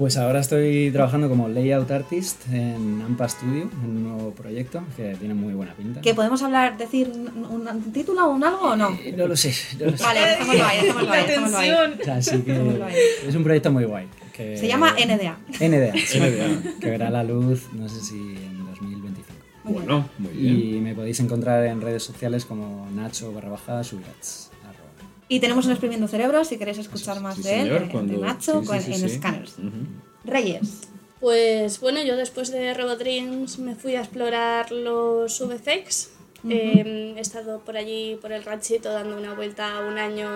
Pues 0.00 0.16
ahora 0.16 0.40
estoy 0.40 0.90
trabajando 0.90 1.28
como 1.28 1.46
layout 1.46 1.90
artist 1.90 2.48
en 2.50 3.02
Ampa 3.02 3.28
Studio, 3.28 3.68
en 3.84 3.90
un 3.90 4.02
nuevo 4.02 4.30
proyecto 4.30 4.82
que 4.96 5.14
tiene 5.16 5.34
muy 5.34 5.52
buena 5.52 5.74
pinta. 5.74 6.00
¿Que 6.00 6.14
podemos 6.14 6.42
hablar, 6.42 6.78
decir 6.78 7.12
un, 7.14 7.28
un- 7.44 7.68
un 7.68 7.92
título 7.92 8.24
o 8.24 8.30
un 8.30 8.42
algo 8.42 8.68
o 8.70 8.76
no? 8.76 8.98
No 9.14 9.26
lo 9.26 9.36
sé, 9.36 9.52
no 9.78 9.90
lo 9.90 9.96
sé. 9.98 10.02
Vale, 10.02 10.20
dejémoslo 10.20 10.64
ahí, 10.64 10.76
dejémoslo 10.80 11.12
ahí, 11.12 11.26
dejémoslo 11.26 11.58
ahí. 11.58 11.70
Así 12.16 12.40
que 12.40 13.28
es 13.28 13.34
un 13.34 13.44
proyecto 13.44 13.70
muy 13.70 13.84
guay. 13.84 14.06
que- 14.34 14.56
Se 14.56 14.66
llama 14.66 14.94
NDA. 14.96 15.36
NDA. 15.60 15.92
sí, 16.06 16.18
NDA. 16.18 16.78
Que 16.80 16.88
verá 16.88 17.10
la 17.10 17.22
luz, 17.22 17.68
no 17.74 17.86
sé 17.86 18.00
si 18.00 18.16
en 18.16 18.64
2025. 18.70 19.22
Bueno, 19.64 20.08
muy 20.18 20.32
bien. 20.32 20.56
Y 20.76 20.80
me 20.80 20.94
podéis 20.94 21.20
encontrar 21.20 21.62
en 21.66 21.82
redes 21.82 22.02
sociales 22.02 22.46
como 22.46 22.88
Nacho 22.94 23.34
barra 23.34 23.50
baja 23.50 23.84
Subirats. 23.84 24.49
Y 25.30 25.38
tenemos 25.40 25.64
un 25.64 25.70
Exprimiendo 25.70 26.08
Cerebros, 26.08 26.48
si 26.48 26.58
queréis 26.58 26.78
escuchar 26.78 27.20
más 27.20 27.36
Sí, 27.36 27.42
de 27.44 27.60
él, 27.60 27.68
de- 27.68 28.16
Nacho, 28.18 28.54
sí, 28.54 28.58
sí, 28.62 28.66
con- 28.66 28.80
sí, 28.82 28.92
en 28.92 29.08
sí. 29.08 29.16
Scanners. 29.16 29.54
Reyes. 30.24 30.80
Pues 31.20 31.78
bueno, 31.80 32.02
yo 32.02 32.16
después 32.16 32.50
de 32.50 32.74
Robot 32.74 32.98
Dreams 32.98 33.58
me 33.60 33.76
fui 33.76 33.94
a 33.94 34.00
explorar 34.00 34.72
los 34.72 35.40
VFX. 35.40 36.10
Eh, 36.48 37.14
he 37.16 37.20
estado 37.20 37.60
por 37.60 37.76
allí, 37.76 38.16
por 38.20 38.32
el 38.32 38.42
ranchito, 38.42 38.90
dando 38.90 39.16
una 39.16 39.34
vuelta 39.34 39.84
un 39.86 39.98
año 39.98 40.26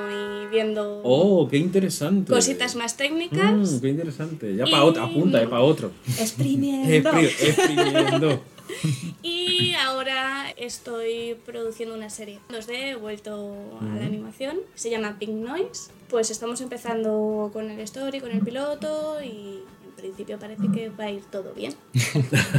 y 0.44 0.46
viendo 0.48 1.00
Oh, 1.02 1.48
qué 1.48 1.56
interesante. 1.56 2.30
cositas 2.30 2.76
más 2.76 2.96
técnicas. 2.96 3.72
Mm, 3.72 3.80
qué 3.80 3.88
interesante. 3.88 4.54
Ya 4.54 4.64
Y- 4.66 4.70
para 4.70 4.84
otro, 4.84 5.02
apunta, 5.02 5.42
eh, 5.42 5.48
para 5.48 5.62
otro. 5.62 5.90
Exprimiendo. 6.20 7.10
Expri- 7.10 7.48
Exprimiendo. 7.48 8.42
Y 9.22 9.74
ahora 9.74 10.50
estoy 10.56 11.36
produciendo 11.46 11.94
una 11.94 12.10
serie 12.10 12.38
2D, 12.50 12.70
he 12.72 12.94
vuelto 12.96 13.54
a 13.80 13.84
la 13.98 14.04
animación, 14.06 14.58
se 14.74 14.90
llama 14.90 15.16
Pink 15.18 15.30
Noise. 15.32 15.90
Pues 16.08 16.30
estamos 16.30 16.60
empezando 16.60 17.50
con 17.52 17.70
el 17.70 17.80
story, 17.80 18.20
con 18.20 18.30
el 18.30 18.40
piloto 18.40 19.18
y 19.22 19.62
en 19.86 19.92
principio 19.96 20.38
parece 20.38 20.64
que 20.72 20.88
va 20.90 21.04
a 21.04 21.10
ir 21.10 21.22
todo 21.30 21.52
bien. 21.54 21.74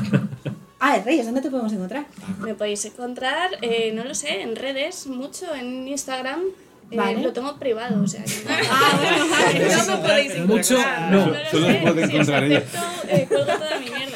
Ah, 0.78 1.00
Reyes, 1.04 1.26
¿dónde 1.26 1.42
te 1.42 1.50
podemos 1.50 1.72
encontrar? 1.74 2.06
Me 2.42 2.54
podéis 2.54 2.84
encontrar, 2.86 3.50
eh, 3.62 3.92
no 3.96 4.04
lo 4.04 4.14
sé, 4.14 4.42
en 4.42 4.56
redes, 4.56 5.08
mucho 5.08 5.56
en 5.56 5.88
Instagram. 5.88 6.42
eh, 6.92 6.98
Vale. 6.98 7.22
Lo 7.24 7.34
tengo 7.34 7.56
privado, 7.58 8.04
o 8.04 8.08
sea 8.08 8.24
que 8.24 8.32
no, 8.44 8.52
Ah, 8.70 9.00
bueno, 9.02 9.26
vale. 9.30 9.76
No 9.76 9.86
me 9.96 9.98
podéis 10.08 10.38
Mucho, 10.46 10.76
encontrar. 10.78 11.12
no. 11.12 11.26
no 11.28 11.32
lo 11.32 11.50
solo 11.50 11.66
sé, 11.68 11.72
si 11.72 12.14
encontrar 12.14 12.44
os 12.44 12.50
ella. 12.50 12.58
acepto, 12.60 13.08
eh, 13.08 13.26
cuelgo 13.28 13.46
toda 13.54 13.80
mi 13.80 13.90
mierda. 13.90 14.15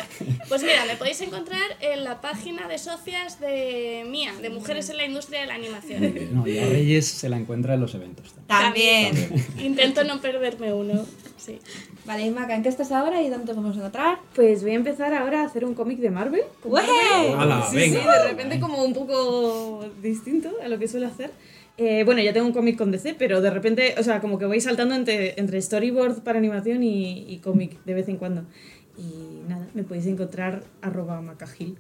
Pues 0.49 0.63
mira, 0.63 0.83
me 0.85 0.95
podéis 0.95 1.21
encontrar 1.21 1.61
en 1.79 2.03
la 2.03 2.21
página 2.21 2.67
de 2.67 2.77
socias 2.79 3.39
de 3.39 4.03
mía, 4.09 4.33
de 4.41 4.49
Mujeres 4.49 4.89
en 4.89 4.97
la 4.97 5.05
Industria 5.05 5.41
de 5.41 5.45
la 5.47 5.53
Animación. 5.53 6.13
No, 6.33 6.47
y 6.47 6.57
a 6.57 6.65
Reyes 6.65 7.05
se 7.07 7.29
la 7.29 7.37
encuentra 7.37 7.75
en 7.75 7.81
los 7.81 7.93
eventos. 7.93 8.33
también. 8.47 9.15
También. 9.15 9.45
Intento 9.59 10.03
no 10.03 10.19
perderme 10.19 10.73
uno. 10.73 11.05
Sí. 11.37 11.59
Vale, 12.05 12.25
y 12.25 12.31
Maca, 12.31 12.55
¿en 12.55 12.63
qué 12.63 12.69
estás 12.69 12.91
ahora 12.91 13.21
y 13.21 13.29
dónde 13.29 13.45
te 13.45 13.53
podemos 13.53 13.77
encontrar? 13.77 14.17
Pues 14.35 14.63
voy 14.63 14.71
a 14.71 14.75
empezar 14.75 15.13
ahora 15.13 15.41
a 15.43 15.45
hacer 15.45 15.63
un 15.65 15.75
cómic 15.75 15.99
de 15.99 16.09
Marvel. 16.09 16.41
Marvel. 16.67 17.33
¡Hala, 17.37 17.67
Sí, 17.69 17.75
venga! 17.77 18.01
sí, 18.01 18.07
de 18.07 18.27
repente 18.29 18.59
como 18.59 18.83
un 18.83 18.93
poco 18.93 19.85
distinto 20.01 20.49
a 20.63 20.67
lo 20.67 20.79
que 20.79 20.87
suelo 20.87 21.07
hacer. 21.07 21.31
Eh, 21.77 22.03
bueno, 22.03 22.21
ya 22.21 22.33
tengo 22.33 22.45
un 22.47 22.53
cómic 22.53 22.75
con 22.77 22.91
DC, 22.91 23.13
pero 23.13 23.39
de 23.39 23.51
repente, 23.51 23.95
o 23.97 24.03
sea, 24.03 24.19
como 24.19 24.37
que 24.39 24.45
voy 24.45 24.59
saltando 24.59 24.95
entre, 24.95 25.39
entre 25.39 25.61
storyboard 25.61 26.23
para 26.23 26.37
animación 26.39 26.83
y, 26.83 27.25
y 27.31 27.37
cómic 27.37 27.77
de 27.85 27.93
vez 27.93 28.09
en 28.09 28.17
cuando. 28.17 28.43
Y 28.97 29.38
nada, 29.49 29.67
me 29.73 29.83
podéis 29.83 30.05
encontrar 30.05 30.63
arroba 30.81 31.19
macagil 31.21 31.75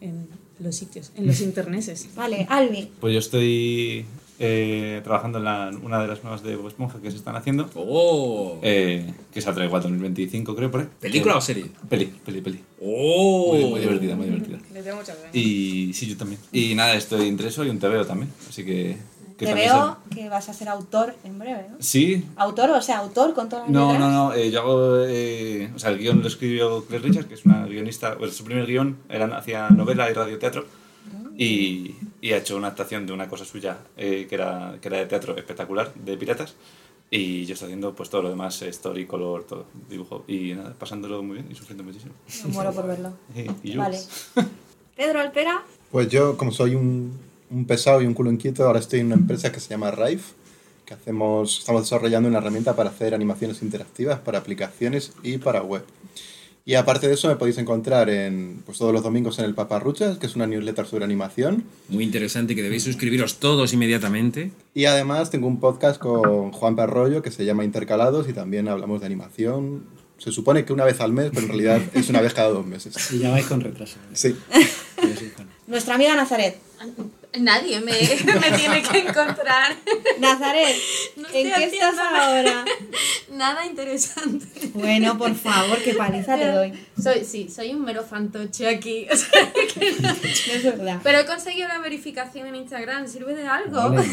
en 0.00 0.28
los 0.60 0.76
sitios, 0.76 1.10
en 1.16 1.26
los 1.26 1.40
interneses. 1.48 2.08
Vale, 2.14 2.46
Albi. 2.48 2.90
Pues 3.00 3.12
yo 3.14 3.18
estoy 3.18 4.04
eh, 4.38 5.00
trabajando 5.04 5.38
en 5.38 5.44
la- 5.44 5.70
una 5.82 6.00
de 6.02 6.08
las 6.08 6.22
nuevas 6.24 6.42
de 6.42 6.56
Bob 6.56 6.66
Esponja 6.68 7.00
que 7.00 7.10
se 7.10 7.16
están 7.16 7.36
haciendo, 7.36 7.70
Oh. 7.76 8.58
eh, 8.62 9.12
que 9.32 9.40
saldrá 9.40 9.64
igual 9.64 9.82
2025 9.82 10.54
creo 10.56 10.70
por 10.70 10.80
ahí. 10.80 10.88
¿Película 11.00 11.34
Eh, 11.34 11.38
o 11.38 11.40
serie? 11.40 11.66
Peli, 11.88 12.06
peli, 12.24 12.40
peli. 12.40 12.60
Oh. 12.82 13.54
Muy, 13.54 13.64
muy 13.70 13.80
divertida, 13.80 14.16
muy 14.16 14.26
divertida. 14.26 14.58
Le 14.72 14.82
tengo 14.82 14.96
muchas 14.96 15.16
ganas. 15.18 15.34
Y 15.34 15.92
sí, 15.94 16.06
yo 16.06 16.16
también. 16.16 16.40
Y 16.52 16.74
nada, 16.74 16.94
estoy 16.94 17.28
entre 17.28 17.48
eso 17.48 17.64
y 17.64 17.70
un 17.70 17.78
TVO 17.78 18.04
también, 18.04 18.30
así 18.48 18.64
que... 18.64 18.96
que 19.36 19.46
Te 19.46 19.54
veo 19.54 19.72
sal- 19.74 19.96
que 20.14 20.28
vas 20.28 20.48
a 20.48 20.52
ser 20.54 20.68
autor 20.68 21.14
en 21.24 21.38
breve, 21.38 21.66
¿no? 21.70 21.76
Sí, 21.80 22.24
Autor, 22.36 22.70
o 22.70 22.80
sea, 22.82 22.98
autor 22.98 23.34
con 23.34 23.48
todas 23.48 23.64
las 23.64 23.72
No, 23.72 23.92
letras. 23.92 24.00
no, 24.10 24.28
no. 24.28 24.34
eh, 24.34 24.50
yo 24.50 24.60
hago. 24.60 24.96
eh, 25.06 25.70
o 25.74 25.78
sea, 25.78 25.90
el 25.90 25.98
guion 25.98 26.20
lo 26.22 26.28
escribió 26.28 26.84
Claire 26.84 27.08
Richards, 27.08 27.26
que 27.28 27.34
es 27.34 27.44
una 27.44 27.66
guionista. 27.66 28.16
Pues 28.16 28.36
su 28.36 28.44
primer 28.44 28.66
guion 28.66 28.96
era, 29.08 29.26
hacía 29.36 29.68
novela 29.70 30.08
y 30.10 30.14
radioteatro. 30.14 30.64
Y, 31.36 31.96
y 32.20 32.32
ha 32.32 32.36
hecho 32.36 32.56
una 32.56 32.68
adaptación 32.68 33.06
de 33.06 33.12
una 33.12 33.28
cosa 33.28 33.44
suya 33.44 33.78
que, 33.96 34.28
era, 34.30 34.76
que 34.80 34.86
era 34.86 34.98
de 34.98 35.06
teatro 35.06 35.36
espectacular, 35.36 35.92
de 35.94 36.16
piratas. 36.16 36.54
Y 37.10 37.44
yo 37.44 37.54
estoy 37.54 37.66
haciendo 37.66 37.92
pues 37.94 38.08
todo 38.10 38.22
lo 38.22 38.28
demás, 38.30 38.60
eh, 38.62 38.68
story, 38.68 39.04
color, 39.06 39.44
todo, 39.44 39.66
dibujo. 39.90 40.24
Y 40.28 40.52
nada, 40.54 40.74
pasándolo 40.78 41.22
muy 41.24 41.34
bien 41.38 41.48
y 41.50 41.54
sufriendo 41.56 41.82
muchísimo. 41.84 42.12
Me 42.44 42.52
muero 42.52 42.72
por 42.72 42.86
verlo. 42.86 43.12
Y, 43.34 43.68
y 43.68 43.72
yo. 43.72 43.80
Vale. 43.80 43.98
Pedro 44.96 45.20
Alpera. 45.20 45.62
Pues 45.90 46.08
yo, 46.08 46.36
como 46.36 46.50
soy 46.52 46.74
un, 46.76 47.12
un 47.54 47.66
pesado 47.66 48.02
y 48.02 48.06
un 48.06 48.14
culo 48.14 48.30
inquieto, 48.32 48.64
ahora 48.64 48.80
estoy 48.80 49.00
en 49.00 49.06
una 49.06 49.14
empresa 49.14 49.52
que 49.52 49.60
se 49.60 49.70
llama 49.70 49.90
Rife, 49.90 50.32
que 50.84 50.94
hacemos, 50.94 51.60
estamos 51.60 51.82
desarrollando 51.82 52.28
una 52.28 52.38
herramienta 52.38 52.74
para 52.74 52.90
hacer 52.90 53.14
animaciones 53.14 53.62
interactivas 53.62 54.18
para 54.18 54.38
aplicaciones 54.38 55.12
y 55.22 55.38
para 55.38 55.62
web. 55.62 55.84
Y 56.66 56.74
aparte 56.76 57.08
de 57.08 57.14
eso 57.14 57.28
me 57.28 57.36
podéis 57.36 57.58
encontrar 57.58 58.08
en, 58.08 58.62
pues, 58.64 58.78
todos 58.78 58.92
los 58.92 59.02
domingos 59.02 59.38
en 59.38 59.44
el 59.44 59.54
Paparruchas, 59.54 60.16
que 60.16 60.26
es 60.26 60.34
una 60.34 60.46
newsletter 60.46 60.86
sobre 60.86 61.04
animación. 61.04 61.64
Muy 61.90 62.04
interesante 62.04 62.54
que 62.54 62.62
debéis 62.62 62.84
suscribiros 62.84 63.36
todos 63.38 63.74
inmediatamente. 63.74 64.50
Y 64.72 64.86
además 64.86 65.30
tengo 65.30 65.46
un 65.46 65.60
podcast 65.60 66.00
con 66.00 66.52
Juan 66.52 66.74
Perrollo 66.74 67.20
que 67.20 67.30
se 67.30 67.44
llama 67.44 67.64
Intercalados 67.64 68.30
y 68.30 68.32
también 68.32 68.68
hablamos 68.68 69.00
de 69.00 69.06
animación. 69.06 69.84
Se 70.16 70.32
supone 70.32 70.64
que 70.64 70.72
una 70.72 70.86
vez 70.86 71.02
al 71.02 71.12
mes, 71.12 71.30
pero 71.34 71.42
en 71.42 71.48
realidad 71.48 71.82
es 71.94 72.08
una 72.08 72.22
vez 72.22 72.32
cada 72.32 72.48
dos 72.48 72.66
meses. 72.66 73.12
Y 73.12 73.18
ya 73.18 73.30
vais 73.30 73.44
con 73.44 73.60
retraso. 73.60 73.98
Sí. 74.14 74.34
Nuestra 75.66 75.96
amiga 75.96 76.16
Nazaret. 76.16 76.56
Nadie 77.38 77.80
me, 77.80 77.92
me 78.40 78.56
tiene 78.56 78.82
que 78.82 78.98
encontrar. 78.98 79.74
Nazaret, 80.20 80.76
No 81.16 81.26
¿en 81.32 81.52
qué 81.52 81.64
estás 81.64 81.96
ahora? 81.98 82.64
Nada 83.32 83.66
interesante. 83.66 84.46
Bueno, 84.74 85.18
por 85.18 85.34
favor, 85.34 85.78
qué 85.82 85.94
paliza 85.94 86.36
te 86.36 86.46
doy. 86.46 86.72
Soy, 87.02 87.24
sí, 87.24 87.48
soy 87.48 87.72
un 87.74 87.84
mero 87.84 88.04
fantoche 88.04 88.68
aquí. 88.68 89.06
o 89.12 89.16
sea, 89.16 89.52
que 89.52 89.92
no- 90.00 90.08
No 90.12 90.14
es 90.54 90.62
verdad. 90.62 91.00
Pero 91.02 91.18
he 91.18 91.26
conseguido 91.26 91.66
la 91.66 91.78
verificación 91.78 92.46
en 92.46 92.54
Instagram. 92.54 93.08
¿Sirve 93.08 93.34
de 93.34 93.46
algo? 93.48 93.90
Vale. 93.90 94.04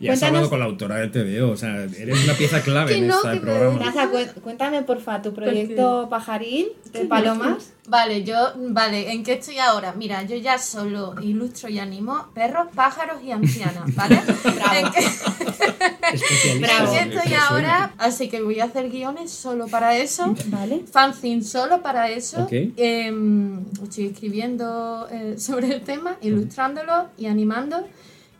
Y 0.00 0.08
has 0.08 0.18
Cuéntanos- 0.18 0.22
hablado 0.24 0.50
con 0.50 0.58
la 0.58 0.64
autora 0.64 0.96
de 0.96 1.08
TVO, 1.08 1.50
o 1.50 1.56
sea, 1.56 1.84
eres 1.84 2.24
una 2.24 2.34
pieza 2.34 2.60
clave 2.62 2.92
Que 2.92 2.98
en 2.98 3.06
no, 3.06 3.16
este 3.16 3.28
que 3.28 3.34
me- 3.34 3.40
programa. 3.40 3.84
Naza, 3.84 4.10
cué- 4.10 4.32
cuéntame 4.42 4.82
porfa 4.82 5.22
tu 5.22 5.32
proyecto 5.32 6.08
pajaril 6.10 6.68
de 6.92 7.04
palomas. 7.04 7.72
Vale, 7.90 8.22
yo, 8.22 8.36
vale, 8.56 9.10
¿en 9.12 9.24
qué 9.24 9.32
estoy 9.32 9.58
ahora? 9.58 9.92
Mira, 9.96 10.22
yo 10.22 10.36
ya 10.36 10.58
solo 10.58 11.16
ilustro 11.20 11.68
y 11.68 11.80
animo 11.80 12.28
perros, 12.32 12.68
pájaros 12.72 13.20
y 13.24 13.32
ancianas, 13.32 13.92
¿vale? 13.96 14.14
¿En 14.78 14.92
qué, 14.92 15.00
Especialista. 15.00 16.58
Bravo. 16.60 16.94
en 16.94 17.10
qué 17.10 17.16
estoy 17.16 17.32
ahora? 17.34 17.94
Así 17.98 18.28
que 18.28 18.40
voy 18.42 18.60
a 18.60 18.64
hacer 18.66 18.90
guiones 18.90 19.32
solo 19.32 19.66
para 19.66 19.96
eso. 19.96 20.34
Vale. 20.46 20.84
Fanzine 20.90 21.42
solo 21.42 21.82
para 21.82 22.08
eso. 22.10 22.44
Ok. 22.44 22.52
Em, 22.76 23.64
estoy 23.82 24.06
escribiendo 24.06 25.08
eh, 25.10 25.34
sobre 25.38 25.74
el 25.74 25.82
tema, 25.82 26.16
ilustrándolo 26.22 27.08
y 27.18 27.26
animando. 27.26 27.86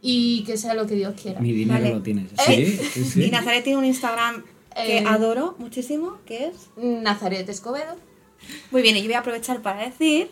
Y 0.03 0.45
que 0.45 0.57
sea 0.57 0.75
lo 0.75 0.87
que 0.87 0.95
Dios 0.95 1.15
quiera. 1.21 1.41
Mi 1.41 1.53
dinero 1.53 1.81
Vale. 1.81 1.95
lo 1.95 2.03
tienes. 2.03 2.31
Sí, 2.47 2.67
sí, 2.93 3.05
sí. 3.05 3.25
Y 3.25 3.31
Nazaret 3.31 3.63
tiene 3.65 3.79
un 3.81 3.85
Instagram 3.85 4.45
que 4.75 4.99
Eh. 4.99 5.05
adoro 5.07 5.57
muchísimo, 5.59 6.19
que 6.25 6.47
es... 6.47 6.55
Nazaret 6.77 7.47
Escobedo. 7.49 7.97
Muy 8.71 8.83
bien, 8.83 8.97
y 8.97 9.01
yo 9.01 9.07
voy 9.07 9.15
a 9.15 9.21
aprovechar 9.21 9.61
para 9.63 9.83
decir 9.85 10.31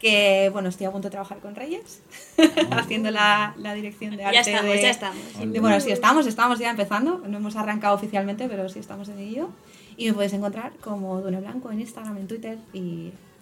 que 0.00 0.50
bueno, 0.52 0.68
estoy 0.68 0.86
a 0.86 0.90
punto 0.92 1.06
de 1.08 1.12
trabajar 1.12 1.38
con 1.38 1.54
Reyes, 1.54 2.00
haciendo 2.72 3.10
la, 3.10 3.54
la 3.58 3.74
dirección 3.74 4.16
de 4.16 4.24
arte. 4.24 4.34
Ya 4.34 4.40
estamos, 4.40 4.72
de- 4.74 4.82
ya 4.82 4.90
estamos. 4.90 5.52
de- 5.52 5.60
bueno, 5.60 5.80
sí, 5.80 5.90
estamos, 5.92 6.26
estamos 6.26 6.58
ya 6.58 6.70
empezando, 6.70 7.22
no 7.26 7.38
hemos 7.38 7.56
arrancado 7.56 7.94
oficialmente, 7.94 8.48
pero 8.48 8.68
sí 8.68 8.78
estamos 8.80 9.08
en 9.08 9.18
ello. 9.18 9.48
Y 9.96 10.06
me 10.08 10.12
puedes 10.14 10.32
encontrar 10.32 10.72
como 10.80 11.20
Dune 11.20 11.40
Blanco 11.40 11.70
en 11.70 11.80
Instagram, 11.80 12.16
en 12.18 12.26
Twitter 12.26 12.58
y 12.72 12.78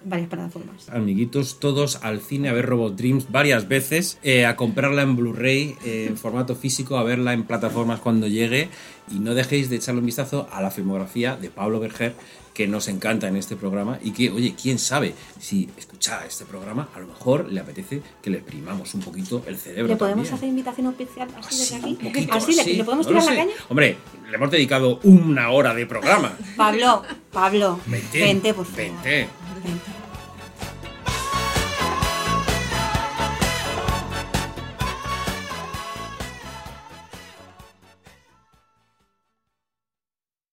en 0.05 0.11
varias 0.11 0.29
plataformas. 0.29 0.89
Amiguitos, 0.91 1.59
todos 1.59 1.97
al 2.03 2.21
cine 2.21 2.51
a 2.51 2.53
ver 2.53 2.67
Robot 2.67 2.95
Dreams 2.95 3.31
varias 3.31 3.67
veces, 3.69 4.19
eh, 4.23 4.45
a 4.45 4.55
comprarla 4.55 5.03
en 5.03 5.17
Blu-ray, 5.17 5.77
eh, 5.85 6.07
en 6.11 6.17
formato 6.19 6.55
físico, 6.55 6.97
a 6.99 7.03
verla 7.05 7.33
en 7.33 7.45
plataformas 7.45 8.01
cuando 8.01 8.27
llegue 8.29 8.69
y 9.11 9.19
no 9.19 9.35
dejéis 9.35 9.71
de 9.71 9.77
echarle 9.77 10.01
un 10.01 10.07
vistazo 10.07 10.47
a 10.53 10.61
la 10.61 10.71
filmografía 10.71 11.37
de 11.37 11.49
Pablo 11.51 11.81
Berger 11.81 12.15
que 12.55 12.69
nos 12.69 12.89
encanta 12.89 13.29
en 13.29 13.37
este 13.37 13.57
programa 13.57 13.99
y 14.03 14.11
que, 14.13 14.31
oye, 14.31 14.55
quién 14.61 14.79
sabe, 14.79 15.15
si 15.41 15.71
escucha 15.77 16.25
este 16.27 16.45
programa, 16.45 16.89
a 16.95 17.01
lo 17.01 17.07
mejor 17.07 17.49
le 17.51 17.61
apetece 17.61 18.03
que 18.21 18.31
le 18.31 18.39
exprimamos 18.39 18.93
un 18.95 19.01
poquito 19.01 19.43
el 19.47 19.57
cerebro. 19.57 19.89
¿Le 19.89 19.97
podemos 19.97 20.25
también. 20.29 20.35
hacer 20.35 20.49
invitación 20.49 20.87
oficial 20.89 21.29
así 21.39 21.59
desde 21.59 21.77
aquí? 21.77 21.95
Poquito, 22.03 22.35
¿Así? 22.35 22.55
¿Le, 22.55 22.61
así. 22.63 22.73
le 22.75 22.85
podemos 22.85 23.07
No 23.07 23.13
tirar 23.13 23.25
la 23.25 23.31
sé. 23.31 23.37
caña? 23.37 23.53
Hombre, 23.69 23.97
le 24.29 24.37
hemos 24.37 24.51
dedicado 24.51 25.01
una 25.03 25.51
hora 25.51 25.75
de 25.75 25.87
programa. 25.87 26.37
Pablo, 26.57 27.03
Pablo, 27.33 27.81
Vente, 27.87 28.21
vente, 28.21 28.53
por 28.55 28.67
favor. 28.67 28.77
Vente. 28.83 29.29
Vente. 29.65 30.02